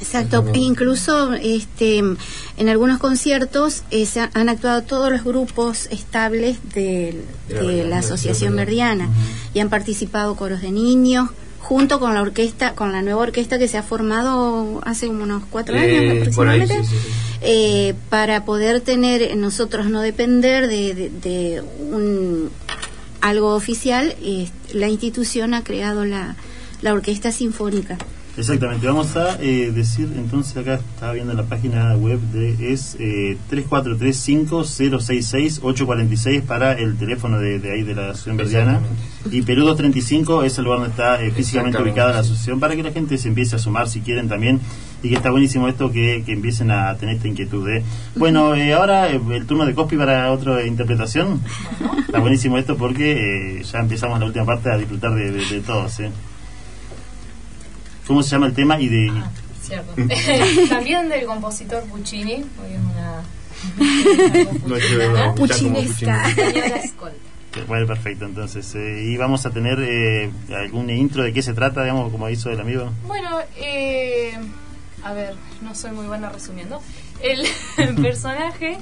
Exacto, 0.00 0.42
incluso 0.54 1.34
este, 1.34 1.98
en 1.98 2.68
algunos 2.70 2.98
conciertos 2.98 3.84
eh, 3.90 4.06
se 4.06 4.20
ha- 4.20 4.30
han 4.34 4.48
actuado 4.48 4.82
todos 4.82 5.12
los 5.12 5.22
grupos 5.24 5.86
estables 5.92 6.56
De 6.74 7.22
la 7.50 7.54
Verdiana, 7.60 7.98
Asociación 7.98 8.56
Verdiana 8.56 9.08
y 9.54 9.60
han 9.60 9.68
participado 9.68 10.34
coros 10.36 10.62
de 10.62 10.72
niños 10.72 11.28
junto 11.62 12.00
con 12.00 12.12
la 12.12 12.20
orquesta, 12.22 12.74
con 12.74 12.92
la 12.92 13.02
nueva 13.02 13.22
orquesta 13.22 13.58
que 13.58 13.68
se 13.68 13.78
ha 13.78 13.82
formado 13.82 14.80
hace 14.84 15.06
como 15.06 15.22
unos 15.22 15.44
cuatro 15.48 15.76
años 15.76 15.86
Eh, 15.88 15.98
ahí, 16.10 16.18
aproximadamente, 16.18 16.74
sí, 16.82 16.90
sí, 16.90 16.96
sí. 17.06 17.10
eh, 17.42 17.94
para 18.10 18.44
poder 18.44 18.80
tener 18.80 19.22
eh, 19.22 19.36
nosotros 19.36 19.86
no 19.86 20.00
depender 20.00 20.66
de, 20.68 20.94
de- 20.94 21.10
de 21.10 21.62
un 21.90 22.50
algo 23.20 23.54
oficial, 23.54 24.14
eh, 24.22 24.48
la 24.74 24.88
institución 24.88 25.54
ha 25.54 25.62
creado 25.62 26.04
la, 26.04 26.34
la 26.82 26.92
orquesta 26.92 27.30
sinfónica. 27.30 27.96
Exactamente, 28.34 28.86
vamos 28.86 29.14
a 29.14 29.36
eh, 29.42 29.70
decir, 29.74 30.10
entonces 30.16 30.56
acá 30.56 30.76
estaba 30.76 31.12
viendo 31.12 31.34
la 31.34 31.42
página 31.42 31.94
web 31.96 32.18
de 32.18 32.72
es 32.72 32.96
eh, 32.98 33.36
3435-066-846 33.50 36.42
para 36.42 36.72
el 36.72 36.96
teléfono 36.96 37.38
de, 37.38 37.58
de 37.58 37.72
ahí 37.72 37.82
de 37.82 37.94
la 37.94 38.10
Asociación 38.10 38.36
Verdiana 38.38 38.80
y 39.30 39.42
Perú 39.42 39.64
235 39.66 40.44
es 40.44 40.56
el 40.56 40.64
lugar 40.64 40.78
donde 40.80 40.92
está 40.92 41.22
eh, 41.22 41.30
físicamente 41.30 41.80
ubicada 41.82 42.12
la 42.12 42.18
asociación 42.20 42.58
para 42.58 42.74
que 42.74 42.82
la 42.82 42.92
gente 42.92 43.18
se 43.18 43.28
empiece 43.28 43.56
a 43.56 43.58
sumar 43.58 43.86
si 43.88 44.00
quieren 44.00 44.28
también 44.28 44.60
y 45.02 45.10
que 45.10 45.16
está 45.16 45.30
buenísimo 45.30 45.68
esto 45.68 45.92
que, 45.92 46.22
que 46.24 46.32
empiecen 46.32 46.70
a 46.70 46.96
tener 46.96 47.16
esta 47.16 47.28
inquietud. 47.28 47.68
¿eh? 47.68 47.82
Bueno, 48.16 48.54
eh, 48.54 48.72
ahora 48.72 49.10
eh, 49.10 49.20
el 49.32 49.46
turno 49.46 49.66
de 49.66 49.74
Cospi 49.74 49.96
para 49.96 50.30
otra 50.32 50.64
interpretación. 50.66 51.40
Está 52.06 52.20
buenísimo 52.20 52.56
esto 52.56 52.76
porque 52.76 53.58
eh, 53.58 53.62
ya 53.62 53.80
empezamos 53.80 54.18
la 54.20 54.26
última 54.26 54.46
parte 54.46 54.70
a 54.70 54.78
disfrutar 54.78 55.14
de, 55.14 55.32
de- 55.32 55.44
de 55.46 55.60
todos. 55.60 56.00
¿eh? 56.00 56.10
¿Cómo 58.06 58.22
se 58.22 58.30
llama 58.30 58.46
el 58.46 58.54
tema? 58.54 58.80
Y 58.80 58.88
de 58.88 59.22
Cierto. 59.62 59.92
También 60.68 61.08
del 61.08 61.24
compositor 61.26 61.82
Puccini, 61.84 62.34
hoy 62.34 62.72
es 62.72 62.80
una. 62.80 63.22
No 64.66 64.74
hay 64.74 64.82
Escolta. 66.84 67.16
Bueno, 67.68 67.86
perfecto, 67.86 68.24
entonces. 68.24 68.74
eh, 68.74 69.02
y 69.04 69.16
vamos 69.18 69.44
a 69.46 69.50
tener 69.50 69.78
eh, 69.80 70.30
algún 70.56 70.88
intro 70.90 71.22
de 71.22 71.32
qué 71.32 71.42
se 71.42 71.52
trata, 71.52 71.82
digamos, 71.82 72.10
como 72.10 72.28
hizo 72.30 72.50
el 72.50 72.58
amigo. 72.60 72.90
Bueno, 73.06 73.38
eh, 73.56 74.32
a 75.04 75.12
ver, 75.12 75.34
no 75.60 75.74
soy 75.74 75.92
muy 75.92 76.06
buena 76.06 76.30
resumiendo. 76.30 76.80
El, 77.20 77.46
personaje 78.02 78.78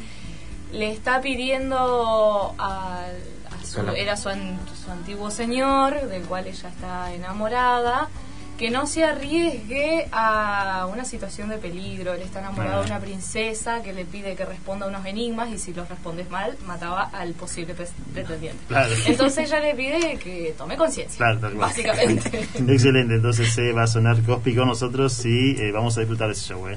le 0.73 0.93
está 0.93 1.21
pidiendo 1.21 2.55
al- 2.59 3.23
a 3.61 3.65
su, 3.67 3.81
era 3.91 4.17
su, 4.17 4.29
an- 4.29 4.59
su 4.85 4.91
antiguo 4.91 5.31
señor, 5.33 6.09
del 6.09 6.23
cual 6.23 6.47
ella 6.47 6.69
está 6.69 7.13
enamorada, 7.13 8.09
que 8.61 8.71
no 8.71 8.87
se 8.87 9.05
arriesgue 9.05 10.07
a 10.13 10.87
una 10.93 11.07
situación 11.07 11.49
de 11.49 11.57
peligro. 11.57 12.13
Él 12.13 12.21
está 12.21 12.41
enamorado 12.41 12.83
de 12.83 12.89
una 12.89 13.01
princesa 13.01 13.83
que 13.83 13.95
le 13.95 14.05
pide 14.05 14.37
que 14.37 14.45
responda 14.45 14.85
a 14.85 14.91
unos 14.91 15.07
enigmas 15.07 15.49
y 15.49 15.57
si 15.57 15.73
los 15.73 15.89
respondes 15.89 16.29
mal, 16.29 16.59
mataba 16.67 17.05
al 17.05 17.33
posible 17.33 17.75
pretendiente. 18.13 18.63
Claro. 18.69 18.93
Entonces 19.07 19.49
ella 19.49 19.61
le 19.61 19.75
pide 19.75 20.19
que 20.19 20.55
tome 20.59 20.77
conciencia. 20.77 21.17
Claro, 21.17 21.39
tal 21.39 21.55
cual. 21.55 21.71
Básicamente. 21.71 22.39
Excelente, 22.69 23.15
entonces 23.15 23.51
se 23.51 23.73
va 23.73 23.85
a 23.85 23.87
sonar 23.87 24.23
Cospi 24.25 24.55
con 24.55 24.69
nosotros 24.69 25.25
y 25.25 25.57
eh, 25.59 25.73
vamos 25.73 25.97
a 25.97 26.01
disfrutar 26.01 26.27
de 26.27 26.35
ese 26.35 26.49
show. 26.49 26.69
¿eh? 26.69 26.77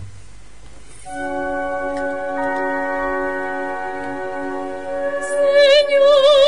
Signore, 5.84 6.44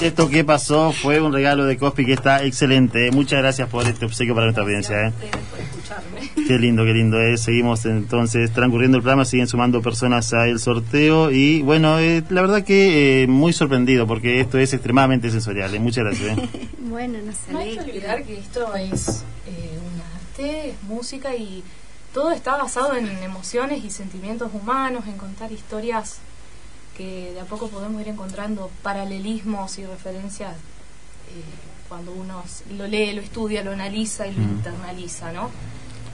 Esto 0.00 0.30
que 0.30 0.44
pasó 0.44 0.92
fue 0.92 1.20
un 1.20 1.30
regalo 1.30 1.66
de 1.66 1.76
Cospi 1.76 2.06
que 2.06 2.14
está 2.14 2.42
excelente. 2.42 3.10
Muchas 3.10 3.40
gracias 3.40 3.68
por 3.68 3.86
este 3.86 4.06
obsequio 4.06 4.34
para 4.34 4.46
nuestra 4.46 4.64
audiencia. 4.64 5.08
¿eh? 5.08 5.12
Qué 6.46 6.58
lindo, 6.58 6.86
qué 6.86 6.94
lindo. 6.94 7.20
¿eh? 7.20 7.36
Seguimos 7.36 7.84
entonces 7.84 8.50
transcurriendo 8.50 8.96
el 8.96 9.02
programa, 9.02 9.26
siguen 9.26 9.46
sumando 9.46 9.82
personas 9.82 10.32
a 10.32 10.48
el 10.48 10.58
sorteo. 10.58 11.30
Y 11.30 11.60
bueno, 11.60 11.98
eh, 11.98 12.24
la 12.30 12.40
verdad 12.40 12.64
que 12.64 13.22
eh, 13.22 13.26
muy 13.26 13.52
sorprendido 13.52 14.06
porque 14.06 14.40
esto 14.40 14.56
es 14.56 14.72
extremadamente 14.72 15.30
sensorial. 15.30 15.74
¿eh? 15.74 15.80
Muchas 15.80 16.04
gracias. 16.04 16.38
¿eh? 16.38 16.48
Bueno, 16.80 17.18
no 17.24 17.32
se 17.32 17.52
No 17.52 17.58
hay 17.58 17.74
que 17.74 17.80
olvidar 17.80 18.24
que 18.24 18.38
esto 18.38 18.74
es 18.74 19.22
eh, 19.46 19.78
un 19.78 20.00
arte, 20.00 20.70
es 20.70 20.82
música 20.82 21.36
y 21.36 21.62
todo 22.12 22.32
está 22.32 22.56
basado 22.56 22.96
en 22.96 23.06
emociones 23.22 23.84
y 23.84 23.90
sentimientos 23.90 24.50
humanos, 24.52 25.04
en 25.06 25.16
contar 25.16 25.52
historias 25.52 26.09
de 27.40 27.46
a 27.46 27.48
poco 27.48 27.68
podemos 27.68 28.00
ir 28.02 28.08
encontrando 28.08 28.70
paralelismos 28.82 29.78
y 29.78 29.86
referencias 29.86 30.52
eh, 30.52 31.42
cuando 31.88 32.12
uno 32.12 32.42
lo 32.76 32.86
lee, 32.86 33.12
lo 33.14 33.22
estudia, 33.22 33.62
lo 33.64 33.72
analiza 33.72 34.26
y 34.26 34.32
lo 34.34 34.40
Mm. 34.42 34.50
internaliza, 34.50 35.32
¿no? 35.32 35.50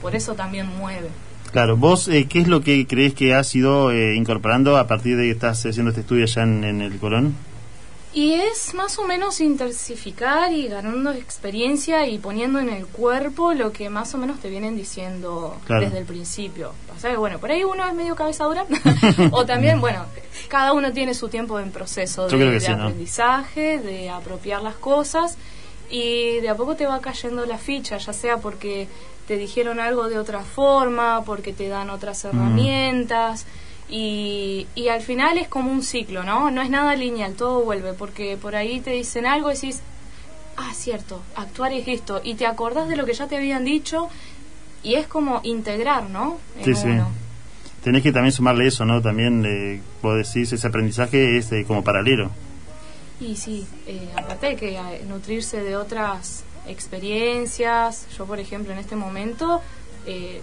Por 0.01 0.15
eso 0.15 0.33
también 0.35 0.67
mueve. 0.77 1.09
Claro, 1.51 1.77
vos, 1.77 2.07
eh, 2.07 2.27
¿qué 2.29 2.41
es 2.41 2.47
lo 2.47 2.61
que 2.61 2.85
crees 2.87 3.13
que 3.13 3.33
has 3.33 3.53
ido 3.55 3.91
eh, 3.91 4.15
incorporando 4.15 4.77
a 4.77 4.87
partir 4.87 5.17
de 5.17 5.23
que 5.23 5.31
estás 5.31 5.65
haciendo 5.65 5.89
este 5.89 6.01
estudio 6.01 6.23
allá 6.23 6.43
en, 6.43 6.63
en 6.63 6.81
el 6.81 6.97
Colón? 6.99 7.35
Y 8.13 8.33
es 8.33 8.73
más 8.73 8.97
o 8.97 9.05
menos 9.05 9.39
intensificar 9.41 10.51
y 10.51 10.67
ganando 10.67 11.11
experiencia 11.13 12.07
y 12.07 12.17
poniendo 12.17 12.57
en 12.59 12.69
el 12.69 12.87
cuerpo 12.87 13.53
lo 13.53 13.71
que 13.71 13.89
más 13.91 14.13
o 14.15 14.17
menos 14.17 14.39
te 14.39 14.49
vienen 14.49 14.75
diciendo 14.75 15.55
Claro. 15.67 15.83
desde 15.83 15.99
el 15.99 16.05
principio. 16.05 16.73
Pasa 16.91 17.09
que, 17.11 17.17
bueno, 17.17 17.37
por 17.37 17.51
ahí 17.51 17.63
uno 17.63 17.85
es 17.85 17.93
medio 17.93 18.15
cabeza 18.15 18.45
dura, 18.45 18.65
o 19.31 19.45
también, 19.45 19.79
bueno, 19.79 20.05
cada 20.47 20.73
uno 20.73 20.91
tiene 20.91 21.13
su 21.13 21.29
tiempo 21.29 21.59
en 21.59 21.71
proceso 21.71 22.27
de, 22.27 22.33
aprendizaje, 22.85 23.79
de 23.79 24.09
apropiar 24.09 24.61
las 24.61 24.75
cosas, 24.75 25.37
y 25.89 26.39
de 26.39 26.49
a 26.49 26.55
poco 26.55 26.75
te 26.75 26.85
va 26.85 26.99
cayendo 26.99 27.45
la 27.45 27.57
ficha, 27.57 27.97
ya 27.97 28.13
sea 28.13 28.37
porque 28.37 28.87
te 29.27 29.37
dijeron 29.37 29.79
algo 29.79 30.07
de 30.07 30.17
otra 30.19 30.41
forma, 30.41 31.23
porque 31.25 31.53
te 31.53 31.67
dan 31.67 31.89
otras 31.89 32.23
Mm. 32.23 32.27
herramientas. 32.27 33.45
Y, 33.89 34.67
y 34.75 34.89
al 34.89 35.01
final 35.01 35.37
es 35.37 35.47
como 35.47 35.71
un 35.71 35.81
ciclo, 35.81 36.23
¿no? 36.23 36.51
No 36.51 36.61
es 36.61 36.69
nada 36.69 36.93
lineal, 36.95 37.35
todo 37.35 37.61
vuelve, 37.61 37.93
porque 37.93 38.35
por 38.35 38.55
ahí 38.55 38.81
te 38.81 38.91
dicen 38.91 39.25
algo 39.25 39.49
y 39.49 39.53
decís, 39.53 39.79
ah, 40.57 40.71
cierto, 40.73 41.21
actuar 41.35 41.71
es 41.71 41.87
esto, 41.87 42.19
y 42.21 42.35
te 42.35 42.45
acordás 42.45 42.89
de 42.89 42.97
lo 42.97 43.05
que 43.05 43.13
ya 43.13 43.27
te 43.27 43.37
habían 43.37 43.63
dicho, 43.63 44.09
y 44.83 44.95
es 44.95 45.07
como 45.07 45.39
integrar, 45.43 46.09
¿no? 46.09 46.37
En 46.59 46.65
Sí, 46.65 46.75
sí. 46.75 46.89
Tenés 47.87 48.03
que 48.03 48.11
también 48.11 48.33
sumarle 48.33 48.67
eso, 48.67 48.83
¿no? 48.83 49.01
También, 49.01 49.45
eh, 49.45 49.79
vos 50.01 50.17
decís, 50.17 50.51
ese 50.51 50.67
aprendizaje 50.67 51.37
es 51.37 51.49
eh, 51.53 51.63
como 51.65 51.85
paralelo. 51.85 52.29
Y 53.21 53.37
sí, 53.37 53.65
eh, 53.87 54.09
aparte 54.13 54.47
de 54.47 54.55
que 54.57 54.75
eh, 54.75 55.05
nutrirse 55.07 55.61
de 55.63 55.77
otras 55.77 56.43
experiencias, 56.67 58.05
yo 58.17 58.25
por 58.25 58.41
ejemplo 58.41 58.73
en 58.73 58.79
este 58.79 58.97
momento 58.97 59.61
eh, 60.05 60.41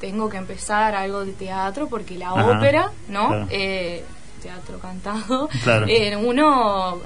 tengo 0.00 0.30
que 0.30 0.38
empezar 0.38 0.94
algo 0.94 1.26
de 1.26 1.32
teatro 1.32 1.88
porque 1.88 2.16
la 2.16 2.30
Ajá, 2.30 2.56
ópera, 2.56 2.90
¿no? 3.08 3.28
claro. 3.28 3.46
Eh, 3.50 4.02
teatro 4.42 4.78
cantado, 4.78 5.50
Claro. 5.62 5.86
uno, 6.24 7.00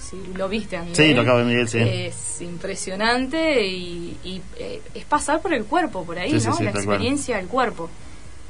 si 0.00 0.16
lo 0.38 0.48
viste 0.48 0.78
a 0.78 0.86
Sí, 0.94 1.12
lo 1.12 1.20
acabo 1.20 1.40
de 1.40 1.44
Miguel, 1.44 1.68
sí. 1.68 1.80
es 1.80 2.40
impresionante 2.40 3.62
y, 3.66 4.16
y, 4.24 4.40
eh, 4.58 4.80
es 4.94 5.04
pasar 5.04 5.42
por 5.42 5.52
el 5.52 5.66
cuerpo, 5.66 6.02
por 6.02 6.18
ahí, 6.18 6.30
Sí, 6.30 6.40
sí, 6.40 6.46
¿no? 6.48 6.54
sí, 6.54 6.64
la 6.64 6.70
experiencia 6.70 7.36
del 7.36 7.48
cuerpo. 7.48 7.90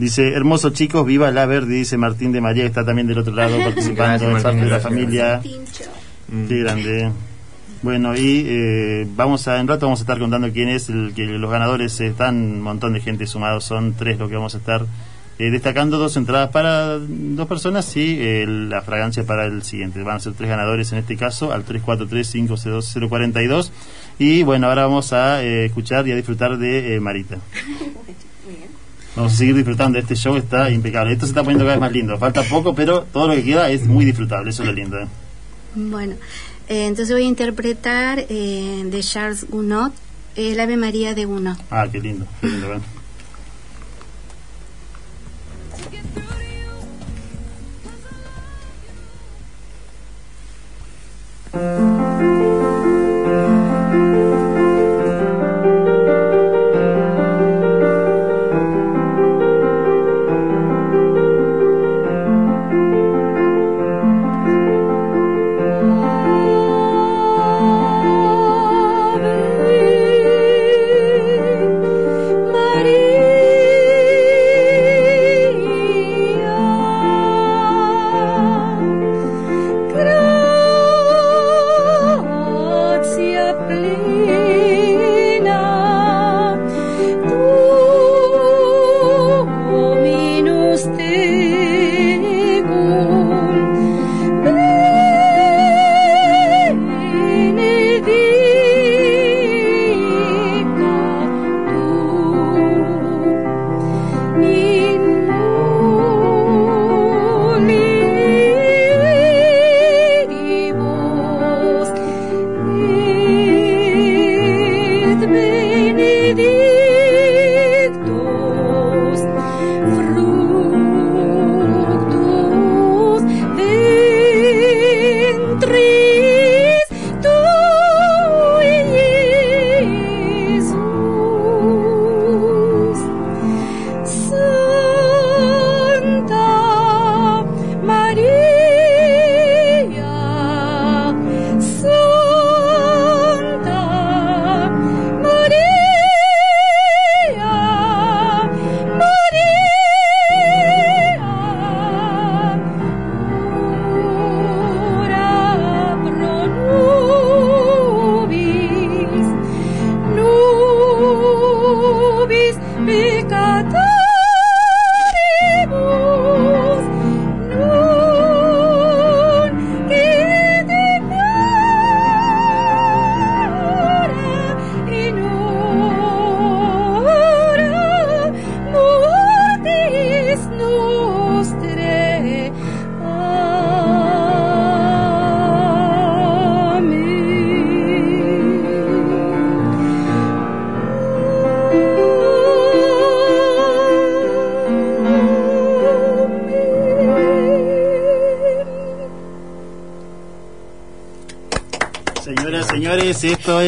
Dice, 0.02 0.32
hermosos 0.32 0.72
chicos, 0.72 1.06
viva 1.06 1.30
la 1.30 1.46
verde, 1.46 1.74
dice 1.74 1.96
Martín 1.96 2.32
de 2.32 2.40
María, 2.40 2.64
que 2.64 2.70
está 2.70 2.84
también 2.84 3.06
del 3.06 3.18
otro 3.18 3.32
lado 3.32 3.56
participando, 3.64 4.26
Gracias, 4.26 4.42
Martín, 4.42 4.64
de 4.64 4.70
la 4.70 4.80
familia. 4.80 5.40
Mm. 6.26 6.48
Qué 6.48 6.58
grande. 6.58 7.12
Bueno, 7.82 8.16
y 8.16 8.44
eh, 8.48 9.06
vamos 9.14 9.46
a, 9.46 9.60
en 9.60 9.68
rato 9.68 9.86
vamos 9.86 10.00
a 10.00 10.02
estar 10.02 10.18
contando 10.18 10.50
quién 10.50 10.70
es 10.70 10.88
el 10.88 11.12
que 11.14 11.26
los 11.26 11.48
ganadores 11.48 12.00
están, 12.00 12.34
un 12.34 12.62
montón 12.62 12.94
de 12.94 13.00
gente 13.00 13.28
sumados, 13.28 13.64
son 13.64 13.94
tres 13.94 14.18
lo 14.18 14.28
que 14.28 14.34
vamos 14.34 14.56
a 14.56 14.58
estar 14.58 14.86
eh, 15.38 15.50
destacando, 15.52 15.98
dos 15.98 16.16
entradas 16.16 16.50
para 16.50 16.98
dos 16.98 17.46
personas 17.46 17.96
y 17.96 18.18
eh, 18.20 18.44
la 18.44 18.82
fragancia 18.82 19.24
para 19.24 19.46
el 19.46 19.62
siguiente. 19.62 20.02
Van 20.02 20.16
a 20.16 20.20
ser 20.20 20.32
tres 20.32 20.50
ganadores 20.50 20.90
en 20.90 20.98
este 20.98 21.16
caso, 21.16 21.52
al 21.52 21.64
343-502-042. 21.64 23.70
Y 24.18 24.42
bueno, 24.42 24.66
ahora 24.66 24.86
vamos 24.86 25.12
a 25.12 25.44
eh, 25.44 25.66
escuchar 25.66 26.08
y 26.08 26.12
a 26.12 26.16
disfrutar 26.16 26.58
de 26.58 26.96
eh, 26.96 27.00
Marita. 27.00 27.38
Vamos 29.14 29.34
a 29.34 29.36
seguir 29.36 29.54
disfrutando 29.54 29.96
de 29.96 30.00
este 30.00 30.14
show, 30.14 30.36
está 30.36 30.70
impecable. 30.70 31.12
Esto 31.12 31.26
se 31.26 31.32
está 31.32 31.42
poniendo 31.42 31.64
cada 31.64 31.76
vez 31.76 31.80
más 31.80 31.92
lindo. 31.92 32.16
Falta 32.18 32.42
poco, 32.42 32.74
pero 32.74 33.02
todo 33.12 33.28
lo 33.28 33.34
que 33.34 33.44
queda 33.44 33.68
es 33.68 33.86
muy 33.86 34.04
disfrutable, 34.04 34.50
eso 34.50 34.62
es 34.62 34.68
lo 34.68 34.74
lindo. 34.74 34.98
¿eh? 34.98 35.06
Bueno, 35.74 36.14
eh, 36.68 36.86
entonces 36.86 37.14
voy 37.14 37.24
a 37.24 37.28
interpretar 37.28 38.24
eh, 38.28 38.82
de 38.84 39.00
Charles 39.00 39.46
Gounod 39.48 39.92
el 40.34 40.58
Ave 40.58 40.78
María 40.78 41.14
de 41.14 41.26
Gounod. 41.26 41.56
Ah, 41.70 41.86
qué 41.92 42.00
lindo, 42.00 42.26
qué 42.40 42.48
lindo. 42.48 42.74
¿eh? 42.74 42.80
María 51.52 52.01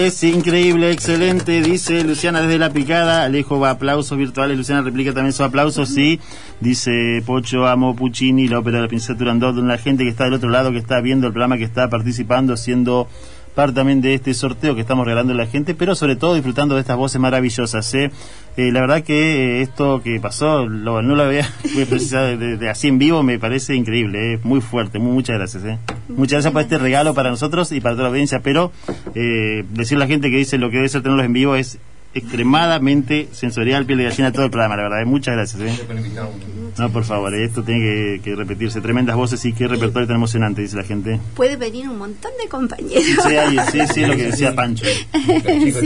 es 0.07 0.23
increíble, 0.25 0.91
excelente, 0.91 1.63
dice 1.63 2.05
Luciana 2.05 2.43
desde 2.43 2.59
la 2.59 2.71
picada. 2.71 3.25
Alejo 3.25 3.59
va 3.59 3.71
aplausos 3.71 4.19
virtuales. 4.19 4.57
Luciana 4.57 4.83
replica 4.83 5.15
también 5.15 5.33
su 5.33 5.43
aplauso, 5.43 5.87
sí. 5.87 6.21
Dice 6.61 7.23
Pocho, 7.25 7.67
amo 7.67 7.97
Puccini, 7.97 8.47
la 8.47 8.59
ópera 8.59 8.79
de 8.79 8.83
la 8.83 8.89
princesa 8.89 9.17
Turandot. 9.17 9.57
La 9.57 9.79
gente 9.79 10.05
que 10.05 10.11
está 10.11 10.25
del 10.25 10.35
otro 10.35 10.51
lado, 10.51 10.73
que 10.73 10.79
está 10.79 11.01
viendo 11.01 11.27
el 11.27 11.33
programa, 11.33 11.57
que 11.57 11.65
está 11.65 11.89
participando, 11.89 12.57
siendo 12.57 13.09
parte 13.55 13.75
también 13.75 14.01
de 14.01 14.15
este 14.15 14.35
sorteo 14.35 14.75
que 14.75 14.81
estamos 14.81 15.05
regalando 15.07 15.33
a 15.33 15.37
la 15.37 15.47
gente, 15.47 15.75
pero 15.75 15.95
sobre 15.95 16.17
todo 16.17 16.35
disfrutando 16.35 16.75
de 16.75 16.81
estas 16.81 16.97
voces 16.97 17.21
maravillosas. 17.21 17.95
¿eh? 17.95 18.11
Eh, 18.57 18.73
la 18.73 18.81
verdad 18.81 19.03
que 19.03 19.59
eh, 19.59 19.63
esto 19.63 20.03
que 20.03 20.19
pasó, 20.21 20.67
lo- 20.67 21.03
no 21.03 21.15
lo 21.15 21.23
había 21.23 21.49
precisado 21.89 22.27
de, 22.27 22.37
de- 22.37 22.57
de 22.57 22.69
así 22.69 22.89
en 22.89 22.99
vivo, 22.99 23.23
me 23.23 23.39
parece 23.39 23.75
increíble, 23.75 24.35
¿eh? 24.35 24.41
muy 24.43 24.61
fuerte, 24.61 24.99
muy, 24.99 25.13
muchas 25.13 25.37
gracias. 25.39 25.65
¿eh? 25.65 25.79
Muchas 26.09 26.33
gracias 26.39 26.53
por 26.53 26.63
este 26.63 26.79
regalo 26.79 27.15
para 27.15 27.31
nosotros 27.31 27.71
y 27.73 27.81
para 27.81 27.95
toda 27.95 28.05
la 28.05 28.09
audiencia, 28.11 28.41
pero 28.43 28.73
eh, 29.15 29.65
decir 29.71 29.97
a 29.97 30.01
la 30.01 30.07
gente 30.07 30.31
que 30.31 30.37
dice 30.39 30.59
lo 30.59 30.71
que 30.71 30.77
debe 30.77 30.89
ser 30.89 31.03
tenerlos 31.03 31.27
en 31.27 31.33
vivo 31.33 31.55
es 31.57 31.79
extremadamente 32.15 33.29
sensorial, 33.33 33.87
piel 33.87 33.99
de 33.99 34.05
gallina 34.05 34.33
todo 34.33 34.45
el 34.45 34.51
programa, 34.51 34.77
la 34.77 34.83
verdad. 34.85 35.03
¿eh? 35.03 35.05
Muchas 35.05 35.35
gracias. 35.35 35.63
¿eh? 35.63 35.87
No, 36.79 36.91
por 36.91 37.05
favor, 37.05 37.35
¿eh? 37.35 37.45
esto 37.45 37.63
tiene 37.63 37.81
que, 37.81 38.21
que 38.23 38.35
repetirse. 38.35 38.81
Tremendas 38.81 39.17
voces 39.17 39.45
y 39.45 39.53
qué 39.53 39.67
repertorio 39.69 40.07
tan 40.07 40.17
emocionante, 40.17 40.63
dice 40.63 40.77
la 40.77 40.85
gente. 40.85 41.21
Puede 41.35 41.57
venir 41.57 41.89
un 41.89 41.99
montón 41.99 42.33
de 42.43 42.49
compañeros. 42.49 43.05
Sí, 43.27 43.37
ahí, 43.37 43.57
sí, 43.71 43.79
sí, 43.93 44.03
es 44.03 44.09
lo 44.09 44.17
que 44.17 44.25
decía 44.25 44.55
Pancho. 44.55 44.85
Sí. 45.13 45.83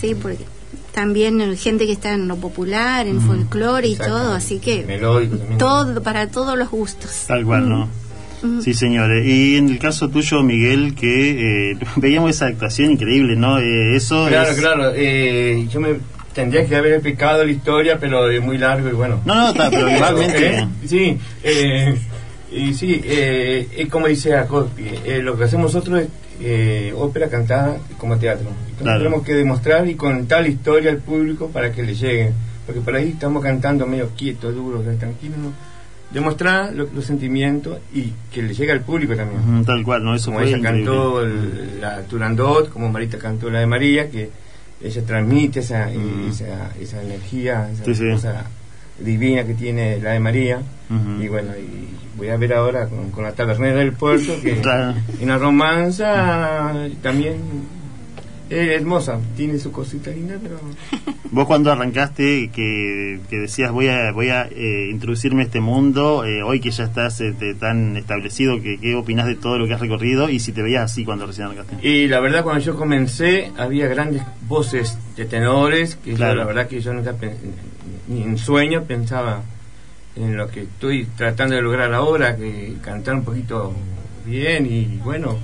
Sí, 0.00 0.14
porque 0.14 0.44
también 0.92 1.40
hay 1.40 1.56
gente 1.56 1.86
que 1.86 1.92
está 1.92 2.12
en 2.14 2.28
lo 2.28 2.36
popular, 2.36 3.06
en 3.06 3.20
folclore 3.20 3.88
y 3.88 3.96
todo, 3.96 4.32
así 4.32 4.58
que 4.58 4.84
Melódico 4.84 5.36
también. 5.36 5.58
todo 5.58 6.02
para 6.02 6.28
todos 6.28 6.56
los 6.58 6.70
gustos. 6.70 7.24
Tal 7.26 7.44
cual, 7.44 7.68
¿no? 7.68 7.88
Sí, 8.62 8.74
señores. 8.74 9.26
Y 9.26 9.56
en 9.56 9.68
el 9.70 9.78
caso 9.78 10.08
tuyo, 10.08 10.42
Miguel, 10.42 10.94
que 10.94 11.72
eh, 11.72 11.78
veíamos 11.96 12.30
esa 12.30 12.46
actuación 12.46 12.92
increíble, 12.92 13.36
¿no? 13.36 13.58
Eh, 13.58 13.96
eso 13.96 14.26
Claro, 14.28 14.50
es... 14.50 14.58
claro. 14.58 14.92
eh, 14.94 15.66
yo 15.70 15.80
me 15.80 15.96
tendría 16.34 16.66
que 16.66 16.76
haber 16.76 16.92
explicado 16.94 17.44
la 17.44 17.50
historia, 17.50 17.98
pero 17.98 18.30
es 18.30 18.42
muy 18.42 18.58
largo 18.58 18.88
y 18.88 18.92
bueno. 18.92 19.20
No, 19.24 19.34
no, 19.34 19.48
está, 19.48 19.70
pero 19.70 19.90
igualmente- 19.90 20.58
Eh, 20.58 20.68
sí, 20.86 21.18
y 22.52 22.74
sí, 22.74 23.00
es 23.04 23.88
como 23.88 24.06
dice 24.06 24.32
lo 25.22 25.36
que 25.36 25.44
hacemos 25.44 25.74
nosotros 25.74 26.00
es 26.02 26.08
eh, 26.40 26.92
ópera 26.94 27.28
cantada 27.28 27.78
como 27.98 28.18
teatro. 28.18 28.48
Entonces 28.50 28.82
Claro. 28.82 28.98
tenemos 28.98 29.22
que 29.24 29.34
demostrar 29.34 29.88
y 29.88 29.94
contar 29.94 30.42
la 30.42 30.48
historia 30.48 30.90
al 30.90 30.98
público 30.98 31.48
para 31.48 31.72
que 31.72 31.82
le 31.82 31.94
llegue. 31.94 32.32
Porque 32.66 32.80
por 32.82 32.94
ahí 32.94 33.10
estamos 33.10 33.42
cantando 33.42 33.86
medio 33.86 34.10
quietos, 34.16 34.54
duros, 34.54 34.84
tranquilos. 34.98 35.38
¿no? 35.38 35.52
Demostrar 36.10 36.72
lo- 36.72 36.88
los 36.94 37.04
sentimientos 37.04 37.78
y 37.92 38.12
que 38.32 38.42
le 38.42 38.54
llegue 38.54 38.72
al 38.72 38.80
público 38.80 39.16
también. 39.16 39.64
Tal 39.64 39.82
cual, 39.82 40.04
¿no? 40.04 40.14
Eso 40.14 40.26
como 40.26 40.38
fue 40.38 40.48
ella 40.48 40.58
increíble. 40.58 40.84
cantó 40.86 41.20
el- 41.22 41.80
la 41.80 42.02
Turandot, 42.02 42.68
como 42.70 42.88
Marita 42.90 43.18
cantó 43.18 43.50
la 43.50 43.58
de 43.60 43.66
María, 43.66 44.08
que 44.10 44.30
ella 44.82 45.02
transmite 45.04 45.60
esa, 45.60 45.90
esa, 45.90 46.70
esa 46.80 47.02
energía, 47.02 47.68
esa 47.72 47.84
Sí, 47.84 47.94
sí. 47.94 48.10
cosa 48.12 48.44
divina 49.00 49.44
que 49.44 49.54
tiene 49.54 49.98
la 49.98 50.12
de 50.12 50.20
María. 50.20 50.60
Y 51.20 51.26
bueno, 51.26 51.50
y 51.58 51.88
voy 52.16 52.28
a 52.28 52.36
ver 52.36 52.54
ahora 52.54 52.86
con, 52.86 53.10
con 53.10 53.24
la 53.24 53.32
tabernera 53.32 53.80
del 53.80 53.92
puerto, 53.92 54.32
que 54.40 54.52
Claro. 54.62 54.94
la 55.20 55.38
romanza 55.38 56.72
también 57.02 57.34
es 58.48 58.80
hermosa, 58.80 59.18
tiene 59.36 59.58
su 59.58 59.72
cosita 59.72 60.10
linda, 60.10 60.36
pero... 60.42 60.58
Vos 61.32 61.46
cuando 61.46 61.72
arrancaste, 61.72 62.50
que, 62.54 63.20
que 63.28 63.36
decías 63.36 63.72
voy 63.72 63.88
a 63.88 64.12
voy 64.12 64.28
a 64.28 64.48
eh, 64.50 64.88
introducirme 64.90 65.42
a 65.42 65.46
este 65.46 65.60
mundo, 65.60 66.24
eh, 66.24 66.42
hoy 66.42 66.60
que 66.60 66.70
ya 66.70 66.84
estás 66.84 67.20
este, 67.20 67.54
tan 67.54 67.96
establecido, 67.96 68.62
que, 68.62 68.78
¿qué 68.78 68.94
opinás 68.94 69.26
de 69.26 69.34
todo 69.34 69.58
lo 69.58 69.66
que 69.66 69.74
has 69.74 69.80
recorrido? 69.80 70.30
Y 70.30 70.38
si 70.38 70.52
te 70.52 70.62
veías 70.62 70.84
así 70.84 71.04
cuando 71.04 71.26
recién 71.26 71.48
arrancaste. 71.48 71.86
Y 71.86 72.06
la 72.06 72.20
verdad 72.20 72.44
cuando 72.44 72.64
yo 72.64 72.76
comencé 72.76 73.50
había 73.58 73.88
grandes 73.88 74.22
voces 74.48 74.96
de 75.16 75.24
tenores 75.24 75.96
que 75.96 76.14
Claro. 76.14 76.34
yo 76.34 76.38
la 76.40 76.44
verdad 76.46 76.68
que 76.68 76.80
yo 76.80 76.94
nunca 76.94 77.14
ni 78.08 78.22
en 78.22 78.38
sueño 78.38 78.84
pensaba 78.84 79.42
en 80.14 80.36
lo 80.36 80.48
que 80.48 80.62
estoy 80.62 81.06
tratando 81.16 81.56
de 81.56 81.62
lograr 81.62 81.92
ahora, 81.92 82.36
que 82.36 82.74
cantar 82.82 83.16
un 83.16 83.24
poquito 83.24 83.74
bien 84.24 84.66
y 84.66 84.98
bueno, 85.04 85.36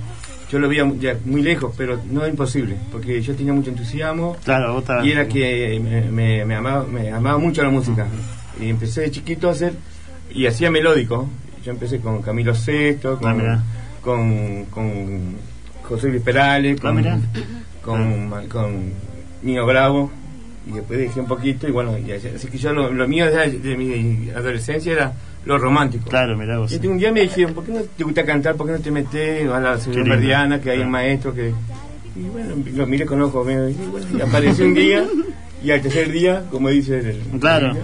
yo 0.53 0.59
lo 0.59 0.69
veía 0.69 0.87
ya 0.99 1.17
muy 1.25 1.41
lejos, 1.41 1.73
pero 1.75 1.99
no 2.11 2.27
imposible, 2.27 2.75
porque 2.91 3.19
yo 3.23 3.33
tenía 3.35 3.53
mucho 3.53 3.71
entusiasmo 3.71 4.37
Claro, 4.45 4.83
y 5.03 5.09
era 5.11 5.27
que 5.27 5.79
me, 5.83 6.01
me- 6.11 6.45
me 6.45 6.55
amaba, 6.55 6.85
me 6.85 7.09
amaba 7.11 7.39
mucho 7.39 7.63
la 7.63 7.71
música 7.71 8.05
y 8.61 8.69
empecé 8.69 9.01
de 9.01 9.09
chiquito 9.09 9.49
a 9.49 9.53
hacer 9.53 9.73
y 10.31 10.45
hacía 10.45 10.69
melódico. 10.69 11.27
Yo 11.65 11.71
empecé 11.71 11.99
con 11.99 12.21
Camilo 12.21 12.53
Sesto, 12.53 13.13
Ah, 13.17 13.19
con, 13.21 13.37
mira. 13.37 13.63
con, 14.01 14.65
con 14.65 15.35
José 15.81 16.09
Luis 16.09 16.21
Perales, 16.21 16.77
Ah, 16.79 16.81
con, 16.83 16.95
mira. 16.97 17.17
con, 17.81 18.47
con 18.47 18.91
Nino 19.41 19.65
Bravo 19.65 20.11
y 20.67 20.73
después 20.73 20.99
dejé 20.99 21.19
un 21.19 21.25
poquito 21.27 21.67
y 21.67 21.71
bueno, 21.71 21.97
y 21.97 22.11
así, 22.11 22.27
así 22.27 22.47
que 22.47 22.57
yo 22.59 22.71
lo, 22.73 22.91
lo 22.93 23.07
mío 23.07 23.25
de, 23.25 23.57
de 23.59 23.75
mi 23.75 24.29
adolescencia 24.29 24.93
era 24.93 25.13
lo 25.45 25.57
romántico. 25.57 26.09
Claro, 26.09 26.37
mirá 26.37 26.59
vos. 26.59 26.71
Y 26.71 26.87
un 26.87 26.97
día 26.97 27.11
me 27.11 27.21
dijeron, 27.21 27.53
¿por 27.53 27.65
qué 27.65 27.71
no 27.73 27.81
te 27.81 28.03
gusta 28.03 28.25
cantar? 28.25 28.55
¿Por 28.55 28.67
qué 28.67 28.73
no 28.73 28.79
te 28.79 28.91
metes 28.91 29.49
a 29.49 29.59
la 29.59 29.77
señora. 29.77 30.15
Verdiana, 30.15 30.61
que 30.61 30.71
hay 30.71 30.79
un 30.79 30.91
maestro 30.91 31.33
que... 31.33 31.53
Y 32.15 32.21
bueno, 32.31 32.55
lo 32.75 32.85
miré 32.87 33.05
con 33.05 33.21
ojos 33.21 33.43
bueno, 33.43 33.67
y 33.69 34.21
apareció 34.21 34.65
un 34.65 34.73
día 34.75 35.03
y 35.63 35.71
al 35.71 35.81
tercer 35.81 36.11
día, 36.11 36.43
como 36.51 36.69
dice 36.69 36.99
el... 36.99 37.39
Claro. 37.39 37.75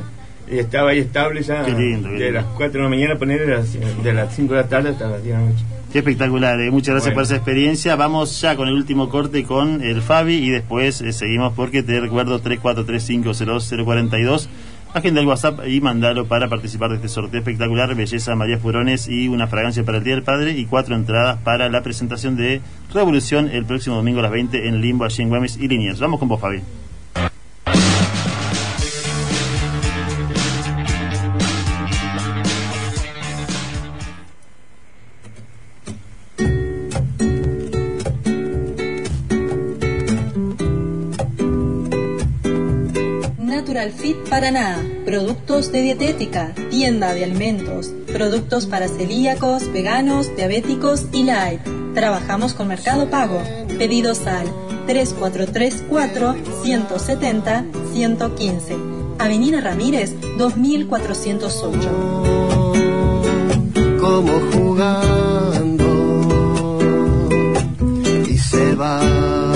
y 0.51 0.59
estaba 0.59 0.91
ahí 0.91 0.99
estable 0.99 1.41
ya 1.41 1.63
Qué 1.65 1.71
lindo, 1.71 2.09
qué 2.09 2.15
de 2.15 2.19
lindo. 2.25 2.41
las 2.41 2.45
4 2.55 2.77
de 2.77 2.83
la 2.83 2.89
mañana 2.89 3.15
poner 3.17 3.45
de 3.45 3.55
las, 3.55 3.73
de 4.03 4.13
las 4.13 4.35
5 4.35 4.53
de 4.53 4.61
la 4.61 4.67
tarde 4.67 4.89
hasta 4.89 5.07
las 5.09 5.23
10 5.23 5.35
de 5.35 5.41
la 5.43 5.49
noche. 5.49 5.63
Qué 5.91 5.99
espectacular, 5.99 6.61
eh. 6.61 6.69
muchas 6.69 6.93
gracias 6.93 7.15
Bueno. 7.15 7.15
por 7.15 7.23
esa 7.23 7.35
experiencia. 7.37 7.95
Vamos 7.95 8.39
ya 8.39 8.55
con 8.55 8.67
el 8.67 8.75
último 8.75 9.09
corte 9.09 9.43
con 9.43 9.81
el 9.81 10.03
Fabi 10.03 10.35
y 10.35 10.51
después 10.51 11.01
eh, 11.01 11.11
seguimos 11.13 11.53
porque 11.53 11.81
te 11.81 11.99
recuerdo 11.99 12.39
34350242. 12.43 14.47
Agenda 14.91 15.21
el 15.21 15.27
WhatsApp 15.27 15.67
y 15.67 15.81
mandalo 15.81 16.25
para 16.25 16.49
participar 16.49 16.89
de 16.89 16.95
este 16.95 17.09
sorteo 17.09 17.39
espectacular. 17.39 17.93
Belleza 17.93 18.35
María 18.35 18.57
Furones 18.57 19.07
y 19.07 19.27
una 19.27 19.45
fragancia 19.45 19.85
para 19.85 19.99
el 19.99 20.03
Día 20.03 20.15
del 20.15 20.23
Padre 20.23 20.51
y 20.53 20.65
cuatro 20.65 20.95
entradas 20.95 21.37
para 21.43 21.69
la 21.69 21.83
presentación 21.83 22.35
de 22.35 22.61
Revolución 22.91 23.49
el 23.51 23.65
próximo 23.65 23.97
domingo 23.97 24.19
a 24.19 24.23
las 24.23 24.31
20 24.31 24.67
en 24.67 24.81
Limbo, 24.81 25.05
allí 25.05 25.21
en 25.21 25.29
Güemes 25.29 25.57
y 25.57 25.67
Liniers. 25.67 25.99
Vamos 25.99 26.19
con 26.19 26.27
vos, 26.27 26.41
Fabi. 26.41 26.61
Fit 44.29 44.35
Paraná, 44.35 44.77
productos 45.05 45.71
de 45.71 45.81
dietética, 45.81 46.53
tienda 46.69 47.13
de 47.15 47.23
alimentos, 47.23 47.91
productos 48.05 48.67
para 48.67 48.87
celíacos, 48.87 49.71
veganos, 49.71 50.35
diabéticos 50.35 51.05
y 51.11 51.23
light. 51.23 51.61
Trabajamos 51.95 52.53
con 52.53 52.67
Mercado 52.67 53.09
Pago. 53.09 53.41
Pedidos 53.79 54.27
al 54.27 54.45
3434 54.85 56.35
170 56.63 57.65
115. 57.91 58.75
Avenida 59.17 59.61
Ramírez 59.61 60.13
2408. 60.37 61.89
como 63.99 64.39
jugando 64.53 65.85
y 68.27 68.37
se 68.37 68.75
va 68.75 69.48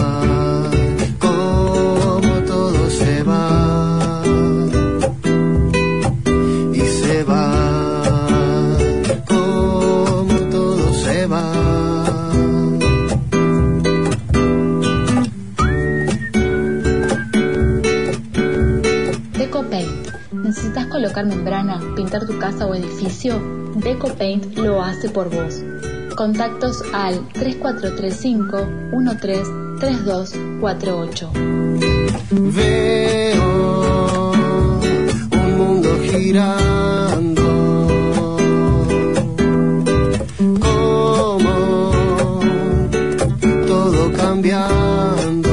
¿Necesitas 21.13 21.13
colocar 21.13 21.25
membrana, 21.25 21.79
pintar 21.95 22.25
tu 22.25 22.37
casa 22.39 22.65
o 22.65 22.73
edificio? 22.73 23.39
DecoPaint 23.75 24.57
lo 24.57 24.81
hace 24.81 25.09
por 25.09 25.29
vos. 25.29 25.61
Contactos 26.15 26.83
al 26.91 27.27
3435 27.33 28.65
133248. 28.91 31.29
Veo 32.31 34.31
un 35.31 35.57
mundo 35.57 35.89
girando 36.09 37.43
como 40.59 41.91
todo 43.67 44.11
cambiando 44.13 45.51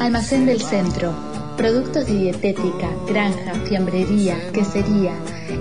Almacén 0.00 0.46
del 0.46 0.62
Centro. 0.62 1.27
Productos 1.58 2.06
de 2.06 2.14
dietética, 2.14 2.88
granja, 3.08 3.52
fiambrería, 3.66 4.36
quesería. 4.52 5.12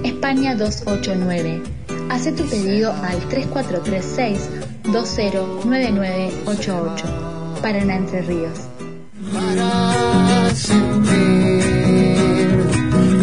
España 0.04 0.56
289. 0.56 1.64
Haz 2.12 2.26
tu 2.36 2.46
pedido 2.46 2.94
al 2.94 3.18
3436 3.30 4.48
209988. 4.84 7.06
Paraná 7.64 7.96
Entre 7.96 8.22
Ríos. 8.22 8.60
Para 9.34 10.52
sentir, 10.54 11.66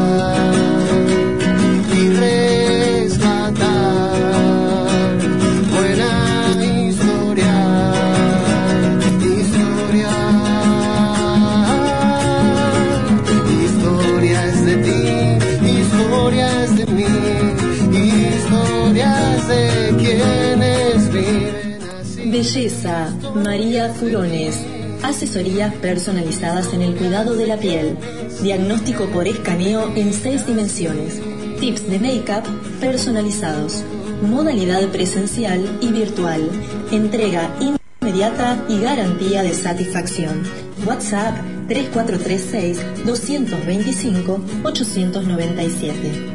María 23.35 23.89
Furones. 23.89 24.63
Asesorías 25.01 25.73
personalizadas 25.75 26.73
en 26.73 26.81
el 26.81 26.95
cuidado 26.95 27.35
de 27.35 27.47
la 27.47 27.57
piel. 27.57 27.97
Diagnóstico 28.41 29.07
por 29.07 29.27
escaneo 29.27 29.91
en 29.95 30.13
seis 30.13 30.45
dimensiones. 30.45 31.19
Tips 31.59 31.89
de 31.89 31.99
make-up 31.99 32.43
personalizados. 32.79 33.83
Modalidad 34.21 34.87
presencial 34.89 35.79
y 35.81 35.91
virtual. 35.91 36.47
Entrega 36.91 37.49
inmediata 37.59 38.63
y 38.69 38.79
garantía 38.79 39.43
de 39.43 39.53
satisfacción. 39.53 40.43
WhatsApp 40.85 41.35
3436 41.67 43.05
225 43.05 44.41
897. 44.63 46.32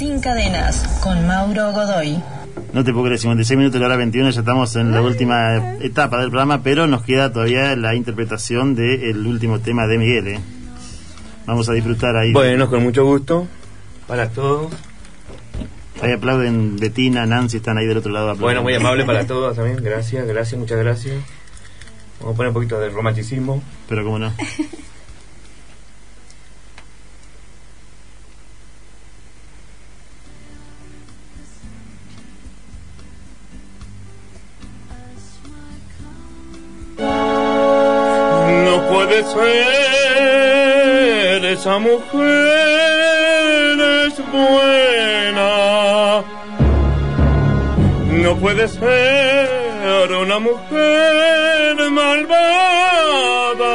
Sin 0.00 0.18
Cadenas 0.18 0.98
con 1.02 1.26
Mauro 1.26 1.72
Godoy. 1.72 2.18
No 2.72 2.82
te 2.82 2.90
puedo 2.90 3.04
creer, 3.04 3.18
56 3.18 3.58
minutos 3.58 3.74
de 3.74 3.80
la 3.80 3.86
hora 3.88 3.96
21, 3.98 4.30
ya 4.30 4.40
estamos 4.40 4.74
en 4.76 4.92
la 4.92 5.02
última 5.02 5.74
etapa 5.82 6.18
del 6.20 6.30
programa, 6.30 6.62
pero 6.62 6.86
nos 6.86 7.02
queda 7.02 7.30
todavía 7.30 7.76
la 7.76 7.94
interpretación 7.94 8.74
del 8.74 9.26
último 9.26 9.60
tema 9.60 9.86
de 9.86 9.98
Miguel. 9.98 10.28
¿eh? 10.28 10.40
Vamos 11.44 11.68
a 11.68 11.74
disfrutar 11.74 12.16
ahí. 12.16 12.32
Bueno, 12.32 12.70
con 12.70 12.82
mucho 12.82 13.04
gusto. 13.04 13.46
Para 14.06 14.30
todos. 14.30 14.72
Ahí 16.00 16.12
aplauden 16.12 16.78
Betina, 16.78 17.26
Nancy, 17.26 17.58
están 17.58 17.76
ahí 17.76 17.84
del 17.84 17.98
otro 17.98 18.10
lado. 18.10 18.28
Bueno, 18.36 18.60
aplaudiendo. 18.60 18.62
muy 18.62 18.74
amable 18.76 19.04
para 19.04 19.26
todos 19.26 19.54
también. 19.54 19.84
Gracias, 19.84 20.26
gracias, 20.26 20.58
muchas 20.58 20.78
gracias. 20.78 21.16
Vamos 22.20 22.32
a 22.32 22.36
poner 22.38 22.48
un 22.48 22.54
poquito 22.54 22.80
de 22.80 22.88
romanticismo. 22.88 23.62
Pero 23.86 24.02
cómo. 24.02 24.18
No 24.18 24.32
esa 41.60 41.78
mujer 41.78 42.16
es 44.06 44.16
buena. 44.32 46.22
No 48.22 48.30
puede 48.36 48.66
ser 48.66 50.10
una 50.22 50.38
mujer 50.38 51.90
malvada. 51.90 53.74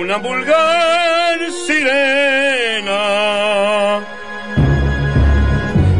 una 0.07 0.19
vulgar 0.19 1.39
sirena 1.66 3.03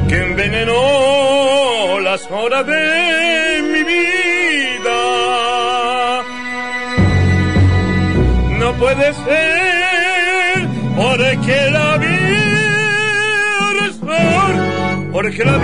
que 0.09 0.17
envenenó 0.17 1.99
las 1.99 2.31
horas 2.31 2.65
de 2.69 3.63
mi 3.73 3.83
vida. 3.83 4.99
No 8.61 8.73
puede 8.75 9.13
ser 9.13 10.69
porque 10.95 11.71
la 11.73 11.99
vi 11.99 12.57
porque 15.17 15.45
la 15.45 15.59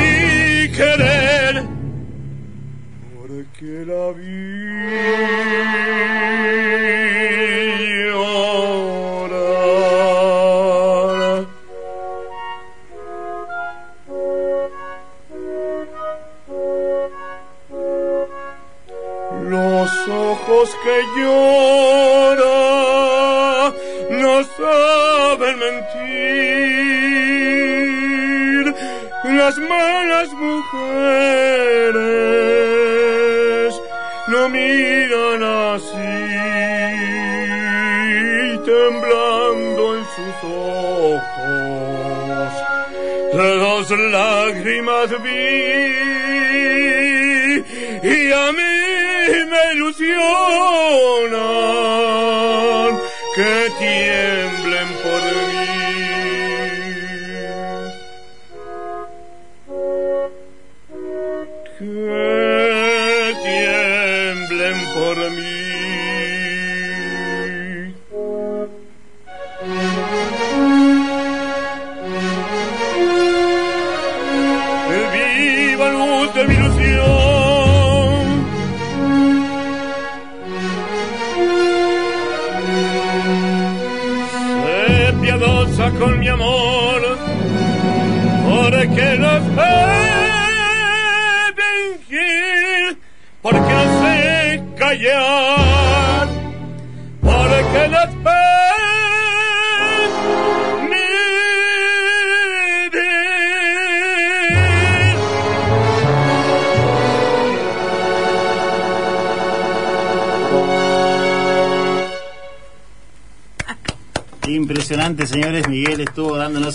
Que 61.82 63.34
tiemblen 63.42 64.78
por 64.94 65.16
mí. 65.32 65.41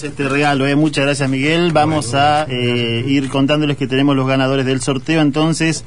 Este 0.03 0.27
regalo. 0.29 0.67
¿eh? 0.67 0.75
Muchas 0.75 1.05
gracias, 1.05 1.29
Miguel. 1.29 1.71
Vamos 1.71 2.13
a 2.13 2.45
eh, 2.49 3.03
ir 3.07 3.29
contándoles 3.29 3.77
que 3.77 3.87
tenemos 3.87 4.15
los 4.15 4.27
ganadores 4.27 4.65
del 4.65 4.81
sorteo. 4.81 5.21
Entonces, 5.21 5.83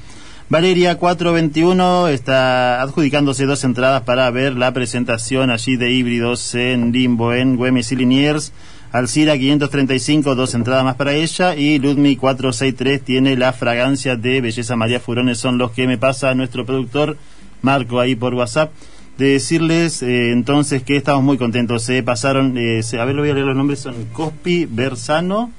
Valeria 0.49 0.97
421 0.97 2.09
está 2.09 2.81
adjudicándose 2.83 3.47
dos 3.47 3.63
entradas 3.65 4.03
para 4.03 4.31
ver 4.31 4.55
la 4.55 4.73
presentación 4.73 5.51
allí 5.51 5.77
de 5.77 5.93
híbridos 5.93 6.55
en 6.55 6.93
Limbo, 6.93 7.33
en 7.33 7.57
Güemes 7.57 7.93
y 7.93 7.97
Liniers. 7.97 8.53
Alcira 8.93 9.39
535, 9.39 10.35
dos 10.35 10.55
entradas 10.55 10.85
más 10.85 10.97
para 10.97 11.13
ella. 11.13 11.55
Y 11.55 11.79
Ludmi 11.79 12.17
463 12.17 13.03
tiene 13.03 13.37
la 13.37 13.53
fragancia 13.53 14.17
de 14.17 14.41
Belleza 14.41 14.75
María 14.77 15.01
Furones. 15.01 15.39
Son 15.39 15.59
los 15.59 15.71
que 15.71 15.87
me 15.87 15.99
pasa 15.99 16.35
nuestro 16.35 16.67
productor 16.67 17.17
Marco 17.63 18.01
ahí 18.01 18.17
por 18.17 18.35
WhatsApp 18.35 18.73
de 19.21 19.33
decirles 19.35 20.03
eh, 20.03 20.33
entonces 20.33 20.83
que 20.83 20.97
estamos 20.97 21.23
muy 21.23 21.37
contentos. 21.39 21.83
Se 21.85 22.03
pasaron, 22.03 22.57
eh, 22.59 22.83
se- 22.83 22.99
a 22.99 23.05
ver, 23.05 23.15
lo 23.15 23.23
voy 23.23 23.31
a 23.31 23.35
leer 23.35 23.47
los 23.47 23.55
nombres, 23.57 23.79
son 23.81 23.95
Cospi, 24.13 24.65
Bersano, 24.65 25.53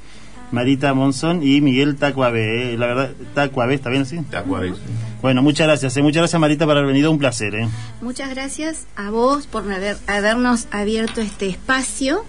Marita 0.52 0.94
Monzón 0.94 1.44
y 1.44 1.62
Miguel 1.62 1.96
Tacuabe. 1.96 2.74
eh. 2.74 2.78
La 2.78 2.88
verdad, 2.88 3.12
Tacuabe, 3.34 3.76
¿está 3.76 3.90
bien 3.90 4.02
así? 4.02 4.18
Tacuabe. 4.30 4.74
Bueno, 5.22 5.42
muchas 5.44 5.68
gracias. 5.68 5.96
eh. 5.96 6.02
Muchas 6.02 6.22
gracias, 6.22 6.40
Marita, 6.42 6.66
por 6.66 6.76
haber 6.76 6.88
venido. 6.88 7.12
Un 7.12 7.20
placer. 7.20 7.56
Eh. 7.56 7.68
Muchas 8.02 8.30
gracias 8.32 8.88
a 8.96 9.12
vos 9.12 9.48
por 9.48 9.72
haber, 9.72 9.96
habernos 10.08 10.68
abierto 10.72 11.22
este 11.22 11.48
espacio 11.48 12.26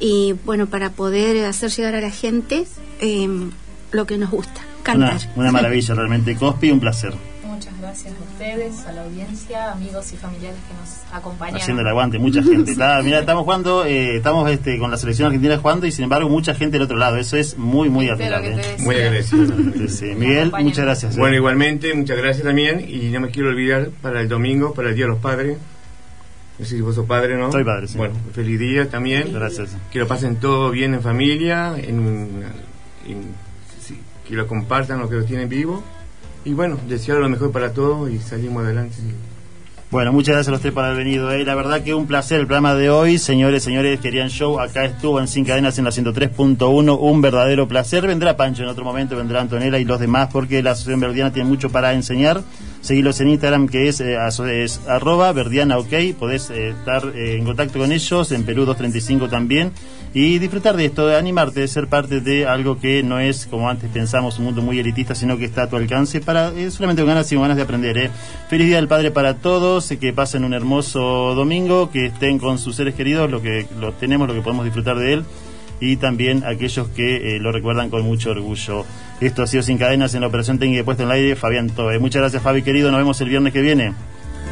y 0.00 0.34
bueno, 0.46 0.66
para 0.66 0.90
poder 0.90 1.44
hacer 1.44 1.70
llegar 1.70 1.94
a 1.94 2.00
la 2.00 2.10
gente 2.10 2.64
eh, 3.00 3.28
lo 3.92 4.06
que 4.06 4.16
nos 4.18 4.30
gusta, 4.30 4.62
Una, 4.94 5.10
cantar. 5.10 5.20
una 5.36 5.52
maravilla, 5.52 5.94
realmente. 6.00 6.34
Cospi, 6.36 6.70
un 6.70 6.80
placer. 6.80 7.12
Gracias 7.90 8.14
a 8.14 8.22
ustedes, 8.32 8.86
a 8.86 8.92
la 8.92 9.02
audiencia, 9.02 9.72
amigos 9.72 10.12
y 10.12 10.16
familiares 10.16 10.56
que 10.68 10.74
nos 10.74 11.12
acompañan. 11.12 11.56
Haciendo 11.56 11.82
el 11.82 11.88
aguante, 11.88 12.20
mucha 12.20 12.40
gente. 12.40 12.70
Está- 12.70 13.02
mira, 13.02 13.18
estamos 13.18 13.42
jugando, 13.42 13.84
eh, 13.84 14.14
estamos 14.18 14.48
este, 14.48 14.78
con 14.78 14.92
la 14.92 14.96
selección 14.96 15.26
argentina 15.26 15.58
jugando 15.58 15.86
y 15.88 15.90
sin 15.90 16.04
embargo 16.04 16.28
mucha 16.28 16.54
gente 16.54 16.74
del 16.74 16.82
otro 16.82 16.96
lado. 16.96 17.16
Eso 17.16 17.36
es 17.36 17.58
muy, 17.58 17.88
muy 17.88 18.08
admirable. 18.08 18.62
Muy 18.78 18.94
agradecido. 18.94 19.56
Miguel, 20.14 20.52
muchas 20.60 20.84
gracias. 20.84 21.16
eh. 21.16 21.18
Bueno, 21.18 21.34
igualmente, 21.34 21.92
muchas 21.94 22.16
gracias 22.16 22.44
también. 22.46 22.84
Y 22.88 23.10
no 23.10 23.18
me 23.22 23.30
quiero 23.30 23.48
olvidar 23.48 23.90
para 24.00 24.20
el 24.20 24.28
domingo, 24.28 24.72
para 24.72 24.90
el 24.90 24.94
Día 24.94 25.06
de 25.06 25.10
los 25.10 25.18
Padres. 25.20 25.58
No 26.60 26.64
sé 26.64 26.76
si 26.76 26.80
vos 26.82 26.94
sos 26.94 27.06
padre, 27.06 27.36
¿no? 27.38 27.50
Soy 27.50 27.64
padre, 27.64 27.88
sí. 27.88 27.98
Bueno, 27.98 28.14
feliz 28.34 28.60
día 28.60 28.88
también. 28.88 29.32
Gracias. 29.32 29.76
Que 29.90 29.98
lo 29.98 30.06
pasen 30.06 30.36
todo 30.36 30.70
bien 30.70 30.94
en 30.94 31.02
familia, 31.02 31.74
en, 31.76 32.44
que 34.28 34.34
lo 34.36 34.46
compartan 34.46 35.00
los 35.00 35.10
que 35.10 35.16
lo 35.16 35.24
tienen 35.24 35.48
vivo. 35.48 35.82
Y 36.44 36.54
bueno, 36.54 36.78
desear 36.88 37.18
lo 37.18 37.28
mejor 37.28 37.52
para 37.52 37.72
todos 37.72 38.10
y 38.10 38.18
salimos 38.18 38.64
adelante. 38.64 38.96
Bueno, 39.90 40.12
muchas 40.12 40.34
gracias 40.34 40.48
a 40.48 40.52
los 40.52 40.60
tres 40.60 40.72
por 40.72 40.84
haber 40.84 40.98
venido. 40.98 41.32
eh. 41.32 41.44
La 41.44 41.56
verdad 41.56 41.82
que 41.82 41.94
un 41.94 42.06
placer 42.06 42.38
el 42.38 42.46
programa 42.46 42.76
de 42.76 42.90
hoy. 42.90 43.18
Señores, 43.18 43.64
señores, 43.64 43.98
querían 43.98 44.28
show. 44.28 44.60
Acá 44.60 44.84
estuvo 44.84 45.18
en 45.18 45.26
Sin 45.26 45.44
Cadenas 45.44 45.78
en 45.78 45.84
la 45.84 45.90
103.1. 45.90 46.96
Un 47.00 47.20
verdadero 47.20 47.66
placer. 47.66 48.06
Vendrá 48.06 48.36
Pancho 48.36 48.62
en 48.62 48.68
otro 48.68 48.84
momento, 48.84 49.16
vendrá 49.16 49.40
Antonella 49.40 49.78
y 49.78 49.84
los 49.84 49.98
demás 49.98 50.28
porque 50.32 50.62
la 50.62 50.70
Asociación 50.70 51.00
Verdiana 51.00 51.32
tiene 51.32 51.48
mucho 51.48 51.70
para 51.70 51.92
enseñar. 51.92 52.40
Seguilos 52.80 53.20
en 53.20 53.28
Instagram 53.28 53.68
que 53.68 53.88
es, 53.88 54.00
eh, 54.00 54.16
es 54.52 54.80
arroba 54.88 55.32
verdiana 55.32 55.78
ok. 55.78 55.92
Podés 56.18 56.50
eh, 56.50 56.70
estar 56.70 57.04
eh, 57.14 57.36
en 57.36 57.44
contacto 57.44 57.78
con 57.78 57.92
ellos, 57.92 58.32
en 58.32 58.44
Perú 58.44 58.64
235 58.64 59.28
también. 59.28 59.72
Y 60.12 60.38
disfrutar 60.38 60.76
de 60.76 60.86
esto, 60.86 61.06
de 61.06 61.16
animarte, 61.16 61.60
de 61.60 61.68
ser 61.68 61.86
parte 61.86 62.20
de 62.20 62.44
algo 62.44 62.80
que 62.80 63.02
no 63.04 63.20
es, 63.20 63.46
como 63.46 63.68
antes 63.68 63.88
pensamos, 63.90 64.38
un 64.38 64.46
mundo 64.46 64.60
muy 64.60 64.78
elitista, 64.80 65.14
sino 65.14 65.38
que 65.38 65.44
está 65.44 65.64
a 65.64 65.68
tu 65.68 65.76
alcance 65.76 66.20
para 66.20 66.48
eh, 66.48 66.70
solamente 66.72 67.02
con 67.02 67.10
ganas 67.10 67.30
y 67.30 67.36
con 67.36 67.42
ganas 67.42 67.56
de 67.56 67.62
aprender. 67.62 68.10
Feliz 68.48 68.66
Día 68.66 68.76
del 68.76 68.88
Padre 68.88 69.12
para 69.12 69.36
todos, 69.36 69.88
que 70.00 70.12
pasen 70.12 70.42
un 70.42 70.52
hermoso 70.52 71.34
domingo, 71.36 71.90
que 71.92 72.06
estén 72.06 72.38
con 72.38 72.58
sus 72.58 72.74
seres 72.74 72.94
queridos, 72.94 73.30
lo 73.30 73.40
que 73.40 73.68
lo 73.78 73.92
tenemos, 73.92 74.26
lo 74.26 74.34
que 74.34 74.40
podemos 74.40 74.64
disfrutar 74.64 74.98
de 74.98 75.12
él, 75.12 75.24
y 75.80 75.96
también 75.96 76.42
aquellos 76.44 76.88
que 76.88 77.38
lo 77.40 77.52
recuerdan 77.52 77.88
con 77.88 78.02
mucho 78.02 78.30
orgullo. 78.30 78.84
Esto 79.20 79.42
ha 79.42 79.46
sido 79.46 79.62
Sin 79.62 79.76
Cadenas 79.76 80.14
en 80.14 80.22
la 80.22 80.28
operación 80.28 80.58
técnica 80.58 80.78
de 80.78 80.84
puesta 80.84 81.02
en 81.02 81.10
el 81.10 81.14
aire, 81.16 81.36
Fabián 81.36 81.68
Tobe. 81.68 81.98
Muchas 81.98 82.20
gracias, 82.20 82.42
Fabi 82.42 82.62
querido, 82.62 82.90
nos 82.90 82.98
vemos 82.98 83.20
el 83.20 83.28
viernes 83.28 83.52
que 83.52 83.60
viene. 83.60 83.92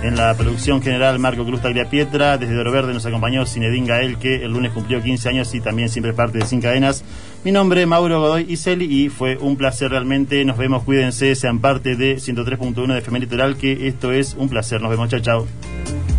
En 0.03 0.15
la 0.15 0.33
producción 0.35 0.81
general, 0.81 1.19
Marco 1.19 1.45
Cruz 1.45 1.61
Pietra. 1.91 2.39
Desde 2.39 2.57
Oro 2.57 2.71
Verde 2.71 2.95
nos 2.95 3.05
acompañó 3.05 3.45
Cinedín 3.47 3.85
Gael, 3.85 4.17
que 4.19 4.45
el 4.45 4.53
lunes 4.53 4.71
cumplió 4.71 5.03
15 5.03 5.29
años 5.29 5.55
y 5.55 5.61
también 5.61 5.89
siempre 5.89 6.13
parte 6.13 6.39
de 6.39 6.47
Sin 6.47 6.61
Cadenas. 6.61 7.03
Mi 7.45 7.51
nombre 7.51 7.83
es 7.83 7.89
Mauro 7.89 8.21
Godoy 8.21 8.47
Iseli 8.49 8.85
y 8.85 9.09
fue 9.09 9.37
un 9.39 9.57
placer 9.57 9.91
realmente. 9.91 10.45
Nos 10.45 10.57
vemos, 10.57 10.85
cuídense, 10.85 11.35
sean 11.35 11.59
parte 11.59 11.97
de 11.97 12.17
103.1 12.17 12.93
de 12.93 12.99
FM 12.99 13.21
Litoral, 13.21 13.57
que 13.57 13.89
esto 13.89 14.13
es 14.13 14.35
un 14.39 14.49
placer. 14.49 14.81
Nos 14.81 14.91
vemos, 14.91 15.09
chao, 15.09 15.21
chao. 15.21 16.18